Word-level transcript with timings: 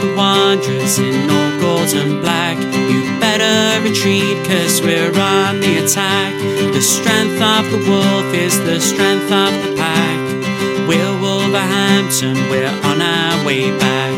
the 0.00 0.14
Wanderers 0.16 0.98
in 0.98 1.30
all 1.30 1.60
gold 1.60 1.92
and 1.94 2.20
black. 2.20 2.56
You 2.58 3.02
better 3.20 3.82
retreat, 3.82 4.44
cause 4.46 4.80
we're 4.80 5.08
on 5.18 5.60
the 5.60 5.84
attack. 5.84 6.32
The 6.72 6.80
strength 6.80 7.40
of 7.40 7.70
the 7.70 7.78
wolf 7.88 8.34
is 8.34 8.58
the 8.60 8.80
strength 8.80 9.30
of 9.30 9.52
the 9.64 9.76
pack. 9.76 10.88
We're 10.88 11.20
Wolverhampton, 11.20 12.34
we're 12.50 12.68
on 12.68 13.00
our 13.00 13.46
way 13.46 13.76
back. 13.78 14.14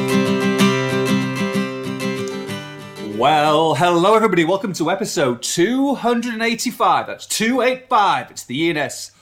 Well, 3.17 3.75
hello 3.75 4.15
everybody. 4.15 4.45
Welcome 4.45 4.73
to 4.75 4.91
episode 4.91 5.43
285. 5.43 7.07
That's 7.07 7.27
285. 7.27 8.31
It's 8.31 8.45
the 8.45 8.71
ENS 8.71 9.13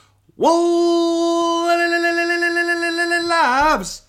Labs 3.27 4.04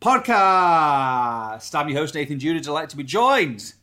podcast. 0.00 1.74
I'm 1.74 1.88
your 1.90 1.98
host 1.98 2.14
Nathan 2.14 2.38
Judah. 2.38 2.60
Delighted 2.60 2.90
to 2.90 2.96
be 2.96 3.04
joined, 3.04 3.74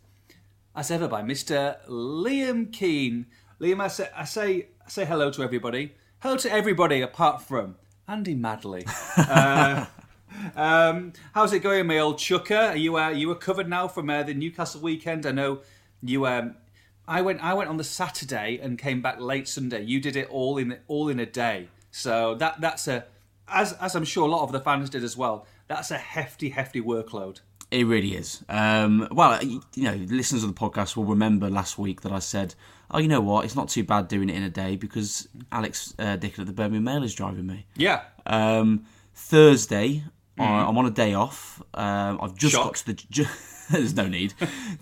as 0.76 0.90
ever, 0.90 1.08
by 1.08 1.22
Mr. 1.22 1.78
Liam 1.88 2.74
Keen. 2.74 3.28
Liam, 3.62 3.80
I 3.80 3.88
say, 3.88 4.10
I 4.16 4.24
say, 4.26 4.68
I 4.84 4.90
say 4.90 5.06
hello 5.06 5.30
to 5.30 5.44
everybody. 5.44 5.94
Hello 6.20 6.36
to 6.38 6.52
everybody 6.52 7.02
apart 7.02 7.44
from 7.44 7.76
Andy 8.08 8.36
Madley. 8.36 8.86
Uh, 9.18 9.86
um, 10.56 11.14
how's 11.34 11.52
it 11.54 11.60
going, 11.60 11.88
my 11.88 11.98
old 11.98 12.20
chucker? 12.20 12.56
Are 12.56 12.76
you 12.76 12.98
uh, 12.98 13.10
you 13.10 13.30
recovered 13.30 13.68
now 13.68 13.88
from 13.88 14.10
uh, 14.10 14.24
the 14.24 14.34
Newcastle 14.34 14.82
weekend? 14.82 15.26
I 15.26 15.32
know 15.32 15.62
you. 16.04 16.28
Um, 16.28 16.56
I 17.08 17.22
went 17.22 17.42
I 17.42 17.54
went 17.54 17.70
on 17.70 17.78
the 17.78 17.84
Saturday 17.84 18.60
and 18.62 18.78
came 18.78 19.02
back 19.02 19.20
late 19.20 19.48
Sunday. 19.48 19.84
You 19.84 20.00
did 20.00 20.16
it 20.16 20.30
all 20.30 20.58
in 20.58 20.78
all 20.88 21.10
in 21.10 21.20
a 21.20 21.26
day. 21.26 21.70
So 21.92 22.36
that 22.36 22.62
that's 22.62 22.88
a 22.88 23.06
as 23.48 23.74
as 23.74 23.96
I'm 23.96 24.04
sure 24.04 24.28
a 24.28 24.32
lot 24.32 24.44
of 24.44 24.52
the 24.52 24.60
fans 24.60 24.90
did 24.90 25.04
as 25.04 25.16
well. 25.16 25.48
That's 25.68 25.92
a 25.92 25.98
hefty 25.98 26.50
hefty 26.50 26.82
workload. 26.82 27.42
It 27.70 27.86
really 27.86 28.16
is. 28.16 28.44
Um, 28.48 29.08
well, 29.12 29.44
you 29.44 29.62
know, 29.76 29.94
listeners 30.08 30.44
of 30.44 30.56
the 30.56 30.60
podcast 30.60 30.96
will 30.96 31.04
remember 31.04 31.50
last 31.50 31.78
week 31.78 32.02
that 32.02 32.14
I 32.14 32.20
said, 32.20 32.56
"Oh, 32.90 33.00
you 33.00 33.10
know 33.10 33.20
what? 33.20 33.44
It's 33.44 33.56
not 33.56 33.68
too 33.68 33.84
bad 33.84 34.08
doing 34.08 34.30
it 34.30 34.36
in 34.38 34.44
a 34.44 34.50
day 34.50 34.78
because 34.78 35.28
Alex 35.52 35.94
uh, 36.00 36.16
Dicken 36.16 36.42
at 36.42 36.48
the 36.48 36.54
Birmingham 36.54 36.86
Mail 36.86 37.04
is 37.04 37.14
driving 37.14 37.46
me." 37.46 37.66
Yeah. 37.76 38.04
Um, 38.26 38.86
Thursday, 39.14 40.04
I- 40.40 40.44
I'm 40.44 40.78
on 40.78 40.86
a 40.86 40.92
day 40.92 41.14
off. 41.14 41.62
Um, 41.74 42.20
I've 42.22 42.36
just 42.36 42.54
Shock. 42.56 42.64
got 42.66 42.76
to 42.76 42.86
the. 42.86 42.94
Ju- 43.10 43.26
There's 43.70 43.94
no 43.98 44.08
need. 44.08 44.34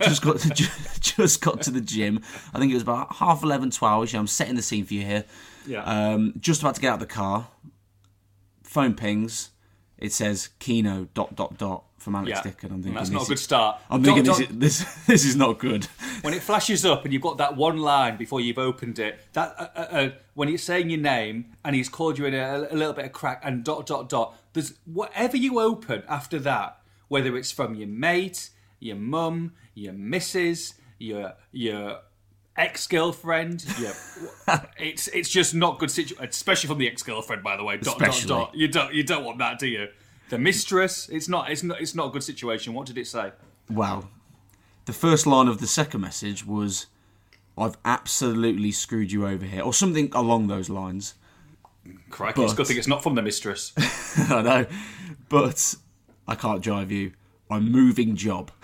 Just 0.01 0.21
got 0.21 0.37
to, 0.41 0.49
ju- 0.51 0.67
just 0.99 1.41
got 1.41 1.63
to 1.63 1.71
the 1.71 1.81
gym. 1.81 2.19
I 2.53 2.59
think 2.59 2.69
it 2.71 2.75
was 2.75 2.83
about 2.83 3.15
half 3.15 3.41
11, 3.41 3.71
12. 3.71 4.13
I'm 4.13 4.27
setting 4.27 4.53
the 4.55 4.61
scene 4.61 4.85
for 4.85 4.93
you 4.93 5.01
here. 5.01 5.25
Yeah. 5.65 5.81
Um, 5.83 6.35
just 6.39 6.61
about 6.61 6.75
to 6.75 6.81
get 6.81 6.89
out 6.89 6.93
of 6.95 6.99
the 6.99 7.07
car. 7.07 7.47
Phone 8.63 8.93
pings. 8.93 9.49
It 10.05 10.13
says 10.13 10.49
Kino 10.59 11.07
dot 11.15 11.35
dot 11.35 11.57
dot 11.57 11.83
from 11.97 12.13
Alex 12.13 12.29
yeah. 12.29 12.41
Dicken. 12.43 12.71
I'm 12.71 12.83
thinking 12.83 12.93
that's 12.93 13.09
not 13.09 13.23
a 13.23 13.27
good 13.27 13.39
start. 13.39 13.81
I'm 13.89 14.03
thinking 14.03 14.23
this 14.23 14.39
is, 14.39 14.47
this 14.51 15.05
this 15.07 15.25
is 15.25 15.35
not 15.35 15.57
good. 15.57 15.85
when 16.21 16.35
it 16.35 16.43
flashes 16.43 16.85
up 16.85 17.05
and 17.05 17.11
you've 17.11 17.23
got 17.23 17.39
that 17.39 17.57
one 17.57 17.77
line 17.77 18.15
before 18.15 18.39
you've 18.39 18.59
opened 18.59 18.99
it, 18.99 19.19
that 19.33 19.55
uh, 19.57 19.67
uh, 19.75 19.79
uh, 19.79 20.09
when 20.35 20.47
he's 20.47 20.61
saying 20.61 20.91
your 20.91 20.99
name 20.99 21.45
and 21.63 21.75
he's 21.75 21.89
called 21.89 22.19
you 22.19 22.25
in 22.25 22.35
a, 22.35 22.67
a 22.69 22.75
little 22.75 22.93
bit 22.93 23.05
of 23.05 23.13
crack 23.13 23.41
and 23.43 23.63
dot 23.63 23.87
dot 23.87 24.07
dot, 24.07 24.35
there's 24.53 24.75
whatever 24.85 25.35
you 25.35 25.59
open 25.59 26.03
after 26.07 26.37
that, 26.37 26.79
whether 27.07 27.35
it's 27.35 27.51
from 27.51 27.73
your 27.73 27.87
mate, 27.87 28.51
your 28.79 28.97
mum, 28.97 29.53
your 29.73 29.93
missus, 29.93 30.75
your 30.99 31.33
your 31.51 32.01
ex 32.57 32.87
girlfriend, 32.87 33.65
your, 33.79 33.91
it's 34.77 35.07
it's 35.09 35.29
just 35.29 35.53
not 35.53 35.79
good 35.79 35.91
situation, 35.91 36.23
especially 36.27 36.67
from 36.67 36.77
the 36.77 36.87
ex 36.87 37.03
girlfriend, 37.03 37.43
by 37.43 37.57
the 37.57 37.63
way. 37.63 37.77
Dot 37.77 37.95
Especially. 38.01 38.27
dot 38.29 38.47
dot. 38.51 38.55
You 38.55 38.67
don't 38.67 38.93
you 38.93 39.03
don't 39.03 39.23
want 39.23 39.37
that, 39.39 39.59
do 39.59 39.67
you? 39.67 39.87
The 40.29 40.37
mistress, 40.39 41.09
it's 41.09 41.27
not 41.29 41.51
it's 41.51 41.63
not 41.63 41.81
it's 41.81 41.95
not 41.95 42.07
a 42.07 42.09
good 42.11 42.23
situation. 42.23 42.73
What 42.73 42.87
did 42.87 42.97
it 42.97 43.07
say? 43.07 43.31
Wow. 43.69 44.07
The 44.85 44.93
first 44.93 45.25
line 45.25 45.47
of 45.47 45.59
the 45.59 45.67
second 45.67 46.01
message 46.01 46.45
was, 46.45 46.85
"I've 47.57 47.77
absolutely 47.85 48.71
screwed 48.71 49.11
you 49.11 49.25
over 49.27 49.45
here," 49.45 49.61
or 49.63 49.73
something 49.73 50.09
along 50.13 50.47
those 50.47 50.69
lines. 50.69 51.15
Crikey, 52.09 52.41
it's 52.43 52.51
a 52.51 52.55
But- 52.55 52.57
good 52.57 52.67
thing 52.67 52.77
it's 52.77 52.87
not 52.87 53.03
from 53.03 53.15
the 53.15 53.21
mistress. 53.21 53.71
I 54.29 54.41
know, 54.41 54.65
but 55.29 55.75
I 56.27 56.35
can't 56.35 56.61
drive 56.61 56.91
you. 56.91 57.13
I'm 57.49 57.71
moving 57.71 58.15
job. 58.15 58.51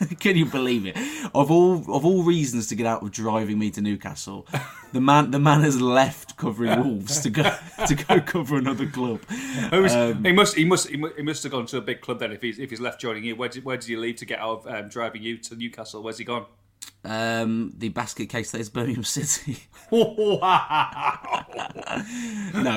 Can 0.20 0.36
you 0.36 0.46
believe 0.46 0.86
it? 0.86 0.96
Of 1.34 1.50
all 1.50 1.76
of 1.94 2.04
all 2.04 2.22
reasons 2.22 2.66
to 2.68 2.74
get 2.74 2.86
out 2.86 3.02
of 3.02 3.10
driving 3.10 3.58
me 3.58 3.70
to 3.72 3.80
Newcastle, 3.80 4.46
the 4.92 5.00
man 5.00 5.30
the 5.30 5.38
man 5.38 5.62
has 5.62 5.80
left 5.80 6.36
covering 6.36 6.78
Wolves 6.82 7.20
to 7.20 7.30
go 7.30 7.54
to 7.86 7.94
go 7.94 8.20
cover 8.20 8.56
another 8.58 8.86
club. 8.86 9.20
He, 9.70 9.78
was- 9.78 9.94
Um, 9.94 10.24
he 10.24 10.32
must, 10.32 10.56
he 10.56 10.64
must, 10.64 10.88
he 10.88 10.96
must 10.96 11.42
have 11.42 11.52
gone 11.52 11.66
to 11.66 11.78
a 11.78 11.80
big 11.80 12.00
club 12.00 12.18
then. 12.20 12.32
If 12.32 12.42
he's 12.42 12.58
if 12.58 12.70
he's 12.70 12.80
left 12.80 13.00
joining 13.00 13.24
you, 13.24 13.36
where 13.36 13.48
did 13.48 13.64
where 13.64 13.76
did 13.76 13.88
he 13.88 13.96
leave 13.96 14.16
to 14.16 14.26
get 14.26 14.38
out 14.38 14.66
of 14.66 14.66
um, 14.66 14.88
driving 14.88 15.22
you 15.22 15.38
to 15.38 15.56
Newcastle? 15.56 16.02
Where's 16.02 16.18
he 16.18 16.24
gone? 16.24 16.46
Um, 17.04 17.72
the 17.78 17.88
basket 17.90 18.28
case 18.28 18.50
that 18.50 18.60
is 18.60 18.68
Birmingham 18.68 19.04
City. 19.04 19.58
no, 19.92 20.38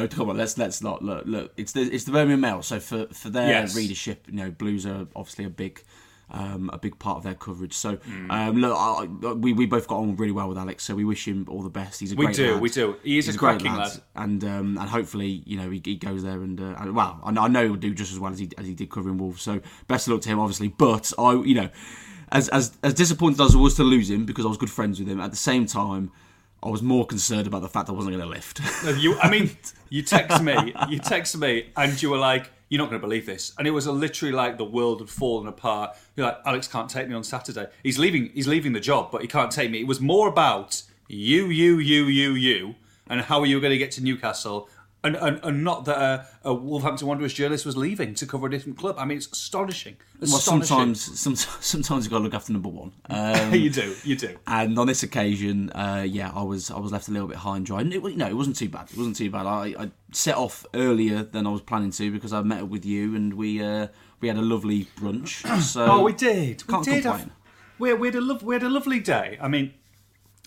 come 0.09 0.29
on, 0.29 0.37
let's 0.37 0.57
let's 0.57 0.81
not 0.81 1.01
look. 1.03 1.23
Look, 1.25 1.53
it's 1.57 1.71
the 1.73 1.81
it's 1.81 2.03
the 2.05 2.11
Birmingham 2.11 2.41
Mail. 2.41 2.61
So 2.61 2.79
for 2.79 3.07
for 3.07 3.29
their 3.29 3.49
Yes. 3.49 3.75
readership, 3.75 4.25
you 4.27 4.35
know, 4.35 4.51
Blues 4.51 4.85
are 4.85 5.07
obviously 5.15 5.45
a 5.45 5.49
big. 5.49 5.83
Um, 6.31 6.69
a 6.71 6.77
big 6.77 6.99
part 6.99 7.17
of 7.17 7.23
their 7.23 7.33
coverage. 7.33 7.73
So, 7.73 7.95
Hmm. 7.95 8.29
um, 8.29 8.61
look, 8.61 8.75
I, 8.77 9.07
I- 9.29 9.33
we 9.33 9.51
we 9.53 9.65
both 9.65 9.87
got 9.87 9.97
on 9.97 10.15
really 10.15 10.31
well 10.31 10.47
with 10.47 10.59
Alex. 10.59 10.83
So 10.83 10.93
we 10.93 11.03
wish 11.03 11.27
him 11.27 11.45
all 11.49 11.63
the 11.63 11.71
best. 11.71 11.99
He's 11.99 12.11
a 12.11 12.15
We 12.15 12.25
great 12.25 12.35
do, 12.35 12.51
lad. 12.53 12.61
we 12.61 12.69
do. 12.69 12.95
He 13.03 13.17
is 13.17 13.25
He's 13.25 13.33
a 13.35 13.37
great 13.39 13.59
cracking 13.61 13.75
lad. 13.75 13.91
and 14.15 14.43
um, 14.43 14.77
and 14.77 14.87
hopefully, 14.89 15.41
you 15.47 15.57
know, 15.57 15.71
he, 15.71 15.81
he 15.83 15.95
goes 15.95 16.21
there 16.21 16.41
and, 16.43 16.61
uh, 16.61 16.75
and 16.79 16.93
well, 16.95 17.19
I 17.23 17.31
know, 17.31 17.41
I 17.41 17.47
know 17.47 17.63
he'll 17.65 17.75
do 17.77 17.95
just 17.95 18.11
as 18.13 18.19
well 18.19 18.31
as 18.31 18.37
he 18.37 18.47
as 18.59 18.67
he 18.67 18.75
did 18.75 18.91
covering 18.91 19.17
Wolves. 19.17 19.41
So 19.41 19.59
best 19.87 20.07
of 20.07 20.13
luck 20.13 20.21
to 20.21 20.29
him, 20.29 20.39
obviously. 20.39 20.67
But 20.67 21.11
I, 21.17 21.33
you 21.33 21.55
know, 21.55 21.69
as 22.31 22.47
as 22.49 22.77
as 22.83 22.93
disappointed 22.93 23.41
as 23.41 23.55
I 23.55 23.57
was 23.57 23.73
to 23.77 23.83
lose 23.83 24.11
him 24.11 24.25
because 24.25 24.45
I 24.45 24.49
was 24.49 24.57
good 24.59 24.69
friends 24.69 24.99
with 24.99 25.07
him. 25.09 25.19
At 25.19 25.31
the 25.31 25.37
same 25.37 25.65
time, 25.65 26.11
I 26.61 26.69
was 26.69 26.83
more 26.83 27.07
concerned 27.07 27.47
about 27.47 27.63
the 27.63 27.69
fact 27.69 27.89
I 27.89 27.93
wasn't 27.93 28.15
going 28.15 28.23
to 28.23 28.29
lift. 28.29 28.61
You, 29.01 29.17
I 29.19 29.31
mean, 29.31 29.49
you 29.89 30.03
text 30.03 30.43
me, 30.43 30.75
you 30.89 30.99
text 30.99 31.35
me, 31.37 31.69
and 31.75 31.99
you 32.03 32.09
were 32.11 32.17
like, 32.17 32.51
"You're 32.69 32.79
not 32.79 32.89
going 32.89 33.01
to 33.01 33.07
believe 33.07 33.25
this," 33.25 33.53
and 33.57 33.65
it 33.67 33.71
was 33.71 33.87
literally 33.87 34.33
like 34.33 34.57
the 34.57 34.65
world 34.65 34.99
had 34.99 35.09
fallen 35.09 35.47
apart. 35.47 35.95
You're 36.19 36.27
like, 36.27 36.39
"Alex 36.45 36.67
can't 36.67 36.89
take 36.89 37.07
me 37.07 37.15
on 37.15 37.23
Saturday. 37.23 37.67
He's 37.81 37.97
leaving. 37.97 38.29
He's 38.33 38.47
leaving 38.47 38.73
the 38.73 38.79
job, 38.79 39.09
but 39.11 39.21
he 39.21 39.27
can't 39.27 39.51
take 39.51 39.71
me." 39.71 39.79
It 39.79 39.87
was 39.87 39.99
more 39.99 40.27
about 40.27 40.83
you, 41.07 41.47
you, 41.47 41.79
you, 41.79 42.05
you, 42.05 42.33
you, 42.33 42.75
and 43.07 43.21
how 43.21 43.39
are 43.39 43.45
you 43.45 43.59
going 43.59 43.71
to 43.71 43.77
get 43.77 43.91
to 43.91 44.03
Newcastle. 44.03 44.69
And, 45.01 45.15
and, 45.15 45.39
and 45.43 45.63
not 45.63 45.85
that 45.85 45.97
a, 45.97 46.27
a 46.49 46.53
Wolverhampton 46.53 47.07
Wanderers 47.07 47.33
journalist 47.33 47.65
was 47.65 47.77
leaving 47.77 48.13
to 48.15 48.25
cover 48.25 48.47
a 48.47 48.51
different 48.51 48.77
club. 48.77 48.97
I 48.99 49.05
mean, 49.05 49.17
it's 49.17 49.27
astonishing. 49.31 49.95
well, 50.19 50.35
Astonishing. 50.35 50.65
sometimes, 50.67 51.19
some, 51.19 51.35
sometimes 51.37 52.03
you 52.03 52.11
got 52.11 52.17
to 52.17 52.23
look 52.25 52.33
after 52.33 52.51
number 52.51 52.67
one. 52.67 52.91
Um, 53.09 53.53
you 53.53 53.69
do, 53.69 53.95
you 54.03 54.17
do. 54.17 54.37
And 54.45 54.77
on 54.77 54.87
this 54.87 55.01
occasion, 55.03 55.69
uh, 55.69 56.05
yeah, 56.05 56.31
I 56.35 56.43
was 56.43 56.69
I 56.69 56.79
was 56.79 56.91
left 56.91 57.07
a 57.07 57.11
little 57.11 57.29
bit 57.29 57.37
high 57.37 57.55
and 57.55 57.65
dry. 57.65 57.79
And 57.79 57.93
it, 57.93 58.03
you 58.03 58.17
know, 58.17 58.27
it 58.27 58.35
wasn't 58.35 58.57
too 58.57 58.67
bad. 58.67 58.91
It 58.91 58.97
wasn't 58.97 59.15
too 59.15 59.31
bad. 59.31 59.45
I, 59.45 59.73
I 59.79 59.91
set 60.11 60.35
off 60.35 60.65
earlier 60.73 61.23
than 61.23 61.47
I 61.47 61.49
was 61.49 61.61
planning 61.61 61.91
to 61.91 62.11
because 62.11 62.33
I 62.33 62.41
met 62.41 62.63
up 62.63 62.67
with 62.69 62.85
you 62.85 63.15
and 63.15 63.35
we 63.35 63.63
uh, 63.63 63.87
we 64.21 64.27
had 64.27 64.37
a 64.37 64.41
lovely 64.41 64.85
brunch. 64.97 65.43
So 65.61 65.85
Oh, 65.85 66.03
we 66.03 66.13
did. 66.13 66.63
We 66.67 66.73
Can't 66.73 66.85
did. 66.85 67.03
complain. 67.03 67.31
We, 67.77 67.93
we 67.93 68.07
had 68.09 68.15
a 68.15 68.21
lov- 68.21 68.43
we 68.43 68.55
had 68.55 68.63
a 68.63 68.69
lovely 68.69 68.99
day. 68.99 69.37
I 69.41 69.47
mean, 69.47 69.73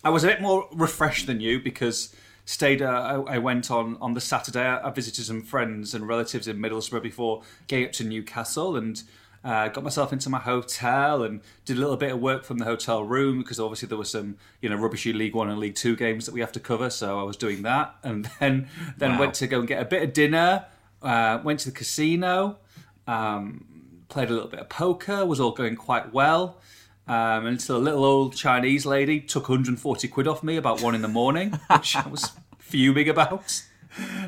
I 0.04 0.10
was 0.10 0.24
a 0.24 0.26
bit 0.26 0.40
more 0.40 0.68
refreshed 0.72 1.26
than 1.26 1.40
you 1.40 1.60
because 1.60 2.14
stayed. 2.44 2.82
Uh, 2.82 3.24
I, 3.28 3.34
I 3.34 3.38
went 3.38 3.70
on 3.70 3.96
on 4.00 4.14
the 4.14 4.20
Saturday. 4.20 4.64
I, 4.66 4.88
I 4.88 4.90
visited 4.90 5.24
some 5.24 5.42
friends 5.42 5.94
and 5.94 6.06
relatives 6.06 6.46
in 6.48 6.58
Middlesbrough 6.58 7.02
before 7.02 7.42
getting 7.68 7.86
up 7.86 7.92
to 7.92 8.04
Newcastle 8.04 8.76
and. 8.76 9.02
Uh, 9.44 9.66
got 9.66 9.82
myself 9.82 10.12
into 10.12 10.30
my 10.30 10.38
hotel 10.38 11.24
and 11.24 11.40
did 11.64 11.76
a 11.76 11.80
little 11.80 11.96
bit 11.96 12.12
of 12.12 12.20
work 12.20 12.44
from 12.44 12.58
the 12.58 12.64
hotel 12.64 13.02
room 13.02 13.38
because 13.40 13.58
obviously 13.58 13.88
there 13.88 13.98
were 13.98 14.04
some 14.04 14.36
you 14.60 14.68
know 14.68 14.76
rubbishy 14.76 15.12
League 15.12 15.34
One 15.34 15.50
and 15.50 15.58
League 15.58 15.74
Two 15.74 15.96
games 15.96 16.26
that 16.26 16.32
we 16.32 16.38
have 16.38 16.52
to 16.52 16.60
cover. 16.60 16.88
So 16.90 17.18
I 17.18 17.24
was 17.24 17.36
doing 17.36 17.62
that, 17.62 17.92
and 18.04 18.30
then 18.38 18.68
then 18.98 19.14
Wow. 19.14 19.18
went 19.18 19.34
to 19.34 19.48
go 19.48 19.58
and 19.58 19.66
get 19.66 19.82
a 19.82 19.84
bit 19.84 20.04
of 20.04 20.12
dinner. 20.12 20.66
Uh, 21.02 21.40
went 21.42 21.58
to 21.58 21.70
the 21.70 21.74
casino. 21.76 22.58
Um, 23.06 23.64
played 24.08 24.30
a 24.30 24.32
little 24.32 24.48
bit 24.48 24.60
of 24.60 24.68
poker, 24.68 25.24
was 25.24 25.40
all 25.40 25.52
going 25.52 25.76
quite 25.76 26.12
well. 26.12 26.58
Um, 27.08 27.46
until 27.46 27.76
a 27.76 27.78
little 27.78 28.04
old 28.04 28.36
Chinese 28.36 28.86
lady 28.86 29.20
took 29.20 29.48
140 29.48 30.06
quid 30.08 30.28
off 30.28 30.42
me 30.42 30.56
about 30.56 30.80
one 30.80 30.94
in 30.94 31.02
the 31.02 31.08
morning, 31.08 31.58
which 31.70 31.96
I 31.96 32.06
was 32.06 32.30
fuming 32.58 33.08
about. 33.08 33.62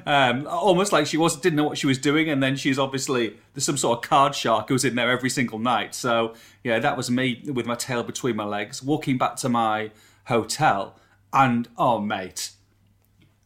Um, 0.05 0.47
almost 0.47 0.93
like 0.93 1.07
she 1.07 1.17
was 1.17 1.37
didn't 1.37 1.57
know 1.57 1.65
what 1.65 1.79
she 1.79 1.87
was 1.87 1.99
doing, 1.99 2.29
and 2.29 2.43
then 2.43 2.57
she's 2.57 2.79
obviously 2.79 3.37
there's 3.55 3.65
some 3.65 3.77
sort 3.77 3.99
of 3.99 4.09
card 4.09 4.35
shark 4.35 4.69
who's 4.69 4.85
in 4.85 4.95
there 4.95 5.11
every 5.11 5.31
single 5.31 5.59
night. 5.59 5.95
So 5.95 6.35
yeah, 6.63 6.79
that 6.81 6.97
was 6.97 7.11
me 7.11 7.43
with 7.47 7.65
my 7.65 7.75
tail 7.75 8.03
between 8.03 8.37
my 8.37 8.45
legs, 8.45 8.83
walking 8.83 9.17
back 9.17 9.37
to 9.37 9.49
my 9.49 9.91
hotel, 10.27 10.97
and 11.33 11.69
oh 11.79 12.01
mate, 12.01 12.51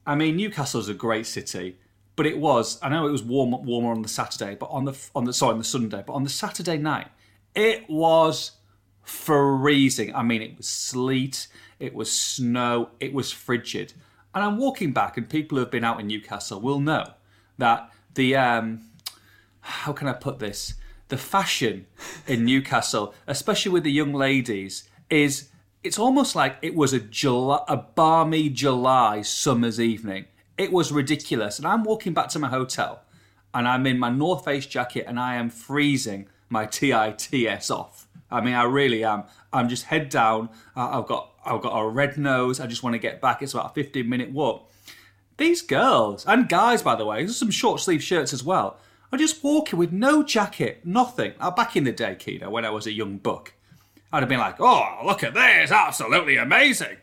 I 0.06 0.14
mean 0.14 0.36
Newcastle's 0.36 0.88
a 0.88 0.94
great 0.94 1.26
city, 1.26 1.76
but 2.18 2.26
it 2.26 2.38
was 2.38 2.78
I 2.82 2.90
know 2.90 3.06
it 3.06 3.12
was 3.12 3.22
warm 3.22 3.52
warmer 3.64 3.92
on 3.92 4.02
the 4.02 4.08
Saturday, 4.08 4.54
but 4.54 4.66
on 4.66 4.84
the 4.84 4.98
on 5.14 5.24
the 5.24 5.32
sorry 5.32 5.52
on 5.52 5.58
the 5.58 5.64
Sunday, 5.64 6.02
but 6.06 6.12
on 6.12 6.24
the 6.24 6.30
Saturday 6.30 6.76
night 6.76 7.08
it 7.54 7.88
was 7.88 8.52
freezing. 9.02 10.14
I 10.14 10.22
mean, 10.22 10.42
it 10.42 10.56
was 10.58 10.68
sleet, 10.68 11.48
it 11.78 11.94
was 11.94 12.12
snow, 12.12 12.90
it 13.00 13.14
was 13.14 13.32
frigid. 13.32 13.94
And 14.34 14.44
I'm 14.44 14.58
walking 14.58 14.92
back, 14.92 15.16
and 15.16 15.28
people 15.28 15.56
who 15.56 15.60
have 15.60 15.70
been 15.70 15.84
out 15.84 15.98
in 15.98 16.06
Newcastle 16.06 16.60
will 16.60 16.80
know 16.80 17.04
that 17.56 17.90
the 18.14 18.36
um, 18.36 18.82
how 19.60 19.92
can 19.92 20.08
I 20.08 20.12
put 20.12 20.38
this? 20.38 20.74
the 21.08 21.16
fashion 21.16 21.86
in 22.26 22.44
Newcastle, 22.44 23.14
especially 23.26 23.72
with 23.72 23.82
the 23.82 23.92
young 23.92 24.12
ladies, 24.12 24.88
is 25.10 25.48
it's 25.82 25.98
almost 25.98 26.36
like 26.36 26.56
it 26.60 26.74
was 26.74 26.92
a 26.92 27.00
July, 27.00 27.62
a 27.66 27.76
balmy 27.76 28.48
July 28.50 29.22
summer's 29.22 29.80
evening. 29.80 30.26
It 30.58 30.72
was 30.72 30.92
ridiculous, 30.92 31.58
and 31.58 31.66
I'm 31.66 31.84
walking 31.84 32.12
back 32.12 32.28
to 32.30 32.38
my 32.38 32.48
hotel, 32.48 33.02
and 33.54 33.66
I'm 33.66 33.86
in 33.86 33.98
my 33.98 34.10
North 34.10 34.44
Face 34.44 34.66
jacket, 34.66 35.04
and 35.06 35.18
I 35.18 35.36
am 35.36 35.48
freezing 35.50 36.28
my 36.48 36.66
TITS 36.66 37.70
off. 37.70 38.06
I 38.30 38.40
mean, 38.40 38.54
I 38.54 38.64
really 38.64 39.04
am. 39.04 39.24
I'm 39.52 39.68
just 39.68 39.84
head 39.84 40.08
down. 40.10 40.50
I've 40.76 41.06
got 41.06 41.30
I've 41.46 41.62
got 41.62 41.78
a 41.78 41.88
red 41.88 42.18
nose. 42.18 42.60
I 42.60 42.66
just 42.66 42.82
want 42.82 42.94
to 42.94 42.98
get 42.98 43.22
back. 43.22 43.40
It's 43.40 43.54
about 43.54 43.70
a 43.70 43.74
15 43.74 44.06
minute 44.06 44.32
walk. 44.32 44.70
These 45.38 45.62
girls 45.62 46.26
and 46.26 46.48
guys, 46.48 46.82
by 46.82 46.96
the 46.96 47.06
way, 47.06 47.18
there's 47.18 47.36
some 47.36 47.50
short 47.50 47.80
sleeve 47.80 48.02
shirts 48.02 48.32
as 48.32 48.42
well, 48.42 48.78
I'm 49.10 49.18
just 49.18 49.42
walking 49.42 49.78
with 49.78 49.92
no 49.92 50.22
jacket, 50.22 50.80
nothing. 50.84 51.32
Now, 51.40 51.50
back 51.50 51.76
in 51.76 51.84
the 51.84 51.92
day, 51.92 52.14
Kino, 52.14 52.50
when 52.50 52.64
I 52.64 52.70
was 52.70 52.86
a 52.86 52.92
young 52.92 53.16
buck, 53.16 53.54
I'd 54.12 54.20
have 54.20 54.28
been 54.28 54.38
like, 54.38 54.60
"Oh, 54.60 55.00
look 55.04 55.22
at 55.22 55.34
this! 55.34 55.70
Absolutely 55.70 56.36
amazing!" 56.36 56.98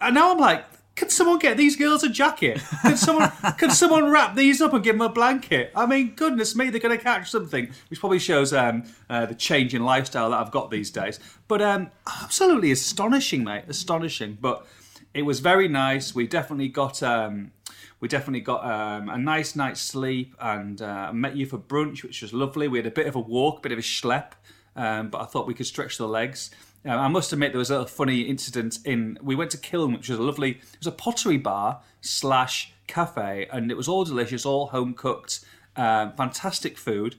And 0.00 0.14
now 0.14 0.32
I'm 0.32 0.38
like, 0.38 0.64
"Can 0.96 1.10
someone 1.10 1.38
get 1.38 1.56
these 1.56 1.76
girls 1.76 2.02
a 2.04 2.08
jacket? 2.08 2.60
Can 2.82 2.96
someone 2.96 3.32
can 3.58 3.70
someone 3.70 4.10
wrap 4.10 4.34
these 4.34 4.60
up 4.60 4.72
and 4.72 4.82
give 4.82 4.94
them 4.94 5.02
a 5.02 5.08
blanket?" 5.08 5.72
I 5.74 5.86
mean, 5.86 6.14
goodness 6.14 6.54
me, 6.54 6.70
they're 6.70 6.80
going 6.80 6.96
to 6.96 7.02
catch 7.02 7.30
something, 7.30 7.70
which 7.88 8.00
probably 8.00 8.18
shows 8.18 8.52
um, 8.52 8.84
uh, 9.08 9.26
the 9.26 9.34
change 9.34 9.74
in 9.74 9.84
lifestyle 9.84 10.30
that 10.30 10.40
I've 10.40 10.50
got 10.50 10.70
these 10.70 10.90
days. 10.90 11.20
But 11.48 11.62
um, 11.62 11.90
absolutely 12.22 12.70
astonishing, 12.70 13.44
mate, 13.44 13.64
astonishing. 13.68 14.38
But 14.40 14.66
it 15.12 15.22
was 15.22 15.40
very 15.40 15.68
nice. 15.68 16.14
We 16.14 16.26
definitely 16.26 16.68
got. 16.68 17.02
Um, 17.02 17.52
we 18.00 18.08
definitely 18.08 18.40
got 18.40 18.66
um, 18.66 19.08
a 19.08 19.16
nice 19.16 19.56
night's 19.56 19.80
sleep 19.80 20.34
and 20.38 20.82
uh, 20.82 21.10
met 21.10 21.36
you 21.36 21.46
for 21.46 21.56
brunch, 21.56 22.02
which 22.02 22.20
was 22.20 22.34
lovely. 22.34 22.68
We 22.68 22.78
had 22.78 22.86
a 22.86 22.90
bit 22.90 23.06
of 23.06 23.16
a 23.16 23.20
walk, 23.20 23.60
a 23.60 23.62
bit 23.62 23.72
of 23.72 23.78
a 23.78 23.82
schlep, 23.82 24.32
um, 24.76 25.08
but 25.08 25.22
I 25.22 25.24
thought 25.24 25.46
we 25.46 25.54
could 25.54 25.64
stretch 25.64 25.96
the 25.96 26.06
legs. 26.06 26.50
Uh, 26.86 26.90
I 26.90 27.08
must 27.08 27.32
admit 27.32 27.52
there 27.52 27.58
was 27.58 27.70
a 27.70 27.86
funny 27.86 28.22
incident 28.22 28.78
in. 28.84 29.18
We 29.22 29.34
went 29.34 29.50
to 29.52 29.58
Kiln, 29.58 29.92
which 29.94 30.08
was 30.08 30.18
a 30.18 30.22
lovely. 30.22 30.50
It 30.52 30.78
was 30.78 30.86
a 30.86 30.92
pottery 30.92 31.38
bar 31.38 31.80
slash 32.00 32.72
cafe, 32.86 33.46
and 33.52 33.70
it 33.70 33.76
was 33.76 33.88
all 33.88 34.04
delicious, 34.04 34.44
all 34.44 34.66
home 34.66 34.92
cooked, 34.94 35.44
um, 35.76 36.12
fantastic 36.12 36.76
food. 36.76 37.16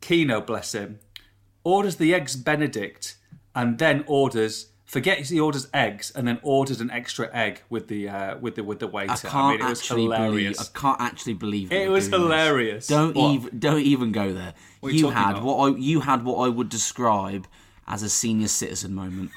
Kino, 0.00 0.40
bless 0.42 0.72
him, 0.74 0.98
orders 1.64 1.96
the 1.96 2.12
eggs 2.14 2.36
Benedict, 2.36 3.16
and 3.54 3.78
then 3.78 4.04
orders. 4.06 4.68
Forgets 4.86 5.30
he 5.30 5.40
orders 5.40 5.66
eggs, 5.72 6.12
and 6.14 6.28
then 6.28 6.38
orders 6.42 6.80
an 6.80 6.90
extra 6.90 7.28
egg 7.34 7.62
with 7.70 7.88
the 7.88 8.06
uh, 8.08 8.36
with 8.38 8.54
the 8.54 8.62
with 8.62 8.80
the 8.80 8.86
waiter. 8.86 9.12
I 9.12 9.16
can't 9.16 9.58
mean, 9.58 9.66
it 9.66 9.70
was 9.70 9.80
actually 9.80 10.02
hilarious. 10.02 10.58
believe. 10.58 10.70
I 10.76 10.78
can't 10.78 11.00
actually 11.00 11.32
believe 11.34 11.68
that 11.70 11.82
It 11.82 11.88
was 11.88 12.08
doing 12.08 12.20
this. 12.20 12.30
hilarious. 12.30 12.86
Don't 12.86 13.16
What? 13.16 13.30
even 13.32 13.58
don't 13.58 13.80
even 13.80 14.12
go 14.12 14.32
there. 14.34 14.52
you 14.82 14.90
you 14.90 15.10
had 15.10 15.30
about? 15.38 15.42
what 15.42 15.56
I 15.56 15.76
you 15.78 16.00
had 16.00 16.22
what 16.24 16.36
I 16.46 16.48
would 16.50 16.68
describe 16.68 17.48
as 17.86 18.02
a 18.02 18.08
senior 18.08 18.48
citizen 18.48 18.94
moment. 18.94 19.30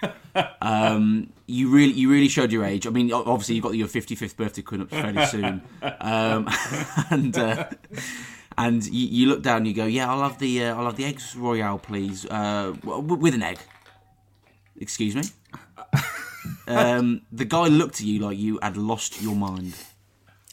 um, 0.62 1.32
you 1.48 1.70
really 1.70 1.94
you 1.94 2.10
really 2.10 2.28
showed 2.28 2.52
your 2.52 2.64
age. 2.64 2.88
I 2.88 2.90
mean, 2.90 3.12
obviously 3.12 3.56
you've 3.56 3.64
got 3.64 3.76
your 3.76 3.88
55th 3.88 4.36
birthday 4.36 4.62
coming 4.62 4.82
up 4.84 4.90
fairly 4.90 5.26
soon, 5.26 5.62
um, 6.02 6.50
and 7.10 7.38
uh, 7.38 7.70
and 8.58 8.86
you, 8.86 9.08
you 9.08 9.28
look 9.28 9.42
down 9.44 9.58
and 9.58 9.68
you 9.68 9.74
go, 9.74 9.86
yeah, 9.86 10.10
I'll 10.10 10.24
have 10.24 10.40
the 10.40 10.66
uh, 10.66 10.76
I'll 10.76 10.86
have 10.86 10.96
the 10.98 11.06
eggs 11.06 11.36
royale, 11.36 11.78
please, 11.80 12.26
uh, 12.26 12.74
w- 12.84 13.16
with 13.16 13.34
an 13.34 13.44
egg. 13.44 13.60
Excuse 14.80 15.16
me. 15.16 15.24
Um, 16.68 17.22
the 17.32 17.46
guy 17.46 17.68
looked 17.68 17.96
at 17.96 18.06
you 18.06 18.20
like 18.20 18.38
you 18.38 18.60
had 18.62 18.78
lost 18.78 19.22
your 19.22 19.36
mind. 19.36 19.74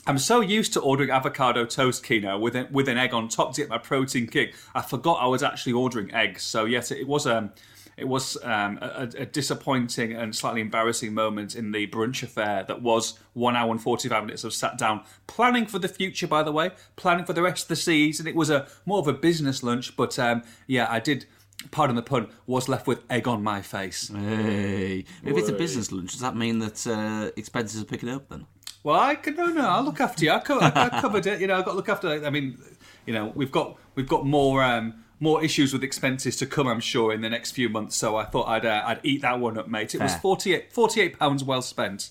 I'm 0.06 0.19
so 0.19 0.41
used 0.41 0.73
to 0.75 0.81
ordering 0.81 1.11
avocado 1.11 1.64
toast 1.64 2.05
Kino 2.05 2.38
with 2.38 2.55
an, 2.55 2.69
with 2.70 2.88
an 2.88 2.99
egg 2.99 3.14
on 3.14 3.29
top 3.29 3.55
to 3.55 3.62
get 3.62 3.70
my 3.70 3.79
protein 3.79 4.26
kick. 4.26 4.55
I 4.75 4.82
forgot 4.82 5.14
I 5.14 5.26
was 5.26 5.43
actually 5.43 5.73
ordering 5.73 6.12
eggs. 6.14 6.43
So 6.43 6.67
yes, 6.67 6.91
it 6.91 7.08
was 7.08 7.26
um, 7.26 7.50
it 7.96 8.08
was 8.08 8.37
um, 8.43 8.79
a, 8.81 9.08
a 9.19 9.26
disappointing 9.26 10.12
and 10.12 10.35
slightly 10.35 10.61
embarrassing 10.61 11.14
moment 11.14 11.55
in 11.55 11.73
the 11.73 11.87
brunch 11.87 12.23
affair 12.23 12.64
that 12.67 12.82
was 12.82 13.19
one 13.32 13.56
hour 13.56 13.70
and 13.70 13.81
45 13.81 14.25
minutes 14.25 14.44
of 14.44 14.52
sat 14.52 14.76
down 14.79 15.02
planning 15.26 15.67
for 15.67 15.79
the 15.79 15.88
future. 15.88 16.26
By 16.26 16.43
the 16.43 16.52
way, 16.52 16.70
planning 16.96 17.25
for 17.25 17.32
the 17.32 17.43
rest 17.43 17.64
of 17.64 17.69
the 17.69 17.76
season. 17.76 18.26
It 18.26 18.35
was 18.35 18.50
a 18.50 18.67
more 18.87 18.99
of 18.99 19.08
a 19.08 19.12
business 19.12 19.62
lunch, 19.62 19.96
but 19.96 20.19
um, 20.19 20.43
yeah, 20.67 20.87
I 20.91 21.00
did. 21.00 21.26
Pardon 21.70 21.96
the 21.96 22.02
pun. 22.02 22.29
Was 22.46 22.69
left 22.69 22.87
with 22.87 23.02
egg 23.08 23.26
on 23.26 23.43
my 23.43 23.62
face. 23.62 24.08
Hey, 24.08 25.05
if 25.25 25.37
it's 25.37 25.49
a 25.49 25.52
business 25.52 25.93
lunch, 25.93 26.11
does 26.12 26.20
that 26.20 26.37
mean 26.37 26.58
that 26.58 26.87
uh, 26.87 27.31
expenses 27.37 27.81
are 27.81 27.87
picking 27.87 28.08
up 28.11 28.29
then? 28.29 28.46
Well, 28.82 29.00
I 29.00 29.14
could 29.14 29.37
no, 29.37 29.46
no. 29.46 29.67
I'll 29.67 29.82
look 29.82 30.00
after 30.00 30.25
you. 30.25 30.31
I, 30.31 30.41
co- 30.41 30.58
I, 30.58 30.73
I 30.75 31.00
covered 31.00 31.26
it. 31.26 31.41
You 31.41 31.46
know, 31.46 31.56
I've 31.56 31.64
got 31.64 31.70
to 31.70 31.76
look 31.76 31.88
after. 31.88 32.08
I 32.26 32.29
mean, 32.29 32.58
you 33.06 33.14
know, 33.14 33.32
we've 33.35 33.52
got 33.52 33.79
we've 33.94 34.08
got 34.08 34.26
more 34.26 34.62
um, 34.62 35.04
more 35.25 35.43
issues 35.43 35.73
with 35.73 35.82
expenses 35.82 36.37
to 36.37 36.47
come. 36.47 36.69
I'm 36.69 36.79
sure 36.79 37.12
in 37.12 37.23
the 37.23 37.31
next 37.31 37.50
few 37.50 37.69
months. 37.69 37.97
So 37.97 38.17
I 38.17 38.25
thought 38.25 38.47
I'd 38.47 38.65
uh, 38.65 38.85
I'd 38.87 39.00
eat 39.03 39.23
that 39.23 39.41
one 39.41 39.59
up, 39.59 39.67
mate. 39.67 39.94
It 39.94 40.00
was 40.00 40.12
Fair. 40.12 40.21
48, 40.21 40.73
48 40.73 41.19
pounds 41.19 41.43
well 41.43 41.62
spent. 41.62 42.11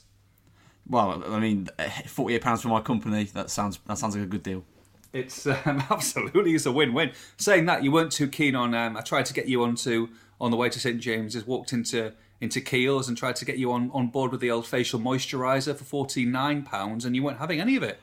Well, 0.87 1.23
I 1.25 1.39
mean, 1.39 1.69
forty-eight 2.07 2.41
pounds 2.41 2.61
for 2.61 2.67
my 2.67 2.81
company. 2.81 3.23
That 3.25 3.49
sounds 3.49 3.79
that 3.87 3.97
sounds 3.97 4.15
like 4.15 4.25
a 4.25 4.27
good 4.27 4.43
deal. 4.43 4.65
It's 5.13 5.45
um, 5.65 5.83
absolutely 5.89 6.53
it's 6.55 6.65
a 6.65 6.71
win-win. 6.71 7.11
Saying 7.37 7.65
that, 7.67 7.83
you 7.83 7.91
weren't 7.91 8.11
too 8.11 8.27
keen 8.27 8.55
on. 8.55 8.73
Um, 8.73 8.97
I 8.97 9.01
tried 9.01 9.25
to 9.27 9.33
get 9.33 9.47
you 9.47 9.63
onto 9.63 10.09
on 10.41 10.51
the 10.51 10.57
way 10.57 10.69
to 10.69 10.79
St 10.79 10.99
James's. 10.99 11.47
Walked 11.47 11.71
into 11.71 12.13
into 12.41 12.59
Kiehl's 12.59 13.07
and 13.07 13.17
tried 13.17 13.37
to 13.37 13.45
get 13.45 13.57
you 13.57 13.71
on, 13.71 13.89
on 13.93 14.07
board 14.07 14.31
with 14.31 14.41
the 14.41 14.51
old 14.51 14.67
facial 14.67 14.99
moisturiser 14.99 15.75
for 15.75 15.85
forty 15.85 16.25
nine 16.25 16.63
pounds, 16.63 17.05
and 17.05 17.15
you 17.15 17.23
weren't 17.23 17.39
having 17.39 17.61
any 17.61 17.77
of 17.77 17.83
it. 17.83 17.99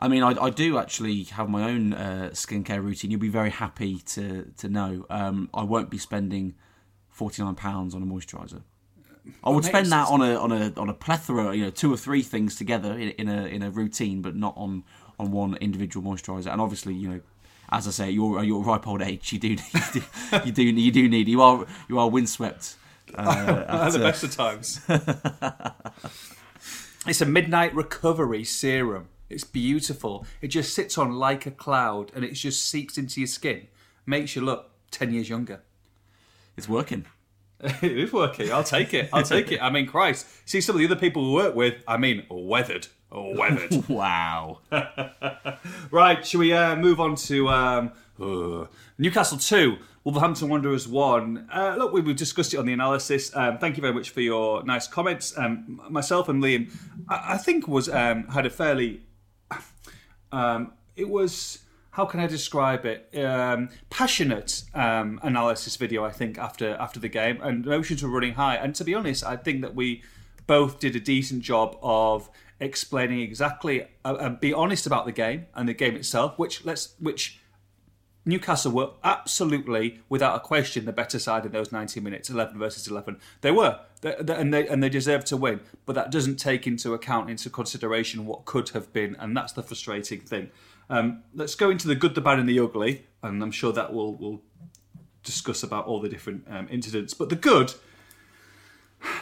I 0.00 0.08
mean, 0.08 0.22
I, 0.22 0.30
I 0.30 0.50
do 0.50 0.78
actually 0.78 1.24
have 1.24 1.50
my 1.50 1.70
own 1.70 1.92
uh, 1.92 2.30
skincare 2.32 2.82
routine. 2.82 3.10
You'll 3.10 3.20
be 3.20 3.28
very 3.28 3.50
happy 3.50 3.98
to 3.98 4.50
to 4.56 4.68
know. 4.68 5.04
Um, 5.10 5.50
I 5.52 5.62
won't 5.62 5.90
be 5.90 5.98
spending 5.98 6.54
forty 7.10 7.42
nine 7.42 7.54
pounds 7.54 7.94
on 7.94 8.02
a 8.02 8.06
moisturiser. 8.06 8.62
I 9.44 9.50
would 9.50 9.64
spend 9.64 9.92
that 9.92 10.08
on 10.08 10.22
a 10.22 10.34
on 10.36 10.52
a 10.52 10.72
on 10.76 10.88
a 10.88 10.94
plethora, 10.94 11.54
you 11.54 11.64
know, 11.64 11.70
two 11.70 11.92
or 11.92 11.98
three 11.98 12.22
things 12.22 12.56
together 12.56 12.94
in, 12.94 13.10
in 13.10 13.28
a 13.28 13.44
in 13.44 13.62
a 13.62 13.70
routine, 13.70 14.22
but 14.22 14.34
not 14.34 14.54
on 14.56 14.84
on 15.18 15.32
one 15.32 15.56
individual 15.56 16.10
moisturiser. 16.10 16.50
And 16.50 16.60
obviously, 16.60 16.94
you 16.94 17.08
know, 17.08 17.20
as 17.70 17.86
I 17.86 17.90
say, 17.90 18.10
you're 18.10 18.42
you're 18.42 18.62
ripe 18.62 18.88
old 18.88 19.02
age. 19.02 19.32
You 19.32 19.38
do 19.38 19.48
you 19.74 19.80
do 19.92 20.02
you 20.44 20.52
do, 20.52 20.62
you 20.62 20.92
do 20.92 21.08
need 21.08 21.28
you 21.28 21.42
are 21.42 21.66
you 21.88 21.98
are 21.98 22.08
windswept. 22.08 22.76
Uh, 23.14 23.20
At 23.68 23.68
at, 23.68 23.92
the 23.92 23.98
uh, 23.98 24.02
best 24.02 24.24
of 24.24 24.34
times. 24.34 24.80
it's 27.06 27.20
a 27.20 27.26
midnight 27.26 27.74
recovery 27.74 28.44
serum. 28.44 29.08
It's 29.30 29.44
beautiful. 29.44 30.26
It 30.42 30.48
just 30.48 30.74
sits 30.74 30.98
on 30.98 31.12
like 31.12 31.46
a 31.46 31.50
cloud 31.52 32.10
and 32.14 32.24
it 32.24 32.32
just 32.32 32.66
seeps 32.68 32.98
into 32.98 33.20
your 33.20 33.28
skin. 33.28 33.68
Makes 34.04 34.34
you 34.36 34.42
look 34.42 34.70
10 34.90 35.12
years 35.12 35.28
younger. 35.28 35.62
it's 36.56 36.68
working. 36.68 37.06
it 37.60 37.82
is 37.98 38.12
working. 38.12 38.50
I'll 38.50 38.64
take 38.64 38.92
it. 38.92 39.08
I'll 39.12 39.22
take 39.22 39.52
it. 39.52 39.62
I 39.62 39.70
mean, 39.70 39.86
Christ. 39.86 40.26
See 40.46 40.60
some 40.60 40.74
of 40.74 40.80
the 40.80 40.86
other 40.86 40.96
people 40.96 41.26
we 41.28 41.32
work 41.34 41.54
with, 41.54 41.74
I 41.86 41.96
mean, 41.96 42.24
weathered. 42.30 42.88
Weathered. 43.12 43.84
Wow. 43.88 44.58
Right, 45.90 46.24
shall 46.26 46.40
we 46.40 46.52
uh, 46.52 46.76
move 46.76 47.00
on 47.00 47.16
to 47.16 47.48
um, 47.48 47.92
uh, 48.20 48.66
Newcastle 48.98 49.36
2, 49.38 49.76
Wolverhampton 50.04 50.48
Wanderers 50.48 50.86
1? 50.88 51.48
Uh, 51.52 51.74
look, 51.78 51.92
we- 51.92 52.00
we've 52.00 52.16
discussed 52.16 52.54
it 52.54 52.58
on 52.58 52.66
the 52.66 52.72
analysis. 52.72 53.34
Um, 53.36 53.58
thank 53.58 53.76
you 53.76 53.80
very 53.82 53.92
much 53.92 54.10
for 54.10 54.20
your 54.20 54.62
nice 54.64 54.86
comments. 54.86 55.36
Um, 55.36 55.80
myself 55.90 56.28
and 56.28 56.42
Liam, 56.42 56.72
I, 57.08 57.34
I 57.34 57.36
think, 57.38 57.66
was 57.68 57.88
um, 57.88 58.24
had 58.28 58.46
a 58.46 58.50
fairly. 58.50 59.02
Um, 60.32 60.72
it 60.96 61.08
was. 61.08 61.60
How 61.92 62.04
can 62.04 62.20
I 62.20 62.28
describe 62.28 62.86
it? 62.86 63.12
Um, 63.18 63.68
passionate 63.90 64.62
um, 64.74 65.18
analysis 65.24 65.74
video, 65.74 66.04
I 66.04 66.12
think, 66.12 66.38
after 66.38 66.76
after 66.76 67.00
the 67.00 67.08
game, 67.08 67.40
and 67.42 67.66
emotions 67.66 68.02
were 68.02 68.08
running 68.08 68.34
high. 68.34 68.56
And 68.56 68.74
to 68.76 68.84
be 68.84 68.94
honest, 68.94 69.24
I 69.24 69.36
think 69.36 69.62
that 69.62 69.74
we 69.74 70.02
both 70.46 70.78
did 70.78 70.94
a 70.94 71.00
decent 71.00 71.42
job 71.42 71.76
of 71.82 72.30
explaining 72.60 73.20
exactly 73.20 73.82
uh, 74.04 74.16
and 74.20 74.38
be 74.38 74.52
honest 74.52 74.86
about 74.86 75.06
the 75.06 75.12
game 75.12 75.46
and 75.54 75.68
the 75.68 75.74
game 75.74 75.96
itself, 75.96 76.38
which 76.38 76.64
let's 76.64 76.94
which 77.00 77.39
Newcastle 78.24 78.72
were 78.72 78.90
absolutely, 79.02 80.00
without 80.08 80.36
a 80.36 80.40
question, 80.40 80.84
the 80.84 80.92
better 80.92 81.18
side 81.18 81.46
in 81.46 81.52
those 81.52 81.72
90 81.72 82.00
minutes, 82.00 82.28
11 82.28 82.58
versus 82.58 82.86
11. 82.86 83.18
They 83.40 83.50
were, 83.50 83.80
and 84.02 84.52
they 84.52 84.68
and 84.68 84.82
they 84.82 84.90
deserved 84.90 85.26
to 85.28 85.36
win. 85.36 85.60
But 85.86 85.94
that 85.94 86.10
doesn't 86.10 86.36
take 86.36 86.66
into 86.66 86.92
account, 86.92 87.30
into 87.30 87.48
consideration, 87.48 88.26
what 88.26 88.44
could 88.44 88.70
have 88.70 88.92
been, 88.92 89.16
and 89.18 89.36
that's 89.36 89.52
the 89.52 89.62
frustrating 89.62 90.20
thing. 90.20 90.50
Um, 90.90 91.22
let's 91.34 91.54
go 91.54 91.70
into 91.70 91.88
the 91.88 91.94
good, 91.94 92.14
the 92.14 92.20
bad, 92.20 92.38
and 92.38 92.48
the 92.48 92.60
ugly, 92.60 93.06
and 93.22 93.42
I'm 93.42 93.52
sure 93.52 93.72
that 93.72 93.92
we'll 93.92 94.14
we'll 94.14 94.42
discuss 95.22 95.62
about 95.62 95.86
all 95.86 96.00
the 96.00 96.08
different 96.08 96.46
um, 96.50 96.68
incidents. 96.70 97.14
But 97.14 97.30
the 97.30 97.36
good, 97.36 97.72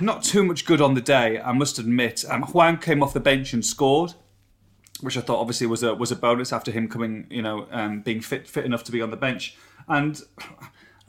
not 0.00 0.24
too 0.24 0.42
much 0.42 0.64
good 0.64 0.80
on 0.80 0.94
the 0.94 1.00
day, 1.00 1.40
I 1.40 1.52
must 1.52 1.78
admit. 1.78 2.24
Um, 2.28 2.42
Juan 2.42 2.78
came 2.78 3.02
off 3.02 3.12
the 3.12 3.20
bench 3.20 3.52
and 3.52 3.64
scored 3.64 4.14
which 5.00 5.16
I 5.16 5.20
thought 5.20 5.40
obviously 5.40 5.66
was 5.66 5.82
a 5.82 5.94
was 5.94 6.10
a 6.10 6.16
bonus 6.16 6.52
after 6.52 6.70
him 6.70 6.88
coming, 6.88 7.26
you 7.30 7.42
know, 7.42 7.66
um, 7.70 8.00
being 8.00 8.20
fit 8.20 8.46
fit 8.46 8.64
enough 8.64 8.84
to 8.84 8.92
be 8.92 9.00
on 9.02 9.10
the 9.10 9.16
bench. 9.16 9.56
And 9.88 10.20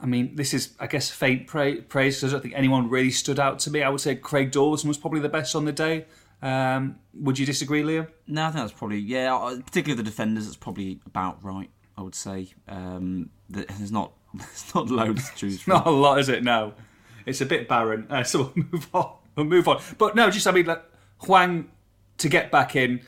I 0.00 0.06
mean, 0.06 0.36
this 0.36 0.54
is 0.54 0.74
I 0.78 0.86
guess 0.86 1.10
faint 1.10 1.46
pra- 1.46 1.82
praise 1.82 2.16
because 2.16 2.32
I 2.32 2.36
don't 2.36 2.42
think 2.42 2.54
anyone 2.54 2.88
really 2.88 3.10
stood 3.10 3.38
out 3.38 3.58
to 3.60 3.70
me. 3.70 3.82
I 3.82 3.88
would 3.88 4.00
say 4.00 4.14
Craig 4.14 4.50
Dawson 4.50 4.88
was 4.88 4.98
probably 4.98 5.20
the 5.20 5.28
best 5.28 5.54
on 5.54 5.64
the 5.64 5.72
day. 5.72 6.06
Um, 6.42 6.96
would 7.12 7.38
you 7.38 7.44
disagree, 7.44 7.82
Liam? 7.82 8.08
No, 8.26 8.44
I 8.44 8.50
think 8.50 8.64
that's 8.64 8.72
probably 8.72 8.98
yeah. 8.98 9.58
Particularly 9.64 10.02
the 10.02 10.08
defenders, 10.08 10.46
it's 10.46 10.56
probably 10.56 11.00
about 11.06 11.42
right. 11.44 11.70
I 11.98 12.02
would 12.02 12.14
say 12.14 12.48
um, 12.66 13.28
there's 13.50 13.92
not 13.92 14.12
There's 14.34 14.74
not 14.74 14.88
loads 14.88 15.30
to 15.30 15.36
choose 15.36 15.60
from. 15.62 15.74
Not 15.74 15.86
a 15.86 15.90
lot, 15.90 16.18
is 16.18 16.28
it? 16.28 16.42
No, 16.42 16.74
it's 17.26 17.40
a 17.40 17.46
bit 17.46 17.68
barren. 17.68 18.06
Uh, 18.10 18.22
so 18.22 18.52
we'll 18.54 18.64
move 18.72 18.88
on. 18.94 19.12
We'll 19.36 19.46
move 19.46 19.68
on. 19.68 19.80
But 19.98 20.14
no, 20.14 20.30
just 20.30 20.46
I 20.46 20.52
mean, 20.52 20.66
like 20.66 20.82
Hwang 21.18 21.70
to 22.18 22.28
get 22.28 22.50
back 22.50 22.76
in. 22.76 23.00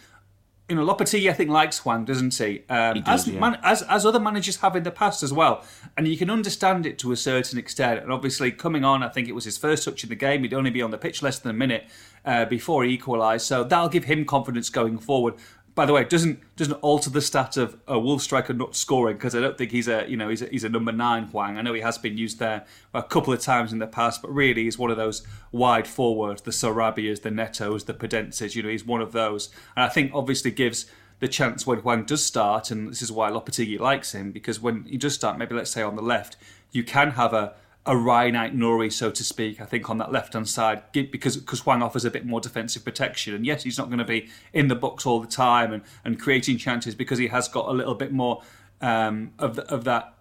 You 0.69 0.77
know, 0.77 0.87
Lopetegui 0.87 1.29
I 1.29 1.33
think 1.35 1.51
likes 1.51 1.81
Hwang, 1.81 2.05
doesn't 2.05 2.35
he? 2.35 2.63
Um, 2.71 2.95
He 2.95 3.03
does, 3.03 3.27
as, 3.27 3.35
yeah. 3.35 3.41
man, 3.41 3.59
as 3.63 3.83
as 3.83 4.07
other 4.07 4.21
managers 4.21 4.57
have 4.59 4.75
in 4.77 4.85
the 4.85 4.91
past 4.91 5.23
as 5.23 5.33
well, 5.33 5.65
and 5.97 6.09
you 6.09 6.17
can 6.17 6.31
understand 6.31 6.87
it 6.87 6.99
to 7.01 7.13
a 7.13 7.17
certain 7.17 7.59
extent. 7.59 8.03
And 8.03 8.13
obviously, 8.13 8.53
coming 8.53 8.85
on, 8.85 9.03
I 9.03 9.09
think 9.09 9.29
it 9.29 9.35
was 9.35 9.45
his 9.45 9.59
first 9.59 9.85
touch 9.85 10.03
in 10.03 10.09
the 10.09 10.17
game. 10.17 10.43
He'd 10.43 10.55
only 10.55 10.71
be 10.71 10.81
on 10.81 10.91
the 10.91 10.99
pitch 10.99 11.23
less 11.23 11.39
than 11.41 11.51
a 11.51 11.55
minute 11.55 11.85
uh, 12.25 12.45
before 12.47 12.85
he 12.85 12.93
equalised, 12.93 13.45
so 13.47 13.65
that'll 13.65 13.89
give 13.89 14.05
him 14.05 14.25
confidence 14.25 14.71
going 14.71 14.99
forward. 14.99 15.35
By 15.75 15.87
the 15.87 15.95
way, 15.95 16.03
it 16.03 16.11
doesn't 16.11 16.41
doesn't 16.57 16.75
alter 16.75 17.09
the 17.09 17.23
stat 17.23 17.57
of 17.57 17.79
a 17.89 17.99
Wolf 17.99 18.21
striker 18.21 18.53
not 18.53 18.77
scoring 18.77 19.17
because 19.17 19.35
I 19.35 19.41
don't 19.41 19.57
think 19.57 19.71
he's 19.71 19.89
a 19.89 20.05
you 20.07 20.19
know 20.19 20.29
he's 20.29 20.43
a, 20.43 20.47
he's 20.47 20.65
a 20.65 20.69
number 20.69 20.93
nine 20.93 21.29
Hwang. 21.29 21.57
I 21.57 21.63
know 21.63 21.73
he 21.73 21.81
has 21.81 21.97
been 21.97 22.19
used 22.19 22.39
there 22.39 22.67
a 22.93 23.03
couple 23.03 23.33
of 23.33 23.41
times 23.41 23.73
in 23.73 23.79
the 23.79 23.87
past, 23.87 24.21
but 24.21 24.33
really 24.35 24.65
he's 24.65 24.77
one 24.77 24.91
of 24.91 24.99
those 24.99 25.27
wide 25.51 25.89
forwards, 25.89 26.43
the 26.43 26.51
Sarabias, 26.51 27.23
the 27.23 27.31
Netos, 27.31 27.87
the 27.87 27.95
Podences. 27.95 28.55
You 28.55 28.63
know, 28.63 28.69
he's 28.69 28.85
one 28.85 29.01
of 29.01 29.13
those, 29.13 29.49
and 29.75 29.85
I 29.85 29.89
think 29.89 30.13
obviously 30.15 30.51
gives 30.51 30.87
the 31.21 31.29
chance 31.29 31.67
when 31.67 31.79
Hwang 31.79 32.05
does 32.05 32.23
start, 32.23 32.71
and 32.71 32.91
this 32.91 33.01
is 33.01 33.11
why 33.11 33.31
Lopetegui 33.31 33.79
likes 33.79 34.13
him 34.13 34.31
because 34.31 34.61
when 34.61 34.85
he 34.85 34.99
does 34.99 35.15
start, 35.15 35.39
maybe 35.39 35.55
let's 35.55 35.71
say 35.71 35.81
on 35.81 35.97
the 35.97 36.03
left, 36.03 36.37
you 36.71 36.85
can 36.85 37.13
have 37.13 37.33
a 37.33 37.55
a 37.85 37.95
Rayan 37.95 38.35
Aït-Nouri, 38.35 38.93
so 38.93 39.11
to 39.11 39.25
speak, 39.25 39.61
I 39.61 39.65
think 39.65 39.91
on 39.91 39.99
that 39.99 40.13
left 40.13 40.35
hand 40.35 40.49
side 40.49 40.83
because 40.93 41.37
because 41.37 41.61
Hwang 41.61 41.83
offers 41.83 42.05
a 42.05 42.11
bit 42.11 42.25
more 42.25 42.41
defensive 42.41 42.85
protection. 42.85 43.35
And 43.35 43.45
yes, 43.45 43.65
he's 43.65 43.77
not 43.77 43.89
going 43.89 43.99
to 43.99 44.05
be 44.05 44.29
in 44.53 44.69
the 44.69 44.77
box 44.77 45.05
all 45.05 45.21
the 45.21 45.27
time 45.27 45.73
and, 45.73 45.83
and 46.05 46.21
creating 46.21 46.59
chances 46.59 46.95
because 46.95 47.19
he 47.19 47.27
has 47.29 47.49
got 47.49 47.69
a 47.69 47.73
little 47.73 47.97
bit 47.97 48.13
more 48.13 48.43
um, 48.81 49.33
of 49.39 49.59
of 49.59 49.83
that, 49.85 50.15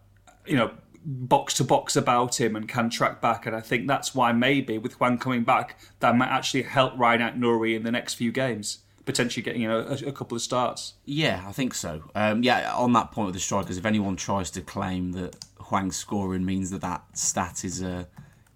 you 0.48 0.56
know, 0.56 0.72
box 1.06 1.54
to 1.56 1.64
box 1.64 1.96
about 1.96 2.40
him 2.40 2.56
and 2.56 2.68
can 2.68 2.90
track 2.90 3.22
back. 3.22 3.46
And 3.46 3.56
I 3.56 3.62
think 3.62 3.88
that's 3.88 4.16
why 4.16 4.32
maybe 4.32 4.80
with 4.80 4.94
Hwang 4.94 5.20
coming 5.20 5.44
back, 5.44 5.80
that 6.00 6.16
might 6.16 6.30
actually 6.30 6.64
help 6.64 6.96
Rayan 6.96 7.20
Aït-Nouri 7.20 7.76
in 7.76 7.84
the 7.84 7.92
next 7.92 8.16
few 8.16 8.32
games, 8.32 8.80
potentially 9.06 9.44
getting 9.44 9.62
you 9.62 9.68
know 9.68 9.80
a, 9.80 10.10
a 10.10 10.12
couple 10.12 10.36
of 10.36 10.42
starts. 10.42 10.94
Yeah, 11.06 11.44
I 11.48 11.52
think 11.52 11.74
so. 11.74 12.04
Um, 12.16 12.44
yeah, 12.44 12.74
on 12.74 12.94
that 12.94 13.12
point 13.12 13.28
with 13.28 13.36
the 13.36 13.42
strikers, 13.42 13.78
if 13.78 13.86
anyone 13.86 14.16
tries 14.16 14.52
to 14.52 14.62
claim 14.62 15.14
that 15.14 15.36
Hwang 15.60 15.92
scoring 15.92 16.46
means 16.46 16.72
that 16.72 16.82
that 16.82 17.18
stat 17.18 17.64
is 17.64 17.82
uh, 17.82 18.06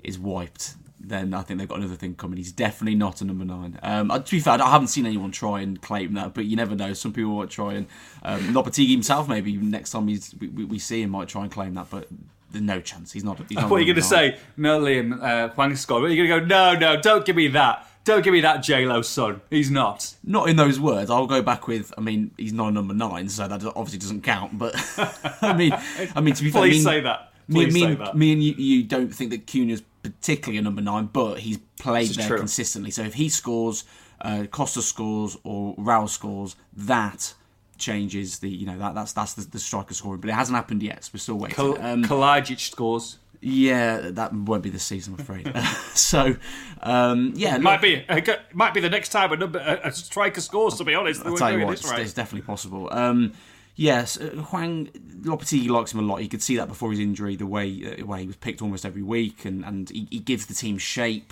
is 0.03 0.19
wiped, 0.19 0.75
then 0.99 1.33
I 1.33 1.41
think 1.41 1.59
they've 1.59 1.67
got 1.67 1.79
another 1.79 1.95
thing 1.95 2.15
coming. 2.15 2.37
He's 2.37 2.51
definitely 2.51 2.95
not 2.95 3.21
a 3.21 3.25
number 3.25 3.45
nine. 3.45 3.79
Um, 3.83 4.11
uh, 4.11 4.19
to 4.19 4.31
be 4.31 4.39
fair, 4.39 4.61
I 4.61 4.71
haven't 4.71 4.87
seen 4.87 5.05
anyone 5.05 5.31
try 5.31 5.61
and 5.61 5.81
claim 5.81 6.13
that, 6.13 6.33
but 6.33 6.45
you 6.45 6.55
never 6.55 6.75
know. 6.75 6.93
Some 6.93 7.13
people 7.13 7.31
might 7.37 7.49
try 7.49 7.73
and 7.73 7.87
um, 8.23 8.41
Lopetegui 8.53 8.91
himself, 8.91 9.27
maybe 9.27 9.55
next 9.57 9.91
time 9.91 10.07
he's, 10.07 10.33
we, 10.39 10.65
we 10.65 10.79
see 10.79 11.01
him, 11.01 11.11
might 11.11 11.27
try 11.27 11.43
and 11.43 11.51
claim 11.51 11.73
that, 11.75 11.89
but 11.89 12.07
there's 12.51 12.63
no 12.63 12.81
chance. 12.81 13.11
He's 13.11 13.23
not. 13.23 13.39
He's 13.49 13.57
not 13.57 13.69
What 13.69 13.77
are 13.77 13.79
you 13.79 13.85
going 13.85 13.95
to 13.95 14.01
say? 14.01 14.37
No, 14.57 14.79
Liam, 14.79 15.21
uh, 15.21 15.49
Hwang 15.49 15.75
scored. 15.75 16.01
What 16.01 16.11
are 16.11 16.13
you 16.13 16.27
going 16.27 16.41
to 16.41 16.47
go? 16.47 16.73
No, 16.73 16.77
no, 16.77 17.01
don't 17.01 17.25
give 17.25 17.35
me 17.35 17.49
that. 17.49 17.87
Don't 18.05 18.23
give 18.23 18.33
me 18.33 18.41
that 18.41 18.57
J 18.57 18.85
Lo 18.85 19.01
son. 19.01 19.41
He's 19.49 19.71
not. 19.71 20.13
Not 20.23 20.47
in 20.47 20.55
those 20.55 20.79
words. 20.79 21.09
I'll 21.09 21.25
go 21.25 21.41
back 21.41 21.67
with. 21.67 21.91
I 21.97 22.01
mean, 22.01 22.31
he's 22.37 22.53
not 22.53 22.67
a 22.67 22.71
number 22.71 22.93
nine, 22.93 23.27
so 23.27 23.47
that 23.47 23.65
obviously 23.65 23.97
doesn't 23.97 24.21
count. 24.21 24.57
But 24.57 24.75
I 25.41 25.53
mean, 25.53 25.73
I 26.15 26.21
mean 26.21 26.35
to 26.35 26.43
be 26.43 26.51
fair, 26.51 26.61
I 26.61 26.69
mean, 26.69 26.83
say 26.83 27.01
that. 27.01 27.33
Me, 27.47 27.65
Please 27.65 27.73
me, 27.73 27.79
say 27.81 27.85
and, 27.87 27.97
that. 27.99 28.15
me 28.15 28.31
and 28.33 28.43
you, 28.43 28.53
you 28.53 28.83
don't 28.83 29.13
think 29.13 29.31
that 29.31 29.47
Cunha's 29.47 29.83
particularly 30.03 30.57
a 30.59 30.61
number 30.61 30.81
nine, 30.81 31.09
but 31.11 31.39
he's 31.39 31.57
played 31.79 32.09
there 32.09 32.27
true. 32.27 32.37
consistently. 32.37 32.91
So 32.91 33.01
if 33.03 33.15
he 33.15 33.27
scores, 33.27 33.83
uh, 34.21 34.45
Costa 34.51 34.81
scores, 34.81 35.35
or 35.43 35.75
Raul 35.75 36.07
scores, 36.07 36.55
that 36.77 37.33
changes 37.77 38.39
the 38.39 38.49
you 38.49 38.65
know 38.65 38.77
that 38.77 38.95
that's 38.95 39.13
that's 39.13 39.33
the, 39.33 39.49
the 39.49 39.59
striker 39.59 39.95
scoring. 39.95 40.21
But 40.21 40.29
it 40.29 40.33
hasn't 40.33 40.55
happened 40.55 40.83
yet. 40.83 41.05
So 41.05 41.11
we're 41.13 41.19
still 41.19 41.35
waiting. 41.39 41.55
Kal- 41.55 41.81
um, 41.81 42.03
Kalajdzic 42.03 42.59
scores. 42.59 43.17
Yeah, 43.47 44.09
that 44.13 44.33
won't 44.33 44.63
be 44.63 44.71
the 44.71 44.79
season, 44.79 45.13
I'm 45.13 45.19
afraid. 45.19 45.55
so 45.93 46.35
um, 46.81 47.33
yeah, 47.35 47.59
Might 47.59 47.73
look, 47.73 47.81
be. 47.81 48.31
uh, 48.31 48.35
Might 48.53 48.73
be 48.73 48.79
the 48.79 48.89
next 48.89 49.09
time 49.09 49.31
a, 49.31 49.37
number, 49.37 49.59
a, 49.59 49.89
a 49.89 49.91
striker 49.91 50.41
scores. 50.41 50.77
To 50.77 50.83
be 50.83 50.95
honest, 50.95 51.23
I'll 51.23 51.37
tell 51.37 51.55
you 51.55 51.63
what, 51.63 51.73
it's, 51.73 51.87
right. 51.87 51.99
it's 51.99 52.13
definitely 52.13 52.47
possible. 52.47 52.89
Um, 52.91 53.33
yes, 53.75 54.19
uh, 54.19 54.29
Hwang 54.49 54.87
Lopetegui 55.21 55.69
likes 55.69 55.93
him 55.93 55.99
a 55.99 56.01
lot. 56.01 56.23
You 56.23 56.27
could 56.27 56.41
see 56.41 56.55
that 56.55 56.67
before 56.67 56.89
his 56.89 56.99
injury, 56.99 57.35
the 57.35 57.45
way 57.45 57.97
uh, 57.99 58.03
way 58.03 58.21
he 58.21 58.27
was 58.27 58.35
picked 58.35 58.63
almost 58.63 58.83
every 58.83 59.03
week, 59.03 59.45
and, 59.45 59.63
and 59.63 59.91
he, 59.91 60.07
he 60.09 60.17
gives 60.17 60.47
the 60.47 60.55
team 60.55 60.79
shape. 60.79 61.31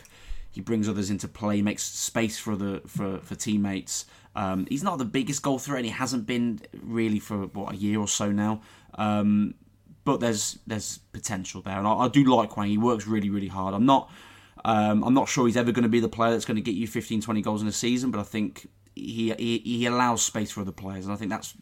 He 0.51 0.62
brings 0.62 0.88
others 0.88 1.10
into 1.10 1.27
play, 1.27 1.63
makes 1.63 1.82
space 1.82 2.38
for 2.38 2.55
the 2.55 2.84
for, 2.86 3.22
for 3.22 3.34
teammates. 3.34 4.05
Um, 4.36 4.67
he's 4.70 4.84
not 4.84 5.00
the 5.00 5.05
biggest 5.05 5.41
goal 5.41 5.58
threat, 5.58 5.79
and 5.79 5.86
he 5.88 5.91
hasn't 5.91 6.27
been 6.27 6.62
really 6.79 7.17
for 7.17 7.48
what 7.48 7.74
a 7.74 7.75
year 7.75 8.00
or 8.00 8.08
so 8.08 8.32
now. 8.32 8.62
Um, 9.00 9.55
but 10.06 10.20
there's 10.20 10.60
there's 10.68 11.00
potential 11.12 11.62
there, 11.62 11.78
and 11.78 11.88
I, 11.88 11.94
I 11.94 12.08
do 12.08 12.24
like 12.24 12.52
Hwang. 12.52 12.70
He 12.70 12.78
works 12.78 13.08
really 13.08 13.30
really 13.30 13.48
hard. 13.48 13.74
I'm 13.74 13.86
not 13.86 14.12
um, 14.66 15.04
I'm 15.04 15.14
not 15.14 15.28
sure 15.28 15.46
he's 15.46 15.58
ever 15.58 15.72
going 15.72 15.84
to 15.84 15.90
be 15.90 16.00
the 16.00 16.10
player 16.10 16.32
that's 16.32 16.46
going 16.46 16.56
to 16.56 16.62
get 16.62 16.76
you 16.76 16.88
15, 16.88 17.22
20 17.22 17.42
goals 17.42 17.62
in 17.62 17.68
a 17.68 17.72
season, 17.72 18.12
but 18.12 18.20
I 18.20 18.24
think 18.24 18.68
he, 18.96 19.34
he 19.38 19.58
he 19.60 19.86
allows 19.86 20.24
space 20.24 20.52
for 20.52 20.62
other 20.62 20.72
players, 20.72 21.06
and 21.06 21.14
I 21.14 21.18
think 21.18 21.32
that's 21.32 21.54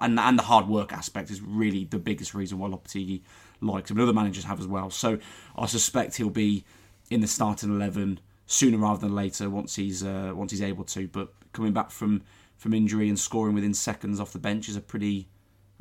and 0.00 0.18
and 0.18 0.38
the 0.38 0.42
hard 0.42 0.68
work 0.68 0.92
aspect 0.92 1.30
is 1.30 1.40
really 1.40 1.84
the 1.84 1.98
biggest 1.98 2.34
reason 2.34 2.58
why 2.58 2.68
Lopetegui 2.68 3.22
likes 3.60 3.90
him. 3.90 3.96
And 3.96 4.02
other 4.02 4.12
managers 4.12 4.44
have 4.44 4.60
as 4.60 4.66
well. 4.66 4.90
So 4.90 5.18
I 5.56 5.66
suspect 5.66 6.16
he'll 6.16 6.30
be 6.30 6.64
in 7.10 7.20
the 7.20 7.26
starting 7.26 7.70
eleven 7.70 8.20
sooner 8.46 8.78
rather 8.78 9.00
than 9.00 9.14
later 9.14 9.48
once 9.48 9.76
he's 9.76 10.02
uh, 10.02 10.32
once 10.34 10.50
he's 10.50 10.62
able 10.62 10.84
to. 10.84 11.06
But 11.06 11.32
coming 11.52 11.72
back 11.72 11.90
from 11.90 12.22
from 12.56 12.74
injury 12.74 13.08
and 13.08 13.18
scoring 13.18 13.54
within 13.54 13.72
seconds 13.72 14.20
off 14.20 14.32
the 14.32 14.38
bench 14.38 14.68
is 14.68 14.76
a 14.76 14.80
pretty 14.80 15.28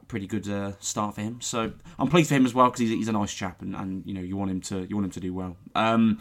pretty 0.10 0.28
good 0.28 0.50
uh, 0.50 0.74
start 0.80 1.16
for 1.16 1.22
him. 1.22 1.40
So 1.40 1.72
I'm 1.98 2.10
pleased 2.10 2.28
for 2.28 2.36
him 2.36 2.46
as 2.46 2.54
well 2.54 2.66
because 2.66 2.82
he's, 2.82 2.90
he's 2.90 3.08
a 3.08 3.14
nice 3.14 3.34
chap, 3.34 3.62
and, 3.62 3.74
and 3.74 4.06
you 4.06 4.14
know 4.14 4.22
you 4.22 4.36
want 4.36 4.52
him 4.52 4.60
to 4.62 4.86
you 4.90 4.96
want 4.98 5.06
him 5.06 5.12
to 5.12 5.20
do 5.22 5.34
well. 5.34 5.56
Um, 5.76 6.20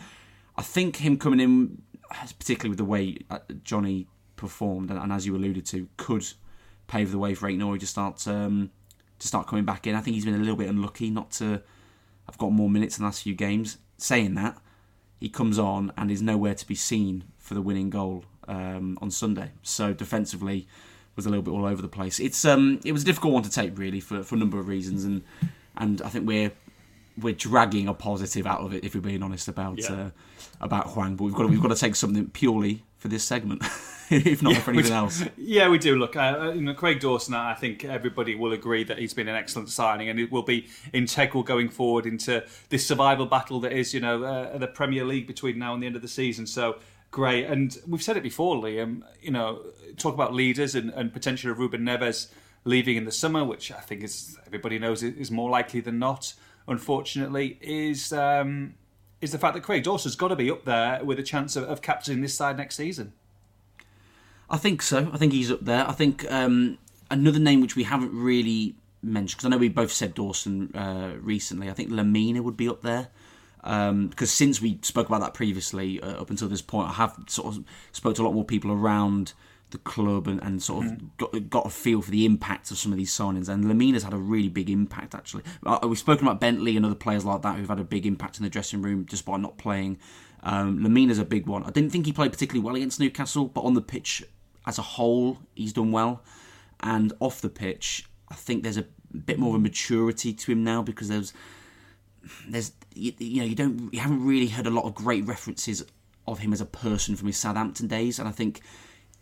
I 0.56 0.62
think 0.62 0.96
him 0.96 1.18
coming 1.18 1.40
in, 1.40 1.82
particularly 2.38 2.70
with 2.70 2.78
the 2.78 2.84
way 2.84 3.18
uh, 3.30 3.40
Johnny 3.64 4.06
performed, 4.36 4.90
and, 4.90 4.98
and 5.00 5.12
as 5.12 5.26
you 5.26 5.34
alluded 5.34 5.66
to, 5.66 5.88
could 5.96 6.24
pave 6.86 7.10
the 7.10 7.18
way 7.18 7.34
for 7.34 7.48
Aït-Nouri 7.48 7.80
to 7.80 7.86
start 7.86 8.28
um, 8.28 8.70
to 9.18 9.26
start 9.26 9.48
coming 9.48 9.64
back 9.64 9.86
in. 9.88 9.96
I 9.96 10.00
think 10.00 10.14
he's 10.14 10.24
been 10.24 10.34
a 10.34 10.38
little 10.38 10.56
bit 10.56 10.68
unlucky 10.68 11.10
not 11.10 11.32
to 11.32 11.62
have 12.26 12.38
got 12.38 12.52
more 12.52 12.70
minutes 12.70 12.98
in 12.98 13.02
the 13.02 13.06
last 13.06 13.22
few 13.22 13.34
games. 13.34 13.78
Saying 13.96 14.34
that, 14.34 14.58
he 15.18 15.28
comes 15.28 15.58
on 15.58 15.92
and 15.96 16.10
is 16.10 16.22
nowhere 16.22 16.54
to 16.54 16.66
be 16.66 16.76
seen 16.76 17.24
for 17.38 17.54
the 17.54 17.62
winning 17.62 17.90
goal 17.90 18.24
um, 18.46 18.96
on 19.02 19.10
Sunday. 19.10 19.50
So 19.62 19.92
defensively, 19.92 20.68
was 21.18 21.26
a 21.26 21.28
little 21.28 21.42
bit 21.42 21.50
all 21.50 21.66
over 21.66 21.82
the 21.82 21.88
place. 21.88 22.20
It's 22.20 22.44
um, 22.44 22.80
it 22.84 22.92
was 22.92 23.02
a 23.02 23.04
difficult 23.04 23.34
one 23.34 23.42
to 23.42 23.50
take 23.50 23.76
really 23.76 24.00
for, 24.00 24.22
for 24.22 24.36
a 24.36 24.38
number 24.38 24.58
of 24.58 24.68
reasons, 24.68 25.04
and 25.04 25.22
and 25.76 26.00
I 26.00 26.08
think 26.08 26.26
we're 26.26 26.52
we're 27.20 27.34
dragging 27.34 27.88
a 27.88 27.94
positive 27.94 28.46
out 28.46 28.60
of 28.60 28.72
it 28.72 28.84
if 28.84 28.94
we're 28.94 29.00
being 29.00 29.22
honest 29.24 29.48
about 29.48 29.78
Yeah. 29.78 29.92
uh, 29.92 30.10
about 30.60 30.86
Hwang. 30.90 31.16
But 31.16 31.24
we've 31.24 31.34
got 31.34 31.42
to, 31.42 31.48
we've 31.48 31.60
got 31.60 31.68
to 31.68 31.74
take 31.76 31.96
something 31.96 32.28
purely 32.28 32.84
for 32.98 33.08
this 33.08 33.24
segment, 33.24 33.62
if 34.10 34.42
not 34.42 34.56
for 34.58 34.70
anything 34.70 34.92
else. 34.92 35.24
Yeah, 35.36 35.68
we 35.68 35.78
do. 35.78 35.96
Look, 35.96 36.14
uh, 36.14 36.52
you 36.54 36.60
know, 36.62 36.74
Craig 36.74 37.00
Dawson. 37.00 37.34
I 37.34 37.54
think 37.54 37.84
everybody 37.84 38.36
will 38.36 38.52
agree 38.52 38.84
that 38.84 38.98
he's 39.00 39.12
been 39.14 39.26
an 39.28 39.34
excellent 39.34 39.70
signing, 39.70 40.08
and 40.08 40.20
it 40.20 40.30
will 40.30 40.44
be 40.44 40.68
integral 40.92 41.42
going 41.42 41.68
forward 41.68 42.06
into 42.06 42.44
this 42.68 42.86
survival 42.86 43.26
battle 43.26 43.58
that 43.60 43.72
is, 43.72 43.92
you 43.92 44.00
know, 44.00 44.22
uh, 44.22 44.56
the 44.56 44.68
Premier 44.68 45.04
League 45.04 45.26
between 45.26 45.58
now 45.58 45.74
and 45.74 45.82
the 45.82 45.86
end 45.88 45.96
of 45.96 46.02
the 46.02 46.08
season. 46.08 46.46
So 46.46 46.76
great, 47.10 47.46
and 47.46 47.76
we've 47.86 48.02
said 48.02 48.16
it 48.16 48.22
before, 48.22 48.56
Liam. 48.56 49.02
You 49.20 49.30
know, 49.30 49.62
talk 49.96 50.14
about 50.14 50.34
leaders 50.34 50.74
and, 50.74 50.90
and 50.90 51.12
potential 51.12 51.50
of 51.50 51.58
Ruben 51.58 51.82
Neves 51.82 52.28
leaving 52.64 52.96
in 52.96 53.04
the 53.04 53.12
summer, 53.12 53.44
which 53.44 53.72
I 53.72 53.80
think 53.80 54.02
is 54.02 54.38
everybody 54.46 54.78
knows 54.78 55.02
is 55.02 55.30
more 55.30 55.50
likely 55.50 55.80
than 55.80 55.98
not. 55.98 56.34
Unfortunately, 56.66 57.58
is 57.60 58.12
um, 58.12 58.74
is 59.20 59.32
the 59.32 59.38
fact 59.38 59.54
that 59.54 59.62
Craig 59.62 59.82
Dawson's 59.82 60.16
got 60.16 60.28
to 60.28 60.36
be 60.36 60.50
up 60.50 60.64
there 60.64 61.02
with 61.04 61.18
a 61.18 61.22
chance 61.22 61.56
of, 61.56 61.64
of 61.64 61.82
captaining 61.82 62.22
this 62.22 62.34
side 62.34 62.56
next 62.56 62.76
season. 62.76 63.12
I 64.50 64.56
think 64.56 64.82
so. 64.82 65.10
I 65.12 65.18
think 65.18 65.32
he's 65.32 65.50
up 65.50 65.64
there. 65.64 65.86
I 65.86 65.92
think 65.92 66.30
um, 66.30 66.78
another 67.10 67.38
name 67.38 67.60
which 67.60 67.76
we 67.76 67.84
haven't 67.84 68.14
really 68.14 68.76
mentioned 69.02 69.38
because 69.38 69.46
I 69.46 69.48
know 69.50 69.58
we 69.58 69.68
both 69.68 69.92
said 69.92 70.14
Dawson 70.14 70.74
uh, 70.74 71.14
recently. 71.20 71.68
I 71.68 71.72
think 71.72 71.90
Lemina 71.90 72.40
would 72.40 72.56
be 72.56 72.68
up 72.68 72.82
there 72.82 73.08
um, 73.68 74.08
because 74.08 74.32
since 74.32 74.62
we 74.62 74.78
spoke 74.82 75.08
about 75.08 75.20
that 75.20 75.34
previously, 75.34 76.00
uh, 76.00 76.22
up 76.22 76.30
until 76.30 76.48
this 76.48 76.62
point, 76.62 76.88
I 76.88 76.94
have 76.94 77.14
sort 77.28 77.54
of 77.54 77.64
spoke 77.92 78.16
to 78.16 78.22
a 78.22 78.24
lot 78.24 78.32
more 78.32 78.44
people 78.44 78.72
around 78.72 79.34
the 79.70 79.78
club 79.78 80.26
and, 80.26 80.42
and 80.42 80.62
sort 80.62 80.86
of 80.86 81.16
got, 81.18 81.50
got 81.50 81.66
a 81.66 81.68
feel 81.68 82.00
for 82.00 82.10
the 82.10 82.24
impact 82.24 82.70
of 82.70 82.78
some 82.78 82.92
of 82.92 82.96
these 82.96 83.12
signings. 83.12 83.50
And 83.50 83.66
Lemina's 83.66 84.02
had 84.02 84.14
a 84.14 84.18
really 84.18 84.48
big 84.48 84.70
impact 84.70 85.14
actually. 85.14 85.42
Uh, 85.66 85.78
we've 85.82 85.98
spoken 85.98 86.26
about 86.26 86.40
Bentley 86.40 86.78
and 86.78 86.86
other 86.86 86.94
players 86.94 87.26
like 87.26 87.42
that 87.42 87.58
who've 87.58 87.68
had 87.68 87.78
a 87.78 87.84
big 87.84 88.06
impact 88.06 88.38
in 88.38 88.44
the 88.44 88.48
dressing 88.48 88.80
room 88.80 89.04
just 89.04 89.26
by 89.26 89.36
not 89.36 89.58
playing. 89.58 89.98
Um, 90.42 90.82
Lemina's 90.82 91.18
a 91.18 91.24
big 91.26 91.46
one. 91.46 91.62
I 91.64 91.70
didn't 91.70 91.90
think 91.90 92.06
he 92.06 92.12
played 92.12 92.32
particularly 92.32 92.64
well 92.64 92.76
against 92.76 92.98
Newcastle, 92.98 93.44
but 93.44 93.60
on 93.60 93.74
the 93.74 93.82
pitch 93.82 94.24
as 94.66 94.78
a 94.78 94.82
whole, 94.82 95.40
he's 95.54 95.74
done 95.74 95.92
well. 95.92 96.22
And 96.80 97.12
off 97.20 97.42
the 97.42 97.50
pitch, 97.50 98.08
I 98.30 98.34
think 98.34 98.62
there's 98.62 98.78
a 98.78 98.86
bit 99.26 99.38
more 99.38 99.50
of 99.50 99.56
a 99.56 99.58
maturity 99.58 100.32
to 100.32 100.52
him 100.52 100.64
now 100.64 100.82
because 100.82 101.08
there's 101.08 101.34
there's 102.48 102.72
you, 102.94 103.12
you 103.18 103.40
know 103.40 103.46
you 103.46 103.54
don't 103.54 103.92
you 103.92 104.00
haven't 104.00 104.24
really 104.26 104.48
heard 104.48 104.66
a 104.66 104.70
lot 104.70 104.84
of 104.84 104.94
great 104.94 105.24
references 105.26 105.84
of 106.26 106.38
him 106.40 106.52
as 106.52 106.60
a 106.60 106.66
person 106.66 107.16
from 107.16 107.26
his 107.26 107.36
Southampton 107.36 107.86
days, 107.86 108.18
and 108.18 108.28
I 108.28 108.32
think 108.32 108.60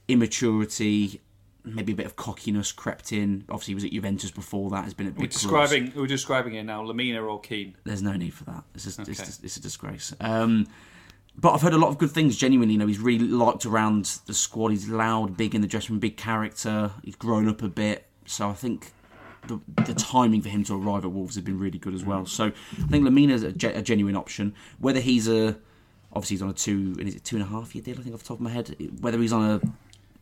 immaturity, 0.08 1.20
maybe 1.64 1.92
a 1.92 1.96
bit 1.96 2.06
of 2.06 2.16
cockiness 2.16 2.72
crept 2.72 3.12
in. 3.12 3.44
Obviously, 3.48 3.72
he 3.72 3.75
was 3.76 3.84
at 3.84 3.90
Juventus 3.92 4.30
before 4.30 4.70
that. 4.70 4.84
Has 4.84 4.94
been 4.94 5.06
We're 5.06 5.12
big 5.12 5.30
clubs. 5.30 5.34
describing, 5.42 5.92
we're 5.94 6.06
describing 6.06 6.54
it 6.54 6.64
now, 6.64 6.82
Lemina 6.82 7.25
or 7.28 7.40
Keen. 7.40 7.76
There's 7.84 8.02
no 8.02 8.12
need 8.14 8.34
for 8.34 8.44
that. 8.44 8.64
It's 8.75 8.84
just, 8.84 8.98
it's, 9.00 9.08
Okay. 9.10 9.25
just- 9.26 9.44
it's 9.44 9.56
a 9.56 9.60
disgrace. 9.60 10.14
Um, 10.20 10.66
but 11.38 11.52
I've 11.52 11.60
heard 11.62 11.75
a 11.75 11.78
lot 11.78 11.88
of 11.88 11.98
good 11.98 12.10
things. 12.12 12.36
Genuinely, 12.36 12.72
you 12.75 12.78
know, 12.78 12.86
he's 12.86 12.98
really 12.98 13.26
liked 13.28 13.66
around 13.66 14.20
the 14.26 14.32
squad. 14.32 14.68
He's 14.70 14.88
loud, 14.88 15.36
big 15.36 15.54
in 15.54 15.60
the 15.60 15.66
dressing 15.68 15.94
room, 15.94 16.00
big 16.00 16.16
character. 16.16 16.92
He's 17.04 17.16
grown 17.16 17.46
up 17.48 17.62
a 17.62 17.68
bit, 17.68 18.06
so 18.25 18.48
I 18.48 18.54
think 18.54 18.92
the, 19.48 19.82
the 19.84 19.94
timing 19.94 20.42
for 20.42 20.48
him 20.48 20.64
to 20.64 20.74
arrive 20.74 21.04
at 21.04 21.10
Wolves 21.12 21.34
has 21.34 21.44
been 21.44 21.58
really 21.58 21.78
good 21.78 21.94
as 21.94 22.04
well. 22.04 22.26
So 22.26 22.46
I 22.46 22.86
think 22.88 23.04
Lemina's 23.04 23.42
a, 23.42 23.52
ge- 23.52 23.64
a 23.64 23.82
genuine 23.82 24.16
option. 24.16 24.54
Whether 24.78 25.00
he's 25.00 25.28
a 25.28 25.56
obviously 26.12 26.34
he's 26.36 26.42
on 26.42 26.48
a 26.50 26.54
two 26.54 26.96
and 26.98 27.08
is 27.08 27.14
it 27.14 27.24
two 27.24 27.36
and 27.36 27.44
a 27.44 27.48
half 27.48 27.74
year 27.74 27.82
deal? 27.82 27.98
I 27.98 28.02
think 28.02 28.14
off 28.14 28.22
the 28.22 28.28
top 28.28 28.38
of 28.38 28.42
my 28.42 28.50
head. 28.50 28.74
Whether 29.00 29.18
he's 29.18 29.32
on 29.32 29.42
a 29.44 29.60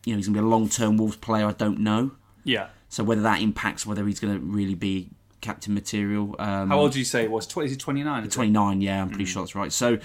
you 0.05 0.13
know 0.13 0.17
he's 0.17 0.27
going 0.27 0.35
to 0.35 0.41
be 0.41 0.47
a 0.47 0.49
long 0.49 0.69
term 0.69 0.97
Wolves 0.97 1.17
player, 1.17 1.47
I 1.47 1.53
don't 1.53 1.81
know. 1.81 2.13
Yeah. 2.45 2.69
So 2.89 3.03
whether 3.05 3.23
that 3.23 3.41
impacts 3.41 3.87
whether 3.87 4.07
he's 4.07 4.21
going 4.21 4.35
to 4.35 4.41
really 4.45 4.75
be 4.75 5.11
captain 5.41 5.75
material. 5.75 6.35
Um, 6.39 6.71
How 6.71 6.79
old 6.79 6.93
do 6.93 6.99
you 6.99 7.05
say 7.05 7.23
he 7.23 7.29
was? 7.29 7.47
20, 7.47 7.67
is 7.67 7.73
he 7.73 7.79
twenty 7.79 8.03
nine? 8.03 8.29
Twenty 8.29 8.51
nine. 8.51 8.81
yeah, 8.81 9.03
I'm 9.03 9.09
pretty 9.09 9.27
sure 9.27 9.43
that's 9.43 9.55
right. 9.55 9.73
So 9.73 9.99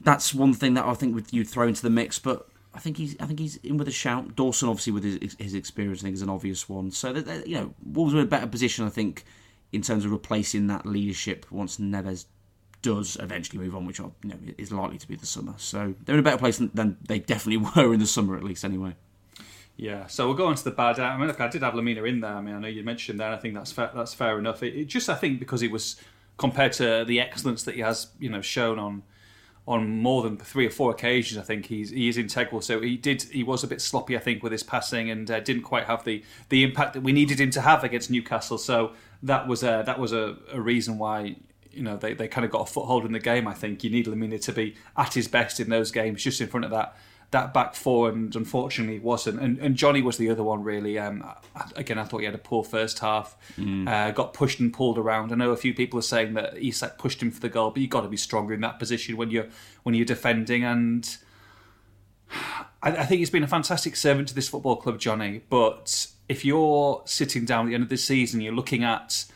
that's 0.00 0.32
one 0.32 0.54
thing 0.54 0.74
that 0.74 0.84
I 0.84 0.94
think 0.94 1.14
with 1.14 1.34
you 1.34 1.44
throw 1.44 1.66
into 1.66 1.82
the 1.82 1.90
mix, 1.90 2.18
but 2.18 2.47
I 2.74 2.80
think 2.80 2.96
he's 2.96 3.16
I 3.18 3.26
think 3.26 3.38
he's 3.38 3.56
in 3.56 3.76
with 3.76 3.88
a 3.88 3.92
shout. 3.92 4.36
Dawson, 4.36 4.68
obviously, 4.68 4.92
with 4.92 5.04
his, 5.04 5.36
his 5.38 5.54
experience, 5.54 6.00
I 6.00 6.04
think 6.04 6.14
is 6.14 6.22
an 6.22 6.28
obvious 6.28 6.68
one. 6.68 6.90
So 6.90 7.12
that, 7.12 7.46
you 7.46 7.56
know, 7.56 7.74
Wolves 7.84 8.14
are 8.14 8.18
in 8.18 8.24
a 8.24 8.28
better 8.28 8.46
position, 8.46 8.84
I 8.84 8.90
think, 8.90 9.24
in 9.72 9.82
terms 9.82 10.04
of 10.04 10.12
replacing 10.12 10.66
that 10.68 10.86
leadership 10.86 11.46
once 11.50 11.78
Neves 11.78 12.26
does 12.82 13.16
eventually 13.20 13.58
move 13.58 13.74
on, 13.74 13.86
which 13.86 13.98
you 13.98 14.12
know 14.24 14.36
is 14.56 14.70
likely 14.70 14.98
to 14.98 15.08
be 15.08 15.16
the 15.16 15.26
summer. 15.26 15.54
So 15.56 15.94
they're 16.04 16.14
in 16.14 16.20
a 16.20 16.22
better 16.24 16.38
place 16.38 16.58
than, 16.58 16.70
than 16.74 16.96
they 17.06 17.18
definitely 17.18 17.70
were 17.76 17.92
in 17.92 18.00
the 18.00 18.06
summer, 18.06 18.36
at 18.36 18.44
least 18.44 18.64
anyway. 18.64 18.94
Yeah, 19.76 20.08
so 20.08 20.26
we'll 20.26 20.36
go 20.36 20.46
on 20.46 20.56
to 20.56 20.64
the 20.64 20.72
bad. 20.72 20.98
I 20.98 21.16
mean, 21.16 21.28
look, 21.28 21.40
I 21.40 21.48
did 21.48 21.62
have 21.62 21.74
Lemina 21.74 22.08
in 22.08 22.20
there. 22.20 22.32
I 22.32 22.40
mean, 22.40 22.56
I 22.56 22.58
know 22.58 22.68
you 22.68 22.82
mentioned 22.82 23.20
that. 23.20 23.32
I 23.32 23.36
think 23.36 23.54
that's 23.54 23.70
fair, 23.70 23.92
that's 23.94 24.12
fair 24.12 24.36
enough. 24.38 24.62
It, 24.62 24.74
it 24.74 24.84
just, 24.86 25.08
I 25.08 25.14
think, 25.14 25.38
because 25.38 25.60
he 25.60 25.68
was 25.68 26.00
compared 26.36 26.72
to 26.74 27.04
the 27.06 27.20
excellence 27.20 27.62
that 27.62 27.76
he 27.76 27.80
has, 27.82 28.08
you 28.18 28.28
know, 28.28 28.40
shown 28.40 28.78
on 28.80 29.04
on 29.68 30.00
more 30.00 30.22
than 30.22 30.38
three 30.38 30.66
or 30.66 30.70
four 30.70 30.90
occasions. 30.90 31.38
I 31.38 31.42
think 31.42 31.66
he's 31.66 31.90
he 31.90 32.08
is 32.08 32.16
integral. 32.16 32.62
So 32.62 32.80
he 32.80 32.96
did. 32.96 33.22
He 33.22 33.44
was 33.44 33.62
a 33.62 33.66
bit 33.66 33.82
sloppy, 33.82 34.16
I 34.16 34.18
think, 34.20 34.42
with 34.42 34.50
his 34.50 34.62
passing, 34.62 35.10
and 35.10 35.30
uh, 35.30 35.40
didn't 35.40 35.62
quite 35.62 35.84
have 35.84 36.04
the 36.04 36.24
the 36.48 36.64
impact 36.64 36.94
that 36.94 37.02
we 37.02 37.12
needed 37.12 37.38
him 37.38 37.50
to 37.50 37.60
have 37.60 37.84
against 37.84 38.10
Newcastle. 38.10 38.56
So 38.56 38.92
that 39.22 39.46
was 39.46 39.62
a 39.62 39.82
that 39.84 39.98
was 39.98 40.12
a, 40.12 40.36
a 40.50 40.60
reason 40.60 40.98
why. 40.98 41.36
You 41.70 41.84
know 41.84 41.96
they, 41.96 42.12
they 42.14 42.26
kind 42.26 42.44
of 42.44 42.50
got 42.50 42.62
a 42.62 42.72
foothold 42.72 43.04
in 43.04 43.12
the 43.12 43.20
game. 43.20 43.46
I 43.46 43.54
think 43.54 43.84
you 43.84 43.90
need 43.90 44.06
Lemina 44.06 44.40
to 44.40 44.52
be 44.52 44.74
at 44.96 45.14
his 45.14 45.28
best 45.28 45.60
in 45.60 45.68
those 45.68 45.92
games, 45.92 46.24
just 46.24 46.40
in 46.40 46.48
front 46.48 46.64
of 46.64 46.72
that 46.72 46.96
that 47.30 47.52
back 47.52 47.74
four, 47.74 48.08
and 48.08 48.34
unfortunately 48.34 48.98
wasn't. 48.98 49.38
And, 49.38 49.58
and 49.58 49.76
Johnny 49.76 50.00
was 50.00 50.16
the 50.16 50.30
other 50.30 50.42
one, 50.42 50.62
really. 50.62 50.98
Um, 50.98 51.22
again, 51.76 51.98
I 51.98 52.04
thought 52.04 52.18
he 52.18 52.24
had 52.24 52.34
a 52.34 52.38
poor 52.38 52.64
first 52.64 53.00
half. 53.00 53.36
Uh, 53.86 54.10
got 54.12 54.32
pushed 54.32 54.60
and 54.60 54.72
pulled 54.72 54.96
around. 54.96 55.30
I 55.30 55.34
know 55.34 55.50
a 55.50 55.56
few 55.56 55.74
people 55.74 55.98
are 55.98 56.02
saying 56.02 56.34
that 56.34 56.56
Isak 56.56 56.96
pushed 56.96 57.22
him 57.22 57.30
for 57.30 57.40
the 57.40 57.50
goal, 57.50 57.70
but 57.70 57.80
you've 57.80 57.90
got 57.90 58.00
to 58.00 58.08
be 58.08 58.16
stronger 58.16 58.54
in 58.54 58.62
that 58.62 58.78
position 58.78 59.16
when 59.16 59.30
you're 59.30 59.48
when 59.82 59.94
you're 59.94 60.06
defending. 60.06 60.64
And 60.64 61.18
I, 62.82 62.92
I 62.92 63.04
think 63.04 63.18
he's 63.18 63.30
been 63.30 63.42
a 63.42 63.48
fantastic 63.48 63.94
servant 63.96 64.28
to 64.28 64.34
this 64.34 64.48
football 64.48 64.76
club, 64.76 64.98
Johnny. 64.98 65.42
But 65.50 66.06
if 66.28 66.44
you're 66.44 67.02
sitting 67.04 67.44
down 67.44 67.66
at 67.66 67.68
the 67.68 67.74
end 67.74 67.82
of 67.82 67.90
the 67.90 67.98
season, 67.98 68.40
you're 68.40 68.54
looking 68.54 68.84
at 68.84 69.26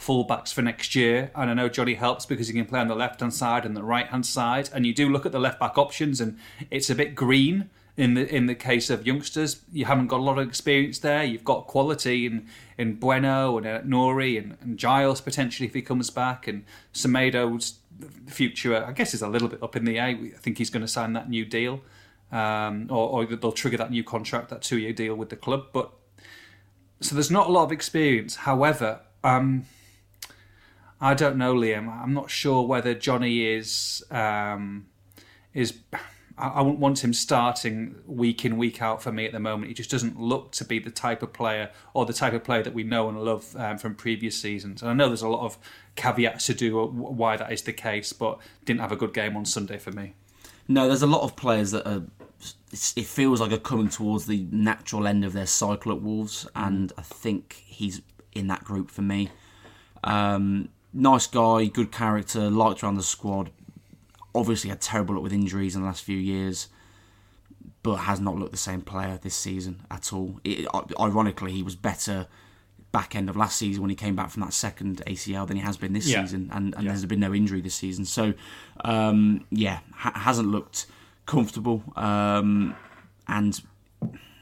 fullbacks 0.00 0.52
for 0.52 0.62
next 0.62 0.94
year. 0.94 1.30
And 1.34 1.50
I 1.50 1.54
know 1.54 1.68
Johnny 1.68 1.94
helps 1.94 2.24
because 2.26 2.48
he 2.48 2.54
can 2.54 2.66
play 2.66 2.80
on 2.80 2.88
the 2.88 2.94
left 2.94 3.20
hand 3.20 3.34
side 3.34 3.66
and 3.66 3.76
the 3.76 3.82
right 3.82 4.06
hand 4.06 4.24
side. 4.24 4.70
And 4.72 4.86
you 4.86 4.94
do 4.94 5.08
look 5.08 5.26
at 5.26 5.32
the 5.32 5.38
left 5.38 5.60
back 5.60 5.76
options, 5.76 6.20
and 6.20 6.38
it's 6.70 6.90
a 6.90 6.94
bit 6.94 7.14
green 7.14 7.70
in 7.96 8.14
the 8.14 8.34
in 8.34 8.46
the 8.46 8.54
case 8.54 8.88
of 8.88 9.06
youngsters. 9.06 9.60
You 9.72 9.84
haven't 9.84 10.06
got 10.06 10.20
a 10.20 10.22
lot 10.22 10.38
of 10.38 10.48
experience 10.48 10.98
there. 11.00 11.22
You've 11.22 11.44
got 11.44 11.66
quality 11.66 12.26
in 12.26 12.46
in 12.78 12.94
Bueno 12.94 13.58
and 13.58 13.66
uh, 13.66 13.80
Nouri 13.82 14.38
and, 14.38 14.56
and 14.62 14.78
Giles 14.78 15.20
potentially 15.20 15.66
if 15.68 15.74
he 15.74 15.82
comes 15.82 16.10
back, 16.10 16.48
and 16.48 16.64
Semedo's 16.92 17.78
future 18.26 18.82
I 18.82 18.92
guess 18.92 19.12
is 19.12 19.20
a 19.20 19.28
little 19.28 19.48
bit 19.48 19.62
up 19.62 19.76
in 19.76 19.84
the 19.84 19.98
air. 19.98 20.08
I 20.08 20.30
think 20.38 20.56
he's 20.58 20.70
going 20.70 20.82
to 20.82 20.88
sign 20.88 21.12
that 21.12 21.28
new 21.28 21.44
deal. 21.44 21.82
Um, 22.32 22.86
or, 22.90 23.08
or 23.08 23.26
they'll 23.26 23.50
trigger 23.50 23.76
that 23.78 23.90
new 23.90 24.04
contract, 24.04 24.50
that 24.50 24.62
two-year 24.62 24.92
deal 24.92 25.16
with 25.16 25.30
the 25.30 25.36
club. 25.36 25.66
But 25.72 25.90
so 27.00 27.16
there's 27.16 27.30
not 27.30 27.48
a 27.48 27.50
lot 27.50 27.64
of 27.64 27.72
experience. 27.72 28.36
However, 28.36 29.00
um, 29.24 29.64
I 31.00 31.14
don't 31.14 31.36
know, 31.36 31.54
Liam. 31.54 31.88
I'm 31.88 32.12
not 32.12 32.30
sure 32.30 32.62
whether 32.66 32.94
Johnny 32.94 33.46
is 33.46 34.04
um, 34.10 34.86
is. 35.54 35.78
I 36.36 36.62
wouldn't 36.62 36.80
want 36.80 37.04
him 37.04 37.12
starting 37.12 37.96
week 38.06 38.46
in 38.46 38.56
week 38.56 38.80
out 38.80 39.02
for 39.02 39.12
me 39.12 39.26
at 39.26 39.32
the 39.32 39.40
moment. 39.40 39.68
He 39.68 39.74
just 39.74 39.90
doesn't 39.90 40.18
look 40.18 40.52
to 40.52 40.64
be 40.64 40.78
the 40.78 40.90
type 40.90 41.22
of 41.22 41.34
player 41.34 41.70
or 41.92 42.06
the 42.06 42.14
type 42.14 42.32
of 42.32 42.44
player 42.44 42.62
that 42.62 42.72
we 42.72 42.82
know 42.82 43.10
and 43.10 43.22
love 43.22 43.54
um, 43.56 43.76
from 43.76 43.94
previous 43.94 44.40
seasons. 44.40 44.80
And 44.80 44.90
I 44.90 44.94
know 44.94 45.08
there's 45.08 45.20
a 45.20 45.28
lot 45.28 45.44
of 45.44 45.58
caveats 45.96 46.46
to 46.46 46.54
do 46.54 46.82
why 46.86 47.36
that 47.36 47.52
is 47.52 47.62
the 47.62 47.74
case, 47.74 48.14
but 48.14 48.38
didn't 48.64 48.80
have 48.80 48.90
a 48.90 48.96
good 48.96 49.12
game 49.12 49.36
on 49.36 49.44
Sunday 49.44 49.76
for 49.76 49.92
me. 49.92 50.14
No, 50.66 50.86
there's 50.86 51.02
a 51.02 51.06
lot 51.06 51.22
of 51.22 51.36
players 51.36 51.72
that 51.72 51.86
are. 51.86 52.04
It 52.72 53.04
feels 53.04 53.40
like 53.40 53.52
are 53.52 53.58
coming 53.58 53.90
towards 53.90 54.24
the 54.24 54.46
natural 54.50 55.06
end 55.06 55.26
of 55.26 55.34
their 55.34 55.46
cycle 55.46 55.92
at 55.92 56.00
Wolves, 56.00 56.48
and 56.54 56.90
I 56.96 57.02
think 57.02 57.62
he's 57.66 58.00
in 58.32 58.46
that 58.46 58.64
group 58.64 58.90
for 58.90 59.02
me. 59.02 59.28
Um, 60.04 60.70
nice 60.92 61.26
guy, 61.26 61.66
good 61.66 61.92
character, 61.92 62.50
liked 62.50 62.82
around 62.82 62.96
the 62.96 63.02
squad. 63.02 63.50
Obviously, 64.34 64.70
had 64.70 64.80
terrible 64.80 65.14
luck 65.14 65.22
with 65.24 65.32
injuries 65.32 65.74
in 65.74 65.82
the 65.82 65.86
last 65.86 66.04
few 66.04 66.16
years, 66.16 66.68
but 67.82 67.96
has 67.96 68.20
not 68.20 68.36
looked 68.36 68.52
the 68.52 68.56
same 68.58 68.80
player 68.82 69.18
this 69.22 69.34
season 69.34 69.82
at 69.90 70.12
all. 70.12 70.40
It, 70.44 70.66
ironically, 70.98 71.52
he 71.52 71.62
was 71.62 71.74
better 71.76 72.26
back 72.92 73.14
end 73.14 73.28
of 73.30 73.36
last 73.36 73.56
season 73.56 73.82
when 73.82 73.90
he 73.90 73.94
came 73.96 74.16
back 74.16 74.30
from 74.30 74.42
that 74.42 74.52
second 74.52 75.00
ACL 75.06 75.46
than 75.46 75.56
he 75.56 75.62
has 75.62 75.76
been 75.76 75.92
this 75.92 76.08
Yeah. 76.08 76.22
season, 76.24 76.50
and, 76.52 76.74
and 76.74 76.84
Yeah. 76.84 76.90
there's 76.90 77.04
been 77.06 77.20
no 77.20 77.32
injury 77.32 77.60
this 77.60 77.74
season. 77.76 78.04
So, 78.04 78.34
um, 78.84 79.44
yeah, 79.50 79.80
ha- 79.94 80.12
hasn't 80.18 80.48
looked 80.48 80.86
comfortable. 81.26 81.84
Um, 81.94 82.74
and 83.28 83.60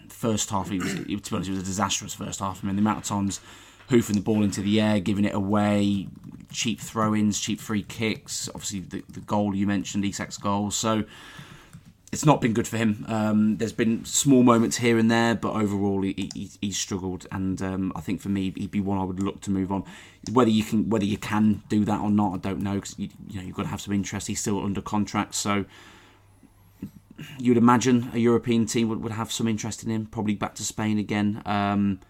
first 0.09 0.49
half, 0.51 0.71
he 0.71 0.79
was, 0.79 0.95
to 0.95 1.05
be 1.05 1.15
honest, 1.15 1.33
it 1.33 1.53
was 1.53 1.59
a 1.59 1.65
disastrous 1.65 2.15
first 2.15 2.41
half. 2.41 2.65
I 2.65 2.67
mean, 2.67 2.77
the 2.77 2.81
amount 2.81 2.99
of 2.99 3.05
times 3.05 3.41
hoofing 3.89 4.17
the 4.17 4.23
ball 4.23 4.43
into 4.43 4.61
the 4.61 4.81
air, 4.81 5.01
giving 5.01 5.25
it 5.25 5.35
away, 5.35 6.09
cheap 6.51 6.81
throw-ins, 6.81 7.41
cheap 7.41 7.61
free 7.61 7.83
kicks. 7.83 8.49
Obviously, 8.55 8.81
the, 8.81 9.05
the 9.09 9.21
goal 9.21 9.55
you 9.55 9.67
mentioned, 9.67 10.05
Isak's 10.05 10.39
goal. 10.39 10.71
So 10.71 11.05
it's 12.11 12.25
not 12.25 12.41
been 12.41 12.55
good 12.55 12.67
for 12.67 12.79
him. 12.79 13.05
Um, 13.09 13.57
there's 13.59 13.73
been 13.73 14.05
small 14.05 14.43
moments 14.43 14.79
here 14.79 14.99
and 14.99 15.11
there, 15.11 15.35
but 15.35 15.53
overall 15.53 16.03
he, 16.03 16.31
he, 16.35 16.51
he's 16.61 16.79
struggled. 16.79 17.27
And 17.31 17.61
um, 17.61 17.93
I 17.95 18.01
think 18.01 18.21
for 18.21 18.31
me, 18.31 18.53
he'd 18.57 18.71
be 18.71 18.81
one 18.81 18.99
I 18.99 19.05
would 19.05 19.23
look 19.23 19.41
to 19.43 19.51
move 19.51 19.71
on. 19.71 19.85
Whether 20.33 20.51
you 20.51 20.65
can 20.65 20.89
whether 20.89 21.05
you 21.05 21.19
can 21.19 21.63
do 21.69 21.85
that 21.85 22.01
or 22.01 22.11
not, 22.11 22.35
I 22.35 22.39
don't 22.39 22.61
know 22.61 22.77
because 22.77 22.99
you, 22.99 23.09
you 23.29 23.41
know 23.41 23.47
you've 23.47 23.57
got 23.57 23.65
to 23.65 23.69
have 23.69 23.81
some 23.81 23.95
interest. 23.95 24.27
He's 24.27 24.41
still 24.41 24.63
under 24.65 24.81
contract, 24.81 25.35
so 25.35 25.67
you'd 27.39 27.57
imagine 27.57 28.11
a 28.15 28.19
European 28.19 28.67
team 28.67 28.89
would, 28.89 29.03
would 29.03 29.13
have 29.13 29.31
some 29.31 29.47
interest 29.47 29.83
in 29.83 29.91
him. 29.91 30.07
Probably 30.07 30.35
back 30.35 30.55
to 30.57 30.65
Spain 30.65 30.99
again. 30.99 31.43
Um, 31.45 32.01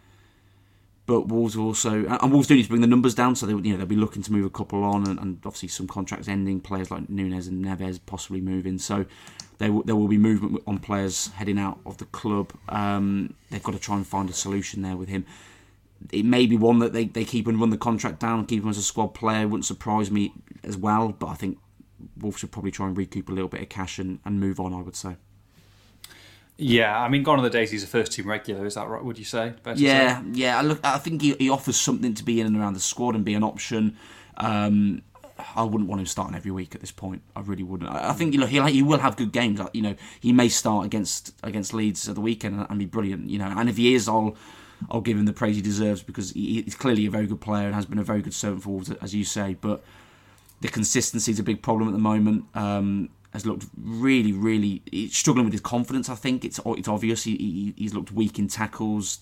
but 1.09 1.27
Wolves 1.27 1.57
are 1.57 1.61
also 1.61 2.05
and 2.05 2.31
Wolves 2.31 2.47
do 2.47 2.55
need 2.55 2.65
to 2.65 2.69
bring 2.69 2.83
the 2.83 2.87
numbers 2.87 3.15
down, 3.15 3.35
so 3.35 3.47
they 3.47 3.53
you 3.53 3.73
know 3.73 3.79
they'll 3.79 3.87
be 3.87 3.97
looking 3.97 4.23
to 4.23 4.31
move 4.31 4.45
a 4.45 4.51
couple 4.51 4.85
on, 4.85 5.09
and, 5.09 5.19
and 5.19 5.41
obviously 5.47 5.69
some 5.69 5.89
contracts 5.89 6.29
ending. 6.29 6.61
Players 6.61 6.91
like 6.91 7.09
Nunes 7.09 7.47
and 7.47 7.65
Neves 7.65 7.99
possibly 8.05 8.43
moving, 8.43 8.77
so 8.77 9.07
there 9.57 9.73
will, 9.73 9.83
there 9.85 9.97
will 9.97 10.07
be 10.07 10.19
movement 10.19 10.63
on 10.67 10.79
players 10.79 11.29
heading 11.29 11.59
out 11.59 11.81
of 11.87 11.97
the 11.97 12.05
club. 12.05 12.53
Um, 12.69 13.35
they've 13.51 13.63
got 13.63 13.73
to 13.73 13.79
try 13.79 13.97
and 13.97 14.07
find 14.07 14.29
a 14.29 14.35
solution 14.35 14.83
there 14.83 14.99
with 14.99 15.09
him. 15.09 15.25
It 16.13 16.27
may 16.27 16.45
be 16.45 16.59
one 16.59 16.79
that 16.81 16.93
they, 16.93 17.07
they 17.07 17.25
keep 17.25 17.47
and 17.47 17.59
run 17.59 17.71
the 17.71 17.79
contract 17.79 18.21
down 18.21 18.45
keep 18.45 18.63
him 18.63 18.69
as 18.69 18.77
a 18.77 18.83
squad 18.83 19.15
player. 19.15 19.49
Wouldn't 19.49 19.65
surprise 19.65 20.11
me 20.11 20.35
as 20.63 20.77
well, 20.77 21.09
but 21.09 21.29
I 21.29 21.35
think 21.35 21.57
Wolves 22.19 22.41
should 22.41 22.53
probably 22.53 22.71
try 22.71 22.87
and 22.87 22.95
recoup 22.95 23.31
a 23.31 23.33
little 23.33 23.49
bit 23.49 23.63
of 23.63 23.71
cash 23.71 23.99
and, 23.99 24.21
and 24.27 24.39
move 24.39 24.61
on. 24.61 24.75
I 24.75 24.83
would 24.83 24.95
say. 24.95 25.17
Yeah, 26.61 27.01
I 27.01 27.09
mean, 27.09 27.23
gone 27.23 27.39
are 27.39 27.43
the 27.43 27.51
days 27.51 27.71
he's 27.71 27.85
a 27.85 27.87
first 27.87 28.13
team 28.13 28.29
regular. 28.29 28.67
Is 28.67 28.75
that 28.75 28.89
right? 28.89 29.03
Would 29.03 29.17
you 29.17 29.25
say? 29.25 29.55
Yeah, 29.77 30.23
yeah. 30.33 30.59
I 30.59 30.63
look, 30.63 30.81
I 30.83 30.99
think 30.99 31.23
he, 31.23 31.35
he 31.35 31.49
offers 31.49 31.77
something 31.77 32.15
to 32.15 32.25
be 32.25 32.41
in 32.41 32.49
and 32.49 32.57
around 32.57 32.75
the 32.75 32.81
squad 32.81 33.15
and 33.15 33.25
be 33.25 33.35
an 33.35 33.45
option. 33.45 33.97
Um, 34.37 35.03
I 35.55 35.63
wouldn't 35.63 35.89
want 35.89 36.01
him 36.01 36.07
starting 36.07 36.37
every 36.37 36.51
week 36.51 36.75
at 36.75 36.81
this 36.81 36.91
point. 36.91 37.23
I 37.37 37.41
really 37.43 37.63
wouldn't. 37.63 37.89
I 37.89 38.11
I 38.11 38.13
think 38.13 38.35
you 38.35 38.41
know 38.41 38.47
he'll, 38.47 38.67
he 38.67 38.83
will 38.83 38.99
have 38.99 39.17
good 39.17 39.31
games. 39.31 39.61
You 39.73 39.83
know 39.83 39.95
he 40.21 40.33
may 40.33 40.49
start 40.49 40.85
against 40.85 41.33
against 41.45 41.73
Leeds 41.73 42.09
at 42.09 42.17
the 42.17 42.21
weekend 42.21 42.57
and, 42.57 42.67
and 42.69 42.79
be 42.79 42.87
brilliant. 42.87 43.31
You 43.31 43.39
know, 43.39 43.53
and 43.57 43.69
if 43.69 43.77
he 43.77 43.95
is, 43.95 44.09
I'll 44.09 44.37
I'll 44.91 45.01
give 45.01 45.17
him 45.17 45.27
the 45.27 45.33
praise 45.33 45.55
he 45.55 45.63
deserves 45.63 46.03
because 46.03 46.33
he, 46.33 46.63
he's 46.63 46.75
clearly 46.75 47.07
a 47.07 47.11
very 47.11 47.27
good 47.27 47.41
player 47.41 47.67
and 47.67 47.75
has 47.77 47.87
been 47.87 47.99
a 48.01 48.05
very 48.05 48.21
good 48.21 48.35
servant 48.35 48.65
for 48.65 48.71
Wolves, 48.71 48.91
as 48.91 49.15
you 49.15 49.25
say. 49.25 49.57
But 49.61 49.85
the 50.61 50.69
consistency 50.69 51.31
is 51.31 51.39
a 51.39 51.45
big 51.45 51.63
problem 51.63 51.89
at 51.89 51.93
the 51.93 51.99
moment. 51.99 52.45
Um, 52.55 53.11
has 53.33 53.45
looked 53.45 53.67
really, 53.77 54.33
really 54.33 54.83
he's 54.91 55.17
struggling 55.17 55.45
with 55.45 55.53
his 55.53 55.61
confidence. 55.61 56.09
I 56.09 56.15
think 56.15 56.45
it's 56.45 56.61
it's 56.65 56.89
obvious. 56.89 57.25
He, 57.25 57.37
he 57.37 57.75
he's 57.77 57.95
looked 57.95 58.13
weak 58.13 58.39
in 58.39 58.49
tackles, 58.49 59.21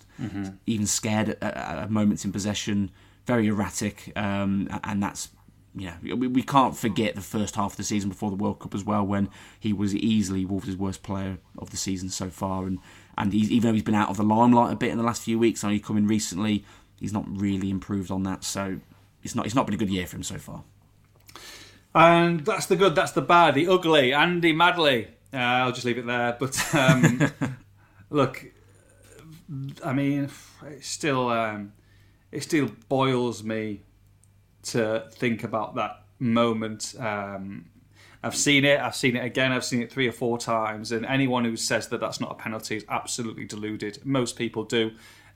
even 0.66 0.86
scared 0.86 1.30
at, 1.30 1.42
at, 1.42 1.56
at 1.56 1.90
moments 1.90 2.24
in 2.24 2.32
possession. 2.32 2.90
Very 3.26 3.48
erratic, 3.48 4.12
um, 4.14 4.68
and 4.84 5.02
that's 5.02 5.30
you 5.76 5.86
know, 5.86 6.16
we, 6.16 6.26
we 6.26 6.42
can't 6.42 6.76
forget 6.76 7.14
the 7.14 7.20
first 7.20 7.54
half 7.54 7.72
of 7.72 7.76
the 7.76 7.84
season 7.84 8.08
before 8.08 8.30
the 8.30 8.36
World 8.36 8.60
Cup 8.60 8.74
as 8.74 8.82
well, 8.82 9.04
when 9.04 9.28
he 9.60 9.74
was 9.74 9.94
easily 9.94 10.44
Wolves' 10.46 10.74
worst 10.74 11.02
player 11.02 11.38
of 11.58 11.70
the 11.70 11.76
season 11.76 12.08
so 12.08 12.30
far, 12.30 12.66
and 12.66 12.78
and 13.18 13.32
he's, 13.32 13.50
even 13.50 13.68
though 13.68 13.74
he's 13.74 13.82
been 13.82 13.94
out 13.94 14.08
of 14.08 14.16
the 14.16 14.22
limelight 14.22 14.72
a 14.72 14.76
bit 14.76 14.90
in 14.90 14.96
the 14.98 15.04
last 15.04 15.22
few 15.22 15.38
weeks, 15.38 15.62
only 15.62 15.78
coming 15.78 16.06
recently, 16.06 16.64
he's 16.98 17.12
not 17.12 17.24
really 17.28 17.68
improved 17.68 18.10
on 18.10 18.22
that. 18.22 18.42
So 18.42 18.80
it's 19.22 19.34
not 19.34 19.44
it's 19.44 19.54
not 19.54 19.66
been 19.66 19.74
a 19.74 19.78
good 19.78 19.90
year 19.90 20.06
for 20.06 20.16
him 20.16 20.22
so 20.22 20.38
far. 20.38 20.64
And 21.96 22.40
that's 22.40 22.66
the 22.66 22.76
good, 22.76 22.94
that's 22.94 23.12
the 23.12 23.22
bad, 23.22 23.54
the 23.54 23.68
ugly. 23.68 24.12
Andy 24.12 24.52
Madley. 24.52 25.08
Uh, 25.32 25.38
I'll 25.38 25.72
just 25.72 25.86
leave 25.86 25.96
it 25.96 26.04
there. 26.06 26.36
But 26.38 26.74
um, 26.74 27.32
look, 28.10 28.44
I 29.82 29.94
mean, 29.94 30.28
it 30.66 30.84
still 30.84 31.30
um, 31.30 31.72
it 32.30 32.42
still 32.42 32.70
boils 32.90 33.42
me 33.42 33.80
to 34.64 35.06
think 35.12 35.42
about 35.42 35.76
that 35.76 36.02
moment. 36.18 36.94
Um, 36.98 37.70
I've 38.22 38.36
seen 38.36 38.66
it. 38.66 38.78
I've 38.78 38.94
seen 38.94 39.16
it 39.16 39.24
again. 39.24 39.52
I've 39.52 39.64
seen 39.64 39.80
it 39.80 39.90
three 39.90 40.06
or 40.06 40.12
four 40.12 40.36
times. 40.36 40.92
And 40.92 41.06
anyone 41.06 41.46
who 41.46 41.56
says 41.56 41.88
that 41.88 42.00
that's 42.00 42.20
not 42.20 42.30
a 42.30 42.34
penalty 42.34 42.76
is 42.76 42.84
absolutely 42.90 43.46
deluded. 43.46 44.04
Most 44.04 44.36
people 44.36 44.64
do. 44.64 44.90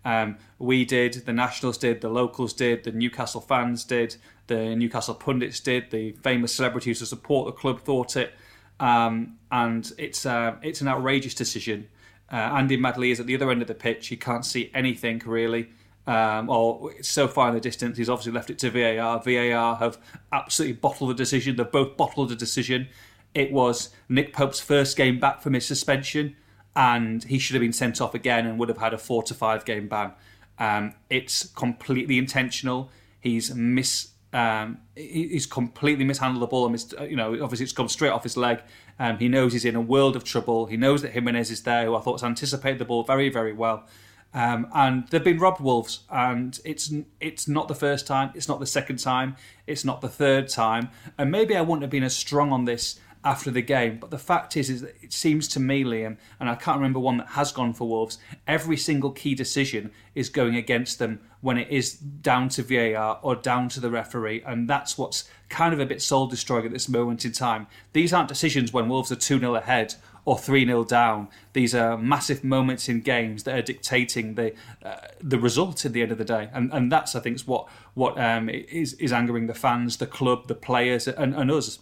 Um, 0.05 0.39
we 0.59 0.85
did. 0.85 1.15
The 1.27 1.33
Nationals 1.33 1.79
did. 1.79 2.01
The 2.01 2.09
locals 2.09 2.53
did. 2.53 2.85
The 2.85 2.93
Newcastle 2.93 3.41
fans 3.41 3.85
did. 3.85 4.17
The 4.47 4.75
Newcastle 4.75 5.15
pundits 5.15 5.61
did. 5.61 5.91
The 5.91 6.13
famous 6.23 6.55
celebrities 6.55 7.01
who 7.01 7.07
support 7.07 7.47
the 7.47 7.53
club 7.53 7.81
thought 7.81 8.17
it. 8.17 8.33
Um, 8.79 9.37
and 9.53 9.91
it's 9.99 10.25
uh, 10.25 10.57
it's 10.63 10.81
an 10.81 10.89
outrageous 10.89 11.35
decision. 11.35 11.89
Uh, 12.33 12.37
Andy 12.37 12.77
Madley 12.77 13.11
is 13.11 13.21
at 13.21 13.27
the 13.27 13.35
other 13.35 13.51
end 13.51 13.61
of 13.61 13.69
the 13.69 13.75
pitch. 13.75 14.09
He 14.09 14.17
can't 14.17 14.45
see 14.45 14.71
anything 14.73 15.21
really 15.27 15.71
um, 16.07 16.49
or 16.49 16.93
so 17.03 17.29
far 17.29 17.49
in 17.49 17.55
the 17.55 17.61
distance. 17.61 17.97
He's 17.99 18.09
obviously 18.09 18.33
left 18.33 18.51
it 18.51 18.59
to 18.61 18.71
VAR. 18.71 19.21
VAR 19.23 19.77
have 19.77 19.99
absolutely 20.33 20.75
bottled 20.75 21.11
the 21.11 21.15
decision. 21.15 21.57
They've 21.57 21.71
both 21.71 21.97
bottled 21.97 22.31
the 22.31 22.37
decision. 22.37 22.89
It 23.35 23.53
was 23.53 23.91
Nick 24.09 24.33
Pope's 24.33 24.61
first 24.61 24.97
game 24.97 25.21
back 25.21 25.41
from 25.41 25.55
his 25.55 25.67
suspension, 25.67 26.37
and 26.77 27.25
he 27.25 27.39
should 27.39 27.55
have 27.55 27.61
been 27.61 27.73
sent 27.73 28.01
off 28.01 28.15
again 28.15 28.47
and 28.47 28.59
would 28.59 28.69
have 28.69 28.79
had 28.79 28.95
a 28.95 28.99
four 28.99 29.23
to 29.25 29.35
five 29.35 29.65
game 29.65 29.89
ban. 29.89 30.13
Um, 30.59 30.95
it's 31.09 31.49
completely 31.49 32.19
intentional. 32.19 32.91
He's 33.21 33.55
miss. 33.55 34.09
Um, 34.33 34.79
he's 34.95 35.47
completely 35.47 36.05
mishandled 36.05 36.43
the 36.43 36.47
ball, 36.47 36.67
and 36.67 36.73
mis- 36.73 36.95
you 37.09 37.17
know, 37.17 37.33
obviously 37.43 37.65
it's 37.65 37.73
gone 37.73 37.89
straight 37.89 38.11
off 38.11 38.23
his 38.23 38.37
leg. 38.37 38.63
Um, 38.99 39.19
he 39.19 39.29
knows 39.29 39.53
he's 39.53 39.65
in 39.65 39.75
a 39.75 39.81
world 39.81 40.15
of 40.15 40.23
trouble. 40.23 40.67
He 40.67 40.77
knows 40.77 41.03
that 41.03 41.13
Jimenez 41.13 41.51
is 41.51 41.63
there, 41.65 41.87
who 41.87 41.97
I 41.97 42.01
thought 42.01 42.23
anticipated 42.23 42.79
the 42.79 42.85
ball 42.85 43.03
very, 43.03 43.29
very 43.29 43.53
well. 43.53 43.89
Um, 44.33 44.69
and 44.73 45.09
they've 45.09 45.25
been 45.25 45.41
robbed 45.41 45.61
Wolves, 45.61 46.01
and 46.09 46.59
it's 46.65 46.93
it's 47.21 47.49
not 47.49 47.67
the 47.67 47.75
first 47.75 48.07
time, 48.07 48.31
it's 48.35 48.47
not 48.47 48.61
the 48.61 48.67
second 48.67 48.99
time, 48.99 49.35
it's 49.67 49.85
not 49.85 50.01
the 50.01 50.09
third 50.09 50.49
time, 50.49 50.91
and 51.19 51.33
maybe 51.33 51.57
I 51.57 51.63
wouldn't 51.63 51.83
have 51.83 51.91
been 51.91 52.05
as 52.05 52.17
strong 52.17 52.53
on 52.53 52.65
this 52.65 53.01
after 53.25 53.51
the 53.51 53.63
game. 53.63 53.99
But 53.99 54.11
the 54.11 54.19
fact 54.19 54.57
is, 54.57 54.71
is 54.71 54.81
that 54.83 54.97
it 55.03 55.13
seems 55.13 55.47
to 55.49 55.61
me, 55.61 55.85
Liam, 55.85 56.17
and 56.39 56.49
I 56.49 56.55
can't 56.55 56.79
remember 56.79 56.99
one 56.99 57.19
that 57.19 57.29
has 57.29 57.53
gone 57.53 57.75
for 57.75 57.89
Wolves. 57.89 58.19
Every 58.47 58.77
single 58.77 59.11
key 59.11 59.35
decision 59.35 59.91
is 60.15 60.29
going 60.29 60.57
against 60.57 60.99
them 60.99 61.21
when 61.41 61.59
it 61.59 61.69
is 61.69 61.95
down 61.95 62.49
to 62.51 62.63
VAR 62.63 63.19
or 63.23 63.35
down 63.35 63.69
to 63.71 63.81
the 63.81 63.91
referee, 63.91 64.43
and 64.47 64.69
that's 64.69 64.99
what's 64.99 65.25
kind 65.49 65.73
of 65.73 65.81
a 65.81 65.87
bit 65.87 66.03
soul 66.03 66.27
destroying 66.27 66.67
at 66.67 66.73
this 66.73 66.89
moment 66.89 67.25
in 67.25 67.33
time. 67.33 67.67
These 67.93 68.13
aren't 68.13 68.29
decisions 68.29 68.73
when 68.73 68.89
Wolves 68.89 69.11
are 69.13 69.17
two 69.17 69.39
0 69.39 69.55
ahead 69.55 69.95
or 70.25 70.39
3 70.39 70.67
0 70.67 70.85
down. 70.85 71.29
These 71.53 71.75
are 71.75 71.97
massive 71.97 72.45
moments 72.45 72.89
in 72.89 73.01
games 73.01 73.45
that 73.45 73.59
are 73.59 73.63
dictating 73.63 74.35
the 74.35 74.55
uh, 74.83 74.97
the 75.21 75.39
result 75.39 75.85
at 75.85 75.93
the 75.93 76.03
end 76.03 76.13
of 76.13 76.19
the 76.19 76.25
day. 76.25 76.49
And 76.53 76.73
and 76.73 76.91
that's, 76.91 77.15
I 77.15 77.21
think, 77.21 77.37
is 77.37 77.47
what, 77.47 77.69
what 77.95 78.19
um, 78.19 78.49
is, 78.49 78.95
is 78.95 79.13
angering 79.13 79.47
the 79.47 79.55
fans, 79.55 79.97
the 79.97 80.07
club, 80.07 80.47
the 80.47 80.55
players, 80.55 81.09
and, 81.09 81.35
and 81.35 81.51
us. 81.51 81.79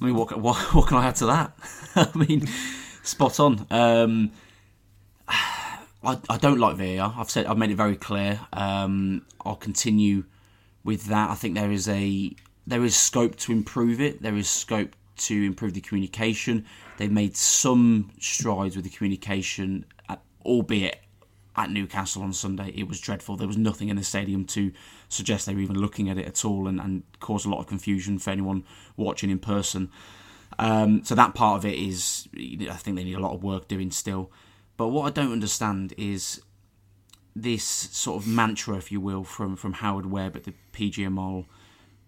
I 0.00 0.06
mean, 0.06 0.14
what, 0.14 0.38
what, 0.40 0.56
what 0.74 0.88
can 0.88 0.96
I 0.96 1.06
add 1.06 1.16
to 1.16 1.26
that? 1.26 1.52
I 1.96 2.10
mean, 2.16 2.46
spot 3.02 3.40
on. 3.40 3.66
Um, 3.70 4.30
I, 5.28 6.18
I 6.28 6.36
don't 6.36 6.58
like 6.58 6.76
VAR. 6.76 7.14
I've 7.16 7.30
said 7.30 7.46
I've 7.46 7.56
made 7.56 7.70
it 7.70 7.76
very 7.76 7.96
clear. 7.96 8.40
Um, 8.52 9.24
I'll 9.44 9.56
continue 9.56 10.24
with 10.82 11.06
that. 11.06 11.30
I 11.30 11.34
think 11.34 11.54
there 11.54 11.72
is 11.72 11.88
a 11.88 12.34
there 12.66 12.84
is 12.84 12.96
scope 12.96 13.36
to 13.36 13.52
improve 13.52 14.00
it. 14.00 14.22
There 14.22 14.36
is 14.36 14.48
scope 14.48 14.94
to 15.16 15.42
improve 15.42 15.74
the 15.74 15.80
communication. 15.80 16.66
They've 16.98 17.10
made 17.10 17.36
some 17.36 18.10
strides 18.20 18.76
with 18.76 18.84
the 18.84 18.90
communication, 18.90 19.86
at, 20.08 20.20
albeit 20.44 21.00
at 21.56 21.70
Newcastle 21.70 22.22
on 22.22 22.32
Sunday. 22.32 22.72
It 22.74 22.88
was 22.88 23.00
dreadful. 23.00 23.36
There 23.36 23.46
was 23.46 23.56
nothing 23.56 23.88
in 23.88 23.96
the 23.96 24.04
stadium 24.04 24.44
to 24.46 24.72
suggest 25.08 25.46
they 25.46 25.54
were 25.54 25.60
even 25.60 25.78
looking 25.78 26.08
at 26.08 26.18
it 26.18 26.26
at 26.26 26.44
all 26.44 26.66
and, 26.66 26.80
and 26.80 27.02
caused 27.20 27.46
a 27.46 27.48
lot 27.48 27.60
of 27.60 27.66
confusion 27.66 28.18
for 28.18 28.30
anyone 28.30 28.64
watching 28.96 29.30
in 29.30 29.38
person. 29.38 29.90
Um, 30.58 31.02
so 31.04 31.14
that 31.14 31.34
part 31.34 31.58
of 31.58 31.64
it 31.64 31.78
is, 31.78 32.28
I 32.36 32.74
think 32.74 32.96
they 32.96 33.04
need 33.04 33.16
a 33.16 33.20
lot 33.20 33.34
of 33.34 33.42
work 33.42 33.68
doing 33.68 33.90
still. 33.90 34.30
But 34.76 34.88
what 34.88 35.06
I 35.06 35.10
don't 35.10 35.32
understand 35.32 35.94
is 35.96 36.40
this 37.34 37.64
sort 37.64 38.22
of 38.22 38.28
mantra, 38.28 38.76
if 38.76 38.92
you 38.92 39.00
will, 39.00 39.24
from, 39.24 39.56
from 39.56 39.74
Howard 39.74 40.06
Webb 40.06 40.36
at 40.36 40.44
the 40.44 40.54
PGMOL, 40.72 41.46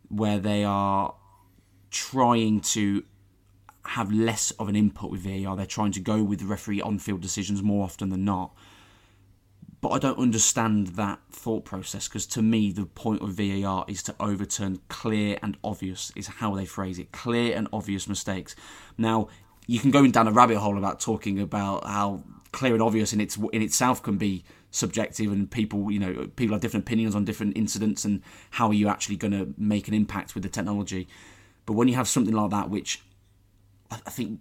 where 0.08 0.38
they 0.38 0.64
are 0.64 1.14
trying 1.90 2.60
to 2.60 3.04
have 3.86 4.12
less 4.12 4.50
of 4.52 4.68
an 4.68 4.76
input 4.76 5.10
with 5.10 5.20
VAR. 5.20 5.56
They're 5.56 5.66
trying 5.66 5.92
to 5.92 6.00
go 6.00 6.22
with 6.22 6.40
the 6.40 6.46
referee 6.46 6.80
on 6.80 6.98
field 6.98 7.20
decisions 7.20 7.62
more 7.62 7.84
often 7.84 8.10
than 8.10 8.24
not. 8.24 8.52
But 9.80 9.90
I 9.90 9.98
don't 9.98 10.18
understand 10.18 10.88
that 10.88 11.20
thought 11.30 11.64
process 11.64 12.08
because 12.08 12.26
to 12.28 12.42
me, 12.42 12.72
the 12.72 12.86
point 12.86 13.22
of 13.22 13.30
VAR 13.30 13.84
is 13.88 14.02
to 14.04 14.14
overturn 14.18 14.80
clear 14.88 15.38
and 15.42 15.56
obvious, 15.62 16.12
is 16.16 16.26
how 16.26 16.54
they 16.54 16.64
phrase 16.64 16.98
it 16.98 17.12
clear 17.12 17.56
and 17.56 17.68
obvious 17.72 18.08
mistakes. 18.08 18.56
Now, 18.96 19.28
you 19.66 19.78
can 19.78 19.90
go 19.90 20.06
down 20.06 20.28
a 20.28 20.32
rabbit 20.32 20.58
hole 20.58 20.78
about 20.78 21.00
talking 21.00 21.40
about 21.40 21.84
how 21.84 22.22
clear 22.52 22.72
and 22.72 22.82
obvious 22.82 23.12
in 23.12 23.20
its 23.20 23.36
in 23.52 23.60
itself 23.60 24.02
can 24.02 24.16
be 24.16 24.44
subjective 24.70 25.30
and 25.30 25.50
people 25.50 25.90
you 25.90 25.98
know 25.98 26.26
people 26.36 26.54
have 26.54 26.60
different 26.60 26.84
opinions 26.84 27.14
on 27.14 27.24
different 27.24 27.56
incidents 27.56 28.04
and 28.04 28.22
how 28.52 28.68
are 28.68 28.74
you 28.74 28.88
actually 28.88 29.16
going 29.16 29.32
to 29.32 29.52
make 29.58 29.88
an 29.88 29.94
impact 29.94 30.34
with 30.34 30.42
the 30.42 30.48
technology 30.48 31.06
but 31.66 31.74
when 31.74 31.88
you 31.88 31.94
have 31.94 32.08
something 32.08 32.34
like 32.34 32.50
that 32.50 32.70
which 32.70 33.02
I 33.90 34.10
think 34.10 34.40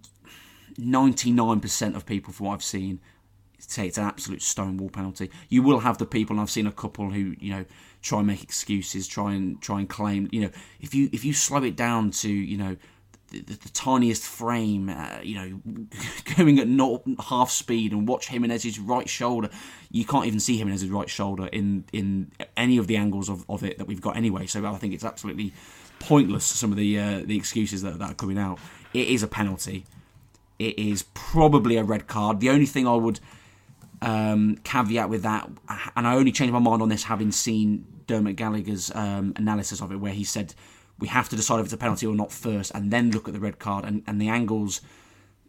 99% 0.78 1.94
of 1.94 2.06
people, 2.06 2.32
from 2.32 2.46
what 2.46 2.54
I've 2.54 2.64
seen, 2.64 3.00
say 3.58 3.86
it's 3.86 3.98
an 3.98 4.04
absolute 4.04 4.42
stonewall 4.42 4.90
penalty. 4.90 5.30
You 5.48 5.62
will 5.62 5.80
have 5.80 5.98
the 5.98 6.06
people, 6.06 6.38
I've 6.38 6.50
seen 6.50 6.66
a 6.66 6.72
couple 6.72 7.10
who 7.10 7.34
you 7.38 7.50
know 7.50 7.64
try 8.02 8.18
and 8.18 8.26
make 8.26 8.42
excuses, 8.42 9.06
try 9.06 9.34
and 9.34 9.60
try 9.60 9.80
and 9.80 9.88
claim. 9.88 10.28
You 10.32 10.42
know, 10.42 10.50
if 10.80 10.94
you 10.94 11.08
if 11.12 11.24
you 11.24 11.32
slow 11.32 11.62
it 11.64 11.76
down 11.76 12.10
to 12.12 12.30
you 12.30 12.56
know 12.56 12.76
the, 13.30 13.40
the, 13.40 13.54
the 13.54 13.68
tiniest 13.70 14.24
frame, 14.24 14.88
uh, 14.88 15.18
you 15.22 15.34
know, 15.34 15.60
going 16.36 16.58
at 16.58 16.68
not 16.68 17.02
half 17.20 17.50
speed, 17.50 17.92
and 17.92 18.06
watch 18.06 18.28
Jimenez's 18.28 18.78
right 18.78 19.08
shoulder, 19.08 19.50
you 19.90 20.04
can't 20.04 20.26
even 20.26 20.40
see 20.40 20.58
Jimenez's 20.58 20.90
right 20.90 21.10
shoulder 21.10 21.46
in 21.48 21.84
in 21.92 22.30
any 22.56 22.78
of 22.78 22.86
the 22.86 22.96
angles 22.96 23.28
of, 23.28 23.44
of 23.48 23.64
it 23.64 23.78
that 23.78 23.86
we've 23.86 24.00
got 24.00 24.16
anyway. 24.16 24.46
So 24.46 24.64
I 24.66 24.76
think 24.76 24.94
it's 24.94 25.04
absolutely 25.04 25.52
pointless. 25.98 26.44
Some 26.44 26.70
of 26.70 26.76
the 26.76 26.98
uh, 26.98 27.22
the 27.24 27.36
excuses 27.36 27.82
that, 27.82 27.98
that 27.98 28.10
are 28.10 28.14
coming 28.14 28.38
out. 28.38 28.58
It 28.94 29.08
is 29.08 29.22
a 29.22 29.28
penalty. 29.28 29.84
It 30.58 30.78
is 30.78 31.04
probably 31.12 31.76
a 31.76 31.84
red 31.84 32.06
card. 32.06 32.40
The 32.40 32.48
only 32.48 32.64
thing 32.64 32.86
I 32.86 32.94
would 32.94 33.20
um, 34.02 34.56
caveat 34.64 35.08
with 35.08 35.22
that, 35.22 35.48
and 35.96 36.06
I 36.06 36.14
only 36.14 36.32
changed 36.32 36.52
my 36.52 36.58
mind 36.58 36.82
on 36.82 36.88
this 36.88 37.04
having 37.04 37.32
seen 37.32 37.86
Dermot 38.06 38.36
Gallagher's 38.36 38.90
um, 38.94 39.32
analysis 39.36 39.80
of 39.80 39.92
it, 39.92 39.96
where 39.96 40.12
he 40.12 40.24
said 40.24 40.54
we 40.98 41.08
have 41.08 41.28
to 41.28 41.36
decide 41.36 41.60
if 41.60 41.66
it's 41.66 41.72
a 41.72 41.78
penalty 41.78 42.06
or 42.06 42.14
not 42.14 42.32
first, 42.32 42.72
and 42.74 42.90
then 42.90 43.10
look 43.10 43.28
at 43.28 43.34
the 43.34 43.40
red 43.40 43.58
card. 43.58 43.84
And, 43.84 44.02
and 44.06 44.20
the 44.20 44.28
angles 44.28 44.80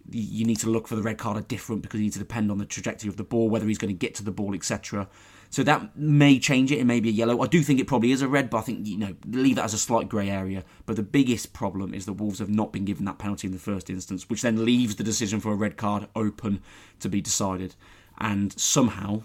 you 0.10 0.46
need 0.46 0.58
to 0.58 0.70
look 0.70 0.88
for 0.88 0.96
the 0.96 1.02
red 1.02 1.18
card 1.18 1.38
are 1.38 1.42
different 1.42 1.82
because 1.82 2.00
you 2.00 2.06
need 2.06 2.14
to 2.14 2.20
depend 2.20 2.50
on 2.50 2.58
the 2.58 2.66
trajectory 2.66 3.10
of 3.10 3.18
the 3.18 3.24
ball, 3.24 3.50
whether 3.50 3.68
he's 3.68 3.78
going 3.78 3.94
to 3.94 3.98
get 3.98 4.16
to 4.16 4.24
the 4.24 4.32
ball, 4.32 4.56
etc. 4.56 5.08
So 5.50 5.64
that 5.64 5.98
may 5.98 6.40
change 6.40 6.72
it. 6.72 6.80
It 6.80 6.86
may 6.86 7.00
be 7.00 7.10
a 7.10 7.14
yellow. 7.14 7.42
I 7.42 7.48
do 7.48 7.62
think 7.62 7.80
it 7.80 7.88
probably 7.88 8.12
is 8.12 8.22
a 8.22 8.28
red, 8.28 8.50
but 8.50 8.60
I 8.60 8.62
think 8.62 8.88
you 8.88 8.98
know 8.98 9.16
leave 9.26 9.56
that 9.56 9.66
as 9.66 9.74
a 9.74 9.78
slight 9.78 10.10
grey 10.10 10.30
area. 10.30 10.64
But 10.86 10.96
the 10.96 11.04
biggest 11.04 11.54
problem 11.54 11.94
is 11.94 12.06
the 12.06 12.14
Wolves 12.14 12.40
have 12.40 12.50
not 12.50 12.72
been 12.72 12.86
given 12.86 13.06
that 13.06 13.18
penalty 13.18 13.48
in 13.48 13.54
the 13.54 13.60
first 13.60 13.90
instance, 13.90 14.30
which 14.30 14.42
then 14.42 14.66
leaves 14.66 14.96
the 14.96 15.04
decision 15.04 15.40
for 15.40 15.52
a 15.52 15.56
red 15.56 15.78
card 15.78 16.08
open 16.16 16.62
to 17.00 17.10
be 17.10 17.22
decided. 17.22 17.76
And 18.18 18.58
somehow 18.60 19.24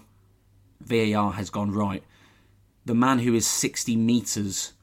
VAR 0.81 1.33
has 1.33 1.49
gone 1.49 1.71
right. 1.71 2.03
The 2.85 2.95
man 2.95 3.19
who 3.19 3.33
is 3.33 3.47
60 3.47 3.95
metres 3.95 4.73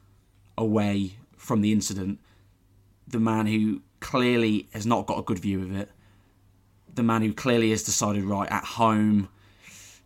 away 0.57 1.17
from 1.37 1.61
the 1.61 1.71
incident, 1.71 2.19
the 3.07 3.19
man 3.19 3.45
who 3.45 3.81
clearly 3.99 4.67
has 4.73 4.85
not 4.85 5.05
got 5.05 5.19
a 5.19 5.21
good 5.21 5.39
view 5.39 5.61
of 5.61 5.75
it, 5.75 5.89
the 6.93 7.03
man 7.03 7.21
who 7.21 7.33
clearly 7.33 7.69
has 7.69 7.83
decided 7.83 8.23
right 8.23 8.51
at 8.51 8.63
home 8.63 9.29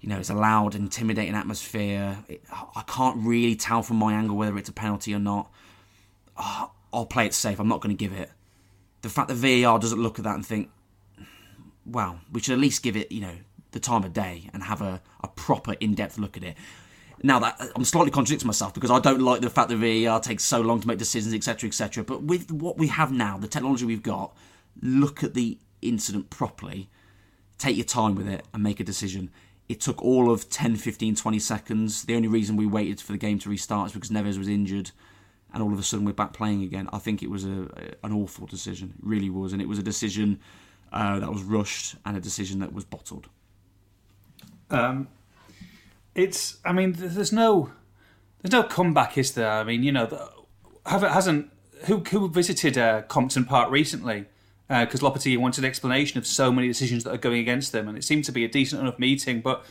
you 0.06 0.10
know, 0.10 0.20
it's 0.20 0.30
a 0.30 0.36
loud, 0.36 0.76
intimidating 0.76 1.34
atmosphere. 1.34 2.16
It, 2.28 2.44
I 2.52 2.84
can't 2.86 3.26
really 3.26 3.56
tell 3.56 3.82
from 3.82 3.98
my 3.98 4.14
angle 4.14 4.38
whether 4.38 4.56
it's 4.56 4.70
a 4.70 4.72
penalty 4.72 5.16
or 5.16 5.20
not. 5.20 5.52
Oh, 6.38 6.70
I'll 6.94 7.08
play 7.08 7.26
it 7.26 7.34
safe. 7.34 7.60
I'm 7.60 7.68
not 7.68 7.82
going 7.82 7.98
to 7.98 7.98
give 7.98 8.14
it. 8.14 8.30
The 9.02 9.10
fact 9.10 9.30
that 9.30 9.34
VAR 9.34 9.80
doesn't 9.80 10.00
look 10.00 10.20
at 10.20 10.26
that 10.26 10.36
and 10.36 10.46
think, 10.46 10.70
well, 11.88 12.20
we 12.32 12.40
should 12.40 12.54
at 12.54 12.60
least 12.60 12.84
give 12.84 12.96
it, 12.96 13.12
you 13.12 13.22
know, 13.22 13.34
the 13.76 13.80
time 13.82 14.06
of 14.06 14.14
day 14.14 14.50
and 14.54 14.64
have 14.64 14.82
a, 14.82 15.02
a 15.22 15.28
proper 15.28 15.74
in-depth 15.74 16.18
look 16.18 16.38
at 16.38 16.44
it. 16.44 16.56
Now 17.22 17.40
that 17.40 17.62
I'm 17.76 17.84
slightly 17.84 18.10
contradicting 18.10 18.48
myself 18.48 18.74
because 18.74 18.90
I 18.90 19.00
don't 19.00 19.22
like 19.22 19.42
the 19.42 19.50
fact 19.50 19.70
that 19.70 19.76
VAR 19.76 20.20
takes 20.20 20.44
so 20.44 20.62
long 20.62 20.80
to 20.80 20.88
make 20.88 20.98
decisions, 20.98 21.36
etc., 21.36 21.68
etc. 21.68 22.04
But 22.04 22.24
with 22.24 22.52
what 22.52 22.78
we 22.78 22.88
have 22.88 23.12
now, 23.12 23.38
the 23.38 23.50
technology 23.50 23.86
we've 23.86 24.02
got, 24.02 24.36
look 24.82 25.24
at 25.24 25.34
the 25.34 25.58
incident 25.82 26.30
properly, 26.30 26.90
take 27.58 27.76
your 27.76 27.86
time 27.86 28.16
with 28.16 28.30
it, 28.30 28.46
and 28.54 28.64
make 28.64 28.80
a 28.80 28.84
decision. 28.84 29.30
It 29.68 29.82
took 29.82 30.02
all 30.02 30.32
of 30.32 30.50
10, 30.50 30.78
15, 30.78 31.16
20 31.16 31.40
seconds. 31.40 32.04
The 32.04 32.16
only 32.16 32.28
reason 32.30 32.56
we 32.56 32.66
waited 32.66 33.02
for 33.02 33.12
the 33.12 33.18
game 33.18 33.40
to 33.40 33.50
restart 33.50 33.88
is 33.88 33.94
because 33.94 34.10
Neves 34.10 34.38
was 34.38 34.48
injured, 34.48 34.92
and 35.54 35.62
all 35.62 35.74
of 35.74 35.80
a 35.80 35.84
sudden 35.84 36.06
we're 36.06 36.14
back 36.14 36.32
playing 36.32 36.64
again. 36.64 36.88
I 36.94 37.00
think 37.00 37.22
it 37.22 37.30
was 37.30 37.44
a, 37.44 37.68
an 38.04 38.14
awful 38.14 38.48
decision, 38.48 38.94
it 38.98 39.06
really 39.06 39.30
was, 39.30 39.52
and 39.52 39.62
it 39.62 39.68
was 39.68 39.80
a 39.80 39.84
decision 39.84 40.40
uh, 40.94 41.20
that 41.20 41.32
was 41.32 41.44
rushed 41.44 41.96
and 42.06 42.16
a 42.16 42.22
decision 42.22 42.60
that 42.60 42.72
was 42.72 42.86
bottled. 42.86 43.28
Um, 44.70 45.08
it's. 46.14 46.58
I 46.66 46.72
mean, 46.72 46.94
there's 46.98 47.32
no, 47.32 47.72
there's 48.42 48.52
no 48.52 48.64
comeback, 48.64 49.18
is 49.18 49.34
there? 49.34 49.52
I 49.52 49.64
mean, 49.64 49.84
you 49.84 49.92
know, 49.92 50.30
have 50.86 51.04
it 51.04 51.12
hasn't. 51.12 51.52
Who 51.86 51.98
who 52.00 52.30
visited 52.30 52.78
uh, 52.78 53.04
Compton 53.04 53.46
Park 53.46 53.70
recently? 53.72 54.26
Because 54.68 55.04
uh, 55.04 55.10
Lopetegui 55.10 55.38
wanted 55.38 55.64
an 55.64 55.70
explanation 55.70 56.18
of 56.18 56.26
so 56.26 56.52
many 56.52 56.68
decisions 56.68 57.04
that 57.04 57.14
are 57.14 57.18
going 57.18 57.40
against 57.40 57.72
them, 57.72 57.88
and 57.88 57.98
it 57.98 58.04
seemed 58.04 58.24
to 58.26 58.32
be 58.32 58.44
a 58.44 58.48
decent 58.48 58.82
enough 58.82 58.98
meeting. 58.98 59.42
But 59.42 59.64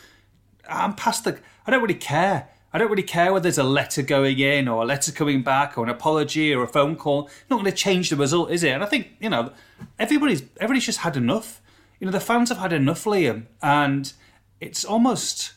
I'm 0.68 0.94
past 0.94 1.24
the. 1.24 1.38
I 1.66 1.70
don't 1.70 1.82
really 1.82 1.94
care. 1.94 2.48
I 2.74 2.78
don't 2.78 2.90
really 2.90 3.04
care 3.04 3.32
whether 3.32 3.44
there's 3.44 3.56
a 3.56 3.62
letter 3.62 4.02
going 4.02 4.40
in 4.40 4.66
or 4.66 4.82
a 4.82 4.84
letter 4.84 5.12
coming 5.12 5.44
back 5.44 5.78
or 5.78 5.84
an 5.84 5.90
apology 5.90 6.52
or 6.52 6.64
a 6.64 6.66
phone 6.66 6.96
call. 6.96 7.26
It's 7.26 7.44
not 7.48 7.60
going 7.60 7.70
to 7.70 7.76
change 7.76 8.10
the 8.10 8.16
result, 8.16 8.50
is 8.50 8.64
it? 8.64 8.70
And 8.70 8.82
I 8.82 8.86
think 8.86 9.12
you 9.20 9.30
know, 9.30 9.52
everybody's 9.98 10.42
everybody's 10.56 10.84
just 10.84 11.00
had 11.00 11.16
enough. 11.16 11.62
You 12.00 12.06
know, 12.06 12.12
the 12.12 12.20
fans 12.20 12.48
have 12.48 12.58
had 12.58 12.72
enough, 12.72 13.04
Liam, 13.04 13.44
and 13.62 14.12
it's 14.60 14.84
almost 14.84 15.52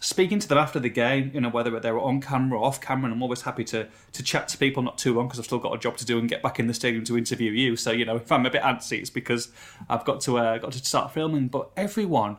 speaking 0.00 0.38
to 0.38 0.46
them 0.46 0.58
after 0.58 0.78
the 0.78 0.88
game, 0.88 1.30
you 1.34 1.40
know, 1.40 1.48
whether 1.48 1.78
they 1.80 1.90
were 1.90 2.00
on 2.00 2.20
camera 2.20 2.58
or 2.58 2.64
off 2.64 2.80
camera, 2.80 3.06
and 3.06 3.14
I'm 3.14 3.22
always 3.22 3.42
happy 3.42 3.64
to 3.64 3.88
to 4.12 4.22
chat 4.22 4.48
to 4.48 4.58
people 4.58 4.82
not 4.82 4.98
too 4.98 5.14
long 5.14 5.26
because 5.26 5.38
I've 5.38 5.46
still 5.46 5.58
got 5.58 5.74
a 5.74 5.78
job 5.78 5.96
to 5.98 6.04
do 6.04 6.18
and 6.18 6.28
get 6.28 6.42
back 6.42 6.58
in 6.60 6.66
the 6.66 6.74
stadium 6.74 7.04
to 7.04 7.18
interview 7.18 7.50
you. 7.52 7.76
So 7.76 7.90
you 7.90 8.04
know, 8.04 8.16
if 8.16 8.30
I'm 8.30 8.46
a 8.46 8.50
bit 8.50 8.62
antsy, 8.62 8.98
it's 8.98 9.10
because 9.10 9.50
I've 9.88 10.04
got 10.04 10.20
to 10.22 10.38
uh, 10.38 10.58
got 10.58 10.72
to 10.72 10.84
start 10.84 11.12
filming. 11.12 11.48
But 11.48 11.70
everyone, 11.76 12.36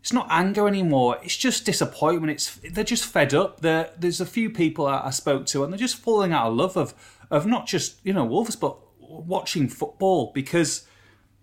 it's 0.00 0.12
not 0.12 0.26
anger 0.30 0.66
anymore. 0.66 1.18
It's 1.22 1.36
just 1.36 1.64
disappointment. 1.64 2.32
It's 2.32 2.56
they're 2.56 2.84
just 2.84 3.04
fed 3.04 3.34
up. 3.34 3.60
There, 3.60 3.90
there's 3.98 4.20
a 4.20 4.26
few 4.26 4.50
people 4.50 4.86
I, 4.86 5.02
I 5.06 5.10
spoke 5.10 5.46
to, 5.46 5.62
and 5.64 5.72
they're 5.72 5.78
just 5.78 5.96
falling 5.96 6.32
out 6.32 6.48
of 6.48 6.54
love 6.54 6.76
of 6.76 6.94
of 7.30 7.46
not 7.46 7.66
just 7.66 8.04
you 8.04 8.12
know 8.12 8.24
Wolves, 8.24 8.56
but 8.56 8.78
watching 8.98 9.68
football 9.68 10.32
because 10.34 10.86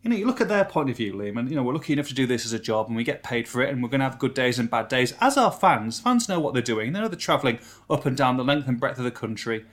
you 0.03 0.09
know, 0.09 0.17
you 0.17 0.25
look 0.25 0.41
at 0.41 0.49
their 0.49 0.65
point 0.65 0.89
of 0.89 0.97
view, 0.97 1.13
Liam, 1.13 1.39
and 1.39 1.49
you 1.49 1.55
know, 1.55 1.63
we're 1.63 1.73
lucky 1.73 1.93
enough 1.93 2.09
to 2.09 2.13
do 2.13 2.27
this 2.27 2.45
as 2.45 2.51
a 2.51 2.59
job 2.59 2.87
and 2.87 2.95
we 2.95 3.05
get 3.05 3.23
paid 3.23 3.47
for 3.47 3.61
it 3.61 3.69
and 3.69 3.81
we're 3.81 3.89
going 3.89 3.99
to 3.99 4.05
have 4.05 4.19
good 4.19 4.33
days 4.33 4.59
and 4.59 4.69
bad 4.69 4.89
days. 4.89 5.13
As 5.21 5.37
our 5.37 5.51
fans, 5.51 6.01
fans 6.01 6.27
know 6.27 6.41
what 6.41 6.53
they're 6.53 6.61
doing. 6.61 6.91
They 6.91 6.99
know 6.99 7.07
they're 7.07 7.17
travelling 7.17 7.59
up 7.89 8.05
and 8.05 8.17
down 8.17 8.35
the 8.35 8.43
length 8.43 8.67
and 8.67 8.77
breadth 8.77 8.97
of 8.97 9.05
the 9.05 9.11
country. 9.11 9.65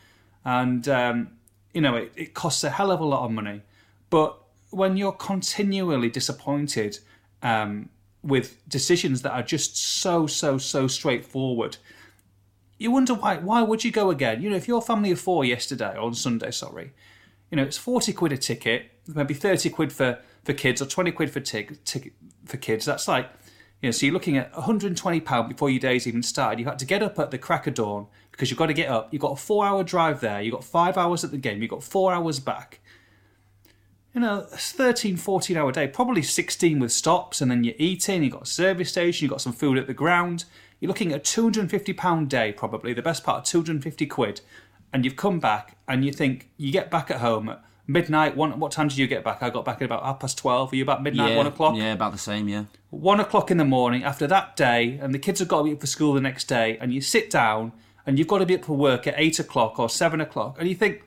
And, 0.44 0.88
um, 0.88 1.32
you 1.74 1.80
know, 1.80 1.96
it, 1.96 2.12
it, 2.14 2.34
costs 2.34 2.62
a 2.62 2.70
hell 2.70 2.92
of 2.92 3.00
a 3.00 3.04
lot 3.04 3.24
of 3.24 3.32
money. 3.32 3.62
But 4.08 4.38
when 4.70 4.96
you're 4.96 5.12
continually 5.12 6.08
disappointed 6.08 7.00
um, 7.42 7.88
with 8.22 8.66
decisions 8.68 9.22
that 9.22 9.32
are 9.32 9.42
just 9.42 9.76
so, 9.76 10.28
so, 10.28 10.58
so 10.58 10.86
straightforward, 10.86 11.76
you 12.78 12.92
wonder 12.92 13.14
why. 13.14 13.36
Why 13.36 13.62
would 13.62 13.84
you 13.84 13.90
go 13.90 14.10
again? 14.10 14.42
You 14.42 14.48
know, 14.48 14.56
if 14.56 14.66
your 14.66 14.80
family 14.80 15.10
of 15.10 15.20
four 15.20 15.44
yesterday, 15.44 15.94
on 15.98 16.14
Sunday, 16.14 16.50
sorry, 16.50 16.92
you 17.50 17.56
know, 17.56 17.62
it's 17.62 17.78
40 17.78 18.12
quid 18.12 18.32
a 18.32 18.38
ticket 18.38 18.90
maybe 19.14 19.34
30 19.34 19.70
quid 19.70 19.92
for, 19.92 20.18
for 20.44 20.52
kids 20.52 20.80
or 20.80 20.86
20 20.86 21.12
quid 21.12 21.30
for 21.30 21.40
tig, 21.40 21.78
tig, 21.84 22.12
for 22.44 22.56
kids. 22.56 22.84
That's 22.84 23.08
like, 23.08 23.30
you 23.80 23.88
know, 23.88 23.92
so 23.92 24.06
you're 24.06 24.12
looking 24.12 24.36
at 24.36 24.52
120 24.54 25.20
pound 25.20 25.48
before 25.48 25.70
your 25.70 25.80
day's 25.80 26.06
even 26.06 26.22
started. 26.22 26.58
You 26.58 26.66
had 26.66 26.78
to 26.78 26.86
get 26.86 27.02
up 27.02 27.18
at 27.18 27.30
the 27.30 27.38
crack 27.38 27.66
of 27.66 27.74
dawn 27.74 28.06
because 28.30 28.50
you've 28.50 28.58
got 28.58 28.66
to 28.66 28.74
get 28.74 28.88
up. 28.88 29.12
You've 29.12 29.22
got 29.22 29.32
a 29.32 29.36
four 29.36 29.64
hour 29.64 29.82
drive 29.82 30.20
there. 30.20 30.40
You've 30.40 30.54
got 30.54 30.64
five 30.64 30.96
hours 30.96 31.24
at 31.24 31.30
the 31.30 31.38
game. 31.38 31.62
You've 31.62 31.70
got 31.70 31.82
four 31.82 32.12
hours 32.12 32.40
back. 32.40 32.80
You 34.14 34.20
know, 34.20 34.48
it's 34.52 34.72
13, 34.72 35.16
14 35.16 35.56
hour 35.56 35.70
day, 35.70 35.86
probably 35.86 36.22
16 36.22 36.80
with 36.80 36.90
stops, 36.90 37.40
and 37.40 37.48
then 37.48 37.62
you're 37.62 37.76
eating, 37.78 38.24
you've 38.24 38.32
got 38.32 38.42
a 38.42 38.46
service 38.46 38.88
station, 38.88 39.24
you've 39.24 39.30
got 39.30 39.40
some 39.40 39.52
food 39.52 39.78
at 39.78 39.86
the 39.86 39.94
ground. 39.94 40.46
You're 40.80 40.88
looking 40.88 41.12
at 41.12 41.20
a 41.20 41.40
£250 41.40 42.28
day, 42.28 42.52
probably, 42.52 42.92
the 42.92 43.02
best 43.02 43.22
part 43.22 43.38
of 43.38 43.44
250 43.44 44.06
quid. 44.06 44.40
And 44.92 45.04
you've 45.04 45.16
come 45.16 45.40
back 45.40 45.76
and 45.86 46.04
you 46.04 46.12
think, 46.12 46.50
you 46.56 46.72
get 46.72 46.90
back 46.90 47.10
at 47.10 47.18
home 47.20 47.48
at 47.48 47.62
midnight. 47.86 48.36
One, 48.36 48.58
what 48.58 48.72
time 48.72 48.88
did 48.88 48.98
you 48.98 49.06
get 49.06 49.22
back? 49.22 49.42
I 49.42 49.50
got 49.50 49.64
back 49.64 49.76
at 49.76 49.84
about 49.84 50.04
half 50.04 50.20
past 50.20 50.38
twelve. 50.38 50.72
Are 50.72 50.76
you 50.76 50.82
about 50.82 51.02
midnight, 51.02 51.30
yeah, 51.30 51.36
one 51.36 51.46
o'clock? 51.46 51.76
Yeah, 51.76 51.92
about 51.92 52.12
the 52.12 52.18
same. 52.18 52.48
Yeah, 52.48 52.64
one 52.90 53.20
o'clock 53.20 53.50
in 53.50 53.56
the 53.56 53.64
morning 53.64 54.02
after 54.04 54.26
that 54.26 54.56
day, 54.56 54.98
and 55.00 55.14
the 55.14 55.18
kids 55.18 55.38
have 55.40 55.48
got 55.48 55.58
to 55.58 55.64
be 55.64 55.72
up 55.72 55.80
for 55.80 55.86
school 55.86 56.14
the 56.14 56.20
next 56.20 56.44
day, 56.44 56.76
and 56.80 56.92
you 56.92 57.00
sit 57.00 57.30
down 57.30 57.72
and 58.06 58.18
you've 58.18 58.28
got 58.28 58.38
to 58.38 58.46
be 58.46 58.56
up 58.56 58.64
for 58.64 58.76
work 58.76 59.06
at 59.06 59.14
eight 59.16 59.38
o'clock 59.38 59.78
or 59.78 59.88
seven 59.88 60.20
o'clock, 60.20 60.56
and 60.58 60.68
you 60.68 60.74
think, 60.74 61.02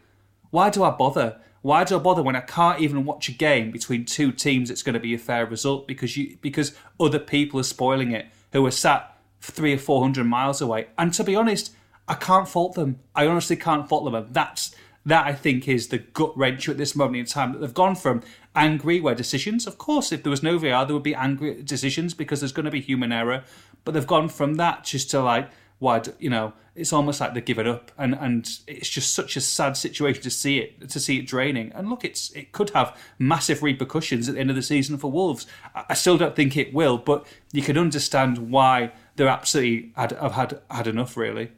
why 0.50 0.70
do 0.70 0.84
I 0.84 0.92
bother? 0.92 1.40
Why 1.62 1.86
do 1.86 1.96
I 1.96 2.00
bother 2.00 2.22
when 2.22 2.36
I 2.36 2.42
can't 2.42 2.82
even 2.82 3.06
watch 3.06 3.30
a 3.30 3.32
game 3.32 3.72
between 3.72 4.04
two 4.04 4.34
teams? 4.34 4.70
It's 4.70 4.84
going 4.84 4.94
to 4.94 5.00
be 5.00 5.14
a 5.14 5.18
fair 5.18 5.46
result 5.46 5.88
because 5.88 6.18
you 6.18 6.38
because 6.42 6.76
other 7.00 7.20
people 7.20 7.60
are 7.60 7.64
spoiling 7.64 8.12
it 8.12 8.28
who 8.52 8.66
are 8.66 8.72
sat 8.72 9.18
three 9.40 9.74
or 9.74 9.78
four 9.78 10.02
hundred 10.02 10.26
miles 10.26 10.62
away. 10.62 10.88
And 10.98 11.14
to 11.14 11.24
be 11.24 11.36
honest, 11.36 11.74
I 12.08 12.16
can't 12.16 12.48
fault 12.48 12.76
them. 12.76 13.00
I 13.16 13.28
honestly 13.28 13.56
can't 13.56 13.88
fault 13.88 14.06
them. 14.06 14.16
And 14.16 14.34
that's 14.34 14.76
that 15.06 15.26
I 15.26 15.34
think 15.34 15.68
is 15.68 15.90
the 15.90 15.98
gut 15.98 16.38
wrench 16.38 16.70
at 16.70 16.78
this 16.78 16.96
moment 16.96 17.18
in 17.18 17.26
time 17.26 17.52
that 17.54 17.60
they've 17.60 17.74
gone 17.74 17.96
from 17.96 18.22
angry 18.56 19.00
where 19.00 19.16
decisions, 19.16 19.68
of 19.68 19.78
course, 19.78 20.12
if 20.12 20.24
there 20.24 20.30
was 20.30 20.44
no 20.44 20.58
VR, 20.58 20.86
there 20.88 20.94
would 20.94 21.04
be 21.04 21.16
angry 21.16 21.62
decisions 21.62 22.14
because 22.14 22.40
there's 22.40 22.54
going 22.54 22.66
to 22.66 22.72
be 22.72 22.80
human 22.80 23.12
error, 23.12 23.44
but 23.84 23.94
they've 23.94 24.08
gone 24.08 24.30
from 24.30 24.56
that 24.56 24.84
just 24.86 25.10
to 25.12 25.22
like, 25.22 25.50
why, 25.80 26.02
you 26.20 26.30
know, 26.30 26.54
it's 26.76 26.94
almost 26.94 27.20
like 27.20 27.34
they've 27.34 27.46
given 27.46 27.68
up, 27.68 27.92
and 27.98 28.16
and 28.16 28.50
it's 28.68 28.90
just 28.90 29.14
such 29.14 29.36
a 29.36 29.42
sad 29.42 29.78
situation 29.78 30.24
to 30.24 30.30
see 30.30 30.58
it 30.60 30.90
to 30.90 31.00
see 31.00 31.20
it 31.20 31.28
draining. 31.28 31.72
And 31.74 31.90
look, 31.90 32.04
it's 32.04 32.32
it 32.32 32.52
could 32.52 32.72
have 32.72 32.98
massive 33.20 33.62
repercussions 33.62 34.28
at 34.28 34.36
the 34.36 34.42
end 34.42 34.50
of 34.50 34.56
the 34.56 34.64
season 34.64 34.98
for 34.98 35.12
Wolves. 35.12 35.46
I 35.76 35.94
still 35.94 36.18
don't 36.18 36.36
think 36.36 36.58
it 36.58 36.74
will, 36.74 36.98
but 36.98 37.28
you 37.52 37.62
can 37.62 37.78
understand 37.78 38.50
why 38.50 38.92
they're 39.16 39.28
absolutely 39.28 39.92
had, 39.96 40.14
have 40.14 40.32
had 40.32 40.62
had 40.72 40.88
enough, 40.88 41.16
really. 41.16 41.52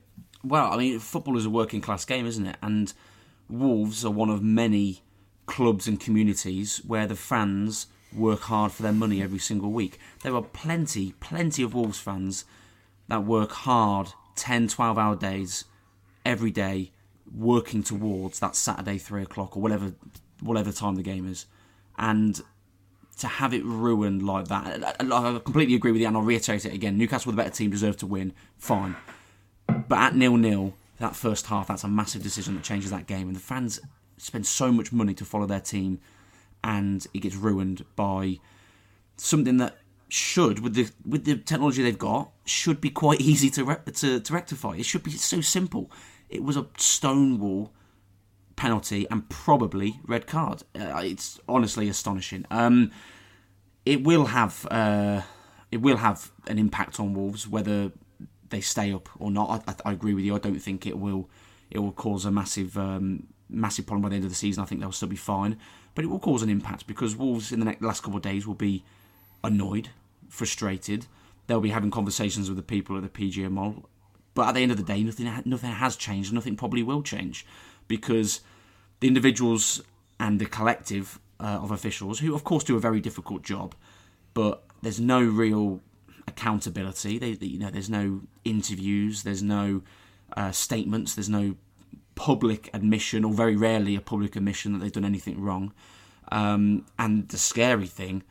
Well, 0.45 0.71
I 0.71 0.77
mean, 0.77 0.99
football 0.99 1.37
is 1.37 1.45
a 1.45 1.49
working 1.49 1.81
class 1.81 2.05
game, 2.05 2.27
isn't 2.27 2.45
it? 2.45 2.57
And 2.61 2.93
Wolves 3.49 4.05
are 4.05 4.11
one 4.11 4.29
of 4.29 4.43
many 4.43 5.01
clubs 5.47 5.87
and 5.87 5.99
communities 5.99 6.81
where 6.85 7.07
the 7.07 7.15
fans 7.15 7.87
work 8.15 8.41
hard 8.41 8.71
for 8.71 8.83
their 8.83 8.91
money 8.91 9.21
every 9.23 9.39
single 9.39 9.71
week. 9.71 9.99
There 10.21 10.35
are 10.35 10.43
plenty, 10.43 11.13
plenty 11.19 11.63
of 11.63 11.73
Wolves 11.73 11.99
fans 11.99 12.45
that 13.07 13.23
work 13.23 13.51
hard 13.51 14.09
10, 14.35 14.67
12 14.67 14.97
hour 14.97 15.15
days 15.15 15.65
every 16.23 16.51
day 16.51 16.91
working 17.35 17.81
towards 17.81 18.39
that 18.39 18.55
Saturday 18.55 18.99
three 18.99 19.23
o'clock 19.23 19.57
or 19.57 19.61
whatever 19.61 19.93
whatever 20.41 20.71
time 20.71 20.95
the 20.95 21.01
game 21.01 21.27
is. 21.27 21.47
And 21.97 22.39
to 23.17 23.27
have 23.27 23.53
it 23.53 23.63
ruined 23.63 24.21
like 24.21 24.47
that, 24.49 24.95
I 24.99 25.39
completely 25.39 25.75
agree 25.75 25.91
with 25.91 26.01
you, 26.01 26.07
and 26.07 26.15
I'll 26.17 26.23
reiterate 26.23 26.65
it 26.65 26.73
again. 26.73 26.97
Newcastle, 26.97 27.31
the 27.31 27.35
better 27.37 27.49
team, 27.49 27.71
deserve 27.71 27.97
to 27.97 28.05
win. 28.05 28.33
Fine, 28.57 28.95
but 29.67 29.97
at 29.97 30.15
nil 30.15 30.37
nil, 30.37 30.73
that 30.99 31.15
first 31.15 31.47
half, 31.47 31.67
that's 31.67 31.83
a 31.83 31.87
massive 31.87 32.23
decision 32.23 32.55
that 32.55 32.63
changes 32.63 32.91
that 32.91 33.07
game. 33.07 33.27
And 33.27 33.35
the 33.35 33.41
fans 33.41 33.79
spend 34.17 34.45
so 34.45 34.71
much 34.71 34.91
money 34.91 35.13
to 35.13 35.25
follow 35.25 35.45
their 35.45 35.59
team, 35.59 35.99
and 36.63 37.05
it 37.13 37.19
gets 37.19 37.35
ruined 37.35 37.85
by 37.95 38.39
something 39.17 39.57
that 39.57 39.77
should, 40.07 40.59
with 40.59 40.75
the 40.75 40.89
with 41.05 41.25
the 41.25 41.37
technology 41.37 41.83
they've 41.83 41.97
got, 41.97 42.31
should 42.45 42.79
be 42.79 42.89
quite 42.89 43.21
easy 43.31 43.49
to 43.51 43.65
re- 43.65 43.91
to, 43.93 44.19
to 44.19 44.33
rectify. 44.33 44.75
It 44.75 44.85
should 44.85 45.03
be 45.03 45.11
so 45.11 45.41
simple. 45.41 45.91
It 46.29 46.43
was 46.43 46.57
a 46.57 46.67
stonewall 46.77 47.71
penalty 48.55 49.05
and 49.11 49.29
probably 49.29 49.99
red 50.05 50.27
card. 50.27 50.63
Uh, 50.73 51.01
it's 51.03 51.39
honestly 51.47 51.89
astonishing. 51.89 52.45
Um, 52.49 52.91
it 53.85 54.03
will 54.03 54.27
have 54.27 54.65
uh, 54.71 55.21
it 55.71 55.81
will 55.81 55.97
have 55.97 56.31
an 56.47 56.57
impact 56.57 56.99
on 56.99 57.13
Wolves 57.13 57.47
whether 57.47 57.91
they 58.55 58.61
stay 58.61 58.93
up 58.93 59.09
or 59.19 59.29
not. 59.31 59.63
I, 59.67 59.89
I, 59.89 59.91
agree 59.91 60.13
with 60.13 60.23
you. 60.23 60.33
I 60.33 60.39
don't 60.39 60.59
think 60.59 60.87
it 60.87 60.97
will 60.97 61.29
it 61.69 61.79
will 61.79 61.91
cause 61.91 62.23
a 62.23 62.31
massive 62.31 62.77
um, 62.77 63.27
massive 63.49 63.85
problem 63.85 64.03
by 64.03 64.09
the 64.09 64.15
end 64.15 64.23
of 64.23 64.31
the 64.31 64.35
season. 64.35 64.63
I 64.63 64.65
think 64.65 64.79
they'll 64.79 64.93
still 64.93 65.09
be 65.09 65.17
fine, 65.17 65.59
but 65.93 66.05
it 66.05 66.07
will 66.07 66.19
cause 66.19 66.41
an 66.41 66.49
impact 66.49 66.87
because 66.87 67.15
Wolves 67.15 67.51
in 67.51 67.59
the 67.59 67.65
next, 67.65 67.81
last 67.81 68.01
couple 68.01 68.17
of 68.17 68.23
days 68.23 68.47
will 68.47 68.55
be 68.55 68.83
annoyed, 69.43 69.89
frustrated. 70.29 71.05
They'll 71.47 71.59
be 71.59 71.69
having 71.69 71.91
conversations 71.91 72.49
with 72.49 72.57
the 72.57 72.63
people 72.63 72.95
at 72.97 73.03
the 73.03 73.09
PGMOL. 73.09 73.83
But 74.33 74.47
at 74.49 74.55
the 74.55 74.61
end 74.61 74.71
of 74.71 74.77
the 74.77 74.83
day, 74.83 75.03
nothing 75.03 75.29
nothing 75.45 75.71
has 75.71 75.97
changed. 75.97 76.31
Nothing 76.31 76.55
probably 76.55 76.81
will 76.81 77.03
change 77.03 77.45
because 77.89 78.39
the 79.01 79.07
individuals 79.07 79.81
and 80.17 80.39
the 80.39 80.45
collective 80.45 81.19
uh, 81.41 81.59
of 81.61 81.71
officials, 81.71 82.19
who 82.19 82.33
of 82.33 82.45
course 82.45 82.63
do 82.63 82.77
a 82.77 82.79
very 82.79 83.01
difficult 83.01 83.43
job, 83.43 83.75
but 84.33 84.63
there's 84.81 84.99
no 84.99 85.21
real 85.21 85.81
accountability. 86.27 87.17
They, 87.17 87.45
you 87.45 87.59
know, 87.59 87.69
there's 87.69 87.89
no 87.89 88.21
interviews, 88.43 89.23
there's 89.23 89.43
no 89.43 89.81
uh, 90.35 90.51
statements, 90.51 91.15
there's 91.15 91.29
no 91.29 91.55
public 92.15 92.69
admission, 92.73 93.23
or 93.25 93.33
very 93.33 93.55
rarely 93.55 93.95
a 93.95 94.01
public 94.01 94.35
admission 94.35 94.73
that 94.73 94.79
they've 94.79 94.91
done 94.91 95.05
anything 95.05 95.41
wrong. 95.41 95.73
Um, 96.31 96.85
and 96.97 97.27
the 97.29 97.37
scary 97.37 97.87
thing 97.87 98.23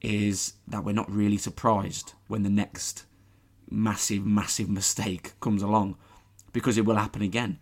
is 0.00 0.54
that 0.66 0.84
we're 0.84 0.92
not 0.92 1.10
really 1.10 1.36
surprised 1.36 2.14
when 2.26 2.42
the 2.42 2.50
next 2.50 3.04
massive, 3.70 4.24
massive 4.24 4.68
mistake 4.68 5.32
comes 5.40 5.62
along, 5.62 5.96
because 6.52 6.78
it 6.78 6.84
will 6.84 6.96
happen 6.96 7.22
again. 7.22 7.58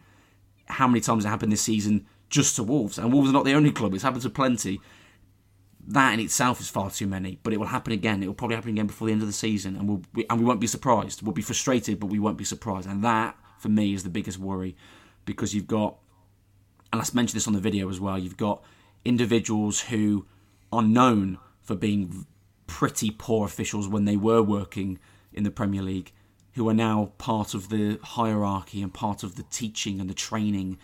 How 0.67 0.89
many 0.89 1.01
times 1.01 1.25
it 1.25 1.29
happened 1.29 1.53
this 1.53 1.63
season 1.63 2.07
just 2.29 2.57
to 2.57 2.63
Wolves? 2.63 2.99
And 2.99 3.13
Wolves 3.13 3.31
are 3.31 3.33
not 3.33 3.45
the 3.45 3.55
only 3.55 3.73
club; 3.73 3.95
it's 3.95 4.03
happened 4.03 4.23
to 4.23 4.31
plenty. 4.31 4.81
That 5.89 6.15
in 6.15 6.21
itself 6.21 6.61
is 6.61 6.69
far 6.69 6.91
too 6.91 7.07
many, 7.07 7.39
but 7.43 7.53
it 7.53 7.59
will 7.59 7.69
happen 7.69 7.93
again. 7.93 8.23
It 8.23 8.27
will 8.27 8.35
probably 8.35 8.57
happen 8.57 8.71
again 8.71 8.89
before 8.89 9.07
the 9.07 9.13
end 9.13 9.23
of 9.23 9.29
the 9.29 9.33
season, 9.33 9.77
and 9.77 9.89
we'll 9.89 10.03
we, 10.15 10.27
and 10.29 10.41
we 10.41 10.45
won't 10.45 10.61
be 10.61 10.67
surprised. 10.67 11.23
We'll 11.23 11.33
be 11.33 11.43
frustrated, 11.43 12.01
but 12.01 12.07
we 12.07 12.19
won't 12.19 12.39
be 12.39 12.45
surprised. 12.45 12.89
And 12.89 13.05
that, 13.05 13.37
for 13.59 13.69
me, 13.69 13.95
is 13.95 14.03
the 14.03 14.11
biggest 14.11 14.39
worry, 14.39 14.77
because 15.25 15.55
you've 15.55 15.69
got, 15.69 15.97
and 16.93 16.99
let's 16.99 17.15
mention 17.15 17.37
this 17.37 17.47
on 17.47 17.53
the 17.53 17.61
video 17.61 17.89
as 17.89 18.01
well. 18.01 18.19
You've 18.19 18.37
got 18.37 18.65
individuals 19.05 19.83
who 19.83 20.27
are 20.73 20.83
known 20.83 21.39
for 21.63 21.77
being 21.77 22.27
pretty 22.67 23.13
poor 23.13 23.47
officials 23.47 23.87
when 23.87 24.07
they 24.07 24.17
were 24.17 24.43
working 24.43 24.99
in 25.33 25.45
the 25.45 25.53
Premier 25.53 25.83
League, 25.83 26.13
who 26.55 26.69
are 26.69 26.75
now 26.75 27.13
part 27.19 27.55
of 27.55 27.69
the 27.69 28.01
hierarchy 28.03 28.83
and 28.83 28.93
part 28.93 29.23
of 29.23 29.37
the 29.37 29.45
teaching 29.45 30.01
and 30.01 30.11
the 30.11 30.15
training. 30.15 30.79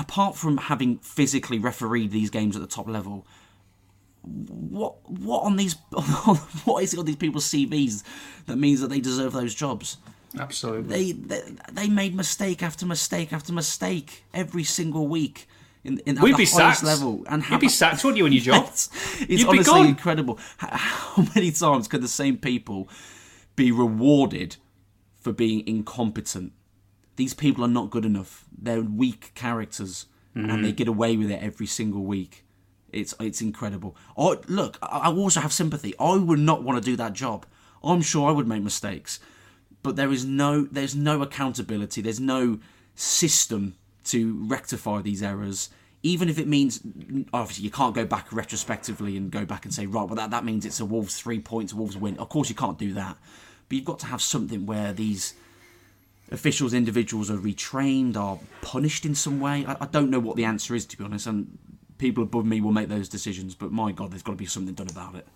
Apart 0.00 0.34
from 0.34 0.56
having 0.56 0.98
physically 0.98 1.58
refereed 1.58 2.10
these 2.10 2.30
games 2.30 2.56
at 2.56 2.62
the 2.62 2.68
top 2.68 2.88
level, 2.88 3.26
what 4.22 4.94
what 5.08 5.44
on 5.44 5.56
these 5.56 5.74
what 6.64 6.82
is 6.82 6.94
it 6.94 6.98
on 6.98 7.04
these 7.04 7.16
people's 7.16 7.46
CVs 7.46 8.02
that 8.46 8.56
means 8.56 8.80
that 8.80 8.88
they 8.88 9.00
deserve 9.00 9.32
those 9.32 9.54
jobs? 9.54 9.98
Absolutely. 10.38 11.12
They, 11.12 11.12
they 11.12 11.42
they 11.72 11.88
made 11.88 12.14
mistake 12.14 12.62
after 12.62 12.86
mistake 12.86 13.32
after 13.32 13.52
mistake 13.52 14.24
every 14.32 14.64
single 14.64 15.06
week 15.06 15.46
in, 15.84 15.98
in 16.00 16.20
We'd 16.20 16.36
be 16.36 16.44
sacked. 16.46 16.82
level. 16.82 17.24
And 17.28 17.46
You'd 17.48 17.60
be 17.60 17.68
sacked, 17.68 18.04
wouldn't 18.04 18.18
you, 18.18 18.26
in 18.26 18.32
your 18.32 18.42
job? 18.42 18.64
It's, 18.72 18.88
it's 19.20 19.44
honestly 19.44 19.88
incredible. 19.88 20.38
How 20.58 21.26
many 21.34 21.50
times 21.52 21.88
could 21.88 22.02
the 22.02 22.08
same 22.08 22.36
people 22.36 22.88
be 23.56 23.70
rewarded 23.70 24.56
for 25.20 25.32
being 25.32 25.66
incompetent? 25.66 26.52
These 27.20 27.34
people 27.34 27.62
are 27.66 27.74
not 27.80 27.90
good 27.94 28.06
enough. 28.12 28.32
They're 28.66 28.80
weak 29.02 29.22
characters, 29.34 30.06
and 30.34 30.46
Mm-hmm. 30.46 30.62
they 30.62 30.72
get 30.72 30.88
away 30.88 31.12
with 31.20 31.30
it 31.30 31.40
every 31.42 31.66
single 31.66 32.04
week. 32.14 32.32
It's 32.98 33.12
it's 33.28 33.40
incredible. 33.48 33.92
I, 34.16 34.28
look, 34.48 34.78
I 34.82 34.98
I 35.06 35.08
also 35.22 35.40
have 35.40 35.52
sympathy. 35.52 35.92
I 36.12 36.14
would 36.28 36.38
not 36.50 36.62
want 36.64 36.76
to 36.82 36.90
do 36.90 36.96
that 37.02 37.12
job. 37.24 37.40
I'm 37.88 38.02
sure 38.02 38.24
I 38.30 38.32
would 38.36 38.48
make 38.48 38.62
mistakes, 38.62 39.20
but 39.84 39.96
there 39.96 40.12
is 40.16 40.24
no 40.24 40.52
there's 40.76 40.96
no 41.10 41.20
accountability. 41.26 42.00
There's 42.00 42.24
no 42.36 42.58
system 42.94 43.62
to 44.12 44.20
rectify 44.56 45.02
these 45.02 45.22
errors. 45.22 45.68
Even 46.02 46.28
if 46.32 46.38
it 46.38 46.48
means 46.56 46.80
obviously 47.34 47.64
you 47.64 47.70
can't 47.80 47.94
go 48.00 48.06
back 48.06 48.26
retrospectively 48.32 49.12
and 49.18 49.30
go 49.30 49.44
back 49.44 49.62
and 49.66 49.74
say 49.74 49.84
right, 49.86 50.06
well 50.08 50.16
that 50.22 50.30
that 50.30 50.44
means 50.44 50.64
it's 50.64 50.80
a 50.80 50.86
Wolves 50.86 51.14
three 51.22 51.40
points, 51.52 51.74
Wolves 51.74 51.96
win. 51.96 52.16
Of 52.18 52.28
course 52.34 52.48
you 52.48 52.56
can't 52.64 52.78
do 52.86 52.90
that, 52.94 53.16
but 53.68 53.74
you've 53.76 53.90
got 53.92 53.98
to 54.00 54.06
have 54.14 54.22
something 54.22 54.64
where 54.64 54.92
these 54.94 55.34
officials, 56.30 56.74
individuals 56.74 57.30
are 57.30 57.38
retrained, 57.38 58.16
are 58.16 58.38
punished 58.62 59.04
in 59.04 59.14
some 59.14 59.40
way. 59.40 59.64
I, 59.66 59.76
I 59.80 59.86
don't 59.86 60.10
know 60.10 60.20
what 60.20 60.36
the 60.36 60.44
answer 60.44 60.74
is 60.74 60.86
to 60.86 60.96
be 60.96 61.04
honest, 61.04 61.26
and 61.26 61.58
people 61.98 62.22
above 62.22 62.46
me 62.46 62.60
will 62.60 62.72
make 62.72 62.88
those 62.88 63.08
decisions. 63.08 63.54
But 63.54 63.72
my 63.72 63.92
God, 63.92 64.12
there's 64.12 64.22
got 64.22 64.32
to 64.32 64.38
be 64.38 64.46
something 64.46 64.74
done 64.74 64.88
about 64.88 65.14
it. 65.14 65.26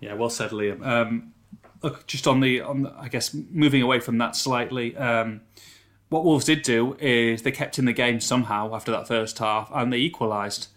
Yeah, 0.00 0.14
well 0.14 0.30
said, 0.30 0.50
Liam. 0.50 0.84
Um, 0.84 1.32
look, 1.82 2.06
just 2.06 2.26
on 2.26 2.40
the, 2.40 2.60
on 2.62 2.82
the, 2.82 2.94
I 2.98 3.08
guess, 3.08 3.34
moving 3.34 3.82
away 3.82 4.00
from 4.00 4.18
that 4.18 4.34
slightly, 4.34 4.96
um, 4.96 5.42
what 6.08 6.24
Wolves 6.24 6.44
did 6.44 6.62
do 6.62 6.96
is 6.98 7.42
they 7.42 7.52
kept 7.52 7.78
in 7.78 7.84
the 7.84 7.92
game 7.92 8.20
somehow 8.20 8.74
after 8.74 8.90
that 8.90 9.06
first 9.06 9.38
half, 9.38 9.70
and 9.72 9.92
they 9.92 9.98
equalised. 9.98 10.68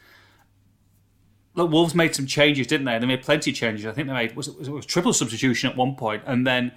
Look, 1.55 1.71
Wolves 1.71 1.95
made 1.95 2.15
some 2.15 2.25
changes, 2.25 2.67
didn't 2.67 2.85
they? 2.85 2.97
They 2.97 3.05
made 3.05 3.21
plenty 3.21 3.51
of 3.51 3.57
changes. 3.57 3.85
I 3.85 3.91
think 3.91 4.07
they 4.07 4.13
made 4.13 4.35
was 4.35 4.47
it, 4.47 4.57
was 4.57 4.67
it 4.67 4.71
was 4.71 4.85
triple 4.85 5.13
substitution 5.13 5.69
at 5.69 5.77
one 5.77 5.95
point, 5.95 6.23
and 6.25 6.45
then 6.45 6.71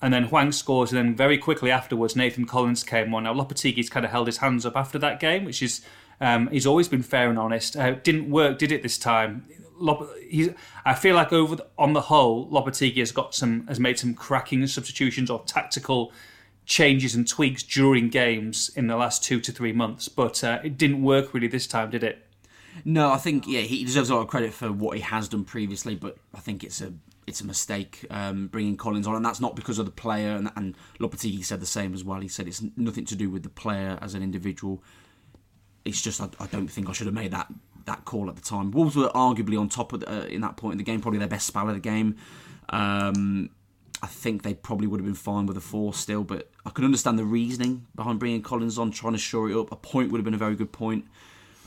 and 0.00 0.14
then 0.14 0.24
Hwang 0.24 0.52
scores, 0.52 0.92
and 0.92 0.98
then 0.98 1.16
very 1.16 1.38
quickly 1.38 1.70
afterwards, 1.70 2.14
Nathan 2.14 2.46
Collins 2.46 2.84
came 2.84 3.12
on. 3.14 3.24
Now 3.24 3.34
Lopetegui's 3.34 3.90
kind 3.90 4.04
of 4.04 4.12
held 4.12 4.26
his 4.26 4.38
hands 4.38 4.64
up 4.64 4.76
after 4.76 4.98
that 4.98 5.20
game, 5.20 5.44
which 5.44 5.62
is 5.62 5.80
um, 6.20 6.48
he's 6.48 6.66
always 6.66 6.88
been 6.88 7.02
fair 7.02 7.30
and 7.30 7.38
honest. 7.38 7.76
Uh, 7.76 7.92
didn't 7.92 8.30
work, 8.30 8.58
did 8.58 8.72
it 8.72 8.82
this 8.82 8.98
time? 8.98 9.44
Lop- 9.76 10.10
I 10.84 10.94
feel 10.94 11.14
like 11.14 11.32
over 11.32 11.56
the, 11.56 11.66
on 11.78 11.92
the 11.92 12.02
whole, 12.02 12.48
Lopetegui 12.50 12.98
has 12.98 13.12
got 13.12 13.34
some 13.34 13.66
has 13.66 13.78
made 13.78 13.98
some 13.98 14.14
cracking 14.14 14.66
substitutions 14.66 15.30
or 15.30 15.42
tactical 15.46 16.12
changes 16.66 17.14
and 17.14 17.26
tweaks 17.26 17.62
during 17.62 18.08
games 18.08 18.70
in 18.76 18.88
the 18.88 18.96
last 18.96 19.24
two 19.24 19.40
to 19.40 19.50
three 19.50 19.72
months, 19.72 20.08
but 20.08 20.44
uh, 20.44 20.58
it 20.62 20.76
didn't 20.76 21.02
work 21.02 21.32
really 21.32 21.48
this 21.48 21.66
time, 21.66 21.90
did 21.90 22.04
it? 22.04 22.26
No, 22.84 23.10
I 23.10 23.16
think 23.16 23.46
yeah, 23.46 23.62
he 23.62 23.84
deserves 23.84 24.10
a 24.10 24.14
lot 24.14 24.20
of 24.20 24.28
credit 24.28 24.52
for 24.52 24.70
what 24.70 24.96
he 24.96 25.02
has 25.02 25.28
done 25.28 25.44
previously, 25.44 25.94
but 25.94 26.18
I 26.34 26.40
think 26.40 26.62
it's 26.62 26.80
a 26.80 26.92
it's 27.28 27.40
a 27.40 27.46
mistake 27.46 28.04
um, 28.10 28.48
bringing 28.48 28.76
Collins 28.76 29.06
on, 29.06 29.14
and 29.14 29.24
that's 29.24 29.40
not 29.40 29.54
because 29.54 29.78
of 29.78 29.86
the 29.86 29.92
player. 29.92 30.30
And, 30.30 30.50
and 30.56 30.76
Lopetegui 30.98 31.44
said 31.44 31.60
the 31.60 31.66
same 31.66 31.94
as 31.94 32.02
well. 32.02 32.20
He 32.20 32.28
said 32.28 32.48
it's 32.48 32.62
nothing 32.76 33.04
to 33.06 33.14
do 33.14 33.30
with 33.30 33.42
the 33.42 33.48
player 33.48 33.98
as 34.00 34.14
an 34.14 34.22
individual. 34.22 34.82
It's 35.84 36.02
just 36.02 36.20
I, 36.20 36.28
I 36.40 36.46
don't 36.46 36.68
think 36.68 36.88
I 36.88 36.92
should 36.92 37.06
have 37.06 37.14
made 37.14 37.30
that 37.30 37.52
that 37.84 38.04
call 38.04 38.28
at 38.28 38.36
the 38.36 38.42
time. 38.42 38.70
Wolves 38.70 38.96
were 38.96 39.08
arguably 39.08 39.58
on 39.58 39.68
top 39.68 39.92
of 39.92 40.00
the, 40.00 40.10
uh, 40.10 40.24
in 40.26 40.40
that 40.42 40.56
point 40.56 40.72
in 40.72 40.78
the 40.78 40.84
game, 40.84 41.00
probably 41.00 41.18
their 41.18 41.28
best 41.28 41.46
spell 41.46 41.68
of 41.68 41.74
the 41.74 41.80
game. 41.80 42.16
Um, 42.68 43.50
I 44.02 44.06
think 44.06 44.42
they 44.42 44.54
probably 44.54 44.86
would 44.86 45.00
have 45.00 45.06
been 45.06 45.14
fine 45.14 45.46
with 45.46 45.56
a 45.56 45.60
four 45.60 45.94
still, 45.94 46.22
but 46.22 46.50
I 46.64 46.70
can 46.70 46.84
understand 46.84 47.18
the 47.18 47.24
reasoning 47.24 47.86
behind 47.96 48.18
bringing 48.18 48.42
Collins 48.42 48.78
on, 48.78 48.90
trying 48.90 49.14
to 49.14 49.18
shore 49.18 49.50
it 49.50 49.58
up. 49.58 49.72
A 49.72 49.76
point 49.76 50.12
would 50.12 50.18
have 50.18 50.24
been 50.24 50.34
a 50.34 50.38
very 50.38 50.54
good 50.54 50.70
point. 50.70 51.06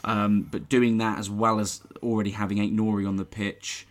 Um, 0.04 0.44
but 0.44 0.70
doing 0.70 0.98
that 1.00 1.20
as 1.20 1.30
well 1.30 1.60
as 1.60 1.82
already 2.02 2.32
having 2.32 2.58
Aït-Nouri 2.58 3.08
on 3.08 3.18
the 3.18 3.26
pitch, 3.26 3.88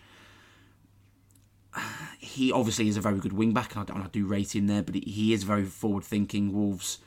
he 2.19 2.53
obviously 2.53 2.89
is 2.89 2.97
a 2.97 3.01
very 3.01 3.19
good 3.19 3.33
wing 3.33 3.53
back, 3.53 3.77
and 3.77 3.91
I, 3.91 4.07
do 4.11 4.27
rate 4.27 4.55
him 4.55 4.67
there. 4.67 4.83
But 4.83 4.97
he 4.97 5.33
is 5.33 5.45
very 5.45 5.65
forward 5.65 6.05
thinking. 6.05 6.53
Wolves 6.53 6.99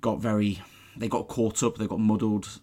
got 0.00 0.18
very, 0.20 0.60
they 0.96 1.08
got 1.08 1.28
caught 1.28 1.62
up, 1.62 1.78
they 1.78 1.86
got 1.86 2.00
muddled. 2.00 2.60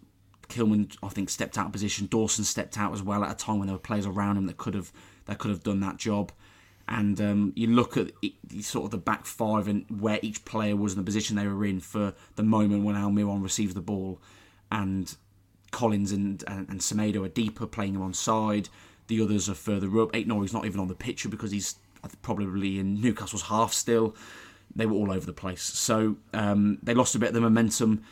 Kilman, 0.50 0.96
I 1.04 1.10
think, 1.10 1.30
stepped 1.30 1.58
out 1.58 1.68
of 1.68 1.72
position. 1.74 2.08
Dawson 2.08 2.46
stepped 2.46 2.78
out 2.78 2.94
as 2.94 3.04
well 3.04 3.24
at 3.24 3.32
a 3.32 3.36
time 3.36 3.60
when 3.60 3.68
there 3.68 3.76
were 3.76 3.82
players 3.82 4.06
around 4.06 4.38
him 4.38 4.46
that 4.48 4.58
could 4.58 4.74
have 4.74 4.92
that 5.26 5.40
could 5.40 5.52
have 5.52 5.64
done 5.64 5.82
that 5.82 5.98
job. 5.98 6.32
And 6.90 7.20
um, 7.20 7.54
you 7.56 7.68
look 7.68 7.98
at 7.98 8.12
it, 8.22 8.34
sort 8.64 8.86
of 8.86 8.92
the 8.92 8.98
back 8.98 9.26
five 9.26 9.68
and 9.68 9.86
where 9.90 10.20
each 10.22 10.46
player 10.46 10.76
was 10.76 10.94
in 10.94 11.00
the 11.00 11.04
position 11.04 11.36
they 11.36 11.46
were 11.46 11.66
in 11.66 11.82
for 11.82 12.14
the 12.38 12.44
moment 12.44 12.86
when 12.86 12.96
Almiron 12.96 13.44
receives 13.44 13.74
the 13.74 13.82
ball, 13.82 14.22
and 14.72 15.16
Collins 15.72 16.14
and 16.14 16.44
and, 16.48 16.70
and 16.70 16.80
Semedo 16.80 17.26
are 17.26 17.30
deeper, 17.30 17.68
playing 17.68 17.96
him 17.96 18.02
on 18.02 18.14
side. 18.14 18.70
The 19.08 19.22
others 19.22 19.50
are 19.50 19.56
further 19.56 19.88
up. 20.00 20.12
Aït-Nouri's 20.12 20.54
not 20.54 20.66
even 20.66 20.80
on 20.80 20.88
the 20.88 20.96
picture 20.96 21.30
because 21.30 21.52
he's 21.52 21.76
probably 22.22 22.80
in 22.80 23.02
Newcastle's 23.02 23.44
half 23.44 23.74
still. 23.74 24.16
They 24.76 24.86
were 24.86 24.94
all 24.94 25.12
over 25.12 25.26
the 25.26 25.34
place. 25.34 25.62
So 25.62 26.18
um, 26.34 26.78
they 26.84 26.94
lost 26.94 27.16
a 27.16 27.20
bit 27.20 27.30
of 27.30 27.34
the 27.34 27.42
momentum. 27.42 28.04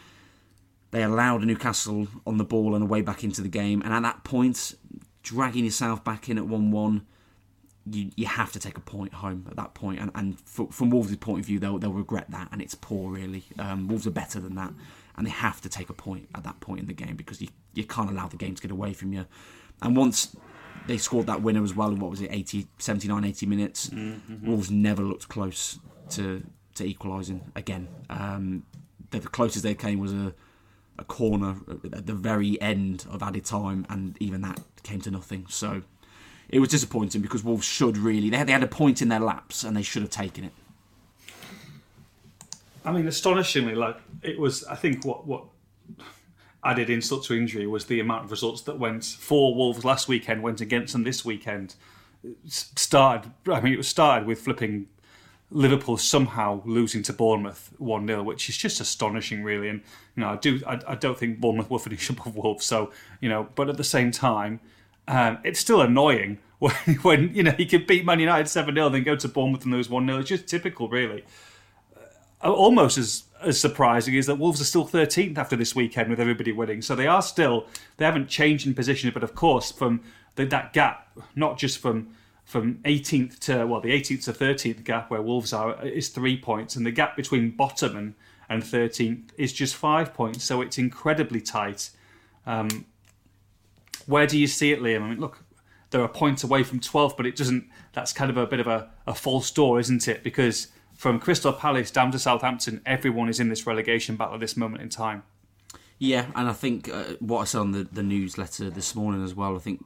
They 0.92 1.04
allowed 1.04 1.44
Newcastle 1.44 2.08
on 2.26 2.38
the 2.38 2.44
ball 2.44 2.74
and 2.74 2.84
away 2.84 3.02
back 3.02 3.24
into 3.24 3.42
the 3.42 3.50
game. 3.50 3.82
And 3.82 3.94
at 3.94 4.04
that 4.04 4.24
point, 4.24 4.76
dragging 5.24 5.66
yourself 5.66 6.04
back 6.04 6.30
in 6.30 6.38
at 6.38 6.48
1 6.48 6.72
1, 6.72 7.06
you, 7.92 8.12
you 8.16 8.26
have 8.26 8.52
to 8.54 8.60
take 8.60 8.78
a 8.78 8.82
point 8.82 9.14
home 9.14 9.46
at 9.50 9.58
that 9.58 9.74
point. 9.74 10.00
And, 10.00 10.12
and 10.16 10.38
f- 10.46 10.74
from 10.74 10.90
Wolves' 10.90 11.16
point 11.18 11.42
of 11.42 11.46
view, 11.46 11.60
they'll, 11.60 11.78
they'll 11.78 11.92
regret 11.92 12.32
that. 12.32 12.48
And 12.52 12.62
it's 12.62 12.76
poor, 12.76 13.12
really. 13.12 13.44
Um, 13.60 13.88
Wolves 13.88 14.08
are 14.08 14.12
better 14.12 14.40
than 14.40 14.56
that. 14.56 14.74
And 15.18 15.28
they 15.28 15.32
have 15.32 15.62
to 15.62 15.70
take 15.70 15.90
a 15.90 15.94
point 15.94 16.30
at 16.34 16.44
that 16.44 16.60
point 16.62 16.80
in 16.80 16.88
the 16.88 16.94
game 16.94 17.16
because 17.16 17.42
you, 17.42 17.50
you 17.74 17.84
can't 17.84 18.10
allow 18.10 18.28
the 18.28 18.38
game 18.38 18.56
to 18.56 18.62
get 18.62 18.72
away 18.72 18.94
from 18.94 19.14
you. 19.14 19.26
And 19.82 19.96
once 19.96 20.36
they 20.88 20.98
scored 20.98 21.28
that 21.28 21.42
winner 21.42 21.64
as 21.64 21.74
well 21.74 21.90
in 21.90 22.00
what 22.00 22.12
was 22.12 22.22
it 22.22 22.30
80 22.32 22.68
79 22.78 23.24
80 23.24 23.46
minutes. 23.46 23.92
Wolves 24.44 24.72
never 24.72 25.04
looked 25.04 25.28
close 25.30 25.80
to 26.12 26.44
to 26.76 26.84
equalising 26.84 27.52
again. 27.56 27.88
Um, 28.10 28.64
the, 29.12 29.20
the 29.20 29.28
closest 29.28 29.64
they 29.64 29.76
came 29.76 30.00
was 30.00 30.14
a 30.14 30.34
a 30.98 31.04
corner 31.04 31.58
at 31.92 32.06
the 32.06 32.14
very 32.14 32.60
end 32.62 33.06
of 33.10 33.22
added 33.22 33.44
time 33.44 33.86
and 33.90 34.16
even 34.22 34.42
that 34.42 34.62
came 34.84 35.02
to 35.02 35.12
nothing. 35.12 35.46
So 35.50 35.82
it 36.48 36.60
was 36.60 36.70
disappointing 36.70 37.22
because 37.22 37.44
wolves 37.44 37.66
should 37.66 37.98
really 37.98 38.30
they 38.30 38.38
had, 38.38 38.48
they 38.48 38.54
had 38.54 38.64
a 38.64 38.68
point 38.68 39.02
in 39.02 39.10
their 39.10 39.20
laps 39.20 39.64
and 39.64 39.76
they 39.76 39.82
should 39.82 40.02
have 40.02 40.12
taken 40.12 40.46
it. 40.46 40.54
I 42.86 42.92
mean, 42.92 43.08
astonishingly, 43.08 43.74
like 43.74 43.98
it 44.22 44.40
was. 44.40 44.64
I 44.66 44.76
think 44.76 45.04
what 45.06 45.26
what 45.26 45.46
added 46.66 46.90
insult 46.90 47.24
to 47.26 47.36
injury 47.36 47.68
was 47.68 47.86
the 47.86 48.00
amount 48.00 48.26
of 48.26 48.32
results 48.32 48.62
that 48.64 48.80
went 48.80 49.06
for 49.06 49.56
Wolves 49.56 49.86
last 49.86 50.08
weekend 50.08 50.42
went 50.42 50.62
against 50.62 50.94
them 50.94 51.04
this 51.04 51.24
weekend. 51.24 51.76
Started. 52.48 53.32
I 53.48 53.62
mean, 53.62 53.74
it 53.74 53.78
was 53.78 53.88
started 53.88 54.28
with 54.28 54.42
flipping 54.42 54.88
Liverpool 55.52 55.96
somehow 55.98 56.64
losing 56.66 57.04
to 57.04 57.14
Bournemouth 57.14 57.72
one 57.78 58.08
0 58.08 58.24
which 58.24 58.50
is 58.50 58.58
just 58.58 58.82
astonishing, 58.82 59.44
really. 59.44 59.70
And 59.70 59.82
you 60.16 60.22
know, 60.22 60.30
I 60.30 60.38
do. 60.38 60.60
I, 60.66 60.80
I 60.88 60.96
don't 60.96 61.18
think 61.18 61.40
Bournemouth 61.40 61.70
will 61.70 61.80
finish 61.88 62.10
above 62.10 62.36
Wolves. 62.36 62.66
So 62.66 62.92
you 63.22 63.30
know, 63.30 63.48
but 63.56 63.70
at 63.70 63.78
the 63.78 63.84
same 63.84 64.12
time, 64.12 64.60
um, 65.08 65.38
it's 65.44 65.60
still 65.60 65.82
annoying 65.82 66.40
when, 66.60 66.74
when 67.04 67.36
you 67.36 67.44
know 67.44 67.54
you 67.60 67.68
can 67.68 67.86
beat 67.86 68.06
Man 68.06 68.20
United 68.20 68.48
seven 68.48 68.76
0 68.76 68.90
then 68.90 69.04
go 69.04 69.16
to 69.16 69.28
Bournemouth 69.28 69.64
and 69.64 69.74
lose 69.74 69.90
one 69.90 70.08
0 70.08 70.20
It's 70.20 70.30
just 70.30 70.48
typical, 70.48 70.90
really 70.90 71.24
almost 72.42 72.98
as 72.98 73.24
as 73.46 73.60
surprising 73.60 74.16
is 74.16 74.26
that 74.26 74.36
Wolves 74.36 74.60
are 74.60 74.66
still 74.66 74.88
13th 74.88 75.38
after 75.38 75.56
this 75.56 75.76
weekend 75.76 76.10
with 76.10 76.20
everybody 76.20 76.52
winning. 76.52 76.82
So 76.82 76.96
they 76.96 77.08
are 77.08 77.22
still 77.22 77.68
they 77.98 78.06
haven't 78.06 78.28
changed 78.28 78.68
in 78.68 78.74
position, 78.74 79.12
but 79.14 79.24
of 79.24 79.36
course 79.36 79.72
from 79.72 80.02
the, 80.36 80.46
that 80.46 80.74
gap, 80.74 81.10
not 81.36 81.58
just 81.58 81.80
from 81.80 82.10
from 82.44 82.76
18th 82.84 83.40
to 83.40 83.66
well 83.66 83.82
the 83.82 83.92
18th 83.92 84.26
to 84.26 84.34
13th 84.34 84.84
gap 84.84 85.10
where 85.10 85.22
Wolves 85.22 85.54
are 85.54 85.84
is 85.86 86.10
three 86.10 86.38
points, 86.38 86.76
and 86.76 86.86
the 86.86 86.92
gap 86.92 87.16
between 87.16 87.52
bottom 87.52 87.96
and 87.96 88.14
and 88.50 88.64
13th 88.64 89.30
is 89.38 89.54
just 89.54 89.76
five 89.76 90.14
points. 90.14 90.44
So 90.44 90.62
it's 90.62 90.78
incredibly 90.78 91.42
tight. 91.42 91.90
Um, 92.46 92.86
where 94.06 94.28
do 94.28 94.38
you 94.38 94.48
see 94.48 94.72
it, 94.72 94.82
Liam? 94.82 95.02
I 95.02 95.10
mean, 95.10 95.20
look, 95.20 95.44
they're 95.90 96.04
a 96.04 96.10
point 96.10 96.44
away 96.44 96.64
from 96.64 96.80
12th, 96.80 97.18
but 97.18 97.26
it 97.26 97.36
doesn't. 97.36 97.68
That's 97.94 98.14
kind 98.14 98.30
of 98.30 98.38
a 98.38 98.46
bit 98.46 98.60
of 98.60 98.68
a, 98.68 98.90
a 99.08 99.16
false 99.16 99.50
door, 99.52 99.80
isn't 99.80 100.08
it? 100.08 100.24
Because 100.24 100.68
from 100.96 101.20
Crystal 101.20 101.54
Palace 101.54 101.92
down 101.92 102.12
to 102.12 102.20
Southampton, 102.20 102.82
everyone 102.86 103.30
is 103.30 103.40
in 103.40 103.50
this 103.50 103.68
relegation 103.68 104.16
battle 104.16 104.36
at 104.36 104.40
this 104.40 104.58
moment 104.58 104.82
in 104.82 104.90
time. 104.90 105.24
Yeah, 106.00 106.26
and 106.36 106.50
I 106.50 106.54
think 106.54 106.90
uh, 106.90 107.16
what 107.20 107.42
I 107.42 107.46
said 107.46 107.60
on 107.60 107.72
the, 107.72 107.84
the 107.84 108.04
newsletter 108.04 108.70
this 108.70 108.96
morning 108.96 109.24
as 109.24 109.34
well, 109.34 109.56
I 109.56 109.60
think 109.60 109.84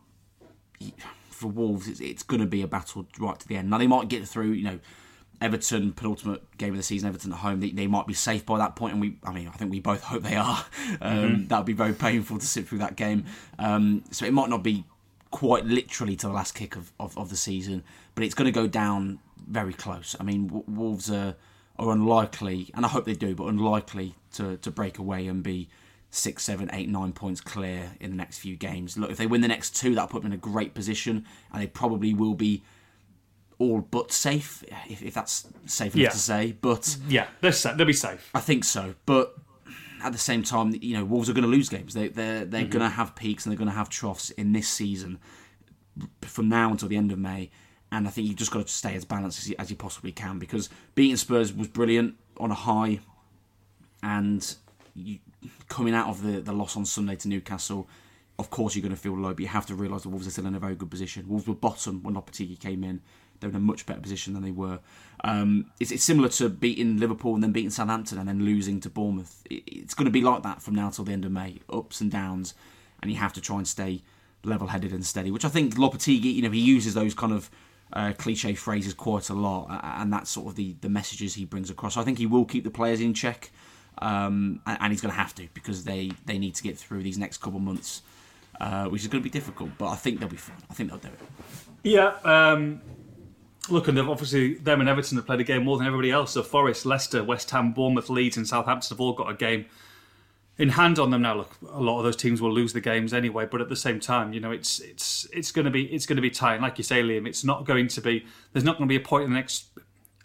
for 1.29 1.47
Wolves, 1.47 1.87
it's, 1.87 1.99
it's 1.99 2.23
going 2.23 2.41
to 2.41 2.47
be 2.47 2.61
a 2.61 2.67
battle 2.67 3.05
right 3.19 3.39
to 3.39 3.47
the 3.47 3.57
end. 3.57 3.69
Now, 3.69 3.77
they 3.77 3.87
might 3.87 4.07
get 4.07 4.27
through, 4.27 4.51
you 4.51 4.63
know, 4.63 4.79
Everton, 5.41 5.93
penultimate 5.93 6.57
game 6.57 6.71
of 6.73 6.77
the 6.77 6.83
season, 6.83 7.07
Everton 7.07 7.31
at 7.31 7.39
home, 7.39 7.59
they, 7.59 7.69
they 7.69 7.87
might 7.87 8.07
be 8.07 8.13
safe 8.13 8.45
by 8.45 8.57
that 8.57 8.75
point, 8.75 8.93
and 8.93 9.01
we, 9.01 9.17
I 9.23 9.31
mean, 9.31 9.47
I 9.47 9.51
think 9.51 9.71
we 9.71 9.79
both 9.79 10.03
hope 10.03 10.23
they 10.23 10.35
are. 10.35 10.65
Um, 11.01 11.17
mm-hmm. 11.17 11.47
That 11.47 11.57
would 11.57 11.65
be 11.65 11.73
very 11.73 11.93
painful 11.93 12.39
to 12.39 12.45
sit 12.45 12.67
through 12.67 12.79
that 12.79 12.95
game. 12.95 13.25
Um, 13.57 14.03
so 14.11 14.25
it 14.25 14.33
might 14.33 14.49
not 14.49 14.63
be 14.63 14.83
quite 15.31 15.65
literally 15.65 16.15
to 16.17 16.27
the 16.27 16.33
last 16.33 16.55
kick 16.55 16.75
of, 16.75 16.91
of, 16.99 17.17
of 17.17 17.29
the 17.29 17.37
season, 17.37 17.83
but 18.15 18.23
it's 18.23 18.33
going 18.33 18.47
to 18.47 18.51
go 18.51 18.67
down 18.67 19.19
very 19.49 19.73
close. 19.73 20.15
I 20.19 20.23
mean, 20.23 20.63
Wolves 20.67 21.09
are, 21.11 21.35
are 21.77 21.91
unlikely, 21.91 22.71
and 22.73 22.85
I 22.85 22.89
hope 22.89 23.05
they 23.05 23.15
do, 23.15 23.35
but 23.35 23.45
unlikely 23.45 24.15
to, 24.33 24.57
to 24.57 24.71
break 24.71 24.97
away 24.97 25.27
and 25.27 25.43
be 25.43 25.69
six, 26.11 26.43
seven, 26.43 26.69
eight, 26.73 26.89
nine 26.89 27.13
points 27.13 27.41
clear 27.41 27.91
in 27.99 28.11
the 28.11 28.15
next 28.15 28.39
few 28.39 28.55
games. 28.55 28.97
Look, 28.97 29.11
if 29.11 29.17
they 29.17 29.27
win 29.27 29.41
the 29.41 29.47
next 29.47 29.75
two, 29.75 29.95
that'll 29.95 30.07
put 30.07 30.23
them 30.23 30.31
in 30.31 30.37
a 30.37 30.41
great 30.41 30.73
position, 30.73 31.25
and 31.51 31.61
they 31.61 31.67
probably 31.67 32.13
will 32.13 32.33
be 32.33 32.63
all 33.57 33.81
but 33.81 34.11
safe, 34.11 34.63
if, 34.87 35.01
if 35.03 35.13
that's 35.13 35.47
safe 35.65 35.93
enough 35.93 36.03
yeah. 36.03 36.09
to 36.09 36.17
say. 36.17 36.51
But 36.53 36.97
yeah, 37.07 37.27
they're 37.41 37.51
they'll 37.51 37.85
be 37.85 37.93
safe. 37.93 38.29
I 38.33 38.39
think 38.39 38.63
so, 38.63 38.95
but 39.05 39.35
at 40.01 40.13
the 40.13 40.17
same 40.17 40.43
time, 40.43 40.75
you 40.81 40.95
know, 40.95 41.05
Wolves 41.05 41.29
are 41.29 41.33
going 41.33 41.43
to 41.43 41.49
lose 41.49 41.69
games. 41.69 41.93
They 41.93 42.07
they're 42.07 42.45
they're 42.45 42.61
mm-hmm. 42.61 42.71
going 42.71 42.89
to 42.89 42.95
have 42.95 43.15
peaks 43.15 43.45
and 43.45 43.51
they're 43.51 43.57
going 43.57 43.69
to 43.69 43.75
have 43.75 43.89
troughs 43.89 44.29
in 44.31 44.53
this 44.53 44.67
season 44.67 45.19
from 46.21 46.49
now 46.49 46.71
until 46.71 46.87
the 46.87 46.95
end 46.97 47.11
of 47.11 47.19
May. 47.19 47.51
And 47.91 48.07
I 48.07 48.11
think 48.11 48.27
you've 48.27 48.37
just 48.37 48.51
got 48.51 48.67
to 48.67 48.73
stay 48.73 48.95
as 48.95 49.03
balanced 49.03 49.39
as 49.39 49.49
you, 49.49 49.55
as 49.57 49.69
you 49.69 49.75
possibly 49.75 50.11
can 50.11 50.37
because 50.37 50.69
beating 50.95 51.17
Spurs 51.17 51.53
was 51.53 51.67
brilliant 51.67 52.15
on 52.37 52.51
a 52.51 52.55
high, 52.55 52.99
and 54.03 54.55
you, 54.95 55.19
coming 55.67 55.93
out 55.93 56.07
of 56.07 56.21
the, 56.21 56.39
the 56.39 56.53
loss 56.53 56.77
on 56.77 56.85
Sunday 56.85 57.15
to 57.17 57.27
Newcastle, 57.27 57.87
of 58.37 58.49
course 58.49 58.75
you're 58.75 58.83
going 58.83 58.95
to 58.95 59.01
feel 59.01 59.17
low, 59.17 59.33
but 59.33 59.41
you 59.41 59.47
have 59.47 59.65
to 59.65 59.75
realise 59.75 60.03
the 60.03 60.09
Wolves 60.09 60.27
are 60.27 60.31
still 60.31 60.45
in 60.45 60.55
a 60.55 60.59
very 60.59 60.75
good 60.75 60.89
position. 60.89 61.27
Wolves 61.27 61.47
were 61.47 61.55
bottom 61.55 62.01
when 62.03 62.15
Lopetegui 62.15 62.59
came 62.59 62.83
in. 62.83 63.01
They're 63.39 63.49
in 63.49 63.55
a 63.55 63.59
much 63.59 63.85
better 63.85 64.01
position 64.01 64.33
than 64.33 64.43
they 64.43 64.51
were. 64.51 64.79
Um, 65.23 65.71
it's, 65.79 65.91
it's, 65.91 66.03
similar 66.03 66.29
to 66.29 66.49
beating 66.49 66.97
Liverpool 66.97 67.35
and 67.35 67.43
then 67.43 67.51
beating 67.51 67.69
Southampton 67.69 68.17
and 68.17 68.27
then 68.27 68.43
losing 68.43 68.79
to 68.81 68.89
Bournemouth. 68.89 69.43
It, 69.49 69.63
it's 69.65 69.93
going 69.93 70.05
to 70.05 70.11
be 70.11 70.21
like 70.21 70.43
that 70.43 70.61
from 70.61 70.75
now 70.75 70.89
till 70.89 71.05
the 71.05 71.13
end 71.13 71.25
of 71.25 71.31
May, 71.31 71.59
ups 71.71 72.01
and 72.01 72.11
downs, 72.11 72.53
and 73.01 73.11
you 73.11 73.17
have 73.17 73.33
to 73.33 73.41
try 73.41 73.57
and 73.57 73.67
stay 73.67 74.01
level-headed 74.43 74.91
and 74.91 75.05
steady. 75.05 75.31
Which 75.31 75.45
I 75.45 75.49
think 75.49 75.75
Lopetegui, 75.75 76.33
you 76.33 76.41
know, 76.41 76.51
he 76.51 76.59
uses 76.59 76.93
those 76.93 77.13
kind 77.13 77.31
of 77.31 77.49
uh, 77.93 78.13
cliche 78.17 78.53
phrases 78.53 78.93
quite 78.93 79.29
a 79.29 79.33
lot, 79.33 79.67
and 79.83 80.11
that's 80.13 80.29
sort 80.29 80.47
of 80.47 80.55
the 80.55 80.75
the 80.81 80.89
messages 80.89 81.35
he 81.35 81.45
brings 81.45 81.69
across. 81.69 81.95
So 81.95 82.01
I 82.01 82.03
think 82.03 82.17
he 82.17 82.25
will 82.25 82.45
keep 82.45 82.63
the 82.63 82.71
players 82.71 83.01
in 83.01 83.13
check 83.13 83.51
um, 84.01 84.61
and, 84.65 84.91
he's 84.91 85.01
going 85.01 85.13
to 85.13 85.19
have 85.19 85.35
to 85.35 85.47
because 85.53 85.83
they, 85.83 86.11
they 86.25 86.37
need 86.37 86.55
to 86.55 86.63
get 86.63 86.77
through 86.77 87.03
these 87.03 87.17
next 87.17 87.37
couple 87.37 87.57
of 87.57 87.63
months, 87.63 88.01
uh, 88.59 88.85
which 88.85 89.01
is 89.01 89.07
going 89.07 89.21
to 89.21 89.23
be 89.23 89.29
difficult. 89.29 89.71
But 89.77 89.89
I 89.89 89.95
think 89.95 90.19
they'll 90.19 90.29
be 90.29 90.37
fine. 90.37 90.57
I 90.69 90.73
think 90.73 90.89
they'll 90.89 90.99
do 90.99 91.09
it. 91.09 91.19
Yeah. 91.83 92.15
Um, 92.23 92.81
look, 93.69 93.87
and 93.87 93.99
obviously 93.99 94.55
them 94.55 94.79
and 94.79 94.89
Everton 94.89 95.17
have 95.17 95.25
played 95.25 95.41
a 95.41 95.43
game 95.43 95.63
more 95.65 95.77
than 95.77 95.85
everybody 95.85 96.11
else. 96.11 96.31
So 96.31 96.43
Forest, 96.43 96.85
Leicester, 96.85 97.23
West 97.23 97.51
Ham, 97.51 97.73
Bournemouth, 97.73 98.09
Leeds, 98.09 98.37
and 98.37 98.47
Southampton 98.47 98.95
have 98.95 99.01
all 99.01 99.13
got 99.13 99.29
a 99.29 99.33
game 99.33 99.65
in 100.59 100.69
hand 100.69 100.99
on 100.99 101.09
them 101.09 101.21
now. 101.21 101.35
Look, 101.35 101.55
a 101.71 101.81
lot 101.81 101.97
of 101.99 102.03
those 102.03 102.17
teams 102.17 102.41
will 102.41 102.51
lose 102.51 102.73
the 102.73 102.81
games 102.81 103.13
anyway, 103.13 103.47
but 103.49 103.61
at 103.61 103.69
the 103.69 103.77
same 103.77 103.99
time, 103.99 104.33
you 104.33 104.41
know, 104.41 104.51
it's 104.51 104.79
it's 104.81 105.25
it's 105.33 105.51
going 105.51 105.65
to 105.65 105.71
be 105.71 105.85
it's 105.85 106.05
going 106.05 106.17
to 106.17 106.21
be 106.21 106.29
tight. 106.29 106.55
And 106.55 106.61
like 106.61 106.77
you 106.77 106.83
say, 106.83 107.01
Liam, 107.01 107.25
it's 107.25 107.45
not 107.45 107.65
going 107.65 107.87
to 107.87 108.01
be. 108.01 108.25
There's 108.51 108.65
not 108.65 108.77
going 108.77 108.87
to 108.87 108.91
be 108.91 109.01
a 109.01 109.05
point 109.05 109.23
in 109.23 109.31
the 109.31 109.37
next, 109.37 109.67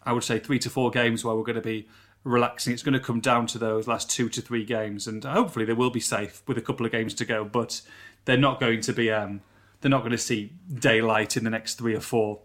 I 0.02 0.12
would 0.12 0.24
say, 0.24 0.40
three 0.40 0.58
to 0.58 0.68
four 0.68 0.90
games 0.90 1.24
where 1.24 1.34
we're 1.34 1.44
going 1.44 1.54
to 1.54 1.62
be 1.62 1.88
relaxing. 2.24 2.72
It's 2.72 2.82
going 2.82 2.94
to 2.94 3.00
come 3.00 3.20
down 3.20 3.46
to 3.48 3.58
those 3.58 3.86
last 3.86 4.10
two 4.10 4.28
to 4.30 4.42
three 4.42 4.64
games, 4.64 5.06
and 5.06 5.22
hopefully 5.22 5.64
they 5.64 5.72
will 5.72 5.90
be 5.90 6.00
safe 6.00 6.42
with 6.48 6.58
a 6.58 6.62
couple 6.62 6.84
of 6.84 6.90
games 6.90 7.14
to 7.14 7.24
go. 7.24 7.44
But 7.44 7.80
they're 8.24 8.36
not 8.36 8.58
going 8.58 8.80
to 8.82 8.92
be. 8.92 9.12
Um, 9.12 9.40
they're 9.80 9.90
not 9.90 10.00
going 10.00 10.12
to 10.12 10.18
see 10.18 10.52
daylight 10.72 11.36
in 11.36 11.44
the 11.44 11.50
next 11.50 11.74
three 11.74 11.94
or 11.94 12.00
four. 12.00 12.40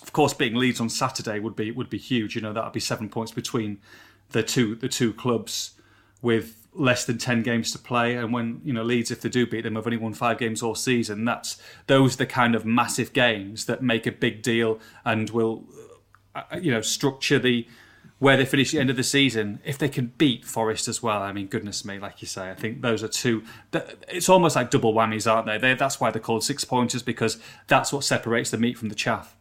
Of 0.00 0.12
course, 0.14 0.32
being 0.32 0.54
Leeds 0.54 0.80
on 0.80 0.88
Saturday 0.88 1.38
would 1.38 1.54
be 1.54 1.70
would 1.70 1.90
be 1.90 1.98
huge. 1.98 2.34
You 2.34 2.40
know 2.40 2.54
that 2.54 2.64
would 2.64 2.72
be 2.72 2.80
seven 2.80 3.10
points 3.10 3.32
between 3.32 3.78
the 4.30 4.42
two 4.42 4.74
the 4.74 4.88
two 4.88 5.12
clubs 5.12 5.72
with 6.22 6.59
less 6.72 7.04
than 7.04 7.18
10 7.18 7.42
games 7.42 7.72
to 7.72 7.78
play 7.78 8.14
and 8.14 8.32
when 8.32 8.60
you 8.64 8.72
know 8.72 8.84
Leeds 8.84 9.10
if 9.10 9.20
they 9.20 9.28
do 9.28 9.46
beat 9.46 9.62
them 9.62 9.74
have 9.74 9.86
only 9.86 9.96
won 9.96 10.14
5 10.14 10.38
games 10.38 10.62
all 10.62 10.76
season 10.76 11.24
that's 11.24 11.60
those 11.88 12.14
are 12.14 12.18
the 12.18 12.26
kind 12.26 12.54
of 12.54 12.64
massive 12.64 13.12
games 13.12 13.66
that 13.66 13.82
make 13.82 14.06
a 14.06 14.12
big 14.12 14.40
deal 14.40 14.78
and 15.04 15.30
will 15.30 15.64
uh, 16.34 16.42
you 16.60 16.70
know 16.70 16.80
structure 16.80 17.40
the 17.40 17.66
where 18.20 18.36
they 18.36 18.44
finish 18.44 18.70
the 18.70 18.78
end 18.78 18.90
of 18.90 18.96
the 18.96 19.02
season, 19.02 19.60
if 19.64 19.78
they 19.78 19.88
can 19.88 20.12
beat 20.18 20.44
Forest 20.44 20.88
as 20.88 21.02
well, 21.02 21.22
I 21.22 21.32
mean, 21.32 21.46
goodness 21.46 21.86
me, 21.86 21.98
like 21.98 22.20
you 22.20 22.28
say, 22.28 22.50
I 22.50 22.54
think 22.54 22.82
those 22.82 23.02
are 23.02 23.08
two. 23.08 23.42
It's 23.72 24.28
almost 24.28 24.56
like 24.56 24.70
double 24.70 24.92
whammies, 24.92 25.30
aren't 25.30 25.46
they? 25.46 25.56
they 25.56 25.72
that's 25.72 25.98
why 25.98 26.10
they're 26.10 26.20
called 26.20 26.44
six 26.44 26.62
pointers 26.62 27.02
because 27.02 27.38
that's 27.66 27.94
what 27.94 28.04
separates 28.04 28.50
the 28.50 28.58
meat 28.58 28.76
from 28.76 28.90
the 28.90 28.94
chaff. 28.94 29.36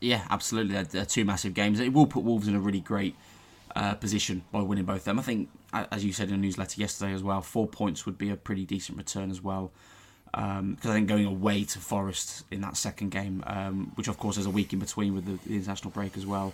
Yeah, 0.00 0.26
absolutely. 0.30 0.72
They're, 0.72 0.84
they're 0.84 1.04
two 1.04 1.26
massive 1.26 1.52
games. 1.52 1.80
It 1.80 1.92
will 1.92 2.06
put 2.06 2.24
Wolves 2.24 2.48
in 2.48 2.54
a 2.54 2.60
really 2.60 2.80
great 2.80 3.14
uh, 3.76 3.94
position 3.94 4.42
by 4.52 4.62
winning 4.62 4.84
both 4.84 4.98
of 4.98 5.04
them. 5.04 5.18
I 5.18 5.22
think, 5.22 5.50
as 5.72 6.04
you 6.04 6.12
said 6.12 6.28
in 6.28 6.34
a 6.34 6.38
newsletter 6.38 6.80
yesterday 6.80 7.12
as 7.12 7.22
well, 7.22 7.40
four 7.40 7.66
points 7.66 8.06
would 8.06 8.18
be 8.18 8.30
a 8.30 8.36
pretty 8.36 8.64
decent 8.64 8.98
return 8.98 9.30
as 9.30 9.42
well. 9.42 9.72
Because 10.26 10.58
um, 10.58 10.78
I 10.82 10.94
think 10.94 11.08
going 11.08 11.26
away 11.26 11.62
to 11.62 11.78
Forest 11.78 12.44
in 12.50 12.60
that 12.62 12.76
second 12.76 13.10
game, 13.10 13.44
um, 13.46 13.92
which 13.94 14.08
of 14.08 14.18
course 14.18 14.36
there's 14.36 14.46
a 14.46 14.50
week 14.50 14.72
in 14.72 14.80
between 14.80 15.14
with 15.14 15.26
the, 15.26 15.48
the 15.48 15.54
international 15.54 15.92
break 15.92 16.16
as 16.16 16.26
well 16.26 16.52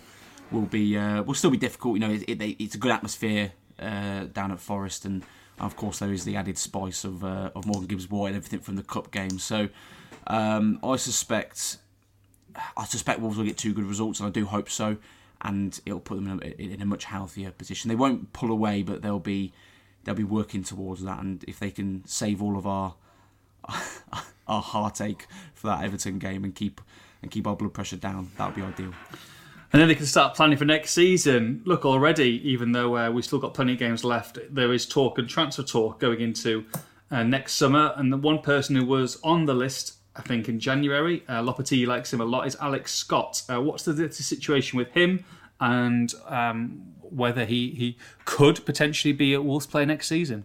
will 0.50 0.62
be 0.62 0.96
uh, 0.96 1.22
will 1.22 1.34
still 1.34 1.50
be 1.50 1.56
difficult. 1.56 1.94
You 1.94 2.00
know, 2.00 2.10
it, 2.10 2.22
it, 2.28 2.62
it's 2.62 2.74
a 2.74 2.78
good 2.78 2.90
atmosphere 2.90 3.52
uh, 3.78 4.24
down 4.24 4.52
at 4.52 4.60
Forest, 4.60 5.04
and 5.04 5.22
of 5.58 5.76
course 5.76 5.98
there 5.98 6.12
is 6.12 6.24
the 6.24 6.36
added 6.36 6.58
spice 6.58 7.04
of 7.04 7.24
uh, 7.24 7.50
of 7.54 7.66
Morgan 7.66 7.86
Gibbs 7.86 8.10
White 8.10 8.28
and 8.28 8.36
everything 8.36 8.60
from 8.60 8.76
the 8.76 8.82
cup 8.82 9.10
game. 9.10 9.38
So 9.38 9.68
um, 10.26 10.78
I 10.82 10.96
suspect 10.96 11.78
I 12.76 12.84
suspect 12.84 13.20
Wolves 13.20 13.38
will 13.38 13.44
get 13.44 13.56
two 13.56 13.72
good 13.72 13.84
results, 13.84 14.20
and 14.20 14.26
I 14.26 14.30
do 14.30 14.44
hope 14.44 14.68
so. 14.68 14.96
And 15.42 15.78
it'll 15.86 16.00
put 16.00 16.16
them 16.16 16.28
in 16.28 16.42
a, 16.42 16.62
in 16.74 16.82
a 16.82 16.86
much 16.86 17.04
healthier 17.04 17.50
position. 17.50 17.88
They 17.88 17.94
won't 17.94 18.32
pull 18.32 18.50
away, 18.50 18.82
but 18.82 19.02
they'll 19.02 19.18
be 19.18 19.52
they'll 20.04 20.14
be 20.14 20.24
working 20.24 20.62
towards 20.62 21.02
that. 21.02 21.20
And 21.20 21.44
if 21.48 21.58
they 21.58 21.70
can 21.70 22.06
save 22.06 22.42
all 22.42 22.58
of 22.58 22.66
our 22.66 22.94
our 24.48 24.62
heartache 24.62 25.26
for 25.54 25.68
that 25.68 25.84
Everton 25.84 26.18
game 26.18 26.44
and 26.44 26.54
keep 26.54 26.80
and 27.22 27.30
keep 27.30 27.46
our 27.46 27.56
blood 27.56 27.72
pressure 27.72 27.96
down, 27.96 28.30
that 28.36 28.46
would 28.46 28.54
be 28.54 28.62
ideal 28.62 28.94
and 29.72 29.80
then 29.80 29.88
they 29.88 29.94
can 29.94 30.06
start 30.06 30.34
planning 30.34 30.58
for 30.58 30.64
next 30.64 30.90
season. 30.92 31.62
Look, 31.64 31.84
already, 31.84 32.40
even 32.48 32.72
though 32.72 32.96
uh, 32.96 33.10
we've 33.10 33.24
still 33.24 33.38
got 33.38 33.54
plenty 33.54 33.74
of 33.74 33.78
games 33.78 34.02
left, 34.02 34.38
there 34.50 34.72
is 34.72 34.84
talk 34.84 35.18
and 35.18 35.28
transfer 35.28 35.62
talk 35.62 36.00
going 36.00 36.20
into 36.20 36.64
uh, 37.10 37.22
next 37.22 37.54
summer. 37.54 37.92
And 37.96 38.12
the 38.12 38.16
one 38.16 38.40
person 38.40 38.74
who 38.74 38.84
was 38.84 39.20
on 39.22 39.44
the 39.44 39.54
list, 39.54 39.94
I 40.16 40.22
think, 40.22 40.48
in 40.48 40.58
January, 40.58 41.22
uh, 41.28 41.42
Lopetegui 41.42 41.86
likes 41.86 42.12
him 42.12 42.20
a 42.20 42.24
lot, 42.24 42.46
is 42.46 42.56
Alex 42.60 42.92
Scott. 42.92 43.42
Uh, 43.48 43.60
what's 43.60 43.84
the, 43.84 43.92
the, 43.92 44.12
situation 44.12 44.76
with 44.76 44.90
him 44.90 45.24
and 45.60 46.12
um, 46.26 46.82
whether 47.00 47.44
he, 47.44 47.70
he 47.70 47.96
could 48.24 48.64
potentially 48.66 49.12
be 49.12 49.34
at 49.34 49.44
Wolves 49.44 49.66
play 49.66 49.84
next 49.84 50.08
season? 50.08 50.44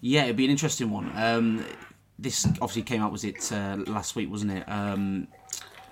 Yeah, 0.00 0.24
it'd 0.24 0.36
be 0.36 0.44
an 0.44 0.50
interesting 0.50 0.90
one. 0.90 1.10
Um, 1.16 1.64
this 2.18 2.46
obviously 2.46 2.82
came 2.82 3.02
out, 3.02 3.10
was 3.10 3.24
it 3.24 3.50
uh, 3.52 3.78
last 3.86 4.14
week, 4.14 4.30
wasn't 4.30 4.52
it? 4.52 4.64
Um, 4.68 5.28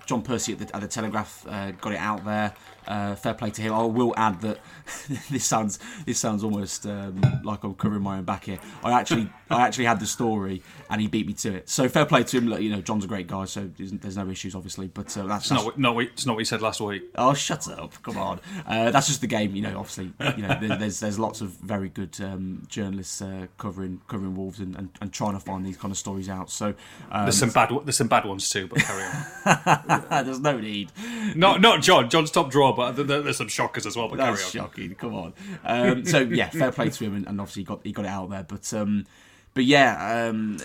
John 0.05 0.21
Percy 0.21 0.53
at 0.53 0.59
the, 0.59 0.75
at 0.75 0.81
the 0.81 0.87
Telegraph 0.87 1.45
uh, 1.47 1.71
got 1.71 1.93
it 1.93 1.99
out 1.99 2.25
there. 2.25 2.53
Uh, 2.87 3.15
fair 3.15 3.33
play 3.33 3.49
to 3.51 3.61
him. 3.61 3.73
I 3.73 3.83
will 3.83 4.13
add 4.17 4.41
that 4.41 4.59
this 5.29 5.45
sounds 5.45 5.79
this 6.05 6.19
sounds 6.19 6.43
almost 6.43 6.85
um, 6.85 7.21
like 7.43 7.63
I'm 7.63 7.73
covering 7.75 8.03
my 8.03 8.17
own 8.17 8.23
back 8.23 8.45
here. 8.45 8.59
I 8.83 8.91
actually 8.99 9.29
I 9.49 9.65
actually 9.65 9.85
had 9.85 9.99
the 9.99 10.05
story 10.05 10.61
and 10.89 11.01
he 11.01 11.07
beat 11.07 11.27
me 11.27 11.33
to 11.33 11.55
it. 11.55 11.69
So 11.69 11.87
fair 11.89 12.05
play 12.05 12.23
to 12.23 12.37
him. 12.37 12.49
You 12.61 12.69
know, 12.69 12.81
John's 12.81 13.05
a 13.05 13.07
great 13.07 13.27
guy, 13.27 13.45
so 13.45 13.69
there's 13.77 14.17
no 14.17 14.29
issues 14.29 14.55
obviously. 14.55 14.87
But 14.87 15.15
uh, 15.17 15.27
that's, 15.27 15.45
it's 15.45 15.51
not 15.51 15.77
no, 15.77 15.99
it's 15.99 16.25
not 16.25 16.33
what 16.33 16.39
he 16.39 16.45
said 16.45 16.61
last 16.61 16.81
week. 16.81 17.03
Oh, 17.15 17.33
shut 17.33 17.67
up! 17.67 18.01
Come 18.03 18.17
on, 18.17 18.39
uh, 18.65 18.91
that's 18.91 19.07
just 19.07 19.21
the 19.21 19.27
game. 19.27 19.55
You 19.55 19.61
know, 19.63 19.79
obviously, 19.79 20.11
you 20.37 20.43
know, 20.43 20.57
there's 20.77 20.99
there's 20.99 21.19
lots 21.19 21.41
of 21.41 21.49
very 21.49 21.89
good 21.89 22.15
um, 22.21 22.63
journalists 22.67 23.21
uh, 23.21 23.47
covering 23.57 24.01
covering 24.07 24.35
Wolves 24.35 24.59
and, 24.59 24.75
and, 24.75 24.89
and, 25.01 25.13
trying 25.13 25.33
to 25.33 25.39
find 25.39 25.65
these 25.65 25.77
kind 25.77 25.91
of 25.91 25.97
stories 25.97 26.29
out. 26.29 26.49
So 26.49 26.73
um, 27.11 27.25
there's 27.25 27.37
some 27.37 27.49
bad 27.49 27.71
there's 27.85 27.97
some 27.97 28.07
bad 28.07 28.25
ones 28.25 28.49
too, 28.49 28.67
but 28.67 28.79
carry 28.79 29.03
on. 29.03 30.05
there's 30.25 30.39
no 30.39 30.59
need. 30.59 30.91
Not 31.35 31.61
not 31.61 31.81
John. 31.81 32.09
John's 32.09 32.31
top 32.31 32.51
draw, 32.51 32.73
but 32.73 32.93
there's 32.93 33.37
some 33.37 33.47
shockers 33.47 33.85
as 33.85 33.95
well. 33.95 34.09
But 34.09 34.17
That's 34.17 34.51
shocking. 34.73 34.95
Come 34.95 35.15
on. 35.15 35.33
Um, 35.63 36.05
so 36.05 36.19
yeah, 36.19 36.49
fair 36.49 36.71
play 36.71 36.89
to 36.89 37.03
him, 37.03 37.15
and, 37.15 37.27
and, 37.27 37.39
obviously 37.39 37.61
he 37.61 37.65
got 37.65 37.81
he 37.83 37.91
got 37.91 38.05
it 38.05 38.09
out 38.09 38.29
there. 38.29 38.43
But 38.43 38.73
um, 38.73 39.05
but 39.53 39.65
yeah, 39.65 40.27
um, 40.27 40.57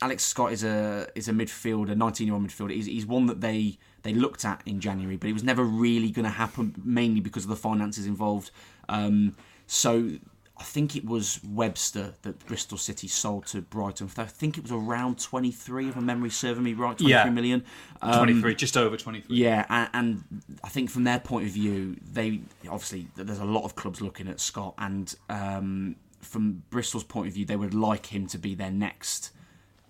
Alex 0.00 0.24
Scott 0.24 0.52
is 0.52 0.64
a 0.64 1.08
is 1.14 1.28
a 1.28 1.32
midfielder, 1.32 1.96
19 1.96 2.26
year 2.26 2.34
old 2.34 2.46
midfielder. 2.46 2.72
He's, 2.72 2.86
he's 2.86 3.06
one 3.06 3.26
that 3.26 3.40
they 3.40 3.78
they 4.02 4.14
looked 4.14 4.44
at 4.44 4.62
in 4.66 4.80
January, 4.80 5.16
but 5.16 5.28
it 5.28 5.32
was 5.32 5.44
never 5.44 5.64
really 5.64 6.10
going 6.10 6.24
to 6.24 6.30
happen, 6.30 6.74
mainly 6.84 7.20
because 7.20 7.44
of 7.44 7.50
the 7.50 7.56
finances 7.56 8.06
involved. 8.06 8.50
Um, 8.88 9.36
so 9.66 10.12
I 10.60 10.64
think 10.64 10.96
it 10.96 11.04
was 11.04 11.40
Webster 11.48 12.14
that 12.22 12.44
Bristol 12.46 12.78
City 12.78 13.06
sold 13.06 13.46
to 13.46 13.62
Brighton. 13.62 14.10
I 14.16 14.24
think 14.24 14.58
it 14.58 14.62
was 14.62 14.72
around 14.72 15.20
23, 15.20 15.88
if 15.88 15.94
my 15.96 16.02
memory 16.02 16.30
serving 16.30 16.64
me 16.64 16.72
right, 16.74 16.98
twenty-three 16.98 17.10
Yeah. 17.10 17.30
million. 17.30 17.64
Um, 18.02 18.14
23, 18.14 18.54
just 18.56 18.76
over 18.76 18.96
23. 18.96 19.36
yeah, 19.36 19.64
and, 19.68 19.88
and 19.94 20.42
I 20.64 20.68
think 20.68 20.90
from 20.90 21.04
their 21.04 21.20
point 21.20 21.46
of 21.46 21.52
view, 21.52 21.96
they 22.12 22.40
obviously 22.68 23.06
there's 23.14 23.38
a 23.38 23.44
lot 23.44 23.64
of 23.64 23.76
clubs 23.76 24.00
looking 24.00 24.26
at 24.28 24.40
Scott, 24.40 24.74
and 24.78 25.14
um, 25.30 25.94
from 26.20 26.64
Bristol's 26.70 27.04
point 27.04 27.28
of 27.28 27.34
view, 27.34 27.44
they 27.44 27.56
would 27.56 27.74
like 27.74 28.06
him 28.06 28.26
to 28.26 28.38
be 28.38 28.54
their 28.56 28.72
next 28.72 29.30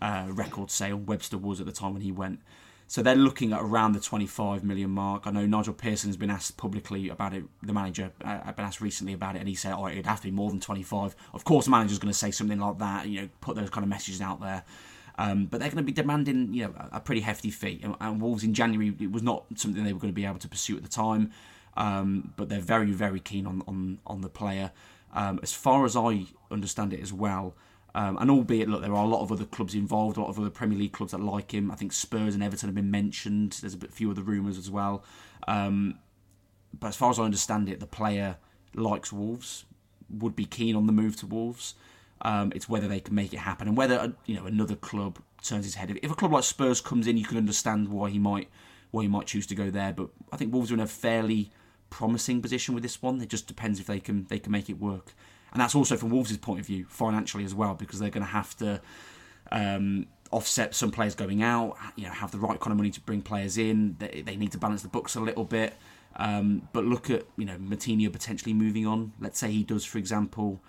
uh, 0.03 0.27
record 0.29 0.71
sale. 0.71 0.97
Webster 0.97 1.39
was 1.39 1.61
at 1.61 1.67
the 1.67 1.73
time 1.73 1.95
when 1.95 2.03
he 2.03 2.13
went. 2.13 2.41
So 2.91 3.03
they're 3.03 3.15
looking 3.15 3.53
at 3.53 3.61
around 3.61 3.93
the 3.93 4.01
25 4.01 4.65
million 4.65 4.89
mark. 4.89 5.27
I 5.27 5.31
know 5.31 5.45
Nigel 5.45 5.75
Pearson 5.75 6.09
has 6.09 6.17
been 6.17 6.31
asked 6.31 6.57
publicly 6.57 7.11
about 7.11 7.35
it. 7.35 7.45
The 7.63 7.75
manager 7.75 8.13
uh, 8.25 8.41
had 8.41 8.57
been 8.57 8.65
asked 8.65 8.81
recently 8.81 9.13
about 9.13 9.37
it, 9.37 9.41
and 9.41 9.49
he 9.49 9.55
said, 9.55 9.75
"Oh, 9.75 9.89
it'd 9.89 10.07
have 10.07 10.21
to 10.21 10.27
be 10.27 10.31
more 10.31 10.49
than 10.49 10.59
25." 10.59 11.15
Of 11.35 11.45
course, 11.45 11.67
the 11.67 11.71
manager's 11.71 11.99
going 11.99 12.13
to 12.13 12.19
say 12.19 12.31
something 12.31 12.59
like 12.59 12.79
that. 12.79 13.07
You 13.07 13.21
know, 13.21 13.29
put 13.43 13.57
those 13.57 13.69
kind 13.69 13.85
of 13.85 13.91
messages 13.91 14.23
out 14.23 14.41
there. 14.41 14.65
Um, 15.19 15.47
but 15.47 15.61
they're 15.61 15.69
going 15.69 15.79
to 15.79 15.83
be 15.83 15.93
demanding, 15.93 16.55
you 16.55 16.65
know, 16.65 16.75
a 16.79 16.97
a 16.97 17.01
pretty 17.01 17.21
hefty 17.21 17.51
fee. 17.51 17.79
And, 17.83 17.95
and 18.01 18.23
Wolves 18.23 18.43
in 18.43 18.55
January, 18.55 18.95
it 18.99 19.13
was 19.13 19.23
not 19.23 19.45
something 19.57 19.85
they 19.85 19.93
were 19.93 20.01
going 20.01 20.13
to 20.13 20.17
be 20.17 20.25
able 20.25 20.39
to 20.39 20.49
pursue 20.49 20.79
at 20.79 20.83
the 20.83 20.89
time. 20.89 21.31
Um, 21.77 22.33
but 22.37 22.49
they're 22.49 22.59
very, 22.59 22.93
very 22.93 23.21
keen 23.21 23.47
on 23.47 23.63
on, 23.69 23.99
on 24.07 24.23
the 24.23 24.31
player. 24.31 24.73
Um, 25.13 25.41
as 25.43 25.53
far 25.53 25.85
as 25.85 25.95
I 25.95 26.25
understand 26.51 26.95
it 26.95 27.01
as 27.01 27.13
well, 27.13 27.55
um, 27.95 28.19
and 28.19 28.31
albeit, 28.31 28.69
look, 28.69 28.83
there 28.83 28.95
are 28.95 29.05
a 29.05 29.09
lot 29.09 29.23
of 29.23 29.33
other 29.33 29.45
clubs 29.45 29.75
involved, 29.75 30.17
a 30.17 30.21
lot 30.21 30.29
of 30.29 30.39
other 30.39 30.51
Premier 30.51 30.79
League 30.79 30.93
clubs 30.93 31.13
that 31.13 31.21
like 31.21 31.53
him. 31.53 31.71
I 31.71 31.75
think 31.75 31.93
Spurs 31.93 32.35
and 32.35 32.43
Everton 32.43 32.69
have 32.69 32.75
been 32.75 32.91
mentioned. 32.91 33.59
There's 33.61 33.75
a 33.75 33.89
few 33.89 34.11
other 34.11 34.23
rumours 34.23 34.59
as 34.59 34.71
well. 34.71 35.05
Um, 35.47 35.99
but 36.79 36.89
as 36.89 36.97
far 36.97 37.11
as 37.11 37.19
I 37.19 37.25
understand 37.25 37.69
it, 37.69 37.81
the 37.81 37.87
player 37.87 38.37
likes 38.75 39.13
Wolves, 39.13 39.65
would 40.11 40.37
be 40.37 40.45
keen 40.45 40.77
on 40.77 40.87
the 40.87 40.93
move 40.93 41.17
to 41.17 41.27
Wolves. 41.27 41.75
Um, 42.23 42.53
it's 42.55 42.69
whether 42.69 42.89
they 42.89 43.01
can 43.01 43.15
make 43.15 43.33
it 43.33 43.39
happen 43.39 43.69
and 43.69 43.77
whether 43.77 43.97
uh, 43.97 44.09
you 44.27 44.35
know 44.35 44.45
another 44.45 44.75
club 44.75 45.21
turns 45.43 45.65
his 45.65 45.77
head. 45.77 45.97
If 46.03 46.11
a 46.11 46.15
club 46.17 46.33
like 46.33 46.45
Spurs 46.45 46.81
comes 46.81 47.07
in, 47.07 47.17
you 47.17 47.25
can 47.25 47.37
understand 47.37 47.89
why 47.89 48.11
he 48.11 48.19
might 48.19 48.49
why 48.91 49.03
he 49.03 49.09
might 49.09 49.27
choose 49.27 49.47
to 49.49 49.55
go 49.55 49.71
there. 49.71 49.93
But 49.93 50.09
I 50.33 50.37
think 50.37 50.53
Wolves 50.53 50.71
are 50.71 50.75
in 50.75 50.81
a 50.81 50.87
fairly 50.87 51.51
promising 51.91 52.43
position 52.43 52.75
with 52.75 52.83
this 52.83 53.01
one. 53.01 53.21
It 53.21 53.29
just 53.29 53.47
depends 53.47 53.79
if 53.79 53.87
they 53.87 54.01
can 54.01 54.25
they 54.25 54.39
can 54.39 54.51
make 54.51 54.69
it 54.69 54.81
work, 54.81 55.15
and 55.59 55.65
that's 55.65 55.75
also 55.75 55.97
from 55.97 56.11
Wolves' 56.11 56.37
point 56.37 56.61
of 56.61 56.67
view 56.67 56.87
financially 56.89 57.45
as 57.45 57.53
well 57.53 57.75
because 57.75 57.99
they're 57.99 58.11
going 58.11 58.25
to 58.25 58.31
have 58.31 58.57
to 58.59 58.81
um, 59.51 60.07
offset 60.31 60.73
some 60.73 60.93
players 60.93 61.17
going 61.17 61.43
out. 61.43 61.77
You 61.97 62.05
know, 62.05 62.13
have 62.13 62.31
the 62.31 62.39
right 62.39 62.61
kind 62.61 62.71
of 62.71 62.77
money 62.77 62.93
to 62.93 63.01
bring 63.01 63.23
players 63.23 63.59
in. 63.59 63.97
They, 63.99 64.23
they 64.25 64.37
need 64.37 64.53
to 64.53 64.59
balance 64.59 64.83
the 64.83 64.89
books 64.89 65.17
a 65.17 65.21
little 65.21 65.43
bit. 65.43 65.75
Um, 66.15 66.69
but 66.73 66.85
look 66.85 67.11
at 67.11 67.25
you 67.37 67.45
know 67.45 67.57
Moutinho 67.57 68.13
potentially 68.13 68.55
moving 68.55 68.87
on. 68.87 69.15
Let's 69.19 69.37
say 69.41 69.51
he 69.51 69.65
does, 69.65 69.85
for 69.85 69.99
example, 69.99 70.61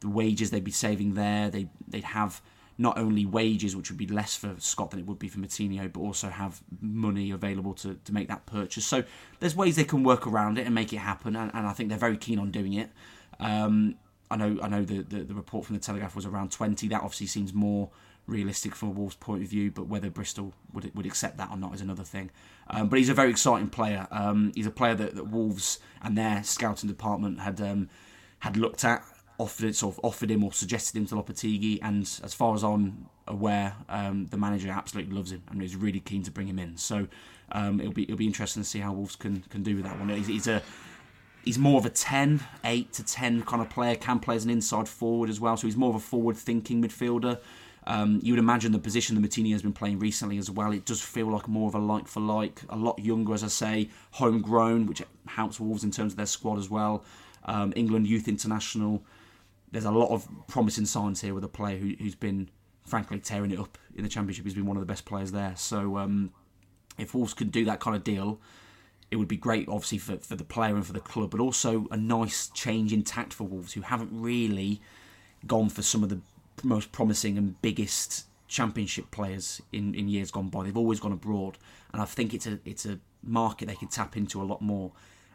the 0.00 0.08
wages 0.08 0.50
they'd 0.50 0.64
be 0.64 0.70
saving 0.70 1.12
there. 1.12 1.50
They 1.50 1.68
they'd 1.86 2.04
have 2.04 2.40
not 2.78 2.96
only 2.96 3.26
wages, 3.26 3.76
which 3.76 3.90
would 3.90 3.98
be 3.98 4.06
less 4.06 4.36
for 4.36 4.54
Scott 4.56 4.92
than 4.92 5.00
it 5.00 5.06
would 5.06 5.18
be 5.18 5.28
for 5.28 5.38
Moutinho, 5.38 5.92
but 5.92 6.00
also 6.00 6.30
have 6.30 6.62
money 6.80 7.30
available 7.30 7.74
to, 7.74 7.98
to 8.06 8.14
make 8.14 8.28
that 8.28 8.46
purchase. 8.46 8.86
So 8.86 9.04
there's 9.38 9.54
ways 9.54 9.76
they 9.76 9.84
can 9.84 10.02
work 10.02 10.26
around 10.26 10.56
it 10.56 10.64
and 10.64 10.74
make 10.74 10.94
it 10.94 10.96
happen, 10.96 11.36
and, 11.36 11.50
and 11.52 11.66
I 11.66 11.74
think 11.74 11.90
they're 11.90 11.98
very 11.98 12.16
keen 12.16 12.38
on 12.38 12.50
doing 12.50 12.72
it. 12.72 12.88
Um, 13.38 13.96
I 14.30 14.36
know 14.36 14.58
I 14.62 14.68
know 14.68 14.84
the, 14.84 15.02
the 15.02 15.24
the 15.24 15.34
report 15.34 15.66
from 15.66 15.76
the 15.76 15.80
Telegraph 15.80 16.14
was 16.14 16.26
around 16.26 16.52
20. 16.52 16.88
That 16.88 17.02
obviously 17.02 17.26
seems 17.26 17.52
more 17.52 17.90
realistic 18.26 18.74
from 18.74 18.90
a 18.90 18.92
Wolves 18.92 19.16
point 19.16 19.42
of 19.42 19.48
view, 19.48 19.70
but 19.70 19.88
whether 19.88 20.08
Bristol 20.10 20.52
would 20.72 20.94
would 20.94 21.06
accept 21.06 21.36
that 21.38 21.50
or 21.50 21.56
not 21.56 21.74
is 21.74 21.80
another 21.80 22.04
thing. 22.04 22.30
Um, 22.68 22.88
but 22.88 22.98
he's 22.98 23.08
a 23.08 23.14
very 23.14 23.30
exciting 23.30 23.68
player. 23.68 24.06
Um, 24.10 24.52
he's 24.54 24.66
a 24.66 24.70
player 24.70 24.94
that, 24.94 25.16
that 25.16 25.28
Wolves 25.28 25.80
and 26.02 26.16
their 26.16 26.42
scouting 26.44 26.88
department 26.88 27.40
had 27.40 27.60
um, 27.60 27.88
had 28.38 28.56
looked 28.56 28.84
at, 28.84 29.04
offered 29.38 29.74
sort 29.74 29.96
of 29.96 30.04
offered 30.04 30.30
him 30.30 30.44
or 30.44 30.52
suggested 30.52 30.96
him 30.96 31.06
to 31.06 31.16
Lopetegui, 31.16 31.80
and 31.82 32.02
as 32.22 32.34
far 32.34 32.54
as 32.54 32.62
I'm 32.62 33.06
aware, 33.26 33.74
um, 33.88 34.26
the 34.26 34.36
manager 34.36 34.70
absolutely 34.70 35.14
loves 35.14 35.32
him 35.32 35.42
and 35.50 35.62
is 35.62 35.76
really 35.76 36.00
keen 36.00 36.22
to 36.22 36.30
bring 36.30 36.46
him 36.46 36.58
in. 36.58 36.76
So 36.76 37.08
um, 37.52 37.80
it'll 37.80 37.92
be 37.92 38.04
it'll 38.04 38.16
be 38.16 38.26
interesting 38.26 38.62
to 38.62 38.68
see 38.68 38.78
how 38.78 38.92
Wolves 38.92 39.16
can 39.16 39.42
can 39.50 39.62
do 39.62 39.76
with 39.76 39.84
that 39.84 39.98
one. 39.98 40.08
He's, 40.10 40.26
he's 40.26 40.46
a 40.46 40.62
he's 41.44 41.58
more 41.58 41.78
of 41.78 41.86
a 41.86 41.90
10, 41.90 42.40
8 42.64 42.92
to 42.92 43.04
10 43.04 43.42
kind 43.42 43.62
of 43.62 43.70
player, 43.70 43.96
can 43.96 44.18
play 44.18 44.36
as 44.36 44.44
an 44.44 44.50
inside 44.50 44.88
forward 44.88 45.30
as 45.30 45.40
well. 45.40 45.56
So 45.56 45.66
he's 45.66 45.76
more 45.76 45.90
of 45.90 45.96
a 45.96 46.00
forward 46.00 46.36
thinking 46.36 46.82
midfielder. 46.82 47.38
Um, 47.86 48.20
you 48.22 48.34
would 48.34 48.38
imagine 48.38 48.72
the 48.72 48.78
position 48.78 49.20
that 49.20 49.28
Moutinho 49.28 49.52
has 49.52 49.62
been 49.62 49.72
playing 49.72 49.98
recently 49.98 50.38
as 50.38 50.50
well. 50.50 50.72
It 50.72 50.84
does 50.84 51.00
feel 51.00 51.26
like 51.26 51.48
more 51.48 51.68
of 51.68 51.74
a 51.74 51.78
like 51.78 52.06
for 52.06 52.20
like, 52.20 52.62
a 52.68 52.76
lot 52.76 52.98
younger, 52.98 53.34
as 53.34 53.42
I 53.42 53.48
say, 53.48 53.90
homegrown, 54.12 54.86
which 54.86 55.02
helps 55.26 55.58
Wolves 55.58 55.82
in 55.82 55.90
terms 55.90 56.12
of 56.12 56.16
their 56.16 56.26
squad 56.26 56.58
as 56.58 56.68
well. 56.68 57.04
Um, 57.44 57.72
England 57.74 58.06
Youth 58.06 58.28
International. 58.28 59.02
There's 59.72 59.86
a 59.86 59.90
lot 59.90 60.10
of 60.10 60.28
promising 60.46 60.84
signs 60.84 61.20
here 61.20 61.34
with 61.34 61.44
a 61.44 61.48
player 61.48 61.78
who, 61.78 61.94
who's 61.98 62.14
been, 62.14 62.50
frankly, 62.84 63.18
tearing 63.18 63.50
it 63.50 63.58
up 63.58 63.78
in 63.94 64.02
the 64.02 64.10
Championship. 64.10 64.44
He's 64.44 64.54
been 64.54 64.66
one 64.66 64.76
of 64.76 64.82
the 64.82 64.86
best 64.86 65.06
players 65.06 65.32
there. 65.32 65.54
So 65.56 65.96
um, 65.96 66.32
if 66.98 67.14
Wolves 67.14 67.32
can 67.32 67.48
do 67.48 67.64
that 67.64 67.80
kind 67.80 67.96
of 67.96 68.04
deal, 68.04 68.40
it 69.10 69.16
would 69.16 69.28
be 69.28 69.36
great, 69.36 69.68
obviously, 69.68 69.98
for, 69.98 70.16
for 70.18 70.36
the 70.36 70.44
player 70.44 70.74
and 70.76 70.86
for 70.86 70.92
the 70.92 71.00
club, 71.00 71.30
but 71.30 71.40
also 71.40 71.86
a 71.90 71.96
nice 71.96 72.48
change 72.48 72.92
in 72.92 73.02
tact 73.02 73.32
for 73.32 73.44
Wolves, 73.44 73.72
who 73.72 73.80
haven't 73.80 74.10
really 74.12 74.80
gone 75.46 75.68
for 75.68 75.82
some 75.82 76.02
of 76.02 76.08
the 76.08 76.20
most 76.62 76.92
promising 76.92 77.36
and 77.36 77.60
biggest 77.62 78.26
championship 78.46 79.10
players 79.10 79.62
in, 79.72 79.94
in 79.94 80.08
years 80.08 80.30
gone 80.30 80.48
by. 80.48 80.64
They've 80.64 80.76
always 80.76 81.00
gone 81.00 81.12
abroad, 81.12 81.58
and 81.92 82.00
I 82.00 82.04
think 82.04 82.34
it's 82.34 82.46
a 82.46 82.58
it's 82.64 82.86
a 82.86 82.98
market 83.22 83.68
they 83.68 83.74
can 83.74 83.88
tap 83.88 84.16
into 84.16 84.40
a 84.42 84.44
lot 84.44 84.62
more. 84.62 84.92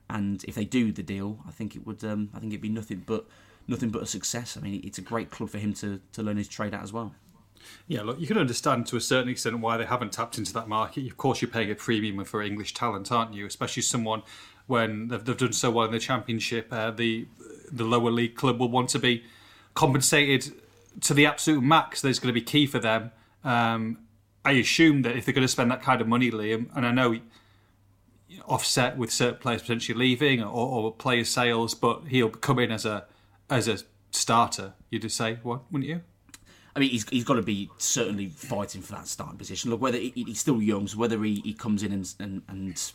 And 0.09 0.43
if 0.43 0.53
they 0.53 0.65
do 0.65 0.91
the 0.91 1.01
deal, 1.01 1.39
I 1.47 1.51
think 1.51 1.75
it 1.75 1.85
would 1.85 2.03
um, 2.03 2.29
I 2.33 2.39
think 2.39 2.53
it'd 2.53 2.61
be 2.61 2.69
nothing 2.69 3.03
but 3.05 3.25
nothing 3.67 3.89
but 3.89 4.03
a 4.03 4.05
success. 4.05 4.57
I 4.57 4.61
mean, 4.61 4.81
it's 4.83 4.97
a 4.97 5.01
great 5.01 5.31
club 5.31 5.49
for 5.49 5.57
him 5.57 5.73
to, 5.75 5.99
to 6.13 6.23
learn 6.23 6.37
his 6.37 6.47
trade 6.47 6.73
at 6.73 6.83
as 6.83 6.93
well. 6.93 7.13
Yeah, 7.87 8.01
look, 8.01 8.19
you 8.19 8.27
can 8.27 8.37
understand 8.37 8.87
to 8.87 8.97
a 8.97 9.01
certain 9.01 9.29
extent 9.29 9.59
why 9.59 9.77
they 9.77 9.85
haven't 9.85 10.11
tapped 10.11 10.37
into 10.37 10.53
that 10.53 10.67
market. 10.67 11.05
Of 11.05 11.17
course, 11.17 11.41
you're 11.41 11.51
paying 11.51 11.71
a 11.71 11.75
premium 11.75 12.23
for 12.25 12.41
English 12.41 12.73
talent, 12.73 13.11
aren't 13.11 13.33
you? 13.33 13.45
Especially 13.45 13.83
someone 13.83 14.23
when 14.67 15.09
they've, 15.09 15.23
they've 15.23 15.37
done 15.37 15.53
so 15.53 15.71
well 15.71 15.85
in 15.85 15.91
the 15.91 15.99
Championship, 15.99 16.67
uh, 16.71 16.91
the 16.91 17.27
the 17.71 17.83
lower 17.83 18.11
league 18.11 18.35
club 18.35 18.59
will 18.59 18.69
want 18.69 18.89
to 18.89 18.99
be 18.99 19.23
compensated 19.73 20.53
to 21.01 21.13
the 21.13 21.25
absolute 21.25 21.61
max. 21.61 22.01
That's 22.01 22.19
going 22.19 22.33
to 22.33 22.39
be 22.39 22.45
key 22.45 22.67
for 22.67 22.79
them. 22.79 23.11
Um, 23.43 23.99
I 24.43 24.53
assume 24.53 25.01
that 25.01 25.15
if 25.15 25.25
they're 25.25 25.33
going 25.33 25.43
to 25.43 25.51
spend 25.51 25.71
that 25.71 25.81
kind 25.81 26.01
of 26.01 26.07
money, 26.07 26.31
Liam, 26.31 26.69
and 26.75 26.85
I 26.85 26.91
know 26.91 27.19
offset 28.47 28.97
with 28.97 29.11
certain 29.11 29.39
players 29.39 29.61
potentially 29.61 29.97
leaving 29.97 30.43
or, 30.43 30.47
or 30.47 30.93
player 30.93 31.23
sales, 31.23 31.73
but 31.73 32.03
he'll 32.07 32.29
come 32.29 32.59
in 32.59 32.71
as 32.71 32.85
a 32.85 33.05
as 33.49 33.67
a 33.67 33.79
starter. 34.11 34.73
You'd 34.89 35.11
say 35.11 35.39
what, 35.43 35.71
wouldn't 35.71 35.89
you? 35.89 36.01
I 36.75 36.79
mean, 36.81 36.89
he's, 36.89 37.07
he's 37.09 37.23
got 37.23 37.35
to 37.35 37.41
be 37.41 37.69
certainly 37.77 38.27
fighting 38.27 38.81
for 38.81 38.93
that 38.93 39.07
starting 39.07 39.37
position. 39.37 39.71
Look, 39.71 39.79
whether 39.79 39.97
he, 39.97 40.11
he's 40.13 40.39
still 40.39 40.61
young, 40.61 40.87
so 40.87 40.97
whether 40.97 41.23
he, 41.23 41.35
he 41.35 41.53
comes 41.53 41.83
in 41.83 41.93
and, 41.93 42.13
and 42.19 42.41
and 42.49 42.91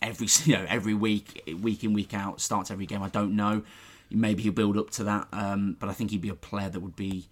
every 0.00 0.28
you 0.44 0.56
know 0.56 0.66
every 0.68 0.94
week, 0.94 1.42
week 1.60 1.84
in 1.84 1.92
week 1.92 2.14
out, 2.14 2.40
starts 2.40 2.70
every 2.70 2.86
game, 2.86 3.02
I 3.02 3.08
don't 3.08 3.34
know. 3.34 3.62
Maybe 4.10 4.42
he'll 4.42 4.52
build 4.52 4.76
up 4.76 4.90
to 4.90 5.04
that, 5.04 5.26
um, 5.32 5.76
but 5.80 5.88
I 5.88 5.92
think 5.94 6.10
he'd 6.10 6.20
be 6.20 6.28
a 6.28 6.34
player 6.34 6.68
that 6.68 6.80
would 6.80 6.96
be 6.96 7.28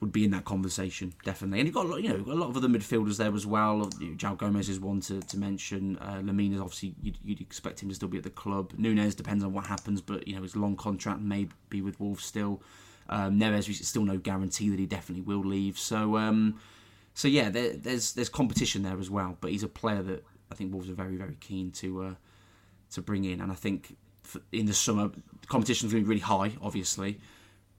would 0.00 0.12
be 0.12 0.24
in 0.24 0.30
that 0.30 0.44
conversation 0.44 1.12
definitely. 1.24 1.58
And 1.58 1.66
you've 1.66 1.74
got 1.74 1.86
a 1.86 1.88
lot, 1.88 2.02
you 2.02 2.08
know 2.08 2.32
a 2.32 2.34
lot 2.34 2.48
of 2.48 2.56
other 2.56 2.68
midfielders 2.68 3.18
there 3.18 3.34
as 3.34 3.46
well. 3.46 3.86
João 4.16 4.38
Gomes 4.38 4.68
is 4.68 4.78
one 4.78 5.00
to, 5.02 5.20
to 5.20 5.36
mention. 5.36 5.98
Uh, 5.98 6.20
Lemina 6.22 6.60
obviously 6.60 6.94
you'd, 7.02 7.18
you'd 7.24 7.40
expect 7.40 7.82
him 7.82 7.88
to 7.88 7.94
still 7.94 8.08
be 8.08 8.18
at 8.18 8.24
the 8.24 8.30
club. 8.30 8.72
Nunes 8.78 9.14
depends 9.14 9.42
on 9.42 9.52
what 9.52 9.66
happens, 9.66 10.00
but 10.00 10.26
you 10.26 10.36
know 10.36 10.42
his 10.42 10.56
long 10.56 10.76
contract 10.76 11.20
may 11.20 11.48
be 11.68 11.82
with 11.82 11.98
Wolves 12.00 12.24
still. 12.24 12.62
Um, 13.08 13.38
Neves, 13.38 13.72
still 13.84 14.04
no 14.04 14.18
guarantee 14.18 14.68
that 14.68 14.78
he 14.78 14.86
definitely 14.86 15.22
will 15.22 15.44
leave. 15.44 15.78
So, 15.78 16.16
um, 16.16 16.60
so 17.14 17.28
yeah, 17.28 17.48
there, 17.48 17.72
there's 17.72 18.12
there's 18.12 18.28
competition 18.28 18.82
there 18.82 18.98
as 18.98 19.10
well. 19.10 19.36
But 19.40 19.50
he's 19.50 19.62
a 19.62 19.68
player 19.68 20.02
that 20.02 20.24
I 20.50 20.54
think 20.54 20.72
Wolves 20.72 20.90
are 20.90 20.94
very 20.94 21.16
very 21.16 21.36
keen 21.40 21.70
to 21.72 22.02
uh, 22.02 22.14
to 22.92 23.02
bring 23.02 23.24
in, 23.24 23.40
and 23.40 23.50
I 23.50 23.54
think 23.54 23.96
for, 24.22 24.40
in 24.52 24.66
the 24.66 24.74
summer 24.74 25.08
the 25.08 25.46
competition's 25.46 25.92
going 25.92 26.04
to 26.04 26.06
be 26.06 26.08
really 26.08 26.20
high, 26.20 26.52
obviously, 26.60 27.18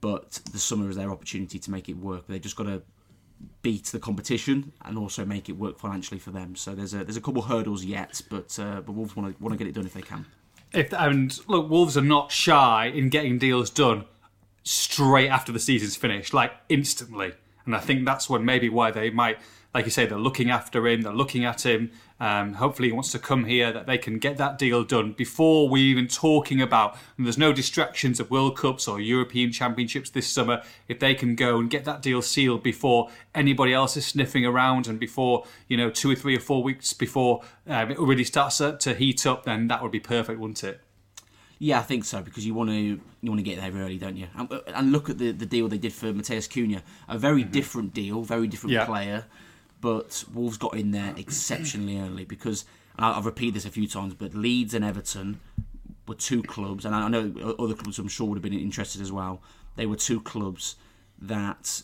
but 0.00 0.40
the 0.52 0.58
summer 0.58 0.90
is 0.90 0.96
their 0.96 1.10
opportunity 1.10 1.58
to 1.58 1.70
make 1.70 1.88
it 1.88 1.96
work. 1.96 2.26
They've 2.26 2.40
just 2.40 2.56
got 2.56 2.64
to 2.64 2.82
beat 3.62 3.86
the 3.86 3.98
competition 3.98 4.72
and 4.84 4.98
also 4.98 5.24
make 5.24 5.48
it 5.48 5.52
work 5.52 5.78
financially 5.78 6.20
for 6.20 6.30
them. 6.30 6.56
So 6.56 6.74
there's 6.74 6.94
a 6.94 7.04
there's 7.04 7.16
a 7.16 7.20
couple 7.20 7.42
hurdles 7.42 7.84
yet, 7.84 8.20
but 8.30 8.58
uh, 8.58 8.80
but 8.80 8.92
Wolves 8.92 9.16
want 9.16 9.36
to 9.36 9.42
want 9.42 9.52
to 9.52 9.58
get 9.58 9.68
it 9.68 9.74
done 9.74 9.86
if 9.86 9.94
they 9.94 10.02
can. 10.02 10.26
If 10.72 10.92
and 10.92 11.38
look, 11.48 11.70
Wolves 11.70 11.96
are 11.96 12.02
not 12.02 12.30
shy 12.32 12.86
in 12.86 13.08
getting 13.08 13.38
deals 13.38 13.70
done 13.70 14.04
straight 14.62 15.28
after 15.28 15.52
the 15.52 15.58
season's 15.58 15.96
finished, 15.96 16.34
like 16.34 16.52
instantly. 16.68 17.32
And 17.66 17.76
I 17.76 17.80
think 17.80 18.04
that's 18.04 18.28
when 18.28 18.44
maybe 18.44 18.68
why 18.68 18.90
they 18.90 19.10
might, 19.10 19.38
like 19.74 19.84
you 19.84 19.90
say, 19.90 20.06
they're 20.06 20.18
looking 20.18 20.50
after 20.50 20.86
him, 20.86 21.02
they're 21.02 21.12
looking 21.12 21.44
at 21.44 21.64
him. 21.64 21.92
Um, 22.18 22.54
hopefully, 22.54 22.88
he 22.88 22.92
wants 22.92 23.12
to 23.12 23.18
come 23.18 23.44
here, 23.44 23.72
that 23.72 23.86
they 23.86 23.96
can 23.96 24.18
get 24.18 24.36
that 24.38 24.58
deal 24.58 24.82
done 24.84 25.12
before 25.12 25.68
we 25.68 25.80
even 25.82 26.06
talking 26.06 26.60
about. 26.60 26.96
And 27.16 27.26
there's 27.26 27.38
no 27.38 27.52
distractions 27.52 28.18
of 28.20 28.30
World 28.30 28.58
Cups 28.58 28.88
or 28.88 29.00
European 29.00 29.52
Championships 29.52 30.10
this 30.10 30.26
summer. 30.26 30.62
If 30.88 30.98
they 30.98 31.14
can 31.14 31.34
go 31.34 31.58
and 31.58 31.70
get 31.70 31.84
that 31.84 32.02
deal 32.02 32.22
sealed 32.22 32.62
before 32.62 33.10
anybody 33.34 33.72
else 33.72 33.96
is 33.96 34.06
sniffing 34.06 34.44
around 34.44 34.86
and 34.86 34.98
before 34.98 35.46
you 35.68 35.76
know 35.76 35.90
two 35.90 36.10
or 36.10 36.16
three 36.16 36.36
or 36.36 36.40
four 36.40 36.62
weeks 36.62 36.92
before 36.92 37.42
um, 37.66 37.90
it 37.90 37.98
really 37.98 38.24
starts 38.24 38.58
to 38.58 38.94
heat 38.94 39.26
up, 39.26 39.44
then 39.44 39.68
that 39.68 39.82
would 39.82 39.92
be 39.92 40.00
perfect, 40.00 40.38
wouldn't 40.38 40.64
it? 40.64 40.80
Yeah, 41.62 41.78
I 41.78 41.82
think 41.82 42.06
so 42.06 42.22
because 42.22 42.46
you 42.46 42.54
want 42.54 42.70
to 42.70 42.74
you 42.74 43.30
want 43.30 43.38
to 43.38 43.42
get 43.42 43.60
there 43.60 43.70
early, 43.82 43.98
don't 43.98 44.16
you? 44.16 44.28
And, 44.34 44.50
uh, 44.50 44.60
and 44.68 44.90
look 44.90 45.10
at 45.10 45.18
the 45.18 45.30
the 45.30 45.44
deal 45.44 45.68
they 45.68 45.78
did 45.78 45.92
for 45.92 46.06
Matheus 46.06 46.48
Cunha, 46.48 46.82
a 47.06 47.18
very 47.18 47.42
mm-hmm. 47.42 47.52
different 47.52 47.94
deal, 47.94 48.22
very 48.22 48.46
different 48.46 48.72
Yeah. 48.72 48.86
player, 48.86 49.26
but 49.82 50.24
Wolves 50.32 50.56
got 50.56 50.74
in 50.74 50.90
there 50.90 51.14
exceptionally 51.18 52.00
early 52.00 52.24
because 52.24 52.64
and 52.96 53.04
I- 53.04 53.16
I've 53.18 53.26
repeated 53.26 53.54
this 53.54 53.66
a 53.66 53.70
few 53.70 53.86
times, 53.86 54.14
but 54.14 54.34
Leeds 54.34 54.72
and 54.72 54.82
Everton 54.82 55.38
were 56.08 56.14
two 56.14 56.42
clubs, 56.42 56.86
and 56.86 56.94
I 56.94 57.08
know 57.08 57.54
other 57.58 57.74
clubs 57.74 57.98
I'm 57.98 58.08
sure 58.08 58.26
would 58.26 58.36
have 58.36 58.42
been 58.42 58.54
interested 58.54 59.02
as 59.02 59.12
well. 59.12 59.42
They 59.76 59.84
were 59.84 59.96
two 59.96 60.20
clubs 60.22 60.76
that 61.20 61.82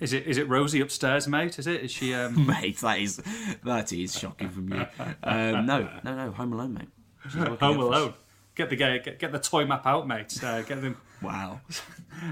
Is 0.00 0.12
it 0.12 0.26
is 0.26 0.38
it 0.38 0.48
Rosie 0.48 0.80
upstairs, 0.80 1.28
mate? 1.28 1.58
Is 1.58 1.66
it? 1.66 1.82
Is 1.82 1.90
she? 1.90 2.14
Um... 2.14 2.46
mate. 2.46 2.78
That 2.78 2.98
is 2.98 3.20
that 3.64 3.92
is 3.92 4.18
shocking 4.18 4.48
from 4.48 4.72
you. 4.72 4.86
Um, 5.22 5.66
no, 5.66 5.88
no, 6.02 6.16
no. 6.16 6.32
Home 6.32 6.52
Alone, 6.54 6.74
mate. 6.74 6.88
Home. 7.60 7.78
Alone. 7.78 8.14
Get 8.54 8.70
the 8.70 8.76
get, 8.76 9.18
get 9.18 9.32
the 9.32 9.38
toy 9.38 9.66
map 9.66 9.84
out, 9.86 10.06
mate. 10.06 10.42
Uh, 10.42 10.62
get 10.62 10.80
them. 10.80 10.96
Wow. 11.22 11.60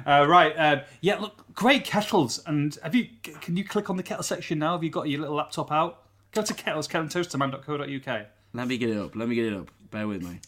Uh, 0.06 0.24
right. 0.28 0.56
Uh, 0.56 0.82
yeah. 1.00 1.18
Look, 1.18 1.44
great 1.54 1.84
kettles. 1.84 2.40
And 2.46 2.78
have 2.84 2.94
you? 2.94 3.08
Can 3.22 3.56
you 3.56 3.64
click 3.64 3.90
on 3.90 3.96
the 3.96 4.02
kettle 4.02 4.22
section 4.22 4.60
now? 4.60 4.72
Have 4.72 4.84
you 4.84 4.90
got 4.90 5.08
your 5.08 5.20
little 5.20 5.34
laptop 5.34 5.72
out? 5.72 6.04
Go 6.30 6.40
to 6.40 6.54
kettles, 6.54 6.86
kettleandtoasterman.co.uk. 6.88 8.26
Let 8.54 8.68
me 8.68 8.78
get 8.78 8.90
it 8.90 8.96
up. 8.96 9.16
Let 9.16 9.28
me 9.28 9.34
get 9.34 9.46
it 9.46 9.54
up. 9.54 9.70
Bear 9.90 10.06
with 10.06 10.22
me. 10.22 10.38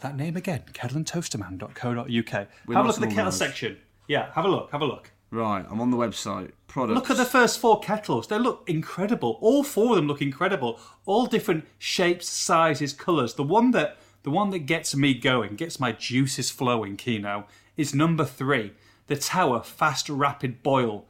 That 0.00 0.16
name 0.16 0.36
again, 0.36 0.62
kettleandtoasterman.co.uk. 0.72 2.30
Have 2.30 2.48
a 2.68 2.72
look 2.72 2.94
at 2.94 3.00
the 3.00 3.06
kettle 3.06 3.08
organised. 3.08 3.38
section. 3.38 3.78
Yeah, 4.06 4.32
have 4.32 4.44
a 4.44 4.48
look. 4.48 4.70
Have 4.70 4.82
a 4.82 4.86
look. 4.86 5.10
Right, 5.30 5.64
I'm 5.68 5.80
on 5.80 5.90
the 5.90 5.96
website. 5.96 6.52
Products. 6.68 6.94
Look 6.94 7.10
at 7.10 7.16
the 7.16 7.24
first 7.24 7.58
four 7.58 7.80
kettles. 7.80 8.28
They 8.28 8.38
look 8.38 8.64
incredible. 8.66 9.38
All 9.40 9.62
four 9.62 9.90
of 9.90 9.96
them 9.96 10.06
look 10.06 10.22
incredible. 10.22 10.78
All 11.04 11.26
different 11.26 11.66
shapes, 11.78 12.28
sizes, 12.28 12.92
colours. 12.92 13.34
The 13.34 13.42
one 13.42 13.72
that 13.72 13.98
the 14.22 14.30
one 14.30 14.50
that 14.50 14.60
gets 14.60 14.94
me 14.94 15.14
going, 15.14 15.54
gets 15.56 15.78
my 15.80 15.92
juices 15.92 16.50
flowing, 16.50 16.96
Kino, 16.96 17.46
is 17.76 17.94
number 17.94 18.24
three. 18.24 18.72
The 19.06 19.16
Tower 19.16 19.62
Fast 19.62 20.08
Rapid 20.08 20.62
Boil. 20.62 21.06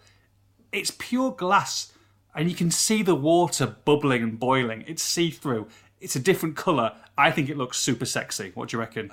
It's 0.72 0.92
pure 0.96 1.32
glass, 1.32 1.92
and 2.34 2.48
you 2.48 2.56
can 2.56 2.70
see 2.70 3.02
the 3.02 3.14
water 3.14 3.66
bubbling 3.66 4.22
and 4.22 4.38
boiling. 4.38 4.84
It's 4.86 5.02
see 5.02 5.30
through. 5.30 5.68
It's 6.00 6.16
a 6.16 6.20
different 6.20 6.56
colour. 6.56 6.94
I 7.16 7.30
think 7.30 7.48
it 7.48 7.56
looks 7.56 7.78
super 7.78 8.04
sexy. 8.04 8.52
What 8.54 8.68
do 8.68 8.76
you 8.76 8.80
reckon? 8.80 9.10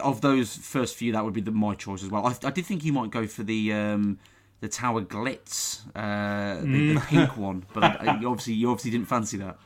of 0.00 0.20
those 0.20 0.56
first 0.56 0.96
few, 0.96 1.12
that 1.12 1.24
would 1.24 1.34
be 1.34 1.40
the, 1.40 1.50
my 1.50 1.74
choice 1.74 2.02
as 2.02 2.10
well. 2.10 2.26
I, 2.26 2.34
I 2.44 2.50
did 2.50 2.66
think 2.66 2.84
you 2.84 2.92
might 2.92 3.10
go 3.10 3.26
for 3.26 3.42
the 3.42 3.72
um, 3.72 4.18
the 4.60 4.68
Tower 4.68 5.02
Glitz, 5.02 5.80
uh, 5.94 6.60
the, 6.60 6.94
the 6.94 7.00
pink 7.00 7.36
one, 7.36 7.66
but 7.74 7.82
I, 7.82 8.20
you 8.20 8.28
obviously 8.28 8.54
you 8.54 8.70
obviously 8.70 8.92
didn't 8.92 9.08
fancy 9.08 9.36
that. 9.38 9.58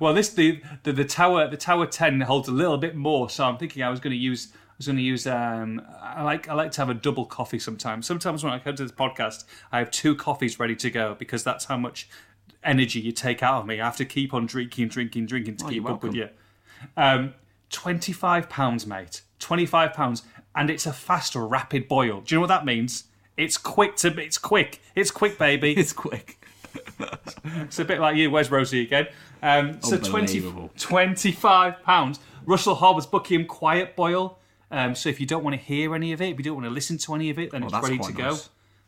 Well, 0.00 0.14
this 0.14 0.30
the, 0.30 0.62
the 0.82 0.92
the 0.92 1.04
tower 1.04 1.48
the 1.48 1.56
tower 1.56 1.86
ten 1.86 2.20
holds 2.22 2.48
a 2.48 2.52
little 2.52 2.78
bit 2.78 2.96
more, 2.96 3.30
so 3.30 3.44
I'm 3.44 3.56
thinking 3.56 3.82
I 3.82 3.90
was 3.90 4.00
going 4.00 4.12
to 4.12 4.18
use 4.18 4.52
I 4.52 4.74
was 4.78 4.86
going 4.86 4.96
to 4.96 5.02
use 5.02 5.26
um 5.26 5.82
I 6.00 6.22
like 6.22 6.48
I 6.48 6.54
like 6.54 6.72
to 6.72 6.80
have 6.80 6.90
a 6.90 6.94
double 6.94 7.24
coffee 7.24 7.58
sometimes. 7.58 8.06
Sometimes 8.06 8.42
when 8.42 8.52
I 8.52 8.58
come 8.58 8.74
to 8.76 8.82
this 8.82 8.92
podcast, 8.92 9.44
I 9.70 9.78
have 9.78 9.90
two 9.90 10.14
coffees 10.14 10.58
ready 10.58 10.76
to 10.76 10.90
go 10.90 11.14
because 11.14 11.44
that's 11.44 11.66
how 11.66 11.76
much 11.76 12.08
energy 12.66 13.00
you 13.00 13.12
take 13.12 13.42
out 13.42 13.60
of 13.60 13.66
me. 13.66 13.80
I 13.80 13.84
have 13.84 13.96
to 13.96 14.04
keep 14.04 14.34
on 14.34 14.46
drinking, 14.46 14.88
drinking, 14.88 15.26
drinking 15.26 15.56
to 15.58 15.64
keep 15.64 15.82
you're 15.82 15.92
up 15.92 16.02
with 16.02 16.14
you. 16.14 16.28
Um, 16.96 17.34
twenty 17.70 18.12
five 18.12 18.48
pounds, 18.48 18.86
mate. 18.86 19.22
Twenty 19.38 19.66
five 19.66 19.92
pounds, 19.94 20.22
and 20.54 20.68
it's 20.68 20.86
a 20.86 20.92
fast, 20.92 21.34
rapid 21.34 21.88
boil. 21.88 22.20
Do 22.20 22.34
you 22.34 22.36
know 22.36 22.42
what 22.42 22.48
that 22.48 22.64
means? 22.64 23.04
It's 23.36 23.56
quick 23.58 23.96
to 23.96 24.08
it's 24.20 24.38
quick. 24.38 24.80
It's 24.94 25.10
quick, 25.10 25.38
baby. 25.38 25.74
It's 25.78 25.92
quick. 25.92 26.38
It's 27.44 27.78
a 27.78 27.84
bit 27.84 28.00
like 28.00 28.16
you. 28.16 28.30
Where's 28.30 28.50
Rosie 28.50 28.82
again? 28.82 29.08
Um, 29.42 29.80
so 29.82 29.96
20, 29.98 30.68
25 30.78 31.82
pounds. 31.82 32.20
Russell 32.44 32.74
Hobbs 32.74 33.06
booking 33.06 33.40
him 33.40 33.46
quiet 33.46 33.96
boil. 33.96 34.38
Um, 34.70 34.94
so 34.94 35.08
if 35.08 35.20
you 35.20 35.26
don't 35.26 35.44
want 35.44 35.54
to 35.54 35.60
hear 35.62 35.94
any 35.94 36.12
of 36.12 36.20
it, 36.20 36.30
if 36.30 36.38
you 36.38 36.44
don't 36.44 36.54
want 36.56 36.66
to 36.66 36.70
listen 36.70 36.98
to 36.98 37.14
any 37.14 37.30
of 37.30 37.38
it, 37.38 37.50
then 37.52 37.62
it's 37.62 37.72
Oh, 37.72 37.76
that's 37.76 37.84
ready 37.88 37.98
to 37.98 38.12
quite 38.12 38.16
go. 38.16 38.36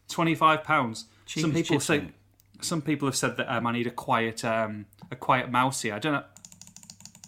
25 0.09 0.65
pounds. 0.65 1.07
Cheap 1.27 1.43
Some 1.43 1.53
people 1.53 1.81
say. 1.81 2.09
Some 2.61 2.83
people 2.83 3.07
have 3.09 3.17
said 3.17 3.37
that 3.37 3.49
um, 3.49 3.67
I 3.67 3.73
need 3.73 3.87
a 3.87 3.91
quiet, 3.91 4.45
um, 4.45 4.87
a 5.11 5.17
quiet 5.17 5.51
mousey. 5.51 5.93
I 5.93 5.99
don't 5.99 6.13
know. 6.13 6.25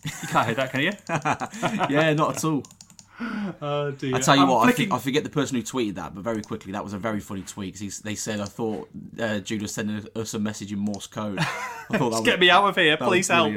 You 0.05 0.29
can't 0.29 0.47
hear 0.47 0.55
that, 0.55 0.73
can 0.73 0.81
you? 0.81 0.93
yeah, 1.95 2.13
not 2.15 2.37
at 2.37 2.45
all. 2.45 2.63
Oh 3.63 3.91
dear. 3.91 4.15
I 4.17 4.21
tell 4.21 4.37
you 4.37 4.43
I'm 4.43 4.49
what, 4.49 4.69
I, 4.69 4.73
think, 4.73 4.93
I 4.93 4.99
forget 4.99 5.25
the 5.25 5.31
person 5.31 5.57
who 5.57 5.63
tweeted 5.63 5.97
that, 5.97 6.15
but 6.15 6.25
very 6.25 6.41
quickly, 6.41 6.73
that 6.73 6.83
was 6.83 6.93
a 6.95 6.99
very 6.99 7.21
funny 7.21 7.43
tweet. 7.43 7.75
'cause 7.75 7.81
he's- 7.81 7.99
they 7.99 8.15
said, 8.15 8.41
I 8.41 8.45
thought 8.47 8.89
uh, 9.19 9.39
Jude 9.41 9.63
was 9.63 9.75
sending 9.75 10.07
us 10.17 10.33
a 10.35 10.39
message 10.39 10.73
in 10.73 10.79
Morse 10.79 11.07
code. 11.07 11.39
I 11.39 11.45
thought 11.45 11.99
that 11.99 12.01
was, 12.11 12.21
Get 12.23 12.41
me 12.41 12.49
out 12.51 12.65
of 12.65 12.77
here, 12.77 12.97
please 12.97 13.29
help. 13.29 13.53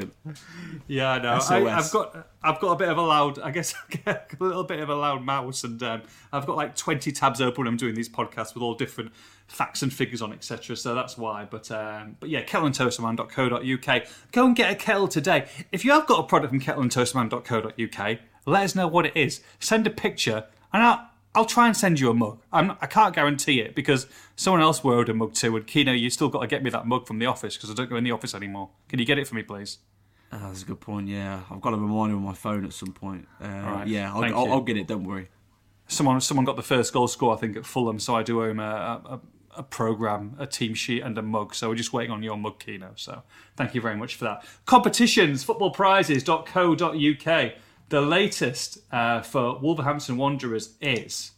Yeah, 0.87 1.11
I 1.11 1.19
know. 1.21 1.39
I, 1.49 1.77
I've 1.77 1.91
got 1.91 2.27
I've 2.43 2.59
got 2.59 2.71
a 2.71 2.75
bit 2.75 2.89
of 2.89 2.97
a 2.97 3.01
loud. 3.01 3.39
I 3.39 3.51
guess 3.51 3.73
a 4.05 4.19
little 4.39 4.65
bit 4.65 4.79
of 4.81 4.89
a 4.89 4.95
loud 4.95 5.23
mouse, 5.23 5.63
and 5.63 5.81
um, 5.83 6.01
I've 6.33 6.45
got 6.45 6.57
like 6.57 6.75
twenty 6.75 7.11
tabs 7.13 7.39
open. 7.39 7.59
when 7.63 7.67
I'm 7.67 7.77
doing 7.77 7.95
these 7.95 8.09
podcasts 8.09 8.53
with 8.53 8.63
all 8.63 8.73
different 8.75 9.11
facts 9.47 9.81
and 9.81 9.93
figures 9.93 10.21
on, 10.21 10.33
etc. 10.33 10.75
So 10.75 10.93
that's 10.95 11.17
why. 11.17 11.45
But 11.49 11.71
um, 11.71 12.17
but 12.19 12.29
yeah, 12.29 12.43
kettleandtoasterman.co.uk. 12.43 14.03
Go 14.33 14.45
and 14.45 14.55
get 14.55 14.71
a 14.71 14.75
kettle 14.75 15.07
today. 15.07 15.47
If 15.71 15.85
you 15.85 15.91
have 15.91 16.05
got 16.05 16.19
a 16.19 16.23
product 16.23 16.49
from 16.51 16.59
kettleandtoasterman.co.uk, 16.59 18.17
let 18.45 18.63
us 18.63 18.75
know 18.75 18.87
what 18.87 19.05
it 19.05 19.15
is. 19.15 19.41
Send 19.59 19.87
a 19.87 19.89
picture, 19.89 20.45
and 20.71 20.83
I'll. 20.83 21.09
I'll 21.35 21.45
try 21.45 21.65
and 21.65 21.75
send 21.75 21.99
you 21.99 22.11
a 22.11 22.13
mug. 22.13 22.43
I'm 22.51 22.67
not, 22.67 22.77
I 22.79 22.85
can't 22.85 23.15
guarantee 23.15 23.59
it 23.59 23.73
because 23.73 24.05
someone 24.35 24.61
else 24.61 24.85
owed 24.85 25.09
a 25.09 25.15
mug 25.15 25.33
too. 25.33 25.57
And 25.57 25.65
Kino, 25.65 25.91
you 25.91 26.11
still 26.11 26.29
got 26.29 26.41
to 26.41 26.47
get 26.47 26.61
me 26.61 26.69
that 26.69 26.85
mug 26.85 27.07
from 27.07 27.17
the 27.17 27.25
office 27.25 27.57
because 27.57 27.71
I 27.71 27.73
don't 27.73 27.89
go 27.89 27.95
in 27.95 28.03
the 28.03 28.11
office 28.11 28.35
anymore. 28.35 28.69
Can 28.87 28.99
you 28.99 29.05
get 29.05 29.17
it 29.17 29.25
for 29.25 29.33
me, 29.33 29.41
please? 29.41 29.79
Oh, 30.31 30.37
that's 30.45 30.61
a 30.61 30.65
good 30.65 30.79
point. 30.79 31.07
Yeah, 31.07 31.41
I've 31.49 31.59
got 31.59 31.73
a 31.73 31.77
reminder 31.77 32.15
on 32.15 32.21
my 32.21 32.35
phone 32.35 32.65
at 32.65 32.73
some 32.73 32.93
point. 32.93 33.27
Uh, 33.43 33.47
right, 33.47 33.87
Yeah, 33.87 34.13
I'll, 34.13 34.23
I'll. 34.25 34.51
I'll 34.53 34.61
get 34.61 34.77
it. 34.77 34.85
Don't 34.85 35.05
worry. 35.05 35.29
Someone 35.87 36.21
someone 36.21 36.45
got 36.45 36.55
the 36.55 36.61
first 36.61 36.93
goal 36.93 37.07
score, 37.07 37.33
I 37.33 37.37
think, 37.37 37.57
at 37.57 37.65
Fulham. 37.65 37.97
So 37.99 38.15
I 38.15 38.21
do 38.21 38.43
owe 38.43 38.49
him 38.49 38.59
a, 38.59 39.01
a, 39.03 39.19
a 39.57 39.63
program, 39.63 40.35
a 40.37 40.45
team 40.45 40.75
sheet, 40.75 41.01
and 41.01 41.17
a 41.17 41.23
mug. 41.23 41.55
So 41.55 41.69
we're 41.69 41.75
just 41.75 41.93
waiting 41.93 42.11
on 42.11 42.21
your 42.21 42.37
mug, 42.37 42.59
Kino. 42.59 42.91
So 42.95 43.23
thank 43.57 43.73
you 43.73 43.81
very 43.81 43.95
much 43.95 44.17
for 44.17 44.25
that. 44.25 44.45
Competitions, 44.67 45.43
footballprizes.co.uk. 45.43 47.53
The 47.93 48.01
latest 48.01 48.79
uh, 48.91 49.21
for 49.21 49.59
Wolverhampton 49.59 50.17
Wanderers 50.17 50.73
is 50.81 51.33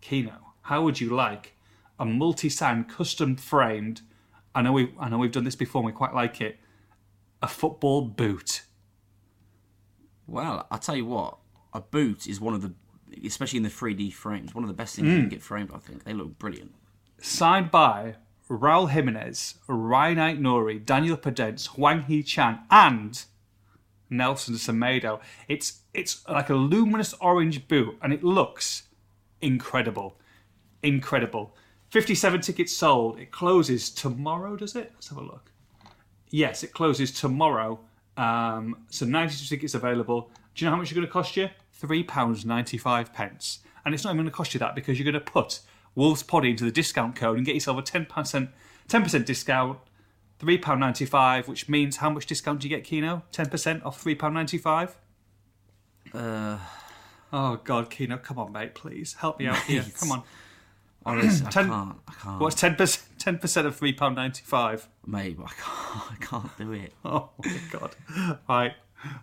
Kino. 0.00 0.54
How 0.62 0.82
would 0.82 0.98
you 0.98 1.10
like 1.10 1.52
a 1.98 2.06
multi-sign, 2.06 2.84
custom 2.84 3.36
framed? 3.36 4.00
I 4.54 4.62
know 4.62 4.72
we 4.72 4.94
I 4.98 5.10
know 5.10 5.18
we've 5.18 5.30
done 5.30 5.44
this 5.44 5.56
before. 5.56 5.80
and 5.80 5.84
We 5.84 5.92
quite 5.92 6.14
like 6.14 6.40
it. 6.40 6.58
A 7.42 7.46
football 7.46 8.00
boot. 8.00 8.62
Well, 10.26 10.66
I'll 10.70 10.78
tell 10.78 10.96
you 10.96 11.04
what. 11.04 11.36
A 11.74 11.82
boot 11.82 12.26
is 12.26 12.40
one 12.40 12.54
of 12.54 12.62
the, 12.62 12.72
especially 13.22 13.58
in 13.58 13.62
the 13.62 13.68
3D 13.68 14.14
frames, 14.14 14.54
one 14.54 14.64
of 14.64 14.68
the 14.68 14.74
best 14.74 14.96
things 14.96 15.06
you 15.06 15.18
can 15.18 15.28
get 15.28 15.42
framed. 15.42 15.70
I 15.74 15.80
think 15.80 16.04
they 16.04 16.14
look 16.14 16.38
brilliant. 16.38 16.72
signed 17.20 17.70
by 17.70 18.14
Raul 18.48 18.88
Jimenez, 18.88 19.56
Rayan 19.68 20.40
Nouri, 20.40 20.82
Daniel 20.82 21.18
Podence, 21.18 21.66
Hwang 21.66 22.04
Hee-chan, 22.04 22.60
and 22.70 23.22
Nelson 24.08 24.54
Semedo. 24.54 25.20
It's 25.46 25.79
it's 25.92 26.26
like 26.28 26.50
a 26.50 26.54
luminous 26.54 27.14
orange 27.20 27.66
boot, 27.68 27.98
and 28.02 28.12
it 28.12 28.22
looks 28.22 28.84
incredible, 29.40 30.16
incredible. 30.82 31.56
Fifty-seven 31.90 32.40
tickets 32.42 32.72
sold. 32.72 33.18
It 33.18 33.32
closes 33.32 33.90
tomorrow. 33.90 34.56
Does 34.56 34.76
it? 34.76 34.92
Let's 34.94 35.08
have 35.08 35.18
a 35.18 35.22
look. 35.22 35.50
Yes, 36.28 36.62
it 36.62 36.72
closes 36.72 37.10
tomorrow. 37.10 37.80
Um, 38.16 38.84
so 38.90 39.06
ninety-two 39.06 39.46
tickets 39.46 39.74
available. 39.74 40.30
Do 40.54 40.64
you 40.64 40.66
know 40.66 40.76
how 40.76 40.78
much 40.78 40.88
it's 40.88 40.94
going 40.94 41.06
to 41.06 41.12
cost 41.12 41.36
you? 41.36 41.48
Three 41.72 42.04
pounds 42.04 42.44
ninety-five 42.44 43.12
pence. 43.12 43.60
And 43.84 43.94
it's 43.94 44.04
not 44.04 44.10
even 44.10 44.24
going 44.24 44.30
to 44.30 44.36
cost 44.36 44.54
you 44.54 44.60
that 44.60 44.74
because 44.74 44.98
you're 44.98 45.10
going 45.10 45.24
to 45.24 45.32
put 45.32 45.60
Wolves 45.94 46.22
Poddy 46.22 46.50
into 46.50 46.64
the 46.64 46.70
discount 46.70 47.16
code 47.16 47.38
and 47.38 47.46
get 47.46 47.54
yourself 47.54 47.78
a 47.78 47.82
ten 47.82 48.06
percent 48.06 48.50
ten 48.86 49.02
percent 49.02 49.26
discount. 49.26 49.78
Three 50.38 50.58
pound 50.58 50.80
ninety-five, 50.80 51.48
which 51.48 51.68
means 51.68 51.96
how 51.96 52.10
much 52.10 52.26
discount 52.26 52.60
do 52.60 52.68
you 52.68 52.76
get, 52.76 52.84
Kino? 52.84 53.24
Ten 53.32 53.48
percent 53.48 53.82
off 53.84 54.00
three 54.00 54.14
pound 54.14 54.34
ninety-five. 54.34 54.96
Uh, 56.12 56.58
Oh 57.32 57.60
God, 57.62 57.90
Kino, 57.90 58.16
come 58.18 58.38
on, 58.38 58.52
mate, 58.52 58.74
please 58.74 59.14
help 59.14 59.38
me 59.38 59.46
out 59.46 59.58
here. 59.58 59.84
Come 60.00 60.10
on. 60.12 60.22
honestly, 61.06 61.46
I 61.46 61.50
can't. 61.52 61.96
I 62.08 62.12
can't. 62.20 62.40
What's 62.40 62.56
ten 62.56 62.74
percent? 62.74 63.06
Ten 63.18 63.38
percent 63.38 63.66
of 63.66 63.76
three 63.76 63.92
pound 63.92 64.16
ninety-five. 64.16 64.88
Mate, 65.06 65.38
I 65.38 65.52
can't. 65.52 66.12
I 66.12 66.16
can't 66.20 66.58
do 66.58 66.72
it. 66.72 66.92
Oh 67.04 67.30
my 67.44 67.60
god! 67.70 67.96
Right. 68.48 68.72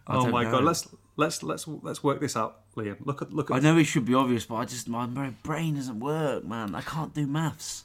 Oh 0.08 0.28
my 0.30 0.44
know. 0.44 0.52
god! 0.52 0.64
Let's 0.64 0.88
let's 1.18 1.44
let's 1.44 1.68
let's 1.68 2.02
work 2.04 2.22
this 2.22 2.38
out, 2.38 2.62
Liam. 2.78 2.96
Look 3.06 3.22
at 3.22 3.34
look 3.34 3.52
I 3.52 3.58
at. 3.58 3.64
know 3.64 3.78
it 3.78 3.84
should 3.84 4.06
be 4.06 4.14
obvious, 4.14 4.46
but 4.46 4.56
I 4.56 4.66
just 4.66 4.88
my 4.88 5.06
brain 5.44 5.76
doesn't 5.76 6.00
work, 6.00 6.46
man. 6.46 6.76
I 6.76 6.82
can't 6.82 7.14
do 7.14 7.28
maths. 7.28 7.84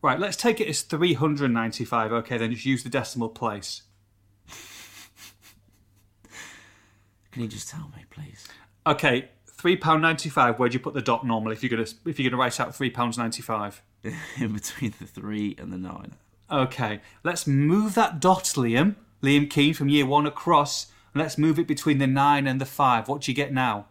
Right. 0.00 0.18
Let's 0.18 0.36
take 0.36 0.60
it 0.60 0.68
as 0.68 0.80
three 0.80 1.12
hundred 1.12 1.50
ninety-five. 1.50 2.10
Okay, 2.10 2.38
then 2.38 2.52
just 2.52 2.64
use 2.64 2.82
the 2.84 2.88
decimal 2.90 3.28
place. 3.28 3.82
Can 7.36 7.42
you 7.42 7.50
just 7.50 7.68
tell 7.68 7.92
me, 7.94 8.02
please? 8.08 8.48
Okay, 8.86 9.28
three 9.46 9.76
pound 9.76 10.00
ninety-five. 10.00 10.58
Where'd 10.58 10.72
you 10.72 10.80
put 10.80 10.94
the 10.94 11.02
dot 11.02 11.26
normally? 11.26 11.52
If 11.52 11.62
you're 11.62 11.68
gonna 11.68 11.86
if 12.06 12.18
you're 12.18 12.30
gonna 12.30 12.40
write 12.40 12.58
out 12.58 12.74
three 12.74 12.88
pounds 12.88 13.18
ninety-five. 13.18 13.82
In 14.40 14.54
between 14.54 14.94
the 14.98 15.06
three 15.06 15.54
and 15.58 15.70
the 15.70 15.76
nine. 15.76 16.14
Okay, 16.50 17.02
let's 17.24 17.46
move 17.46 17.94
that 17.94 18.20
dot, 18.20 18.44
Liam. 18.44 18.94
Liam 19.22 19.50
Keen 19.50 19.74
from 19.74 19.90
year 19.90 20.06
one 20.06 20.24
across, 20.24 20.86
and 21.12 21.22
let's 21.22 21.36
move 21.36 21.58
it 21.58 21.66
between 21.66 21.98
the 21.98 22.06
nine 22.06 22.46
and 22.46 22.58
the 22.58 22.64
five. 22.64 23.06
What 23.06 23.20
do 23.20 23.30
you 23.30 23.36
get 23.36 23.52
now? 23.52 23.88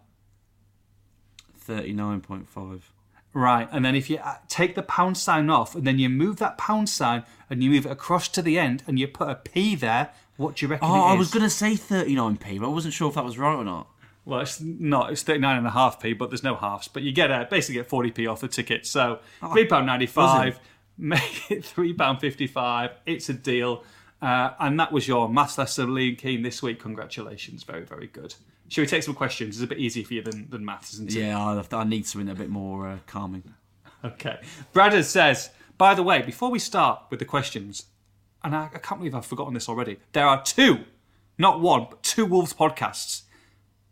Thirty-nine 1.56 2.22
point 2.22 2.50
five. 2.50 2.91
Right, 3.32 3.70
and 3.72 3.86
then 3.86 3.93
if 3.93 4.10
you 4.10 4.18
uh, 4.18 4.38
take 4.48 4.74
the 4.74 4.82
pound 4.82 5.20
sign 5.20 5.52
off, 5.52 5.76
and 5.76 5.86
then 5.86 6.00
you 6.00 6.10
move 6.10 6.38
that 6.38 6.58
pound 6.58 6.89
sign, 6.89 7.26
and 7.48 7.64
you 7.64 7.70
move 7.70 7.86
it 7.86 7.91
across 7.91 8.28
to 8.30 8.41
the 8.41 8.58
end, 8.58 8.82
and 8.88 8.98
you 8.98 9.08
put 9.08 9.30
a 9.30 9.36
P 9.36 9.76
there, 9.76 10.14
what 10.38 10.55
do 10.55 10.65
you 10.65 10.69
reckon 10.71 10.88
Oh, 10.89 10.95
it 10.95 11.11
I 11.11 11.13
was 11.13 11.31
gonna 11.31 11.49
say 11.49 11.75
thirty-nine 11.75 12.38
p, 12.38 12.59
but 12.59 12.65
I 12.67 12.69
wasn't 12.69 12.93
sure 12.93 13.09
if 13.09 13.15
that 13.15 13.25
was 13.25 13.38
right 13.38 13.55
or 13.55 13.63
not. 13.63 13.88
Well, 14.25 14.39
it's 14.39 14.59
not. 14.59 15.11
It's 15.11 15.21
thirty 15.23 15.39
nine 15.39 15.57
and 15.57 15.67
a 15.67 15.71
half 15.71 15.99
p, 16.01 16.13
but 16.13 16.29
there's 16.29 16.43
no 16.43 16.55
halves. 16.55 16.88
But 16.88 17.03
you 17.03 17.11
get 17.11 17.29
a 17.31 17.47
basically 17.49 17.75
get 17.75 17.88
forty 17.88 18.11
p 18.11 18.27
off 18.27 18.41
the 18.41 18.47
ticket. 18.47 18.86
So 18.86 19.19
three 19.53 19.65
pound 19.65 19.86
ninety 19.86 20.07
five, 20.07 20.59
make 20.97 21.51
it 21.51 21.63
three 21.63 21.93
pound 21.93 22.19
fifty 22.21 22.47
five. 22.47 22.91
It's 23.05 23.29
a 23.29 23.33
deal. 23.33 23.83
Uh, 24.21 24.51
and 24.59 24.79
that 24.79 24.91
was 24.91 25.07
your 25.07 25.29
maths 25.29 25.57
lesson, 25.57 25.89
Liam 25.89 26.17
Keen, 26.17 26.41
this 26.41 26.63
week. 26.63 26.79
Congratulations, 26.79 27.63
very 27.63 27.86
very 27.86 28.07
good. 28.07 28.33
Shall 28.67 28.81
we 28.81 28.88
take 28.88 29.03
some 29.03 29.13
questions? 29.13 29.57
It's 29.57 29.63
a 29.63 29.67
bit 29.67 29.77
easier 29.77 30.03
for 30.03 30.15
you 30.15 30.23
than, 30.23 30.49
than 30.49 30.65
maths, 30.65 30.93
isn't 30.93 31.09
it? 31.15 31.19
Yeah, 31.19 31.38
I, 31.39 31.75
I 31.75 31.83
need 31.83 32.07
something 32.07 32.29
a 32.29 32.33
bit 32.33 32.49
more 32.49 32.88
uh, 32.88 32.97
calming. 33.07 33.43
Okay. 34.03 34.39
Bradders 34.71 35.05
says, 35.05 35.49
by 35.79 35.95
the 35.95 36.03
way, 36.03 36.21
before 36.21 36.51
we 36.51 36.59
start 36.59 37.01
with 37.09 37.17
the 37.17 37.25
questions, 37.25 37.86
and 38.46 38.56
I, 38.56 38.70
I 38.74 38.78
can't 38.78 39.02
believe 39.02 39.16
I've 39.16 39.26
forgotten 39.26 39.54
this 39.54 39.68
already, 39.68 39.98
there 40.14 40.28
are 40.28 40.41
two, 40.41 40.86
not 41.38 41.60
one, 41.60 41.88
but 41.89 42.04
two 42.04 42.26
Wolves 42.26 42.54
podcasts 42.54 43.24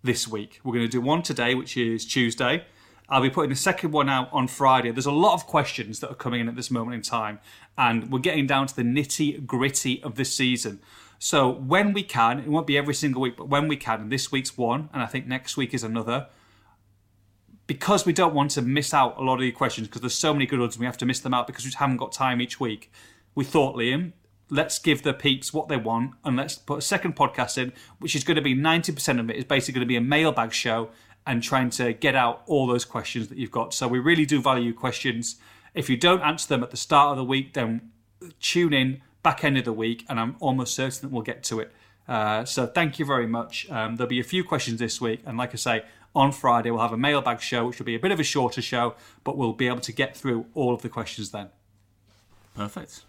this 0.03 0.27
week. 0.27 0.61
We're 0.63 0.73
going 0.73 0.85
to 0.85 0.91
do 0.91 1.01
one 1.01 1.23
today, 1.23 1.55
which 1.55 1.75
is 1.75 2.05
Tuesday. 2.05 2.65
I'll 3.09 3.21
be 3.21 3.29
putting 3.29 3.49
the 3.49 3.55
second 3.55 3.91
one 3.91 4.09
out 4.09 4.29
on 4.31 4.47
Friday. 4.47 4.91
There's 4.91 5.07
a 5.07 5.11
lot 5.11 5.33
of 5.33 5.47
questions 5.47 5.99
that 5.99 6.09
are 6.09 6.15
coming 6.15 6.39
in 6.39 6.47
at 6.47 6.55
this 6.55 6.71
moment 6.71 6.95
in 6.95 7.01
time, 7.01 7.39
and 7.77 8.11
we're 8.11 8.19
getting 8.19 8.47
down 8.47 8.67
to 8.67 8.75
the 8.75 8.83
nitty 8.83 9.45
gritty 9.45 10.01
of 10.03 10.15
this 10.15 10.33
season. 10.33 10.79
So 11.19 11.49
when 11.49 11.93
we 11.93 12.03
can, 12.03 12.39
it 12.39 12.47
won't 12.47 12.67
be 12.67 12.77
every 12.77 12.93
single 12.93 13.21
week, 13.21 13.35
but 13.35 13.49
when 13.49 13.67
we 13.67 13.75
can, 13.75 14.01
and 14.01 14.11
this 14.11 14.31
week's 14.31 14.57
one, 14.57 14.89
and 14.93 15.01
I 15.01 15.07
think 15.07 15.25
next 15.25 15.57
week 15.57 15.73
is 15.73 15.83
another, 15.83 16.27
because 17.65 18.05
we 18.05 18.13
don't 18.13 18.33
want 18.33 18.51
to 18.51 18.61
miss 18.61 18.93
out 18.93 19.17
a 19.17 19.21
lot 19.21 19.35
of 19.35 19.39
the 19.39 19.51
questions 19.51 19.87
because 19.87 20.01
there's 20.01 20.13
so 20.13 20.33
many 20.33 20.45
good 20.45 20.59
ones 20.59 20.75
and 20.75 20.81
we 20.81 20.85
have 20.85 20.97
to 20.97 21.05
miss 21.05 21.21
them 21.21 21.33
out 21.33 21.47
because 21.47 21.65
we 21.65 21.71
haven't 21.71 21.97
got 21.97 22.11
time 22.11 22.41
each 22.41 22.59
week. 22.59 22.91
We 23.35 23.45
thought, 23.45 23.77
Liam, 23.77 24.11
let's 24.53 24.77
give 24.77 25.01
the 25.01 25.13
peeps 25.13 25.51
what 25.51 25.67
they 25.67 25.77
want 25.77 26.11
and 26.23 26.37
let's 26.37 26.55
put 26.55 26.77
a 26.77 26.81
second 26.81 27.15
podcast 27.15 27.57
in, 27.57 27.73
which 27.97 28.15
is 28.15 28.23
going 28.23 28.35
to 28.35 28.41
be 28.41 28.55
90% 28.55 29.19
of 29.19 29.29
it 29.31 29.35
is 29.35 29.45
basically 29.45 29.73
going 29.73 29.87
to 29.87 29.87
be 29.87 29.95
a 29.95 30.01
mailbag 30.01 30.53
show 30.53 30.89
and 31.25 31.41
trying 31.41 31.71
to 31.71 31.91
get 31.93 32.15
out 32.15 32.43
all 32.45 32.67
those 32.67 32.85
questions 32.85 33.29
that 33.29 33.37
you've 33.39 33.51
got. 33.51 33.73
So 33.73 33.87
we 33.87 33.97
really 33.97 34.27
do 34.27 34.39
value 34.39 34.71
questions. 34.71 35.37
If 35.73 35.89
you 35.89 35.97
don't 35.97 36.21
answer 36.21 36.47
them 36.47 36.63
at 36.63 36.69
the 36.69 36.77
start 36.77 37.11
of 37.11 37.17
the 37.17 37.23
week, 37.23 37.53
then 37.53 37.91
tune 38.39 38.73
in 38.73 39.01
back 39.23 39.43
end 39.43 39.57
of 39.57 39.65
the 39.65 39.73
week 39.73 40.05
and 40.07 40.19
I'm 40.19 40.35
almost 40.39 40.75
certain 40.75 41.09
that 41.09 41.13
we'll 41.13 41.23
get 41.23 41.43
to 41.45 41.59
it. 41.59 41.71
Uh, 42.07 42.45
so 42.45 42.67
thank 42.67 42.99
you 42.99 43.05
very 43.05 43.27
much. 43.27 43.67
Um, 43.71 43.95
there'll 43.95 44.09
be 44.09 44.19
a 44.19 44.23
few 44.25 44.43
questions 44.43 44.77
this 44.77 44.99
week, 44.99 45.21
and 45.25 45.37
like 45.37 45.53
I 45.53 45.57
say, 45.57 45.83
on 46.13 46.31
Friday 46.31 46.69
we'll 46.69 46.81
have 46.81 46.91
a 46.91 46.97
mailbag 46.97 47.39
show, 47.39 47.65
which 47.65 47.79
will 47.79 47.85
be 47.85 47.95
a 47.95 47.99
bit 47.99 48.11
of 48.11 48.19
a 48.19 48.23
shorter 48.23 48.61
show, 48.61 48.95
but 49.23 49.37
we'll 49.37 49.53
be 49.53 49.67
able 49.67 49.79
to 49.79 49.93
get 49.93 50.15
through 50.15 50.45
all 50.53 50.73
of 50.73 50.81
the 50.81 50.89
questions 50.89 51.31
then. 51.31 51.49
Perfect. 52.55 53.03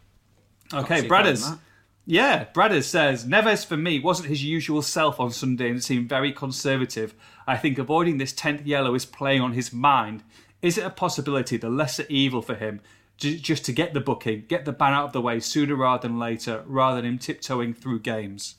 Okay, 0.72 1.06
Bradders. 1.06 1.58
Yeah, 2.06 2.44
Bradders 2.52 2.84
says 2.84 3.24
Neves 3.24 3.64
for 3.64 3.78
me 3.78 3.98
wasn't 3.98 4.28
his 4.28 4.44
usual 4.44 4.82
self 4.82 5.18
on 5.18 5.30
Sunday 5.30 5.70
and 5.70 5.82
seemed 5.82 6.08
very 6.08 6.32
conservative. 6.32 7.14
I 7.46 7.56
think 7.56 7.78
avoiding 7.78 8.18
this 8.18 8.32
tenth 8.32 8.66
yellow 8.66 8.94
is 8.94 9.06
playing 9.06 9.40
on 9.40 9.52
his 9.52 9.72
mind. 9.72 10.22
Is 10.60 10.76
it 10.76 10.84
a 10.84 10.90
possibility 10.90 11.56
the 11.56 11.70
lesser 11.70 12.04
evil 12.08 12.42
for 12.42 12.54
him, 12.54 12.80
just 13.16 13.64
to 13.64 13.72
get 13.72 13.94
the 13.94 14.00
booking, 14.00 14.44
get 14.48 14.64
the 14.64 14.72
ban 14.72 14.92
out 14.92 15.06
of 15.06 15.12
the 15.12 15.20
way 15.20 15.40
sooner 15.40 15.74
rather 15.74 16.06
than 16.08 16.18
later, 16.18 16.62
rather 16.66 16.96
than 16.96 17.10
him 17.12 17.18
tiptoeing 17.18 17.72
through 17.72 18.00
games? 18.00 18.56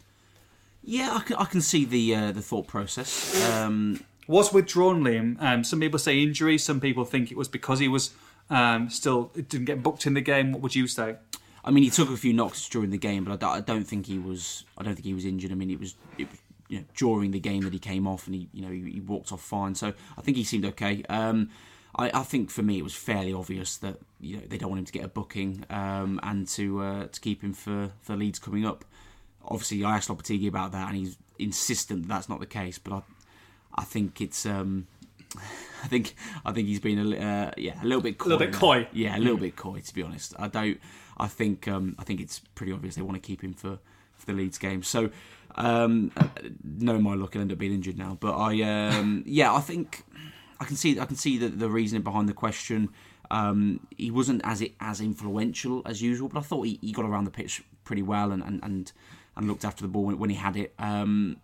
Yeah, 0.83 1.15
I 1.15 1.19
can, 1.21 1.35
I 1.37 1.45
can 1.45 1.61
see 1.61 1.85
the 1.85 2.15
uh, 2.15 2.31
the 2.31 2.41
thought 2.41 2.67
process. 2.67 3.51
Um, 3.51 4.03
was 4.27 4.53
withdrawn, 4.53 5.03
Liam. 5.03 5.41
Um, 5.41 5.63
some 5.63 5.79
people 5.79 5.99
say 5.99 6.21
injury. 6.21 6.57
Some 6.57 6.79
people 6.79 7.05
think 7.05 7.31
it 7.31 7.37
was 7.37 7.47
because 7.47 7.79
he 7.79 7.87
was 7.87 8.13
um, 8.49 8.89
still 8.89 9.31
didn't 9.35 9.65
get 9.65 9.83
booked 9.83 10.05
in 10.05 10.13
the 10.13 10.21
game. 10.21 10.51
What 10.51 10.61
would 10.61 10.75
you 10.75 10.87
say? 10.87 11.17
I 11.65 11.71
mean, 11.71 11.83
he 11.83 11.89
took 11.89 12.11
a 12.11 12.17
few 12.17 12.31
knocks 12.31 12.69
during 12.69 12.91
the 12.91 12.97
game, 12.97 13.23
but 13.23 13.33
I 13.33 13.35
don't, 13.37 13.57
I 13.57 13.59
don't 13.59 13.83
think 13.83 14.05
he 14.05 14.19
was. 14.19 14.63
I 14.77 14.83
don't 14.83 14.93
think 14.93 15.05
he 15.05 15.15
was 15.15 15.25
injured. 15.25 15.51
I 15.51 15.55
mean, 15.55 15.71
it 15.71 15.79
was, 15.79 15.95
it 16.17 16.29
was 16.29 16.39
you 16.67 16.79
know, 16.79 16.85
during 16.95 17.31
the 17.31 17.39
game 17.39 17.61
that 17.63 17.73
he 17.73 17.79
came 17.79 18.07
off, 18.07 18.27
and 18.27 18.35
he, 18.35 18.47
you 18.53 18.61
know, 18.61 18.71
he, 18.71 18.91
he 18.91 18.99
walked 19.01 19.31
off 19.31 19.41
fine. 19.41 19.73
So 19.73 19.93
I 20.17 20.21
think 20.21 20.37
he 20.37 20.43
seemed 20.43 20.63
okay. 20.65 21.03
Um, 21.09 21.49
I, 21.95 22.11
I 22.13 22.23
think 22.23 22.51
for 22.51 22.61
me, 22.61 22.77
it 22.77 22.83
was 22.83 22.93
fairly 22.93 23.33
obvious 23.33 23.77
that 23.77 23.97
you 24.19 24.37
know 24.37 24.43
they 24.47 24.57
don't 24.57 24.69
want 24.69 24.79
him 24.79 24.85
to 24.85 24.91
get 24.91 25.03
a 25.03 25.07
booking 25.07 25.65
um, 25.71 26.19
and 26.23 26.47
to 26.49 26.81
uh, 26.81 27.07
to 27.07 27.19
keep 27.19 27.43
him 27.43 27.53
for 27.53 27.91
for 28.01 28.15
Leeds 28.15 28.39
coming 28.39 28.65
up. 28.65 28.85
Obviously, 29.43 29.83
I 29.83 29.95
asked 29.95 30.09
Lopetegui 30.09 30.47
about 30.47 30.71
that, 30.73 30.87
and 30.87 30.97
he's 30.97 31.17
insistent 31.39 32.03
that 32.03 32.07
that's 32.09 32.29
not 32.29 32.39
the 32.39 32.45
case. 32.45 32.77
But 32.77 32.93
I, 32.93 33.01
I 33.75 33.83
think 33.83 34.21
it's. 34.21 34.45
Um, 34.45 34.87
I 35.83 35.87
think 35.87 36.15
I 36.45 36.51
think 36.51 36.67
he's 36.67 36.79
been 36.79 37.13
a 37.13 37.17
uh, 37.17 37.51
yeah 37.57 37.81
a 37.81 37.85
little 37.85 38.01
bit 38.01 38.17
coy. 38.17 38.29
little 38.29 38.47
bit 38.47 38.55
coy. 38.55 38.87
Yeah, 38.91 39.17
a 39.17 39.19
little 39.19 39.37
bit 39.37 39.55
coy 39.55 39.79
to 39.79 39.93
be 39.93 40.01
honest. 40.01 40.33
I 40.39 40.47
don't. 40.47 40.79
I 41.17 41.27
think 41.27 41.67
um, 41.67 41.95
I 41.99 42.03
think 42.03 42.19
it's 42.19 42.39
pretty 42.55 42.71
obvious 42.71 42.95
they 42.95 43.01
want 43.01 43.21
to 43.21 43.25
keep 43.25 43.43
him 43.43 43.53
for, 43.53 43.79
for 44.15 44.25
the 44.25 44.33
Leeds 44.33 44.57
game. 44.57 44.83
So, 44.83 45.09
um, 45.55 46.11
knowing 46.63 47.03
my 47.03 47.15
luck, 47.15 47.33
he'll 47.33 47.41
end 47.41 47.51
up 47.51 47.57
being 47.57 47.73
injured 47.73 47.97
now. 47.97 48.17
But 48.19 48.35
I 48.35 48.61
um, 48.61 49.23
yeah, 49.27 49.53
I 49.53 49.61
think 49.61 50.03
I 50.59 50.65
can 50.65 50.75
see 50.75 50.99
I 50.99 51.05
can 51.05 51.15
see 51.15 51.37
the, 51.37 51.49
the 51.49 51.69
reasoning 51.69 52.03
behind 52.03 52.29
the 52.29 52.33
question. 52.33 52.89
Um, 53.31 53.87
he 53.97 54.11
wasn't 54.11 54.41
as 54.43 54.63
as 54.79 55.01
influential 55.01 55.81
as 55.85 56.01
usual, 56.01 56.29
but 56.29 56.39
I 56.39 56.43
thought 56.43 56.63
he, 56.63 56.79
he 56.81 56.91
got 56.91 57.05
around 57.05 57.25
the 57.25 57.31
pitch 57.31 57.63
pretty 57.83 58.03
well 58.03 58.31
and 58.31 58.43
and, 58.43 58.63
and 58.63 58.91
and 59.35 59.47
looked 59.47 59.65
after 59.65 59.81
the 59.81 59.87
ball 59.87 60.05
when, 60.05 60.17
when 60.19 60.29
he 60.29 60.35
had 60.35 60.55
it. 60.55 60.73
Um, 60.79 61.37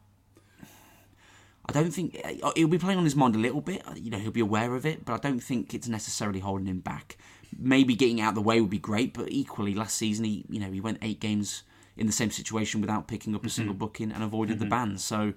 I 1.66 1.72
don't 1.74 1.92
think 1.92 2.20
uh, 2.24 2.52
he'll 2.56 2.68
be 2.68 2.78
playing 2.78 2.98
on 2.98 3.04
his 3.04 3.16
mind 3.16 3.36
a 3.36 3.40
little 3.40 3.62
bit. 3.62 3.84
You 3.96 4.12
know, 4.12 4.18
he'll 4.18 4.32
be 4.32 4.42
aware 4.42 4.76
of 4.76 4.86
it, 4.86 5.06
but 5.06 5.14
I 5.14 5.18
don't 5.18 5.40
think 5.40 5.74
it's 5.74 5.88
necessarily 5.88 6.40
holding 6.40 6.68
him 6.68 6.80
back. 6.80 7.18
Maybe 7.58 7.96
getting 7.96 8.22
out 8.22 8.30
of 8.30 8.36
the 8.36 8.42
way 8.42 8.62
would 8.62 8.70
be 8.70 8.80
great, 8.80 9.14
but 9.14 9.32
equally, 9.32 9.74
last 9.76 9.98
season 9.98 10.26
he, 10.26 10.46
you 10.50 10.60
know, 10.60 10.72
he 10.72 10.82
went 10.82 11.00
eight 11.02 11.20
games 11.20 11.64
in 11.98 12.08
the 12.08 12.14
same 12.14 12.32
situation 12.32 12.82
without 12.82 13.08
picking 13.08 13.36
up 13.36 13.46
a 13.46 13.50
single 13.50 13.76
booking 13.76 14.12
and 14.12 14.24
avoided 14.24 14.60
the 14.60 14.66
ban. 14.66 14.98
So 14.98 15.34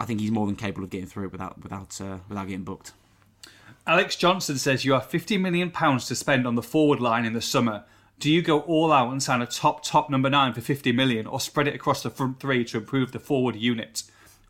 I 0.00 0.04
think 0.04 0.20
he's 0.20 0.30
more 0.30 0.46
than 0.46 0.56
capable 0.56 0.84
of 0.84 0.90
getting 0.90 1.06
through 1.06 1.26
it 1.26 1.32
without 1.32 1.62
without 1.62 2.00
uh, 2.00 2.18
without 2.28 2.46
getting 2.46 2.64
booked. 2.64 2.92
Alex 3.86 4.16
Johnson 4.16 4.58
says 4.58 4.84
you 4.84 4.92
have 4.92 5.06
50 5.06 5.38
million 5.38 5.70
pounds 5.70 6.06
to 6.08 6.14
spend 6.14 6.46
on 6.46 6.54
the 6.54 6.62
forward 6.62 7.00
line 7.00 7.24
in 7.24 7.32
the 7.32 7.40
summer. 7.40 7.84
Do 8.18 8.30
you 8.30 8.42
go 8.42 8.60
all 8.60 8.92
out 8.92 9.10
and 9.10 9.22
sign 9.22 9.40
a 9.40 9.46
top 9.46 9.82
top 9.82 10.10
number 10.10 10.28
nine 10.28 10.52
for 10.52 10.60
50 10.60 10.92
million, 10.92 11.26
or 11.26 11.40
spread 11.40 11.68
it 11.68 11.74
across 11.74 12.02
the 12.02 12.10
front 12.10 12.40
three 12.40 12.64
to 12.66 12.78
improve 12.78 13.12
the 13.12 13.18
forward 13.18 13.56
unit? 13.56 14.02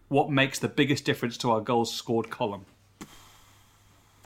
What 0.09 0.31
makes 0.31 0.59
the 0.59 0.69
biggest 0.69 1.05
difference 1.05 1.37
to 1.39 1.51
our 1.51 1.61
goals 1.61 1.93
scored 1.93 2.31
column? 2.31 2.65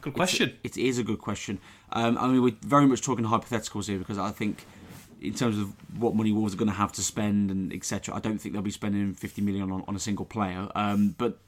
Good 0.01 0.15
question. 0.15 0.59
It 0.65 0.77
is 0.77 0.99
a 0.99 1.05
good 1.05 1.19
question. 1.19 1.59
Um, 1.93 2.17
I 2.19 2.27
mean, 2.27 2.43
we're 2.43 2.57
very 2.63 2.87
much 2.87 3.03
talking 3.03 3.25
hypotheticals 3.25 3.87
here 3.87 3.99
because 3.99 4.19
I 4.19 4.31
think, 4.31 4.65
in 5.21 5.35
terms 5.35 5.59
of 5.59 5.73
what 6.01 6.15
money 6.15 6.33
Wolves 6.33 6.55
are 6.55 6.57
going 6.57 6.71
to 6.71 6.75
have 6.75 6.93
to 6.93 7.03
spend 7.03 7.51
and 7.51 7.73
etc., 7.73 8.15
I 8.15 8.21
don't 8.21 8.39
think 8.39 8.55
they'll 8.55 8.63
be 8.63 8.71
spending 8.71 9.15
50 9.15 9.43
million 9.43 9.71
on, 9.71 9.85
on 9.87 9.95
a 9.95 10.01
single 10.01 10.25
player. 10.25 10.69
Um, 10.75 11.15
but 11.19 11.39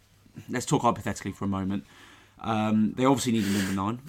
let's 0.49 0.66
talk 0.66 0.82
hypothetically 0.82 1.32
for 1.32 1.45
a 1.45 1.49
moment. 1.49 1.84
Um, 2.40 2.92
they 2.97 3.05
obviously 3.05 3.32
need 3.32 3.45
a 3.45 3.51
number 3.51 3.72
nine, 3.72 4.01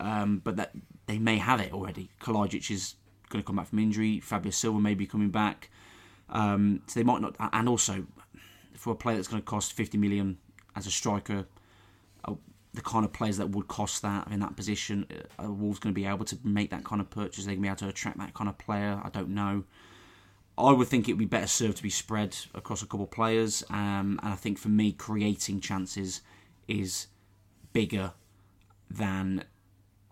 um, 0.00 0.42
but 0.44 0.56
that 0.56 0.72
they 1.06 1.18
may 1.18 1.38
have 1.38 1.60
it 1.60 1.72
already. 1.72 2.10
Kalajdzic 2.20 2.70
is 2.70 2.94
going 3.30 3.42
to 3.42 3.46
come 3.46 3.56
back 3.56 3.68
from 3.68 3.78
injury. 3.78 4.20
Fabio 4.20 4.50
Silva 4.50 4.78
may 4.78 4.94
be 4.94 5.06
coming 5.06 5.30
back, 5.30 5.70
um, 6.28 6.82
so 6.86 7.00
they 7.00 7.04
might 7.04 7.22
not. 7.22 7.34
And 7.38 7.68
also, 7.68 8.04
for 8.74 8.92
a 8.92 8.96
player 8.96 9.16
that's 9.16 9.28
going 9.28 9.42
to 9.42 9.46
cost 9.46 9.72
50 9.72 9.96
million 9.96 10.38
as 10.76 10.86
a 10.86 10.90
striker, 10.90 11.46
the 12.74 12.82
kind 12.82 13.04
of 13.04 13.12
players 13.12 13.38
that 13.38 13.50
would 13.50 13.68
cost 13.68 14.02
that 14.02 14.28
in 14.30 14.40
that 14.40 14.56
position, 14.56 15.06
uh, 15.10 15.44
are 15.44 15.50
Wolves 15.50 15.78
going 15.78 15.94
to 15.94 15.98
be 15.98 16.06
able 16.06 16.24
to 16.26 16.38
make 16.44 16.70
that 16.70 16.84
kind 16.84 17.00
of 17.00 17.10
purchase? 17.10 17.44
They're 17.44 17.54
going 17.54 17.62
to 17.62 17.62
be 17.62 17.68
able 17.68 17.76
to 17.78 17.88
attract 17.88 18.18
that 18.18 18.34
kind 18.34 18.48
of 18.48 18.58
player. 18.58 19.00
I 19.02 19.08
don't 19.08 19.30
know. 19.30 19.64
I 20.56 20.72
would 20.72 20.88
think 20.88 21.08
it 21.08 21.12
would 21.12 21.18
be 21.18 21.24
better 21.24 21.46
served 21.46 21.76
to 21.76 21.82
be 21.82 21.90
spread 21.90 22.36
across 22.52 22.82
a 22.82 22.86
couple 22.86 23.04
of 23.04 23.10
players, 23.12 23.62
um, 23.70 24.18
and 24.22 24.32
I 24.32 24.34
think 24.34 24.58
for 24.58 24.68
me, 24.68 24.92
creating 24.92 25.60
chances 25.60 26.20
is 26.66 27.06
bigger 27.72 28.12
than 28.90 29.44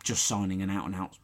just 0.04 0.24
signing 0.24 0.62
an 0.62 0.70
out 0.70 0.86
and 0.86 0.94
out 0.94 1.18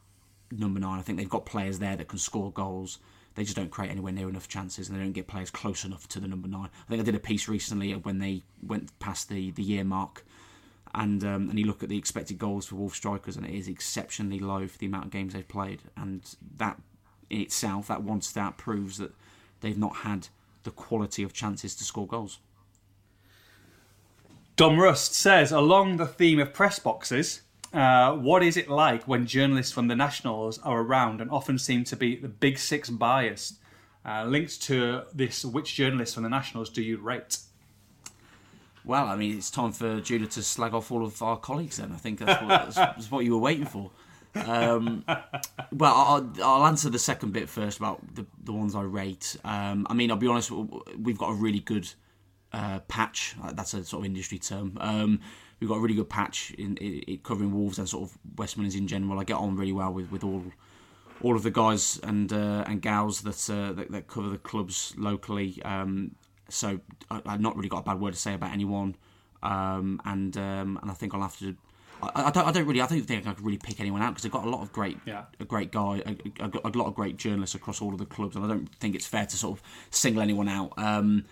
number 0.51 0.79
nine. 0.79 0.99
I 0.99 1.01
think 1.01 1.17
they've 1.17 1.29
got 1.29 1.45
players 1.45 1.79
there 1.79 1.95
that 1.95 2.09
can 2.09 2.19
score 2.19 2.51
goals. 2.51 2.99
They 3.35 3.43
just 3.43 3.55
don't 3.55 3.71
create 3.71 3.91
anywhere 3.91 4.11
near 4.11 4.29
enough 4.29 4.47
chances, 4.47 4.89
and 4.89 4.97
they 4.97 5.01
don't 5.01 5.13
get 5.13 5.27
players 5.27 5.49
close 5.49 5.85
enough 5.85 6.07
to 6.09 6.19
the 6.19 6.27
number 6.27 6.47
nine. 6.47 6.69
I 6.85 6.89
think 6.89 7.01
I 7.01 7.05
did 7.05 7.15
a 7.15 7.19
piece 7.19 7.47
recently 7.47 7.93
when 7.93 8.19
they 8.19 8.43
went 8.61 8.97
past 8.99 9.29
the, 9.29 9.51
the 9.51 9.63
year 9.63 9.83
mark, 9.83 10.25
and 10.95 11.23
um, 11.23 11.49
and 11.49 11.57
you 11.57 11.65
look 11.65 11.83
at 11.83 11.89
the 11.89 11.97
expected 11.97 12.37
goals 12.37 12.67
for 12.67 12.75
Wolf 12.75 12.95
strikers, 12.95 13.35
and 13.35 13.45
it 13.45 13.53
is 13.53 13.67
exceptionally 13.67 14.39
low 14.39 14.67
for 14.67 14.77
the 14.77 14.85
amount 14.85 15.05
of 15.05 15.11
games 15.11 15.33
they've 15.33 15.47
played, 15.47 15.81
and 15.97 16.35
that 16.57 16.79
in 17.29 17.41
itself, 17.41 17.87
that 17.87 18.03
one 18.03 18.21
stat 18.21 18.57
proves 18.57 18.97
that 18.97 19.11
they've 19.61 19.77
not 19.77 19.97
had 19.97 20.27
the 20.63 20.71
quality 20.71 21.23
of 21.23 21.33
chances 21.33 21.75
to 21.75 21.83
score 21.83 22.07
goals. 22.07 22.39
Dom 24.55 24.79
Rust 24.79 25.15
says, 25.15 25.51
along 25.51 25.97
the 25.97 26.05
theme 26.05 26.39
of 26.39 26.53
press 26.53 26.77
boxes, 26.77 27.41
uh, 27.73 28.13
what 28.13 28.43
is 28.43 28.55
it 28.55 28.69
like 28.69 29.07
when 29.07 29.25
journalists 29.25 29.73
from 29.73 29.87
the 29.87 29.95
Nationals 29.95 30.59
are 30.59 30.81
around 30.81 31.21
and 31.21 31.31
often 31.31 31.57
seem 31.57 31.83
to 31.85 31.95
be 31.95 32.15
the 32.15 32.27
big 32.27 32.59
six 32.59 32.89
biased? 32.89 33.57
Uh, 34.05 34.25
linked 34.25 34.61
to 34.61 35.03
this, 35.13 35.43
which 35.43 35.73
journalists 35.73 36.13
from 36.13 36.23
the 36.23 36.29
Nationals 36.29 36.69
do 36.69 36.83
you 36.83 36.97
rate? 36.97 37.39
Well, 38.85 39.07
I 39.07 39.15
mean, 39.15 39.37
it's 39.37 39.49
time 39.49 39.71
for 39.71 40.01
Judah 40.01 40.27
to 40.27 40.43
slag 40.43 40.73
off 40.73 40.91
all 40.91 41.05
of 41.05 41.21
our 41.21 41.37
colleagues. 41.37 41.77
Then 41.77 41.91
I 41.91 41.97
think 41.97 42.19
that's 42.19 42.41
what, 42.41 42.49
that's, 42.49 42.75
that's 42.75 43.11
what 43.11 43.23
you 43.23 43.31
were 43.33 43.39
waiting 43.39 43.65
for. 43.65 43.91
Um, 44.35 45.05
well, 45.71 45.93
I'll, 45.93 46.33
I'll, 46.43 46.65
answer 46.65 46.89
the 46.89 46.99
second 46.99 47.33
bit 47.33 47.47
first 47.47 47.77
about 47.77 48.15
the, 48.15 48.25
the 48.43 48.51
ones 48.51 48.75
I 48.75 48.81
rate. 48.81 49.37
Um, 49.43 49.85
I 49.89 49.93
mean, 49.93 50.11
I'll 50.11 50.17
be 50.17 50.27
honest, 50.27 50.51
we've 50.51 51.17
got 51.17 51.29
a 51.29 51.33
really 51.33 51.59
good 51.59 51.87
uh, 52.51 52.79
patch. 52.87 53.35
That's 53.53 53.73
a 53.73 53.83
sort 53.83 54.01
of 54.01 54.05
industry 54.05 54.39
term. 54.39 54.77
Um, 54.81 55.19
we've 55.59 55.69
got 55.69 55.75
a 55.75 55.81
really 55.81 55.95
good 55.95 56.09
patch 56.09 56.51
in, 56.57 56.77
in, 56.77 56.99
in, 57.07 57.17
covering 57.19 57.53
Wolves 57.53 57.79
and 57.79 57.87
sort 57.87 58.09
of 58.09 58.17
West 58.37 58.57
Midlands 58.57 58.75
in 58.75 58.87
general. 58.87 59.19
I 59.19 59.23
get 59.23 59.37
on 59.37 59.55
really 59.55 59.71
well 59.71 59.93
with, 59.93 60.11
with 60.11 60.23
all 60.23 60.43
all 61.21 61.35
of 61.37 61.43
the 61.43 61.51
guys 61.51 61.99
and 62.03 62.33
uh, 62.33 62.65
and 62.67 62.81
gals 62.81 63.21
that, 63.21 63.49
uh, 63.49 63.71
that, 63.73 63.91
that 63.91 64.07
cover 64.07 64.29
the 64.29 64.37
clubs 64.37 64.93
locally. 64.97 65.61
Um, 65.63 66.15
so 66.53 66.79
I, 67.09 67.21
have 67.25 67.41
not 67.41 67.55
really 67.55 67.69
got 67.69 67.79
a 67.79 67.83
bad 67.83 67.99
word 67.99 68.13
to 68.13 68.19
say 68.19 68.33
about 68.33 68.51
anyone. 68.51 68.95
Um, 69.41 70.01
and 70.05 70.35
um, 70.37 70.79
and 70.81 70.89
I 70.89 70.93
think 70.93 71.13
I'll 71.13 71.21
have 71.21 71.37
to. 71.39 71.55
I, 72.01 72.25
I, 72.25 72.31
don't. 72.31 72.47
I 72.47 72.51
don't 72.51 72.65
really. 72.65 72.81
I 72.81 72.87
don't 72.87 73.01
think 73.01 73.27
I 73.27 73.33
can 73.33 73.43
really 73.43 73.57
pick 73.57 73.79
anyone 73.79 74.01
out 74.01 74.11
because 74.11 74.23
they've 74.23 74.31
got 74.31 74.45
a 74.45 74.49
lot 74.49 74.61
of 74.61 74.71
great, 74.71 74.97
yeah. 75.05 75.23
a 75.39 75.45
great 75.45 75.71
guy, 75.71 76.01
a, 76.05 76.43
a, 76.43 76.51
a, 76.65 76.71
lot 76.77 76.87
of 76.87 76.95
great 76.95 77.17
journalists 77.17 77.55
across 77.55 77.81
all 77.81 77.91
of 77.91 77.99
the 77.99 78.05
clubs, 78.05 78.35
and 78.35 78.45
I 78.45 78.47
don't 78.47 78.73
think 78.75 78.95
it's 78.95 79.05
fair 79.05 79.25
to 79.25 79.37
sort 79.37 79.57
of 79.57 79.63
single 79.89 80.21
anyone 80.21 80.47
out. 80.47 80.73
Um, 80.77 81.25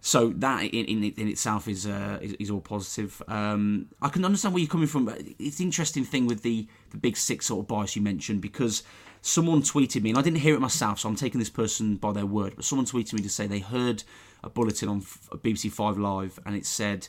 so 0.00 0.28
that 0.28 0.62
in, 0.62 0.84
in, 0.84 1.04
in 1.04 1.28
itself 1.28 1.66
is, 1.66 1.84
uh, 1.84 2.18
is, 2.22 2.32
is 2.34 2.50
all 2.50 2.60
positive. 2.60 3.20
Um, 3.26 3.88
I 4.00 4.08
can 4.08 4.24
understand 4.24 4.54
where 4.54 4.60
you're 4.60 4.70
coming 4.70 4.86
from. 4.86 5.06
But 5.06 5.22
it's 5.38 5.58
an 5.58 5.66
interesting 5.66 6.04
thing 6.04 6.26
with 6.26 6.42
the 6.42 6.68
the 6.90 6.96
big 6.96 7.16
six 7.16 7.46
sort 7.46 7.64
of 7.64 7.68
bias 7.68 7.96
you 7.96 8.02
mentioned 8.02 8.40
because 8.40 8.84
someone 9.20 9.62
tweeted 9.62 10.02
me 10.02 10.10
and 10.10 10.18
I 10.18 10.22
didn't 10.22 10.38
hear 10.38 10.54
it 10.54 10.60
myself, 10.60 11.00
so 11.00 11.08
I'm 11.08 11.16
taking 11.16 11.40
this 11.40 11.50
person 11.50 11.96
by 11.96 12.12
their 12.12 12.26
word. 12.26 12.54
But 12.54 12.64
someone 12.64 12.86
tweeted 12.86 13.14
me 13.14 13.22
to 13.22 13.28
say 13.28 13.46
they 13.46 13.58
heard 13.58 14.04
a 14.42 14.50
bulletin 14.50 14.88
on 14.88 15.00
BBC 15.02 15.70
Five 15.70 15.98
Live 15.98 16.38
and 16.46 16.56
it 16.56 16.66
said. 16.66 17.08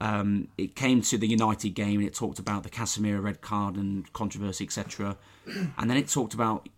Um, 0.00 0.48
it 0.58 0.74
came 0.74 1.02
to 1.02 1.16
the 1.16 1.26
United 1.26 1.70
game 1.70 2.00
and 2.00 2.08
it 2.08 2.14
talked 2.14 2.40
about 2.40 2.64
the 2.64 2.68
Casemiro 2.68 3.22
red 3.22 3.40
card 3.40 3.76
and 3.76 4.12
controversy, 4.12 4.64
etc. 4.64 5.16
And 5.78 5.88
then 5.88 5.96
it 5.96 6.08
talked 6.08 6.34
about 6.34 6.68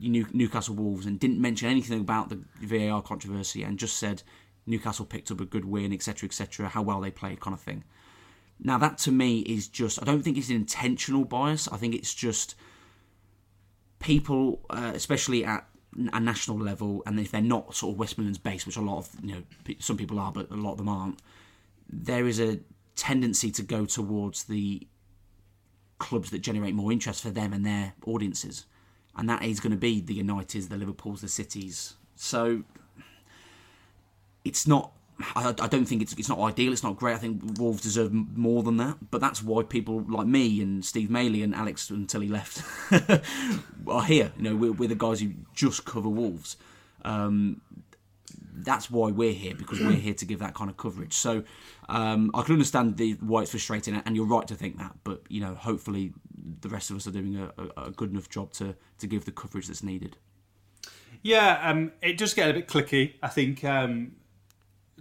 Newcastle 0.00 0.74
Wolves 0.74 1.06
and 1.06 1.18
didn't 1.18 1.40
mention 1.40 1.68
anything 1.68 2.00
about 2.00 2.30
the 2.30 2.40
VAR 2.60 3.00
controversy 3.00 3.62
and 3.62 3.78
just 3.78 3.96
said 3.96 4.22
Newcastle 4.66 5.04
picked 5.04 5.30
up 5.30 5.40
a 5.40 5.44
good 5.44 5.64
win, 5.64 5.92
etc., 5.92 6.26
etc., 6.26 6.68
how 6.68 6.82
well 6.82 7.00
they 7.00 7.10
played, 7.10 7.40
kind 7.40 7.54
of 7.54 7.60
thing. 7.60 7.84
Now, 8.58 8.78
that 8.78 8.98
to 8.98 9.12
me 9.12 9.40
is 9.40 9.68
just, 9.68 10.00
I 10.00 10.04
don't 10.04 10.22
think 10.22 10.38
it's 10.38 10.48
an 10.48 10.56
intentional 10.56 11.24
bias. 11.24 11.68
I 11.68 11.76
think 11.76 11.94
it's 11.94 12.14
just 12.14 12.54
people, 13.98 14.60
uh, 14.70 14.92
especially 14.94 15.44
at 15.44 15.66
a 16.12 16.20
national 16.20 16.58
level, 16.58 17.02
and 17.06 17.18
if 17.20 17.30
they're 17.30 17.40
not 17.40 17.74
sort 17.74 17.94
of 17.94 17.98
West 17.98 18.18
Midlands 18.18 18.38
based, 18.38 18.66
which 18.66 18.76
a 18.76 18.80
lot 18.80 18.98
of, 18.98 19.08
you 19.22 19.34
know, 19.34 19.42
some 19.78 19.96
people 19.96 20.18
are, 20.18 20.32
but 20.32 20.50
a 20.50 20.54
lot 20.54 20.72
of 20.72 20.78
them 20.78 20.88
aren't, 20.88 21.20
there 21.88 22.26
is 22.26 22.40
a 22.40 22.60
tendency 22.96 23.50
to 23.50 23.62
go 23.62 23.84
towards 23.84 24.44
the 24.44 24.86
clubs 25.98 26.30
that 26.30 26.40
generate 26.40 26.74
more 26.74 26.90
interest 26.90 27.22
for 27.22 27.30
them 27.30 27.52
and 27.52 27.64
their 27.64 27.94
audiences. 28.06 28.66
And 29.16 29.28
that 29.28 29.44
is 29.44 29.60
going 29.60 29.70
to 29.70 29.76
be 29.76 30.00
the 30.00 30.18
Uniteds, 30.20 30.68
the 30.68 30.76
Liverpools, 30.76 31.20
the 31.20 31.28
Cities. 31.28 31.94
So 32.16 32.64
it's 34.44 34.66
not. 34.66 34.92
I, 35.36 35.54
I, 35.60 35.68
don't 35.68 35.84
think 35.84 36.02
it's 36.02 36.12
it's 36.14 36.28
not 36.28 36.40
ideal. 36.40 36.72
It's 36.72 36.82
not 36.82 36.96
great. 36.96 37.14
I 37.14 37.18
think 37.18 37.58
Wolves 37.58 37.82
deserve 37.82 38.12
more 38.12 38.62
than 38.62 38.78
that. 38.78 38.96
But 39.10 39.20
that's 39.20 39.42
why 39.42 39.62
people 39.62 40.04
like 40.08 40.26
me 40.26 40.60
and 40.60 40.84
Steve 40.84 41.10
Madeley 41.10 41.42
and 41.42 41.54
Alex 41.54 41.90
until 41.90 42.20
he 42.20 42.28
left 42.28 42.62
are 43.86 44.02
here. 44.04 44.32
You 44.36 44.42
know, 44.42 44.56
we're, 44.56 44.72
we're, 44.72 44.88
the 44.88 44.96
guys 44.96 45.20
who 45.20 45.32
just 45.54 45.84
cover 45.84 46.08
Wolves. 46.08 46.56
Um, 47.04 47.60
that's 48.56 48.90
why 48.90 49.10
we're 49.10 49.32
here 49.32 49.54
because 49.54 49.80
we're 49.80 49.92
here 49.92 50.14
to 50.14 50.24
give 50.24 50.38
that 50.38 50.54
kind 50.54 50.70
of 50.70 50.76
coverage. 50.76 51.12
So 51.12 51.44
um, 51.88 52.30
I 52.34 52.42
can 52.42 52.54
understand 52.54 52.96
the, 52.96 53.12
why 53.14 53.42
it's 53.42 53.50
frustrating, 53.50 53.94
and 53.94 54.16
you're 54.16 54.26
right 54.26 54.46
to 54.48 54.54
think 54.54 54.78
that. 54.78 54.96
But 55.04 55.22
you 55.28 55.40
know, 55.40 55.54
hopefully 55.54 56.12
the 56.60 56.68
rest 56.68 56.90
of 56.90 56.96
us 56.96 57.06
are 57.06 57.12
doing 57.12 57.36
a, 57.36 57.52
a, 57.76 57.86
a 57.86 57.90
good 57.90 58.10
enough 58.10 58.28
job 58.28 58.52
to 58.54 58.74
to 58.98 59.06
give 59.06 59.24
the 59.24 59.32
coverage 59.32 59.68
that's 59.68 59.82
needed. 59.82 60.16
Yeah, 61.22 61.58
um, 61.62 61.92
it 62.02 62.18
does 62.18 62.34
get 62.34 62.50
a 62.50 62.52
bit 62.52 62.68
clicky. 62.68 63.14
I 63.22 63.28
think 63.28 63.64
um, 63.64 64.12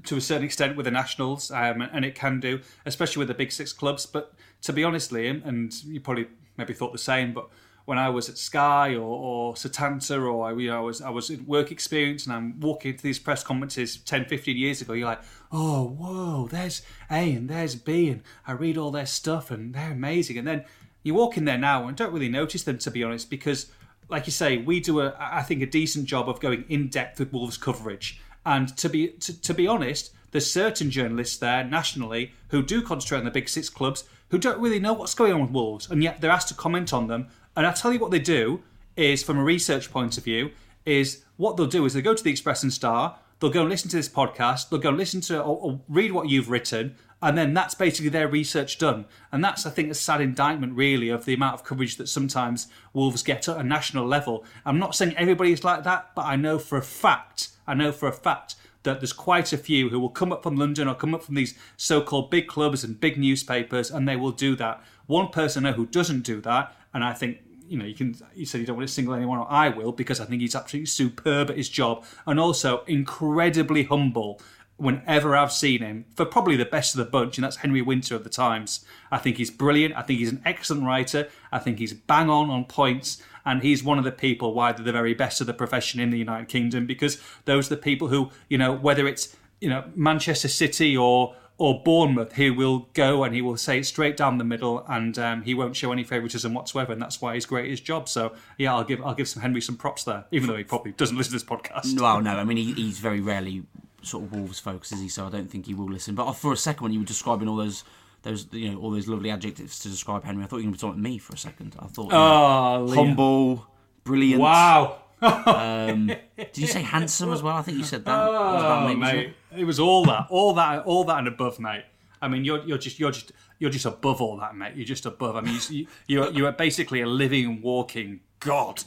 to 0.05 0.17
a 0.17 0.21
certain 0.21 0.43
extent 0.43 0.75
with 0.75 0.85
the 0.85 0.91
Nationals, 0.91 1.51
um, 1.51 1.81
and 1.81 2.03
it 2.05 2.15
can 2.15 2.39
do, 2.39 2.59
especially 2.85 3.19
with 3.19 3.27
the 3.27 3.33
big 3.33 3.51
six 3.51 3.73
clubs. 3.73 4.05
But 4.05 4.33
to 4.63 4.73
be 4.73 4.83
honest, 4.83 5.11
Liam, 5.11 5.45
and 5.45 5.73
you 5.83 5.99
probably 5.99 6.27
maybe 6.57 6.73
thought 6.73 6.91
the 6.91 6.97
same, 6.97 7.33
but 7.33 7.49
when 7.85 7.97
I 7.97 8.09
was 8.09 8.29
at 8.29 8.37
Sky 8.37 8.95
or, 8.95 9.01
or 9.01 9.53
Setanta 9.55 10.21
or 10.25 10.47
I, 10.47 10.53
you 10.53 10.69
know, 10.69 10.77
I 10.77 10.81
was 10.81 11.01
I 11.01 11.09
was 11.09 11.29
in 11.29 11.45
work 11.45 11.71
experience 11.71 12.25
and 12.25 12.33
I'm 12.33 12.59
walking 12.59 12.91
into 12.91 13.03
these 13.03 13.19
press 13.19 13.43
conferences 13.43 13.97
10, 13.97 14.25
15 14.25 14.55
years 14.55 14.81
ago, 14.81 14.93
you're 14.93 15.07
like, 15.07 15.21
oh, 15.51 15.83
whoa, 15.87 16.47
there's 16.47 16.81
A 17.11 17.33
and 17.33 17.49
there's 17.49 17.75
B, 17.75 18.09
and 18.09 18.21
I 18.47 18.53
read 18.53 18.77
all 18.77 18.91
their 18.91 19.05
stuff 19.05 19.51
and 19.51 19.73
they're 19.73 19.91
amazing. 19.91 20.37
And 20.37 20.47
then 20.47 20.63
you 21.03 21.13
walk 21.13 21.35
in 21.37 21.45
there 21.45 21.57
now 21.57 21.87
and 21.87 21.97
don't 21.97 22.13
really 22.13 22.29
notice 22.29 22.63
them, 22.63 22.77
to 22.79 22.91
be 22.91 23.03
honest, 23.03 23.29
because 23.29 23.69
like 24.09 24.25
you 24.25 24.31
say, 24.31 24.57
we 24.57 24.79
do 24.79 25.01
a 25.01 25.15
I 25.19 25.41
think 25.41 25.61
a 25.61 25.65
decent 25.65 26.05
job 26.05 26.29
of 26.29 26.39
going 26.39 26.65
in 26.69 26.87
depth 26.87 27.19
with 27.19 27.33
Wolves 27.33 27.57
coverage. 27.57 28.21
And 28.45 28.75
to 28.77 28.89
be 28.89 29.09
to, 29.09 29.41
to 29.41 29.53
be 29.53 29.67
honest, 29.67 30.13
there's 30.31 30.51
certain 30.51 30.89
journalists 30.89 31.37
there 31.37 31.63
nationally 31.63 32.33
who 32.49 32.63
do 32.63 32.81
concentrate 32.81 33.19
on 33.19 33.25
the 33.25 33.31
big 33.31 33.47
six 33.47 33.69
clubs 33.69 34.03
who 34.29 34.37
don't 34.37 34.59
really 34.59 34.79
know 34.79 34.93
what's 34.93 35.13
going 35.13 35.31
on 35.31 35.41
with 35.41 35.51
Wolves, 35.51 35.89
and 35.89 36.01
yet 36.01 36.19
they're 36.19 36.31
asked 36.31 36.47
to 36.47 36.55
comment 36.55 36.91
on 36.91 37.07
them. 37.07 37.27
And 37.55 37.67
I 37.67 37.71
tell 37.71 37.93
you 37.93 37.99
what 37.99 38.11
they 38.11 38.19
do 38.19 38.63
is, 38.97 39.21
from 39.23 39.37
a 39.37 39.43
research 39.43 39.91
point 39.91 40.17
of 40.17 40.23
view, 40.23 40.51
is 40.85 41.23
what 41.37 41.55
they'll 41.55 41.67
do 41.67 41.85
is 41.85 41.93
they 41.93 42.01
go 42.01 42.15
to 42.15 42.23
the 42.23 42.31
Express 42.31 42.63
and 42.63 42.73
Star, 42.73 43.17
they'll 43.39 43.51
go 43.51 43.61
and 43.61 43.69
listen 43.69 43.89
to 43.91 43.97
this 43.97 44.09
podcast, 44.09 44.69
they'll 44.69 44.79
go 44.79 44.89
and 44.89 44.97
listen 44.97 45.21
to 45.21 45.39
or, 45.39 45.57
or 45.57 45.81
read 45.87 46.11
what 46.11 46.29
you've 46.29 46.49
written, 46.49 46.95
and 47.23 47.37
then 47.37 47.53
that's 47.53 47.73
basically 47.73 48.09
their 48.09 48.27
research 48.27 48.77
done. 48.77 49.05
And 49.31 49.41
that's, 49.41 49.65
I 49.65 49.69
think, 49.69 49.89
a 49.89 49.95
sad 49.95 50.19
indictment, 50.19 50.75
really, 50.75 51.07
of 51.07 51.23
the 51.23 51.33
amount 51.33 51.53
of 51.53 51.63
coverage 51.63 51.95
that 51.95 52.09
sometimes 52.09 52.67
Wolves 52.91 53.23
get 53.23 53.47
at 53.47 53.57
a 53.57 53.63
national 53.63 54.05
level. 54.05 54.43
I'm 54.65 54.77
not 54.77 54.93
saying 54.93 55.15
everybody's 55.15 55.63
like 55.63 55.85
that, 55.85 56.13
but 56.15 56.25
I 56.25 56.35
know 56.35 56.59
for 56.59 56.77
a 56.77 56.83
fact, 56.83 57.47
I 57.65 57.75
know 57.75 57.93
for 57.93 58.09
a 58.09 58.13
fact 58.13 58.55
that 58.83 58.99
there's 58.99 59.13
quite 59.13 59.53
a 59.53 59.57
few 59.57 59.87
who 59.87 60.01
will 60.01 60.09
come 60.09 60.33
up 60.33 60.43
from 60.43 60.57
London 60.57 60.89
or 60.89 60.95
come 60.95 61.15
up 61.15 61.23
from 61.23 61.35
these 61.35 61.57
so-called 61.77 62.29
big 62.29 62.47
clubs 62.47 62.83
and 62.83 62.99
big 62.99 63.17
newspapers, 63.17 63.89
and 63.89 64.05
they 64.05 64.17
will 64.17 64.31
do 64.31 64.57
that. 64.57 64.83
One 65.05 65.29
person 65.29 65.65
I 65.65 65.69
know 65.69 65.77
who 65.77 65.85
doesn't 65.85 66.23
do 66.23 66.41
that, 66.41 66.75
and 66.93 67.05
I 67.05 67.13
think 67.13 67.39
you 67.69 67.77
know, 67.77 67.85
you 67.85 67.95
can. 67.95 68.15
You 68.35 68.45
said 68.45 68.59
you 68.59 68.67
don't 68.67 68.75
want 68.75 68.87
to 68.87 68.93
single 68.93 69.15
anyone 69.15 69.39
out. 69.39 69.47
I 69.49 69.69
will 69.69 69.93
because 69.93 70.19
I 70.19 70.25
think 70.25 70.41
he's 70.41 70.55
absolutely 70.55 70.87
superb 70.87 71.49
at 71.49 71.57
his 71.57 71.69
job, 71.69 72.03
and 72.27 72.37
also 72.39 72.83
incredibly 72.85 73.83
humble. 73.83 74.41
Whenever 74.77 75.35
I've 75.35 75.51
seen 75.51 75.81
him, 75.81 76.05
for 76.15 76.25
probably 76.25 76.55
the 76.55 76.65
best 76.65 76.93
of 76.95 76.97
the 76.97 77.09
bunch, 77.09 77.37
and 77.37 77.43
that's 77.43 77.57
Henry 77.57 77.81
Winter 77.81 78.15
of 78.15 78.23
the 78.23 78.29
Times. 78.29 78.83
I 79.11 79.17
think 79.17 79.37
he's 79.37 79.51
brilliant. 79.51 79.95
I 79.95 80.01
think 80.01 80.19
he's 80.19 80.31
an 80.31 80.41
excellent 80.45 80.85
writer. 80.85 81.29
I 81.51 81.59
think 81.59 81.79
he's 81.79 81.93
bang 81.93 82.29
on 82.29 82.49
on 82.49 82.65
points, 82.65 83.21
and 83.45 83.61
he's 83.61 83.83
one 83.83 83.97
of 83.97 84.03
the 84.03 84.11
people 84.11 84.53
why 84.53 84.71
they're 84.71 84.83
the 84.83 84.91
very 84.91 85.13
best 85.13 85.41
of 85.41 85.47
the 85.47 85.53
profession 85.53 85.99
in 85.99 86.09
the 86.09 86.17
United 86.17 86.47
Kingdom 86.47 86.85
because 86.85 87.21
those 87.45 87.67
are 87.67 87.75
the 87.75 87.81
people 87.81 88.07
who, 88.07 88.31
you 88.49 88.57
know, 88.57 88.73
whether 88.73 89.07
it's 89.07 89.35
you 89.61 89.69
know 89.69 89.85
Manchester 89.95 90.47
City 90.47 90.97
or 90.97 91.35
or 91.57 91.81
Bournemouth, 91.83 92.33
he 92.33 92.49
will 92.49 92.89
go 92.93 93.23
and 93.23 93.33
he 93.33 93.41
will 93.41 93.57
say 93.57 93.77
it 93.79 93.85
straight 93.85 94.17
down 94.17 94.37
the 94.37 94.43
middle, 94.43 94.83
and 94.87 95.17
um, 95.19 95.43
he 95.43 95.53
won't 95.53 95.75
show 95.75 95.91
any 95.91 96.03
favouritism 96.03 96.53
whatsoever, 96.53 96.91
and 96.91 97.01
that's 97.01 97.21
why 97.21 97.35
he's 97.35 97.45
great 97.45 97.65
at 97.65 97.71
his 97.71 97.79
job. 97.79 98.09
So 98.09 98.33
yeah, 98.57 98.73
I'll 98.73 98.83
give 98.83 99.03
I'll 99.05 99.13
give 99.13 99.27
some 99.27 99.41
Henry 99.41 99.61
some 99.61 99.77
props 99.77 100.03
there, 100.03 100.25
even 100.31 100.47
though 100.49 100.57
he 100.57 100.63
probably 100.63 100.93
doesn't 100.93 101.15
listen 101.15 101.31
to 101.31 101.35
this 101.35 101.43
podcast. 101.43 101.99
Well, 101.99 102.21
no, 102.21 102.31
I 102.31 102.43
mean 102.43 102.57
he, 102.57 102.73
he's 102.73 102.99
very 102.99 103.21
rarely 103.21 103.63
sort 104.03 104.23
of 104.25 104.31
Wolves 104.33 104.59
focus, 104.59 104.91
is 104.91 105.01
he? 105.01 105.09
So 105.09 105.25
I 105.25 105.29
don't 105.29 105.49
think 105.49 105.65
he 105.65 105.73
will 105.73 105.89
listen. 105.89 106.15
But 106.15 106.31
for 106.33 106.53
a 106.53 106.57
second, 106.57 106.83
when 106.83 106.93
you 106.93 106.99
were 106.99 107.05
describing 107.05 107.47
all 107.47 107.55
those 107.57 107.83
those 108.23 108.47
you 108.51 108.71
know 108.71 108.79
all 108.79 108.91
those 108.91 109.07
lovely 109.07 109.29
adjectives 109.31 109.79
to 109.79 109.89
describe 109.89 110.23
Henry, 110.23 110.43
I 110.43 110.47
thought 110.47 110.57
you 110.57 110.69
were 110.69 110.71
going 110.71 110.73
to 110.73 110.77
be 110.77 110.87
talking 110.89 111.03
to 111.03 111.09
me 111.09 111.17
for 111.17 111.33
a 111.33 111.37
second. 111.37 111.75
I 111.79 111.87
thought 111.87 112.05
you 112.05 112.11
know, 112.11 112.85
Oh, 112.89 112.95
humble, 112.95 113.67
brilliant. 114.03 114.41
wow! 114.41 114.99
Um, 115.21 116.07
did 116.37 116.57
you 116.57 116.67
say 116.67 116.81
handsome 116.81 117.31
as 117.33 117.41
well? 117.43 117.55
I 117.57 117.61
think 117.61 117.77
you 117.77 117.83
said 117.83 118.05
that. 118.05 118.11
That 118.15 118.29
was 118.31 118.61
about 118.61 118.83
Oh, 118.83 118.87
me, 118.87 118.95
wasn't 118.95 119.17
mate, 119.17 119.33
it? 119.53 119.59
it 119.61 119.63
was 119.65 119.79
all 119.79 120.05
that, 120.05 120.27
all 120.29 120.53
that, 120.55 120.85
all 120.85 121.03
that, 121.05 121.17
and 121.19 121.27
above, 121.27 121.59
mate. 121.59 121.85
I 122.21 122.27
mean, 122.27 122.45
you're 122.45 122.63
you're 122.65 122.77
just 122.77 122.99
you're 122.99 123.11
just 123.11 123.31
you're 123.59 123.69
just 123.69 123.85
above 123.85 124.21
all 124.21 124.37
that, 124.37 124.55
mate. 124.55 124.75
You're 124.75 124.85
just 124.85 125.05
above. 125.05 125.35
I 125.35 125.41
mean, 125.41 125.59
you, 125.69 125.87
you're 126.07 126.31
you're 126.31 126.51
basically 126.53 127.01
a 127.01 127.07
living, 127.07 127.61
walking 127.61 128.21
god. 128.39 128.83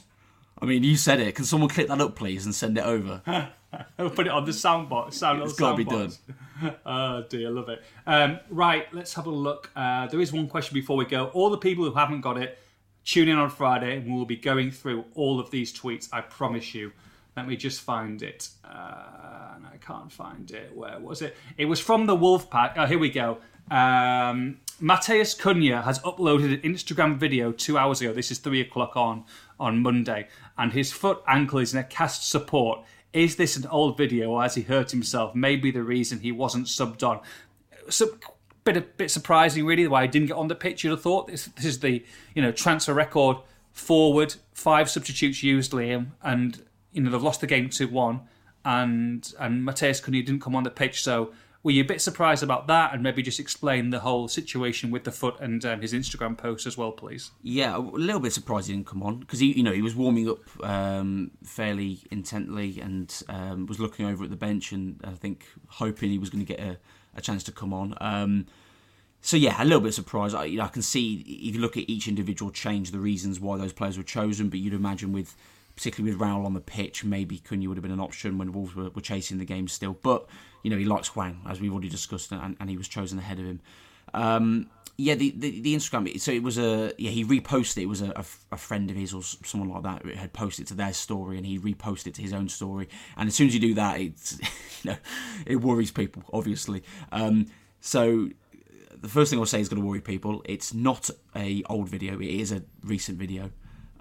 I 0.61 0.65
mean, 0.65 0.83
you 0.83 0.97
said 0.97 1.19
it. 1.19 1.35
Can 1.35 1.45
someone 1.45 1.69
clip 1.69 1.87
that 1.87 2.01
up, 2.01 2.15
please, 2.15 2.45
and 2.45 2.53
send 2.53 2.77
it 2.77 2.83
over? 2.83 3.21
I'll 3.99 4.09
put 4.09 4.27
it 4.27 4.31
on 4.31 4.45
the 4.45 4.51
soundbox. 4.51 5.13
Sound 5.13 5.41
It's 5.43 5.53
gotta 5.53 5.77
be 5.77 5.83
done. 5.83 6.11
Oh 6.87 7.23
dear, 7.29 7.51
love 7.51 7.69
it. 7.69 7.83
Um, 8.07 8.39
right, 8.49 8.91
let's 8.91 9.13
have 9.13 9.27
a 9.27 9.31
look. 9.31 9.69
Uh, 9.75 10.07
there 10.07 10.19
is 10.19 10.33
one 10.33 10.47
question 10.47 10.73
before 10.73 10.97
we 10.97 11.05
go. 11.05 11.27
All 11.27 11.51
the 11.51 11.57
people 11.59 11.85
who 11.85 11.93
haven't 11.93 12.21
got 12.21 12.35
it, 12.35 12.57
tune 13.05 13.27
in 13.27 13.37
on 13.37 13.51
Friday, 13.51 13.97
and 13.97 14.11
we'll 14.11 14.25
be 14.25 14.37
going 14.37 14.71
through 14.71 15.05
all 15.13 15.39
of 15.39 15.51
these 15.51 15.71
tweets. 15.71 16.09
I 16.11 16.21
promise 16.21 16.73
you. 16.73 16.93
Let 17.35 17.47
me 17.47 17.55
just 17.55 17.81
find 17.81 18.23
it. 18.23 18.49
Uh, 18.65 19.53
and 19.55 19.67
I 19.67 19.77
can't 19.79 20.11
find 20.11 20.49
it. 20.49 20.75
Where 20.75 20.97
was 20.99 21.21
it? 21.21 21.35
It 21.59 21.65
was 21.65 21.79
from 21.79 22.07
the 22.07 22.17
Wolfpack. 22.17 22.73
Oh, 22.75 22.87
here 22.87 22.97
we 22.97 23.11
go. 23.11 23.37
Um, 23.69 24.59
Matheus 24.81 25.37
Cunha 25.39 25.83
has 25.83 25.99
uploaded 25.99 26.53
an 26.53 26.61
Instagram 26.61 27.17
video 27.17 27.51
two 27.51 27.77
hours 27.77 28.01
ago. 28.01 28.13
This 28.13 28.31
is 28.31 28.39
three 28.39 28.61
o'clock 28.61 28.95
on 28.95 29.25
on 29.59 29.81
Monday, 29.81 30.27
and 30.57 30.73
his 30.73 30.91
foot 30.91 31.21
ankle 31.27 31.59
is 31.59 31.73
in 31.73 31.79
a 31.79 31.83
cast 31.83 32.29
support. 32.29 32.83
Is 33.13 33.35
this 33.35 33.55
an 33.55 33.65
old 33.67 33.97
video, 33.97 34.31
or 34.31 34.41
has 34.41 34.55
he 34.55 34.63
hurt 34.63 34.91
himself? 34.91 35.33
Maybe 35.33 35.71
the 35.71 35.83
reason 35.83 36.19
he 36.19 36.31
wasn't 36.31 36.67
subbed 36.67 37.07
on. 37.07 37.21
So, 37.89 38.17
bit 38.63 38.77
a 38.77 38.81
bit 38.81 39.09
surprising, 39.11 39.65
really, 39.65 39.87
why 39.87 40.03
he 40.03 40.07
didn't 40.07 40.27
get 40.27 40.37
on 40.37 40.47
the 40.47 40.55
pitch. 40.55 40.83
You'd 40.83 40.91
have 40.91 41.01
thought 41.01 41.27
this 41.27 41.45
this 41.45 41.65
is 41.65 41.79
the 41.79 42.03
you 42.35 42.41
know 42.41 42.51
transfer 42.51 42.93
record 42.93 43.37
forward. 43.71 44.35
Five 44.53 44.89
substitutes 44.89 45.41
used, 45.41 45.71
Liam, 45.71 46.11
and 46.21 46.63
you 46.91 47.01
know 47.01 47.09
they've 47.09 47.23
lost 47.23 47.41
the 47.41 47.47
game 47.47 47.69
two 47.69 47.87
one, 47.87 48.21
and 48.65 49.33
and 49.39 49.65
Matheus 49.65 50.01
Cunha 50.01 50.25
didn't 50.25 50.41
come 50.41 50.55
on 50.55 50.63
the 50.63 50.69
pitch. 50.69 51.01
So 51.01 51.33
were 51.63 51.71
you 51.71 51.83
a 51.83 51.85
bit 51.85 52.01
surprised 52.01 52.43
about 52.43 52.67
that? 52.67 52.93
And 52.93 53.03
maybe 53.03 53.21
just 53.21 53.39
explain 53.39 53.89
the 53.89 53.99
whole 53.99 54.27
situation 54.27 54.91
with 54.91 55.03
the 55.03 55.11
foot 55.11 55.39
and 55.39 55.63
um, 55.65 55.81
his 55.81 55.93
Instagram 55.93 56.37
post 56.37 56.65
as 56.65 56.77
well, 56.77 56.91
please. 56.91 57.31
Yeah, 57.41 57.77
a 57.77 57.79
little 57.79 58.21
bit 58.21 58.33
surprised 58.33 58.67
he 58.67 58.73
didn't 58.73 58.87
come 58.87 59.03
on 59.03 59.19
because 59.19 59.39
he, 59.39 59.51
you 59.51 59.63
know, 59.63 59.73
he 59.73 59.81
was 59.81 59.95
warming 59.95 60.29
up 60.29 60.65
um, 60.65 61.31
fairly 61.43 61.99
intently 62.11 62.79
and 62.79 63.23
um, 63.29 63.65
was 63.65 63.79
looking 63.79 64.05
over 64.05 64.23
at 64.23 64.29
the 64.29 64.35
bench 64.35 64.71
and 64.71 64.99
I 65.03 65.11
think 65.11 65.45
hoping 65.67 66.09
he 66.09 66.17
was 66.17 66.29
going 66.29 66.45
to 66.45 66.53
get 66.53 66.59
a, 66.59 66.77
a 67.15 67.21
chance 67.21 67.43
to 67.43 67.51
come 67.51 67.73
on. 67.73 67.95
Um, 67.99 68.45
so 69.21 69.35
yeah, 69.35 69.61
a 69.61 69.65
little 69.65 69.81
bit 69.81 69.93
surprised. 69.93 70.35
I, 70.35 70.45
you 70.45 70.57
know, 70.59 70.63
I 70.63 70.69
can 70.69 70.81
see 70.81 71.15
if 71.27 71.55
you 71.55 71.61
look 71.61 71.75
at 71.75 71.89
each 71.89 72.07
individual 72.07 72.51
change, 72.51 72.91
the 72.91 72.99
reasons 72.99 73.39
why 73.39 73.57
those 73.57 73.73
players 73.73 73.97
were 73.97 74.03
chosen. 74.03 74.49
But 74.49 74.59
you'd 74.59 74.73
imagine 74.73 75.11
with, 75.11 75.35
particularly 75.77 76.13
with 76.13 76.21
Raul 76.21 76.43
on 76.43 76.53
the 76.53 76.59
pitch, 76.59 77.05
maybe 77.05 77.37
Cunha 77.37 77.67
would 77.67 77.77
have 77.77 77.83
been 77.83 77.91
an 77.91 77.99
option 77.99 78.37
when 78.37 78.51
Wolves 78.51 78.75
were, 78.75 78.89
were 78.89 79.01
chasing 79.01 79.37
the 79.37 79.45
game 79.45 79.67
still. 79.67 79.93
But 79.93 80.27
you 80.63 80.71
know, 80.71 80.77
he 80.77 80.85
likes 80.85 81.09
Hwang, 81.09 81.39
as 81.47 81.61
we've 81.61 81.71
already 81.71 81.87
discussed, 81.87 82.31
and, 82.31 82.57
and 82.59 82.69
he 82.69 82.75
was 82.75 82.87
chosen 82.87 83.19
ahead 83.19 83.39
of 83.39 83.45
him. 83.45 83.61
Um, 84.13 84.69
yeah, 84.97 85.13
the, 85.13 85.29
the 85.37 85.61
the 85.61 85.75
Instagram. 85.75 86.19
So 86.19 86.31
it 86.31 86.41
was 86.41 86.57
a 86.57 86.91
yeah. 86.97 87.11
He 87.11 87.23
reposted 87.23 87.83
it. 87.83 87.85
Was 87.85 88.01
a, 88.01 88.25
a, 88.51 88.57
friend 88.57 88.89
of 88.89 88.97
his 88.97 89.13
or 89.13 89.21
someone 89.21 89.69
like 89.69 89.83
that 89.83 90.15
had 90.15 90.33
posted 90.33 90.65
to 90.67 90.73
their 90.73 90.93
story, 90.93 91.37
and 91.37 91.45
he 91.45 91.59
reposted 91.59 92.15
to 92.15 92.21
his 92.23 92.33
own 92.33 92.49
story. 92.49 92.89
And 93.15 93.27
as 93.27 93.35
soon 93.35 93.47
as 93.47 93.53
you 93.53 93.59
do 93.59 93.75
that, 93.75 94.01
it's 94.01 94.39
you 94.83 94.91
know 94.91 94.97
it 95.45 95.57
worries 95.57 95.91
people, 95.91 96.23
obviously. 96.33 96.81
Um, 97.11 97.45
so 97.79 98.29
the 98.99 99.07
first 99.07 99.29
thing 99.29 99.37
I'll 99.37 99.45
say 99.45 99.61
is 99.61 99.69
going 99.69 99.81
to 99.81 99.87
worry 99.87 100.01
people. 100.01 100.41
It's 100.45 100.73
not 100.73 101.11
a 101.35 101.61
old 101.69 101.89
video. 101.89 102.19
It 102.19 102.29
is 102.29 102.51
a 102.51 102.63
recent 102.83 103.19
video. 103.19 103.51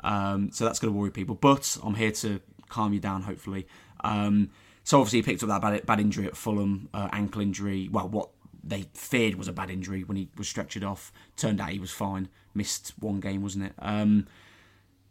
Um, 0.07 0.51
so 0.53 0.65
that's 0.65 0.79
going 0.79 0.93
to 0.93 0.99
worry 0.99 1.11
people. 1.11 1.35
But 1.35 1.77
I'm 1.83 1.95
here 1.95 2.13
to 2.13 2.41
calm 2.69 2.93
you 2.93 3.01
down, 3.01 3.23
hopefully. 3.23 3.67
Um, 4.03 4.51
so 4.85 5.01
obviously 5.01 5.19
he 5.19 5.23
picked 5.25 5.43
up 5.43 5.49
that 5.49 5.61
bad, 5.61 5.85
bad 5.85 6.01
injury 6.01 6.27
at 6.27 6.37
Fulham, 6.37 6.89
uh, 6.95 7.09
ankle 7.13 7.43
injury. 7.43 7.89
Well, 7.91 8.09
what 8.09 8.31
they 8.63 8.87
feared 8.95 9.35
was 9.35 9.49
a 9.49 9.53
bad 9.53 9.71
injury 9.71 10.05
when 10.05 10.17
he 10.17 10.29
was 10.37 10.47
stretchered 10.47 10.89
off. 10.89 11.13
Turned 11.37 11.61
out 11.61 11.71
he 11.71 11.79
was 11.79 11.91
fine. 11.91 12.29
Missed 12.55 12.93
one 12.99 13.21
game, 13.21 13.43
wasn't 13.43 13.65
it? 13.65 13.73
Um, 13.81 14.27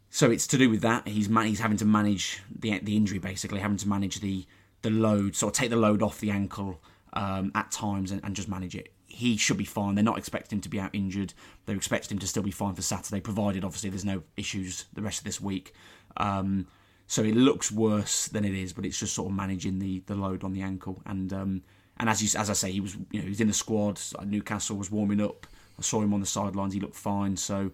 so 0.08 0.30
it's 0.30 0.46
to 0.48 0.58
do 0.58 0.70
with 0.70 0.80
that. 0.80 1.06
He's 1.06 1.28
man- 1.28 1.46
he's 1.46 1.60
having 1.60 1.76
to 1.78 1.84
manage 1.84 2.42
the 2.50 2.78
the 2.78 2.96
injury 2.96 3.18
basically, 3.18 3.60
having 3.60 3.76
to 3.76 3.88
manage 3.88 4.20
the 4.20 4.46
the 4.82 4.90
load, 4.90 5.36
sort 5.36 5.54
of 5.54 5.58
take 5.58 5.70
the 5.70 5.76
load 5.76 6.02
off 6.02 6.20
the 6.20 6.30
ankle 6.30 6.80
um, 7.12 7.52
at 7.54 7.70
times 7.70 8.10
and, 8.12 8.22
and 8.24 8.34
just 8.34 8.48
manage 8.48 8.74
it. 8.74 8.92
He 9.16 9.38
should 9.38 9.56
be 9.56 9.64
fine. 9.64 9.94
They're 9.94 10.04
not 10.04 10.18
expecting 10.18 10.58
him 10.58 10.60
to 10.60 10.68
be 10.68 10.78
out 10.78 10.90
injured. 10.92 11.32
They're 11.64 11.74
expecting 11.74 12.16
him 12.16 12.18
to 12.18 12.26
still 12.26 12.42
be 12.42 12.50
fine 12.50 12.74
for 12.74 12.82
Saturday, 12.82 13.18
provided 13.20 13.64
obviously 13.64 13.88
there's 13.88 14.04
no 14.04 14.22
issues 14.36 14.84
the 14.92 15.00
rest 15.00 15.20
of 15.20 15.24
this 15.24 15.40
week. 15.40 15.72
Um, 16.18 16.66
so 17.06 17.22
it 17.22 17.34
looks 17.34 17.72
worse 17.72 18.28
than 18.28 18.44
it 18.44 18.52
is, 18.52 18.74
but 18.74 18.84
it's 18.84 18.98
just 18.98 19.14
sort 19.14 19.30
of 19.30 19.34
managing 19.34 19.78
the, 19.78 20.00
the 20.00 20.14
load 20.14 20.44
on 20.44 20.52
the 20.52 20.60
ankle. 20.60 21.00
And 21.06 21.32
um, 21.32 21.62
and 21.96 22.10
as 22.10 22.22
you, 22.22 22.38
as 22.38 22.50
I 22.50 22.52
say, 22.52 22.70
he 22.70 22.80
was 22.80 22.94
you 23.10 23.20
know 23.20 23.22
he 23.22 23.30
was 23.30 23.40
in 23.40 23.48
the 23.48 23.54
squad. 23.54 23.98
Newcastle 24.22 24.76
was 24.76 24.90
warming 24.90 25.22
up. 25.22 25.46
I 25.78 25.82
saw 25.82 26.02
him 26.02 26.12
on 26.12 26.20
the 26.20 26.26
sidelines. 26.26 26.74
He 26.74 26.80
looked 26.80 26.96
fine. 26.96 27.38
So 27.38 27.70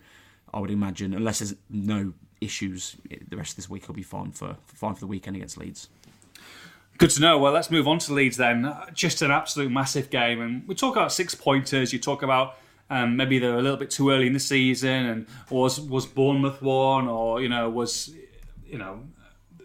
I 0.55 0.61
would 0.61 0.71
imagine, 0.71 1.13
unless 1.13 1.41
there's 1.41 1.57
no 1.69 2.13
issues, 2.41 2.97
the 3.29 3.37
rest 3.37 3.53
of 3.53 3.57
this 3.57 3.69
week 3.69 3.87
he'll 3.87 3.97
be 3.97 4.03
fine 4.05 4.31
for 4.31 4.57
fine 4.67 4.95
for 4.95 5.01
the 5.01 5.09
weekend 5.09 5.35
against 5.35 5.59
Leeds. 5.59 5.89
Good 7.03 7.11
to 7.11 7.21
know. 7.21 7.37
Well, 7.37 7.53
let's 7.53 7.69
move 7.69 7.89
on 7.89 7.99
to 7.99 8.13
Leeds 8.13 8.37
then. 8.37 8.65
Uh, 8.65 8.89
Just 8.95 9.23
an 9.23 9.33
absolute 9.33 9.73
massive 9.73 10.09
game, 10.09 10.41
and 10.41 10.69
we 10.69 10.77
talk 10.77 10.95
about 10.95 11.11
six 11.11 11.35
pointers. 11.35 11.93
You 11.93 11.99
talk 11.99 12.23
about 12.23 12.59
um, 12.91 13.17
maybe 13.17 13.41
they're 13.41 13.59
a 13.59 13.61
little 13.61 13.77
bit 13.77 13.91
too 13.91 14.11
early 14.11 14.29
in 14.29 14.35
the 14.35 14.39
season, 14.39 15.07
and 15.07 15.27
was 15.51 15.81
was 15.81 16.07
Bournemouth 16.07 16.63
one, 16.63 17.09
or 17.09 17.43
you 17.43 17.49
know 17.49 17.69
was 17.69 18.15
you 18.65 18.79
know 18.79 19.01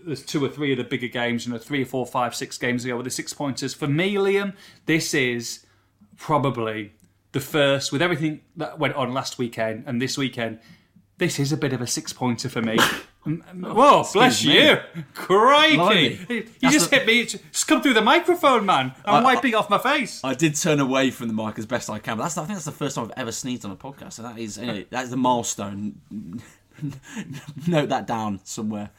there's 0.04 0.26
two 0.26 0.44
or 0.44 0.50
three 0.50 0.72
of 0.72 0.80
the 0.80 0.84
bigger 0.84 1.08
games, 1.08 1.46
you 1.46 1.54
know 1.54 1.60
three 1.60 1.84
or 1.84 1.86
four, 1.86 2.08
five, 2.08 2.34
six 2.34 2.58
games 2.58 2.84
ago 2.86 2.98
with 2.98 3.04
the 3.04 3.12
six 3.12 3.34
pointers. 3.34 3.76
For 3.76 3.88
me, 3.88 4.16
Liam, 4.16 4.56
this 4.88 5.14
is 5.14 5.64
probably 6.18 6.94
the 7.34 7.40
first 7.40 7.92
with 7.92 8.02
everything 8.02 8.42
that 8.56 8.80
went 8.80 8.96
on 8.96 9.14
last 9.14 9.38
weekend 9.38 9.84
and 9.86 10.02
this 10.02 10.18
weekend. 10.18 10.58
This 11.20 11.38
is 11.38 11.52
a 11.52 11.58
bit 11.58 11.72
of 11.72 11.82
a 11.82 11.88
six 11.88 12.14
pointer 12.14 12.50
for 12.50 12.64
me. 12.64 12.80
Whoa, 13.54 14.06
bless 14.14 14.46
me. 14.46 14.68
you. 14.70 14.78
Crikey. 15.14 15.76
Blimey. 15.76 16.20
You 16.30 16.50
That's 16.62 16.74
just 16.74 16.90
hit 16.92 17.06
me. 17.06 17.26
Just 17.26 17.68
come 17.68 17.82
through 17.82 17.94
the 17.94 18.02
microphone, 18.02 18.66
man. 18.66 18.94
I'm 19.06 19.26
I- 19.26 19.34
wiping 19.36 19.56
off 19.56 19.70
my 19.70 19.78
face. 19.78 20.22
I 20.24 20.34
did 20.34 20.56
turn 20.56 20.80
away 20.80 21.12
from 21.12 21.28
the 21.28 21.34
mic 21.34 21.58
as 21.60 21.66
best 21.66 21.90
I 21.90 22.00
can, 22.00 22.18
but 22.18 22.24
that's 22.24 22.38
I 22.38 22.42
think 22.46 22.56
that's 22.56 22.66
the 22.66 22.72
first 22.72 22.96
time 22.96 23.06
I've 23.06 23.20
ever 23.20 23.32
sneezed 23.32 23.66
on 23.66 23.72
a 23.72 23.76
podcast. 23.76 24.14
So 24.14 24.24
that 24.24 24.38
is 24.38 24.58
know, 24.58 24.84
that 24.90 25.04
is 25.04 25.10
the 25.10 25.18
milestone. 25.18 26.00
Note 27.68 27.90
that 27.90 28.06
down 28.06 28.40
somewhere. 28.44 28.92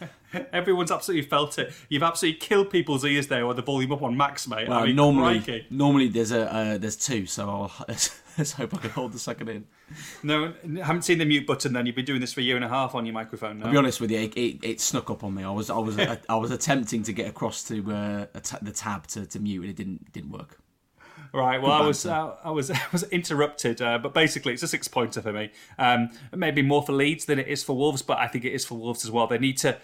Everyone's 0.53 0.91
absolutely 0.91 1.29
felt 1.29 1.59
it. 1.59 1.73
You've 1.89 2.03
absolutely 2.03 2.41
killed 2.41 2.71
people's 2.71 3.05
ears 3.05 3.29
there 3.29 3.47
with 3.47 3.57
the 3.57 3.63
volume 3.63 3.93
up 3.93 4.03
on 4.03 4.17
max, 4.17 4.49
mate. 4.49 4.69
Well, 4.69 4.81
I 4.81 4.87
mean, 4.87 4.97
normally, 4.97 5.41
crikey. 5.41 5.67
normally 5.71 6.09
there's 6.09 6.33
a 6.33 6.53
uh, 6.53 6.79
there's 6.79 6.97
two, 6.97 7.27
so 7.27 7.49
I'll, 7.49 7.87
Let's 8.39 8.53
hope 8.53 8.73
I 8.75 8.79
can 8.79 8.91
hold 8.91 9.13
the 9.13 9.19
second 9.19 9.49
in. 9.49 9.67
No, 10.23 10.55
haven't 10.83 11.03
seen 11.03 11.19
the 11.19 11.25
mute 11.25 11.47
button. 11.47 11.73
Then 11.73 11.87
you've 11.87 11.97
been 11.97 12.05
doing 12.05 12.21
this 12.21 12.33
for 12.33 12.41
a 12.41 12.45
year 12.45 12.55
and 12.55 12.65
a 12.65 12.69
half 12.69 12.95
on 12.95 13.05
your 13.05 13.13
microphone. 13.13 13.59
No? 13.59 13.67
I'll 13.67 13.73
be 13.73 13.79
honest 13.79 14.01
with 14.01 14.13
you, 14.13 14.21
it, 14.21 14.37
it, 14.37 14.59
it 14.63 14.81
snuck 14.81 15.11
up 15.11 15.25
on 15.25 15.35
me. 15.35 15.43
I 15.43 15.51
was 15.51 15.71
I 15.71 15.79
was 15.79 15.99
I, 16.29 16.37
was 16.37 16.53
attempting 16.53 17.03
to 17.03 17.13
get 17.13 17.29
across 17.29 17.65
to 17.65 17.93
uh, 17.93 18.27
the 18.63 18.73
tab 18.73 19.09
to, 19.09 19.27
to 19.27 19.41
mute, 19.41 19.63
and 19.63 19.71
it 19.71 19.77
didn't 19.77 20.13
didn't 20.13 20.31
work. 20.31 20.61
Right. 21.33 21.61
Well, 21.61 21.73
I 21.73 21.85
was 21.85 22.07
uh, 22.07 22.37
I 22.45 22.51
was 22.51 22.71
I 22.71 22.81
was 22.93 23.03
interrupted, 23.05 23.83
uh, 23.83 23.99
but 23.99 24.15
basically 24.15 24.53
it's 24.53 24.63
a 24.63 24.69
six 24.69 24.87
pointer 24.87 25.21
for 25.21 25.33
me. 25.33 25.51
Um, 25.79 26.11
maybe 26.35 26.63
more 26.63 26.83
for 26.83 26.93
Leeds 26.93 27.25
than 27.25 27.39
it 27.39 27.49
is 27.49 27.65
for 27.65 27.77
Wolves, 27.77 28.03
but 28.03 28.19
I 28.19 28.29
think 28.29 28.45
it 28.45 28.53
is 28.53 28.65
for 28.65 28.77
Wolves 28.77 29.05
as 29.05 29.11
well. 29.11 29.27
They 29.27 29.39
need 29.39 29.59
to. 29.59 29.79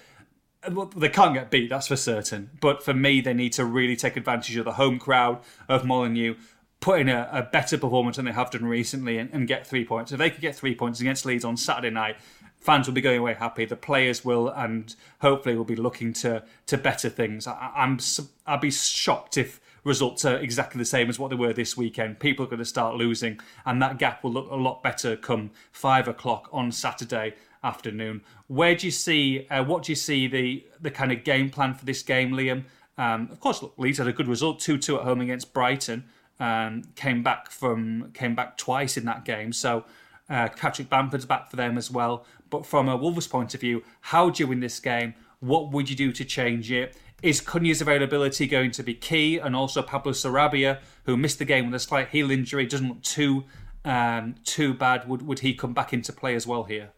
Well, 0.71 0.87
they 0.87 1.11
can't 1.11 1.35
get 1.35 1.51
beat, 1.51 1.69
that's 1.69 1.89
for 1.89 1.97
certain. 1.97 2.51
But 2.59 2.83
for 2.83 2.95
me, 2.95 3.21
they 3.21 3.35
need 3.35 3.53
to 3.55 3.67
really 3.67 3.97
take 3.97 4.17
advantage 4.17 4.57
of 4.57 4.65
the 4.65 4.73
home 4.73 4.99
crowd 4.99 5.41
of 5.69 5.85
Molineux, 5.85 6.37
put 6.85 7.01
in 7.01 7.09
a, 7.09 7.27
a 7.33 7.43
better 7.43 7.79
performance 7.79 8.17
than 8.17 8.27
they 8.27 8.33
have 8.33 8.51
done 8.51 8.67
recently, 8.67 9.17
and, 9.17 9.31
and 9.33 9.49
get 9.49 9.67
three 9.67 9.87
points. 9.87 10.13
If 10.13 10.19
they 10.19 10.29
could 10.29 10.43
get 10.43 10.55
three 10.55 10.75
points 10.75 11.01
against 11.01 11.25
Leeds 11.25 11.43
on 11.43 11.57
Saturday 11.57 11.89
night, 11.89 12.17
fans 12.61 12.87
will 12.87 12.93
be 12.93 13.01
going 13.01 13.21
away 13.21 13.33
happy. 13.33 13.65
The 13.65 13.75
players 13.75 14.23
will, 14.23 14.51
and 14.51 14.95
hopefully 15.23 15.57
will 15.57 15.65
be 15.65 15.77
looking 15.77 16.13
to 16.15 16.45
to 16.67 16.77
better 16.77 17.09
things. 17.09 17.47
I, 17.47 17.73
I'm 17.75 17.99
I'd 18.47 18.61
be 18.61 18.71
shocked 18.71 19.39
if 19.39 19.63
results 19.83 20.27
are 20.27 20.37
exactly 20.37 20.79
the 20.79 20.85
same 20.85 21.09
as 21.09 21.19
what 21.19 21.31
they 21.31 21.37
were 21.37 21.55
this 21.55 21.75
weekend. 21.75 22.21
People 22.21 22.45
are 22.45 22.49
going 22.49 22.59
to 22.59 22.67
start 22.67 22.97
losing, 22.97 23.41
and 23.65 23.81
that 23.81 23.97
gap 23.97 24.23
will 24.23 24.33
look 24.33 24.51
a 24.51 24.55
lot 24.55 24.83
better 24.83 25.17
come 25.17 25.53
five 25.73 26.07
o'clock 26.07 26.51
on 26.53 26.71
Saturday 26.71 27.33
afternoon. 27.63 28.21
Where 28.49 28.75
do 28.75 28.87
you 28.87 28.91
see? 28.91 29.47
Uh, 29.49 29.65
what 29.65 29.85
do 29.85 29.93
you 29.93 29.97
see 29.97 30.27
the 30.27 30.67
the 30.83 30.91
kind 30.91 31.13
of 31.13 31.25
game 31.25 31.49
plan 31.49 31.73
for 31.73 31.87
this 31.87 32.03
game, 32.03 32.33
Liam? 32.33 32.65
Um, 32.99 33.31
of 33.33 33.41
course, 33.41 33.63
look, 33.63 33.73
Leeds 33.79 33.97
had 33.97 34.07
a 34.07 34.13
good 34.13 34.29
result, 34.29 34.61
two 34.61 34.77
two 34.77 34.99
at 34.99 35.05
home 35.05 35.23
against 35.23 35.55
Brighton. 35.55 36.05
Um, 36.41 36.83
came 36.97 37.23
back 37.23 37.51
from 37.51 38.11
came 38.13 38.35
back 38.35 38.57
twice 38.57 38.97
in 38.97 39.05
that 39.07 39.25
game, 39.25 39.53
so. 39.53 39.85
Uh, 40.27 40.49
Patrick 40.49 40.89
Bamford's 40.89 41.27
back 41.27 41.51
for 41.51 41.57
them 41.57 41.77
as 41.77 41.91
well. 41.91 42.25
But 42.49 42.65
from 42.65 42.89
a 42.89 42.97
Wolves 42.97 43.27
point 43.27 43.55
of 43.55 43.61
view, 43.61 43.85
how 44.01 44.31
do 44.31 44.43
you 44.43 44.47
win 44.47 44.61
this 44.61 44.81
game? 44.81 45.13
What 45.41 45.71
would 45.71 45.91
you 45.91 45.95
do 45.97 46.13
to 46.13 46.25
change 46.25 46.73
it? 46.73 46.97
Is 47.23 47.43
Cunha's 47.43 47.83
availability 47.83 48.47
going 48.47 48.71
to 48.71 48.83
be 48.83 48.95
key? 48.95 49.39
And 49.39 49.55
also 49.55 49.83
Pablo 49.83 50.13
Sarabia, 50.13 50.81
who 51.05 51.19
missed 51.19 51.39
the 51.39 51.45
game 51.45 51.67
with 51.67 51.75
a 51.75 51.79
slight 51.79 52.09
heel 52.09 52.31
injury, 52.31 52.65
doesn't 52.65 52.89
look 52.89 53.03
too 53.03 53.45
um, 53.85 54.37
too 54.45 54.73
bad. 54.73 55.09
Would 55.09 55.27
would 55.27 55.41
he 55.41 55.55
come 55.55 55.75
back 55.75 55.93
into 55.93 56.13
play 56.13 56.35
as 56.35 56.47
well 56.47 56.65
here? 56.65 56.91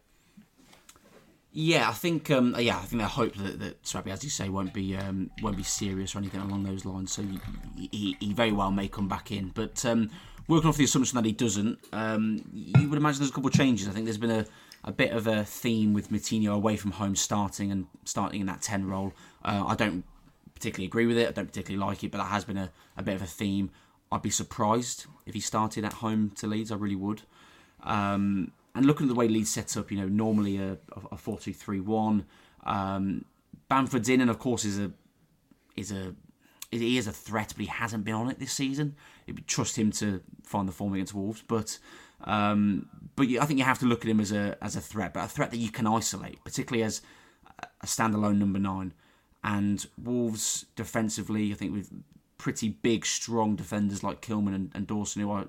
Yeah, 1.59 1.89
I 1.89 1.93
think 1.93 2.29
um, 2.29 2.55
yeah, 2.59 2.77
I 2.77 2.81
think 2.81 3.01
they 3.01 3.07
hope 3.07 3.33
that, 3.37 3.59
that 3.61 3.81
Sarabia, 3.81 4.11
as 4.11 4.23
you 4.23 4.29
say, 4.29 4.47
won't 4.47 4.75
be 4.75 4.95
um, 4.95 5.31
won't 5.41 5.57
be 5.57 5.63
serious 5.63 6.13
or 6.13 6.19
anything 6.19 6.39
along 6.39 6.61
those 6.61 6.85
lines. 6.85 7.11
So 7.11 7.23
he, 7.23 7.89
he, 7.91 8.17
he 8.19 8.31
very 8.31 8.51
well 8.51 8.69
may 8.69 8.87
come 8.87 9.07
back 9.07 9.31
in, 9.31 9.49
but 9.55 9.83
um, 9.83 10.11
working 10.47 10.69
off 10.69 10.77
the 10.77 10.83
assumption 10.83 11.15
that 11.15 11.25
he 11.25 11.31
doesn't, 11.31 11.79
um, 11.93 12.43
you 12.53 12.87
would 12.87 12.99
imagine 12.99 13.21
there's 13.21 13.31
a 13.31 13.33
couple 13.33 13.47
of 13.47 13.55
changes. 13.55 13.87
I 13.87 13.91
think 13.91 14.05
there's 14.05 14.19
been 14.19 14.29
a, 14.29 14.45
a 14.83 14.91
bit 14.91 15.13
of 15.13 15.25
a 15.25 15.43
theme 15.45 15.95
with 15.95 16.11
Moutinho 16.11 16.53
away 16.53 16.75
from 16.75 16.91
home 16.91 17.15
starting 17.15 17.71
and 17.71 17.87
starting 18.05 18.39
in 18.39 18.45
that 18.45 18.61
ten 18.61 18.85
role. 18.85 19.13
Uh, 19.43 19.63
I 19.65 19.73
don't 19.73 20.03
particularly 20.53 20.85
agree 20.85 21.07
with 21.07 21.17
it. 21.17 21.27
I 21.27 21.31
don't 21.31 21.47
particularly 21.47 21.83
like 21.83 22.03
it, 22.03 22.11
but 22.11 22.19
that 22.19 22.25
has 22.29 22.45
been 22.45 22.57
a, 22.57 22.69
a 22.97 23.01
bit 23.01 23.15
of 23.15 23.23
a 23.23 23.25
theme. 23.25 23.71
I'd 24.11 24.21
be 24.21 24.29
surprised 24.29 25.07
if 25.25 25.33
he 25.33 25.39
started 25.39 25.85
at 25.85 25.93
home 25.93 26.33
to 26.35 26.45
Leeds. 26.45 26.71
I 26.71 26.75
really 26.75 26.95
would. 26.95 27.23
Um, 27.81 28.51
and 28.77 28.85
looking 28.85 29.07
at 29.07 29.09
the 29.09 29.15
way 29.15 29.27
Leeds 29.27 29.49
set 29.49 29.75
up, 29.75 29.91
you 29.91 29.97
know, 29.99 30.07
normally 30.07 30.57
a, 30.57 30.77
a 31.11 31.17
four 31.17 31.37
two 31.37 31.53
three 31.53 31.79
one. 31.79 32.25
Um, 32.63 33.25
Bamford's 33.69 34.07
in, 34.07 34.21
and 34.21 34.29
of 34.29 34.39
course 34.39 34.63
is 34.63 34.79
a 34.79 34.91
is 35.75 35.91
a 35.91 36.15
he 36.71 36.97
is 36.97 37.07
a 37.07 37.11
threat, 37.11 37.53
but 37.55 37.65
he 37.65 37.71
hasn't 37.71 38.03
been 38.03 38.13
on 38.13 38.29
it 38.29 38.39
this 38.39 38.53
season. 38.53 38.95
Trust 39.47 39.77
him 39.77 39.91
to 39.93 40.21
find 40.43 40.67
the 40.67 40.71
form 40.71 40.93
against 40.93 41.13
Wolves, 41.13 41.43
but 41.47 41.79
um, 42.23 42.87
but 43.15 43.27
I 43.27 43.45
think 43.45 43.59
you 43.59 43.65
have 43.65 43.79
to 43.79 43.85
look 43.85 44.05
at 44.05 44.11
him 44.11 44.19
as 44.19 44.31
a 44.31 44.57
as 44.61 44.75
a 44.75 44.81
threat, 44.81 45.13
but 45.13 45.25
a 45.25 45.27
threat 45.27 45.51
that 45.51 45.57
you 45.57 45.71
can 45.71 45.87
isolate, 45.87 46.43
particularly 46.43 46.83
as 46.83 47.01
a 47.81 47.85
standalone 47.85 48.37
number 48.37 48.59
nine. 48.59 48.93
And 49.43 49.85
Wolves 50.01 50.65
defensively, 50.75 51.51
I 51.51 51.55
think 51.55 51.73
with 51.73 51.91
pretty 52.37 52.69
big, 52.69 53.05
strong 53.05 53.55
defenders 53.55 54.03
like 54.03 54.21
Kilman 54.21 54.53
and, 54.53 54.71
and 54.75 54.85
Dawson, 54.85 55.21
who 55.21 55.31
I 55.31 55.45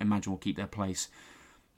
imagine 0.00 0.32
will 0.32 0.38
keep 0.38 0.56
their 0.56 0.66
place, 0.66 1.08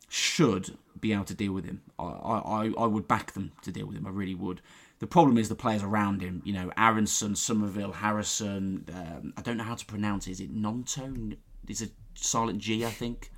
should 0.08 0.76
be 1.00 1.12
able 1.12 1.24
to 1.24 1.34
deal 1.34 1.52
with 1.52 1.64
him. 1.64 1.82
I, 1.98 2.04
I, 2.04 2.72
I 2.78 2.86
would 2.86 3.06
back 3.08 3.32
them 3.32 3.52
to 3.62 3.72
deal 3.72 3.86
with 3.86 3.96
him. 3.96 4.06
I 4.06 4.10
really 4.10 4.34
would. 4.34 4.60
The 4.98 5.06
problem 5.06 5.36
is 5.36 5.48
the 5.48 5.54
players 5.54 5.82
around 5.82 6.22
him. 6.22 6.42
You 6.44 6.54
know, 6.54 6.72
Aaronson, 6.76 7.36
Summerville, 7.36 7.92
Harrison. 7.92 8.88
Um, 8.94 9.34
I 9.36 9.42
don't 9.42 9.56
know 9.56 9.64
how 9.64 9.74
to 9.74 9.84
pronounce 9.84 10.26
it. 10.26 10.32
Is 10.32 10.40
it 10.40 10.54
Nonto? 10.54 11.36
Is 11.68 11.82
it 11.82 11.90
silent 12.14 12.58
G? 12.58 12.84
I 12.84 12.90
think. 12.90 13.30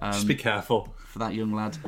Um, 0.00 0.12
Just 0.12 0.26
be 0.26 0.34
careful 0.34 0.94
for 0.98 1.20
that 1.20 1.34
young 1.34 1.52
lad. 1.52 1.78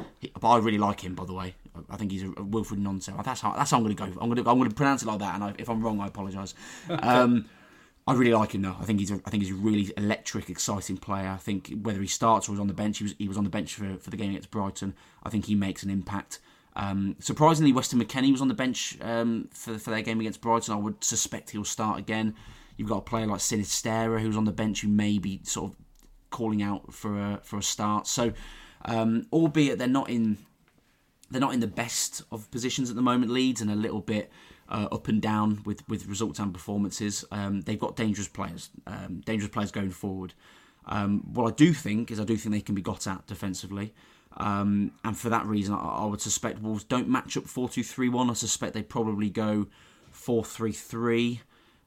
But 0.40 0.48
I 0.48 0.58
really 0.58 0.78
like 0.78 1.00
him, 1.00 1.14
by 1.14 1.24
the 1.24 1.32
way. 1.32 1.54
I 1.90 1.96
think 1.96 2.12
he's 2.12 2.22
a, 2.22 2.42
Wilfred 2.42 2.80
Gnonto. 2.80 3.22
That's 3.24 3.40
how 3.40 3.52
that's 3.52 3.70
how 3.70 3.78
I'm 3.78 3.82
going 3.82 3.96
to 3.96 4.02
go. 4.02 4.20
I'm 4.20 4.28
going 4.28 4.42
to 4.42 4.50
I'm 4.50 4.58
going 4.58 4.70
to 4.70 4.74
pronounce 4.74 5.02
it 5.02 5.06
like 5.06 5.18
that. 5.18 5.34
And 5.34 5.44
I, 5.44 5.54
if 5.58 5.68
I'm 5.68 5.82
wrong, 5.82 6.00
I 6.00 6.06
apologise. 6.06 6.54
Um, 6.88 7.46
I 8.08 8.14
really 8.14 8.32
like 8.32 8.54
him 8.54 8.62
though. 8.62 8.76
I 8.80 8.84
think 8.84 9.00
he's 9.00 9.10
a, 9.10 9.20
I 9.26 9.30
think 9.30 9.42
he's 9.42 9.52
a 9.52 9.56
really 9.56 9.92
electric, 9.96 10.48
exciting 10.48 10.96
player. 10.96 11.28
I 11.28 11.38
think 11.38 11.74
whether 11.82 12.00
he 12.00 12.06
starts 12.06 12.48
or 12.48 12.52
is 12.52 12.60
on 12.60 12.68
the 12.68 12.74
bench, 12.74 12.98
he 12.98 13.04
was 13.04 13.14
he 13.18 13.26
was 13.28 13.36
on 13.36 13.44
the 13.44 13.50
bench 13.50 13.74
for, 13.74 13.96
for 13.96 14.10
the 14.10 14.16
game 14.16 14.30
against 14.30 14.50
Brighton. 14.50 14.94
I 15.24 15.30
think 15.30 15.46
he 15.46 15.54
makes 15.54 15.82
an 15.82 15.90
impact. 15.90 16.38
Um, 16.76 17.16
surprisingly, 17.18 17.72
Weston 17.72 18.00
McKennie 18.00 18.30
was 18.30 18.42
on 18.42 18.48
the 18.48 18.54
bench 18.54 18.96
um, 19.00 19.48
for 19.52 19.78
for 19.78 19.90
their 19.90 20.02
game 20.02 20.20
against 20.20 20.40
Brighton. 20.40 20.72
I 20.72 20.76
would 20.76 21.02
suspect 21.02 21.50
he'll 21.50 21.64
start 21.64 21.98
again. 21.98 22.36
You've 22.76 22.88
got 22.88 22.98
a 22.98 23.02
player 23.02 23.26
like 23.26 23.40
Sinisterra 23.40 24.20
who's 24.20 24.36
on 24.36 24.44
the 24.44 24.52
bench 24.52 24.82
who 24.82 24.88
may 24.88 25.18
be 25.18 25.40
sort 25.42 25.72
of 25.72 25.76
calling 26.30 26.62
out 26.62 26.92
for 26.92 27.18
a 27.18 27.40
for 27.42 27.58
a 27.58 27.62
start. 27.62 28.06
So, 28.06 28.32
um, 28.84 29.26
albeit 29.32 29.78
they're 29.78 29.88
not 29.88 30.10
in 30.10 30.38
they're 31.30 31.40
not 31.40 31.54
in 31.54 31.60
the 31.60 31.66
best 31.66 32.22
of 32.30 32.48
positions 32.52 32.88
at 32.88 32.94
the 32.94 33.02
moment. 33.02 33.32
Leeds 33.32 33.60
and 33.60 33.70
a 33.70 33.74
little 33.74 34.00
bit 34.00 34.30
uh, 34.68 34.88
up 34.92 35.08
and 35.08 35.20
down 35.22 35.62
with 35.64 35.86
with 35.88 36.06
results 36.06 36.38
and 36.38 36.52
performances. 36.52 37.24
Um, 37.30 37.62
they've 37.62 37.78
got 37.78 37.96
dangerous 37.96 38.28
players, 38.28 38.70
um, 38.86 39.22
dangerous 39.24 39.50
players 39.50 39.70
going 39.70 39.90
forward. 39.90 40.34
Um, 40.86 41.22
what 41.32 41.52
I 41.52 41.54
do 41.54 41.72
think 41.72 42.10
is 42.10 42.20
I 42.20 42.24
do 42.24 42.36
think 42.36 42.54
they 42.54 42.60
can 42.60 42.74
be 42.74 42.82
got 42.82 43.06
at 43.06 43.26
defensively. 43.26 43.92
Um, 44.36 44.92
and 45.02 45.16
for 45.16 45.30
that 45.30 45.46
reason, 45.46 45.74
I, 45.74 45.78
I, 45.78 46.04
would 46.04 46.20
suspect 46.20 46.60
Wolves 46.60 46.84
don't 46.84 47.08
match 47.08 47.36
up 47.36 47.44
4 47.44 47.68
2 47.68 47.82
3 47.82 48.08
1. 48.08 48.30
I 48.30 48.34
suspect 48.34 48.74
they 48.74 48.82
probably 48.82 49.30
go 49.30 49.66
4 50.10 50.44
3 50.44 50.72
3 50.72 51.40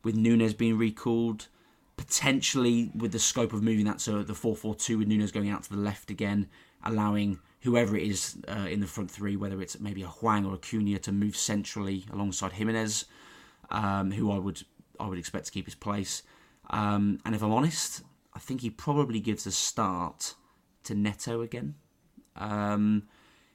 with 0.04 0.16
Nunes 0.16 0.54
being 0.54 0.78
recalled. 0.78 1.48
Potentially 1.96 2.92
with 2.96 3.12
the 3.12 3.20
scope 3.20 3.52
of 3.52 3.62
moving 3.62 3.86
that 3.86 4.00
to 4.00 4.24
the 4.24 4.34
4 4.34 4.56
4 4.56 4.76
2 4.76 4.98
with 4.98 5.08
Nunes 5.08 5.32
going 5.32 5.50
out 5.50 5.64
to 5.64 5.70
the 5.70 5.78
left 5.78 6.10
again, 6.10 6.48
allowing 6.84 7.40
whoever 7.62 7.96
it 7.96 8.04
is 8.04 8.38
uh, 8.48 8.68
in 8.70 8.80
the 8.80 8.88
front 8.88 9.12
three, 9.12 9.36
whether 9.36 9.62
it's 9.62 9.80
maybe 9.80 10.04
a 10.04 10.08
Hwang 10.08 10.46
or 10.46 10.54
a 10.54 10.58
Cunha, 10.58 11.00
to 11.00 11.12
move 11.12 11.36
centrally 11.36 12.06
alongside 12.12 12.54
Jimenez, 12.54 13.06
um, 13.70 14.12
who 14.12 14.32
I 14.32 14.38
would 14.38 14.64
I 15.00 15.08
would 15.08 15.20
expect 15.20 15.46
to 15.46 15.52
keep 15.52 15.66
his 15.66 15.76
place. 15.76 16.24
Um, 16.70 17.20
and 17.26 17.34
if 17.34 17.42
I'm 17.42 17.52
honest, 17.52 18.04
I 18.34 18.40
think 18.40 18.62
he 18.62 18.70
probably 18.70 19.20
gives 19.20 19.46
a 19.46 19.52
start 19.52 20.36
to 20.84 20.96
Neto 20.96 21.42
again. 21.42 21.76
Um, 22.36 23.04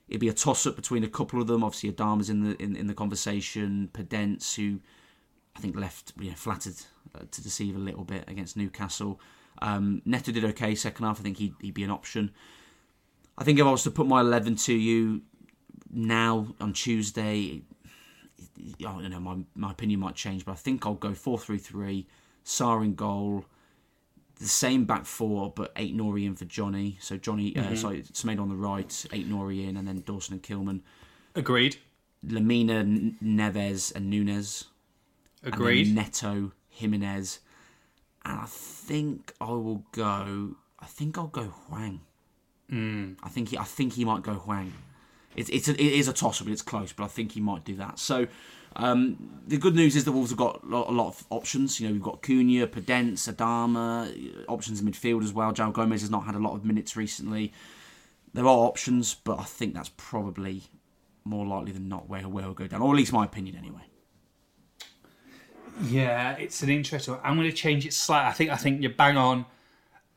it'd 0.08 0.20
be 0.20 0.28
a 0.28 0.34
toss 0.34 0.66
up 0.66 0.76
between 0.76 1.04
a 1.04 1.08
couple 1.08 1.40
of 1.40 1.46
them. 1.46 1.62
Obviously, 1.64 1.92
Adama's 1.92 2.30
in 2.30 2.42
the 2.42 2.62
in, 2.62 2.76
in 2.76 2.86
the 2.86 2.94
conversation. 2.94 3.88
Podence, 3.92 4.54
who 4.56 4.80
I 5.56 5.60
think 5.60 5.76
left 5.76 6.12
you 6.18 6.30
know, 6.30 6.36
flattered 6.36 6.76
uh, 7.14 7.24
to 7.30 7.42
deceive 7.42 7.76
a 7.76 7.78
little 7.78 8.04
bit 8.04 8.24
against 8.28 8.56
Newcastle. 8.56 9.20
Um, 9.62 10.02
Neto 10.04 10.32
did 10.32 10.44
okay 10.44 10.74
second 10.74 11.06
half. 11.06 11.20
I 11.20 11.22
think 11.22 11.38
he'd, 11.38 11.54
he'd 11.60 11.74
be 11.74 11.84
an 11.84 11.90
option. 11.90 12.32
I 13.36 13.44
think 13.44 13.58
if 13.58 13.66
I 13.66 13.70
was 13.70 13.82
to 13.84 13.90
put 13.90 14.06
my 14.06 14.20
11 14.20 14.56
to 14.56 14.74
you 14.74 15.22
now 15.90 16.54
on 16.60 16.72
Tuesday, 16.72 17.62
I 18.78 18.82
don't 18.82 19.10
know, 19.10 19.20
my, 19.20 19.38
my 19.54 19.70
opinion 19.72 20.00
might 20.00 20.14
change, 20.14 20.44
but 20.44 20.52
I 20.52 20.56
think 20.56 20.86
I'll 20.86 20.94
go 20.94 21.14
4 21.14 21.38
3 21.38 21.58
3, 21.58 22.06
Sarr 22.44 22.84
in 22.84 22.94
goal, 22.94 23.44
the 24.38 24.46
same 24.46 24.84
back 24.84 25.06
four, 25.06 25.52
but 25.54 25.74
Aït-Nouri 25.74 26.26
in 26.26 26.34
for 26.34 26.44
Johnny. 26.44 26.98
So 27.00 27.16
Johnny, 27.16 27.56
uh, 27.56 27.62
mm-hmm. 27.62 27.72
uh, 27.72 27.76
sorry, 27.76 28.02
Semedo 28.02 28.40
on 28.40 28.48
the 28.48 28.56
right, 28.56 28.88
Aït-Nouri 28.88 29.68
in, 29.68 29.76
and 29.76 29.86
then 29.86 30.00
Dawson 30.00 30.34
and 30.34 30.42
Kilman. 30.42 30.80
Agreed. 31.34 31.76
Lemina, 32.26 33.14
Neves, 33.22 33.94
and 33.94 34.10
Nunes. 34.10 34.64
Agreed. 35.42 35.86
And 35.86 35.96
Neto, 35.96 36.52
Jimenez. 36.68 37.40
And 38.24 38.40
I 38.40 38.46
think 38.46 39.32
I 39.40 39.50
will 39.50 39.84
go. 39.92 40.56
I 40.78 40.86
think 40.86 41.18
I'll 41.18 41.26
go 41.26 41.44
Hwang. 41.68 42.00
Mm. 42.70 43.16
I 43.22 43.28
think 43.28 43.50
he, 43.50 43.58
I 43.58 43.64
think 43.64 43.94
he 43.94 44.04
might 44.04 44.22
go 44.22 44.34
Hwang. 44.34 44.72
It's 45.36 45.50
it's 45.50 45.68
a, 45.68 45.72
it 45.72 45.80
is 45.80 46.08
a 46.08 46.12
toss 46.12 46.40
up, 46.40 46.48
it's 46.48 46.62
close, 46.62 46.92
but 46.92 47.04
I 47.04 47.08
think 47.08 47.32
he 47.32 47.40
might 47.40 47.64
do 47.64 47.74
that. 47.76 47.98
So 47.98 48.26
um, 48.76 49.40
the 49.46 49.58
good 49.58 49.74
news 49.74 49.96
is 49.96 50.04
the 50.04 50.12
Wolves 50.12 50.30
have 50.30 50.38
got 50.38 50.62
a 50.64 50.66
lot, 50.66 51.08
of 51.08 51.24
options. 51.30 51.80
You 51.80 51.88
know, 51.88 51.92
we've 51.92 52.02
got 52.02 52.22
Cunha, 52.22 52.66
Podence, 52.66 53.32
Adama, 53.32 54.44
options 54.48 54.80
in 54.80 54.86
midfield 54.86 55.22
as 55.22 55.32
well. 55.32 55.52
João 55.52 55.72
Gomes 55.72 56.00
has 56.00 56.10
not 56.10 56.24
had 56.24 56.34
a 56.34 56.38
lot 56.38 56.54
of 56.54 56.64
minutes 56.64 56.96
recently. 56.96 57.52
There 58.32 58.44
are 58.44 58.66
options, 58.66 59.14
but 59.14 59.38
I 59.38 59.44
think 59.44 59.74
that's 59.74 59.90
probably 59.96 60.62
more 61.24 61.46
likely 61.46 61.72
than 61.72 61.88
not 61.88 62.08
where 62.08 62.22
where 62.22 62.46
will 62.46 62.54
go 62.54 62.66
down, 62.66 62.82
or 62.82 62.92
at 62.92 62.96
least 62.96 63.12
my 63.12 63.24
opinion 63.24 63.56
anyway. 63.56 63.82
Yeah, 65.82 66.32
it's 66.36 66.62
an 66.62 66.70
interesting. 66.70 67.16
I'm 67.22 67.36
going 67.36 67.50
to 67.50 67.56
change 67.56 67.86
it 67.86 67.92
slightly. 67.92 68.28
I 68.28 68.32
think 68.32 68.50
I 68.50 68.56
think 68.56 68.82
you're 68.82 68.92
bang 68.92 69.16
on 69.16 69.46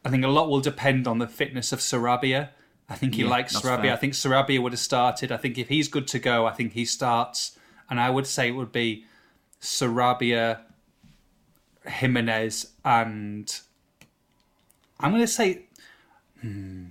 I 0.08 0.10
think 0.10 0.24
a 0.24 0.30
lot 0.30 0.50
will 0.50 0.62
depend 0.62 1.06
on 1.06 1.18
the 1.18 1.28
fitness 1.28 1.74
of 1.74 1.80
Sarabia. 1.80 2.50
I 2.88 2.96
think 2.96 3.16
he 3.16 3.24
Yeah, 3.24 3.30
likes 3.30 3.54
Sarabia. 3.58 3.82
fair. 3.82 3.94
I 3.94 3.98
think 3.98 4.14
Sarabia 4.14 4.62
would 4.62 4.72
have 4.72 4.80
started. 4.80 5.34
I 5.34 5.38
think 5.38 5.58
if 5.58 5.68
he's 5.68 5.90
good 5.90 6.08
to 6.08 6.18
go, 6.20 6.46
I 6.46 6.54
think 6.54 6.72
he 6.72 6.86
starts. 6.86 7.58
And 7.90 8.00
I 8.00 8.10
would 8.10 8.26
say 8.26 8.48
it 8.48 8.52
would 8.52 8.72
be 8.72 9.04
Sarabia, 9.62 10.62
Jimenez, 11.86 12.72
and 12.86 13.54
I'm 14.98 15.12
going 15.12 15.24
to 15.24 15.28
say, 15.28 15.64
hmm, 16.40 16.86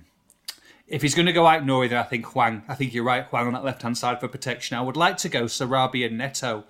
if 0.87 1.01
he's 1.01 1.15
going 1.15 1.25
to 1.25 1.33
go 1.33 1.43
Aït-Nouri, 1.45 1.89
then 1.89 1.97
I 1.97 2.03
think 2.03 2.25
Hwang. 2.27 2.61
I 2.67 2.75
think 2.75 2.93
you're 2.93 3.03
right, 3.03 3.25
Hwang 3.25 3.47
on 3.47 3.53
that 3.53 3.63
left 3.63 3.81
hand 3.81 3.97
side 3.97 4.19
for 4.19 4.27
protection. 4.27 4.77
I 4.77 4.81
would 4.81 4.95
like 4.95 5.17
to 5.17 5.29
go 5.29 5.45
Sarabia, 5.45 6.11
Neto, 6.11 6.65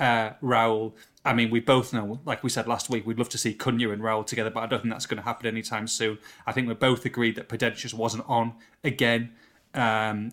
uh, 0.00 0.30
Raul. 0.42 0.94
I 1.26 1.34
mean, 1.34 1.50
we 1.50 1.60
both 1.60 1.92
know, 1.92 2.20
like 2.24 2.44
we 2.44 2.50
said 2.50 2.68
last 2.68 2.88
week, 2.88 3.04
we'd 3.04 3.18
love 3.18 3.28
to 3.30 3.38
see 3.38 3.52
Cunha 3.52 3.92
and 3.92 4.00
Raul 4.00 4.24
together, 4.24 4.48
but 4.48 4.62
I 4.62 4.66
don't 4.66 4.82
think 4.82 4.94
that's 4.94 5.06
going 5.06 5.18
to 5.18 5.24
happen 5.24 5.46
anytime 5.46 5.88
soon. 5.88 6.18
I 6.46 6.52
think 6.52 6.68
we're 6.68 6.74
both 6.74 7.04
agreed 7.04 7.34
that 7.34 7.48
Prudentius 7.48 7.92
wasn't 7.92 8.24
on 8.28 8.54
again. 8.84 9.32
Um, 9.74 10.32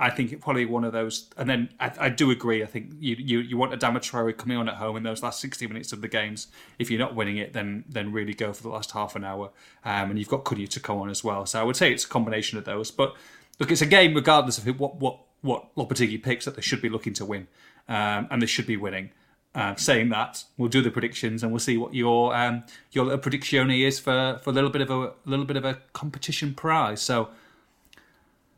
I 0.00 0.10
think 0.10 0.32
it 0.32 0.40
probably 0.40 0.64
one 0.64 0.84
of 0.84 0.92
those, 0.92 1.30
and 1.36 1.48
then 1.48 1.68
I, 1.78 1.92
I 2.00 2.08
do 2.08 2.30
agree. 2.32 2.62
I 2.62 2.66
think 2.66 2.92
you, 2.98 3.14
you 3.18 3.38
you 3.38 3.56
want 3.56 3.72
Adama 3.72 3.98
Traoré 3.98 4.36
coming 4.36 4.56
on 4.56 4.68
at 4.68 4.76
home 4.76 4.96
in 4.96 5.04
those 5.04 5.22
last 5.22 5.38
sixty 5.38 5.66
minutes 5.68 5.92
of 5.92 6.00
the 6.00 6.08
games. 6.08 6.48
If 6.78 6.90
you're 6.90 6.98
not 6.98 7.14
winning 7.14 7.36
it, 7.36 7.52
then 7.52 7.84
then 7.88 8.10
really 8.10 8.34
go 8.34 8.52
for 8.52 8.64
the 8.64 8.70
last 8.70 8.90
half 8.92 9.14
an 9.14 9.22
hour, 9.22 9.50
um, 9.84 10.10
and 10.10 10.18
you've 10.18 10.28
got 10.28 10.44
Cunha 10.44 10.66
to 10.70 10.80
come 10.80 10.98
on 10.98 11.08
as 11.08 11.22
well. 11.22 11.46
So 11.46 11.60
I 11.60 11.62
would 11.62 11.76
say 11.76 11.92
it's 11.92 12.04
a 12.04 12.08
combination 12.08 12.58
of 12.58 12.64
those. 12.64 12.90
But 12.90 13.14
look, 13.60 13.70
it's 13.70 13.82
a 13.82 13.86
game 13.86 14.14
regardless 14.14 14.58
of 14.58 14.64
who, 14.64 14.72
what 14.72 14.96
what 14.96 15.20
what 15.42 15.72
Lopetegui 15.76 16.20
picks 16.20 16.46
that 16.46 16.56
they 16.56 16.62
should 16.62 16.82
be 16.82 16.88
looking 16.88 17.12
to 17.14 17.24
win, 17.24 17.46
um, 17.86 18.26
and 18.30 18.42
they 18.42 18.46
should 18.46 18.66
be 18.66 18.76
winning. 18.76 19.10
Uh, 19.54 19.74
saying 19.76 20.08
that, 20.08 20.44
we'll 20.56 20.70
do 20.70 20.80
the 20.80 20.90
predictions 20.90 21.42
and 21.42 21.52
we'll 21.52 21.58
see 21.58 21.76
what 21.76 21.92
your 21.92 22.34
um, 22.34 22.64
your 22.90 23.04
little 23.04 23.20
predictione 23.20 23.86
is 23.86 24.00
for, 24.00 24.40
for 24.42 24.48
a 24.48 24.52
little 24.54 24.70
bit 24.70 24.80
of 24.80 24.90
a, 24.90 25.08
a 25.08 25.12
little 25.26 25.44
bit 25.44 25.58
of 25.58 25.64
a 25.66 25.74
competition 25.92 26.54
prize. 26.54 27.02
So 27.02 27.28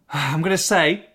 I'm 0.08 0.40
going 0.40 0.52
to 0.52 0.56
say 0.56 1.06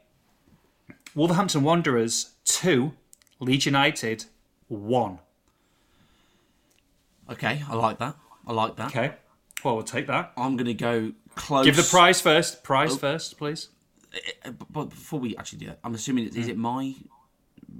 Wolverhampton 1.15 1.63
Wanderers 1.63 2.33
two, 2.43 2.91
Leeds 3.39 3.65
United 3.67 4.25
one. 4.67 5.19
Okay, 7.29 7.63
I 7.69 7.75
like 7.75 7.99
that. 7.99 8.17
I 8.45 8.51
like 8.51 8.75
that. 8.75 8.87
Okay, 8.87 9.13
well 9.63 9.75
we'll 9.75 9.85
take 9.85 10.07
that. 10.07 10.33
I'm 10.35 10.57
going 10.57 10.67
to 10.67 10.73
go 10.73 11.13
close. 11.35 11.63
Give 11.63 11.77
the 11.77 11.83
prize 11.83 12.19
first. 12.19 12.57
Oh. 12.57 12.61
Prize 12.63 12.97
first, 12.97 13.37
please. 13.37 13.69
Uh, 14.43 14.51
But 14.51 14.73
but 14.73 14.89
before 14.89 15.21
we 15.21 15.37
actually 15.37 15.59
do 15.59 15.67
that, 15.67 15.79
I'm 15.85 15.93
assuming 15.93 16.25
it, 16.25 16.35
is 16.35 16.49
it 16.49 16.57
my 16.57 16.95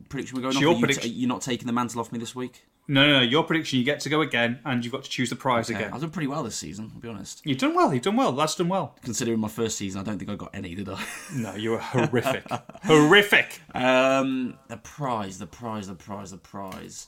prediction 0.09 0.35
we're 0.35 0.41
going 0.41 0.55
off? 0.55 0.61
your 0.61 0.71
Are 0.71 0.75
you 0.75 0.79
prediction. 0.85 1.11
you're 1.13 1.27
not 1.29 1.41
taking 1.41 1.67
the 1.67 1.73
mantle 1.73 2.01
off 2.01 2.11
me 2.11 2.19
this 2.19 2.35
week. 2.35 2.65
No, 2.87 3.05
no, 3.05 3.19
no. 3.19 3.21
Your 3.21 3.43
prediction. 3.43 3.77
You 3.79 3.85
get 3.85 3.99
to 4.01 4.09
go 4.09 4.21
again, 4.21 4.59
and 4.65 4.83
you've 4.83 4.91
got 4.91 5.03
to 5.03 5.09
choose 5.09 5.29
the 5.29 5.35
prize 5.35 5.69
Okay, 5.69 5.79
again. 5.79 5.93
I've 5.93 6.01
done 6.01 6.09
pretty 6.09 6.27
well 6.27 6.41
this 6.43 6.55
season. 6.55 6.91
I'll 6.93 6.99
be 6.99 7.07
honest. 7.07 7.41
You've 7.45 7.59
done 7.59 7.75
well. 7.75 7.93
You've 7.93 8.01
done 8.03 8.15
well. 8.15 8.31
That's 8.31 8.55
done 8.55 8.67
well. 8.67 8.95
Considering 9.03 9.39
my 9.39 9.47
first 9.47 9.77
season, 9.77 10.01
I 10.01 10.03
don't 10.03 10.17
think 10.17 10.31
I 10.31 10.35
got 10.35 10.49
any, 10.55 10.73
did 10.73 10.89
I? 10.89 10.99
No, 11.35 11.53
you 11.55 11.71
were 11.71 11.77
horrific. 11.79 12.43
horrific. 12.83 13.61
Um, 13.75 14.57
the 14.67 14.77
prize, 14.77 15.37
the 15.37 15.45
prize, 15.47 15.87
the 15.87 15.93
prize, 15.95 16.31
the 16.31 16.37
prize. 16.37 17.07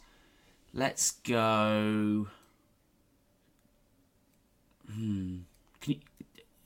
Let's 0.73 1.11
go. 1.11 2.27
Hmm. 4.93 5.37
Can 5.81 5.93
you? 5.93 5.99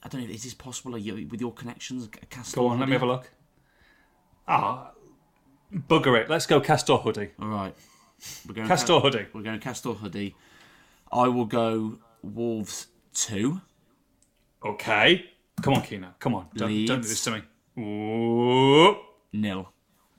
I 0.03 0.07
don't 0.09 0.21
know. 0.21 0.29
Is 0.29 0.43
this 0.43 0.53
possible? 0.53 0.93
Are 0.95 0.99
you, 0.99 1.27
with 1.31 1.39
your 1.41 1.53
connections, 1.53 2.07
Castor? 2.29 2.57
Go 2.57 2.67
on. 2.67 2.79
Let 2.79 2.87
me 2.89 2.93
have 2.93 3.03
a 3.03 3.07
look. 3.07 3.31
Ah, 4.47 4.91
bugger 5.75 6.19
it. 6.19 6.29
Let's 6.29 6.45
go 6.45 6.59
Castore 6.61 7.01
hoodie. 7.01 7.31
All 7.41 7.47
right. 7.47 7.75
We're 8.47 8.55
going 8.55 8.67
Castore 8.67 9.01
hoodie. 9.01 9.27
We're 9.33 9.41
going 9.41 9.59
Castore 9.59 9.95
hoodie. 9.95 10.35
I 11.11 11.27
will 11.27 11.45
go 11.45 11.99
Wolves 12.23 12.87
two. 13.13 13.61
Okay. 14.63 15.25
Come 15.61 15.75
on, 15.75 15.81
Keno. 15.83 16.13
Come 16.19 16.35
on. 16.35 16.47
Don't, 16.55 16.85
don't 16.85 17.01
do 17.01 17.07
this 17.07 17.23
to 17.25 17.31
me. 17.31 17.41
Ooh. 17.81 18.97
Nil. 19.33 19.71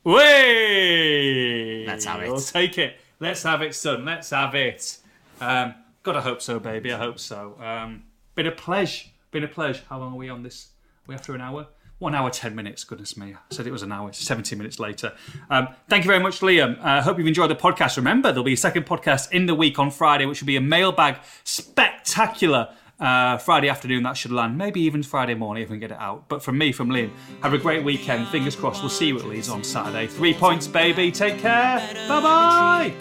Way. 0.04 1.84
Let's 1.86 2.04
have 2.04 2.22
it. 2.22 2.30
We'll 2.30 2.40
take 2.40 2.78
it. 2.78 3.00
Let's 3.18 3.42
have 3.42 3.62
it, 3.62 3.74
son. 3.74 4.04
Let's 4.04 4.30
have 4.30 4.54
it. 4.54 4.98
Um, 5.40 5.74
God, 6.02 6.16
I 6.16 6.20
hope 6.20 6.40
so, 6.40 6.60
baby. 6.60 6.92
I 6.92 6.98
hope 6.98 7.18
so. 7.18 7.58
Um, 7.60 8.04
been 8.34 8.46
a 8.46 8.52
pleasure. 8.52 9.08
Been 9.30 9.44
a 9.44 9.48
pleasure. 9.48 9.82
How 9.88 9.98
long 9.98 10.12
are 10.12 10.16
we 10.16 10.28
on 10.28 10.42
this? 10.42 10.68
Are 10.98 11.08
we 11.08 11.14
after 11.14 11.34
an 11.34 11.40
hour? 11.40 11.66
One 11.98 12.14
hour, 12.14 12.28
ten 12.28 12.54
minutes. 12.54 12.84
Goodness 12.84 13.16
me. 13.16 13.34
I 13.34 13.54
said 13.54 13.66
it 13.66 13.72
was 13.72 13.82
an 13.82 13.90
hour. 13.90 14.10
It's 14.10 14.18
17 14.18 14.58
minutes 14.58 14.78
later. 14.78 15.14
Um, 15.48 15.68
thank 15.88 16.04
you 16.04 16.08
very 16.08 16.22
much, 16.22 16.40
Liam. 16.40 16.78
I 16.82 16.98
uh, 16.98 17.02
hope 17.02 17.16
you've 17.16 17.26
enjoyed 17.26 17.50
the 17.50 17.56
podcast. 17.56 17.96
Remember, 17.96 18.28
there'll 18.28 18.44
be 18.44 18.52
a 18.52 18.56
second 18.56 18.84
podcast 18.84 19.32
in 19.32 19.46
the 19.46 19.54
week 19.54 19.78
on 19.78 19.90
Friday, 19.90 20.26
which 20.26 20.42
will 20.42 20.46
be 20.46 20.56
a 20.56 20.60
mailbag 20.60 21.16
spectacular 21.44 22.68
uh, 23.00 23.38
Friday 23.38 23.68
afternoon. 23.68 24.02
That 24.02 24.16
should 24.16 24.32
land. 24.32 24.58
Maybe 24.58 24.80
even 24.82 25.02
Friday 25.02 25.34
morning 25.34 25.62
if 25.62 25.70
we 25.70 25.74
can 25.74 25.80
get 25.80 25.90
it 25.92 25.98
out. 26.00 26.28
But 26.28 26.42
from 26.42 26.58
me, 26.58 26.72
from 26.72 26.90
Liam, 26.90 27.10
have 27.42 27.54
a 27.54 27.58
great 27.58 27.82
weekend. 27.82 28.28
Fingers 28.28 28.56
crossed. 28.56 28.82
We'll 28.82 28.90
see 28.90 29.08
you 29.08 29.18
at 29.18 29.24
Leeds 29.24 29.48
on 29.48 29.64
Saturday. 29.64 30.06
Three 30.06 30.34
points, 30.34 30.66
baby. 30.66 31.10
Take 31.10 31.38
care. 31.38 31.78
Bye 32.08 32.20
bye. 32.20 32.92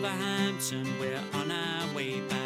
Wolverhampton, 0.00 0.86
we're 0.98 1.20
on 1.34 1.50
our 1.50 1.94
way 1.94 2.20
back. 2.20 2.39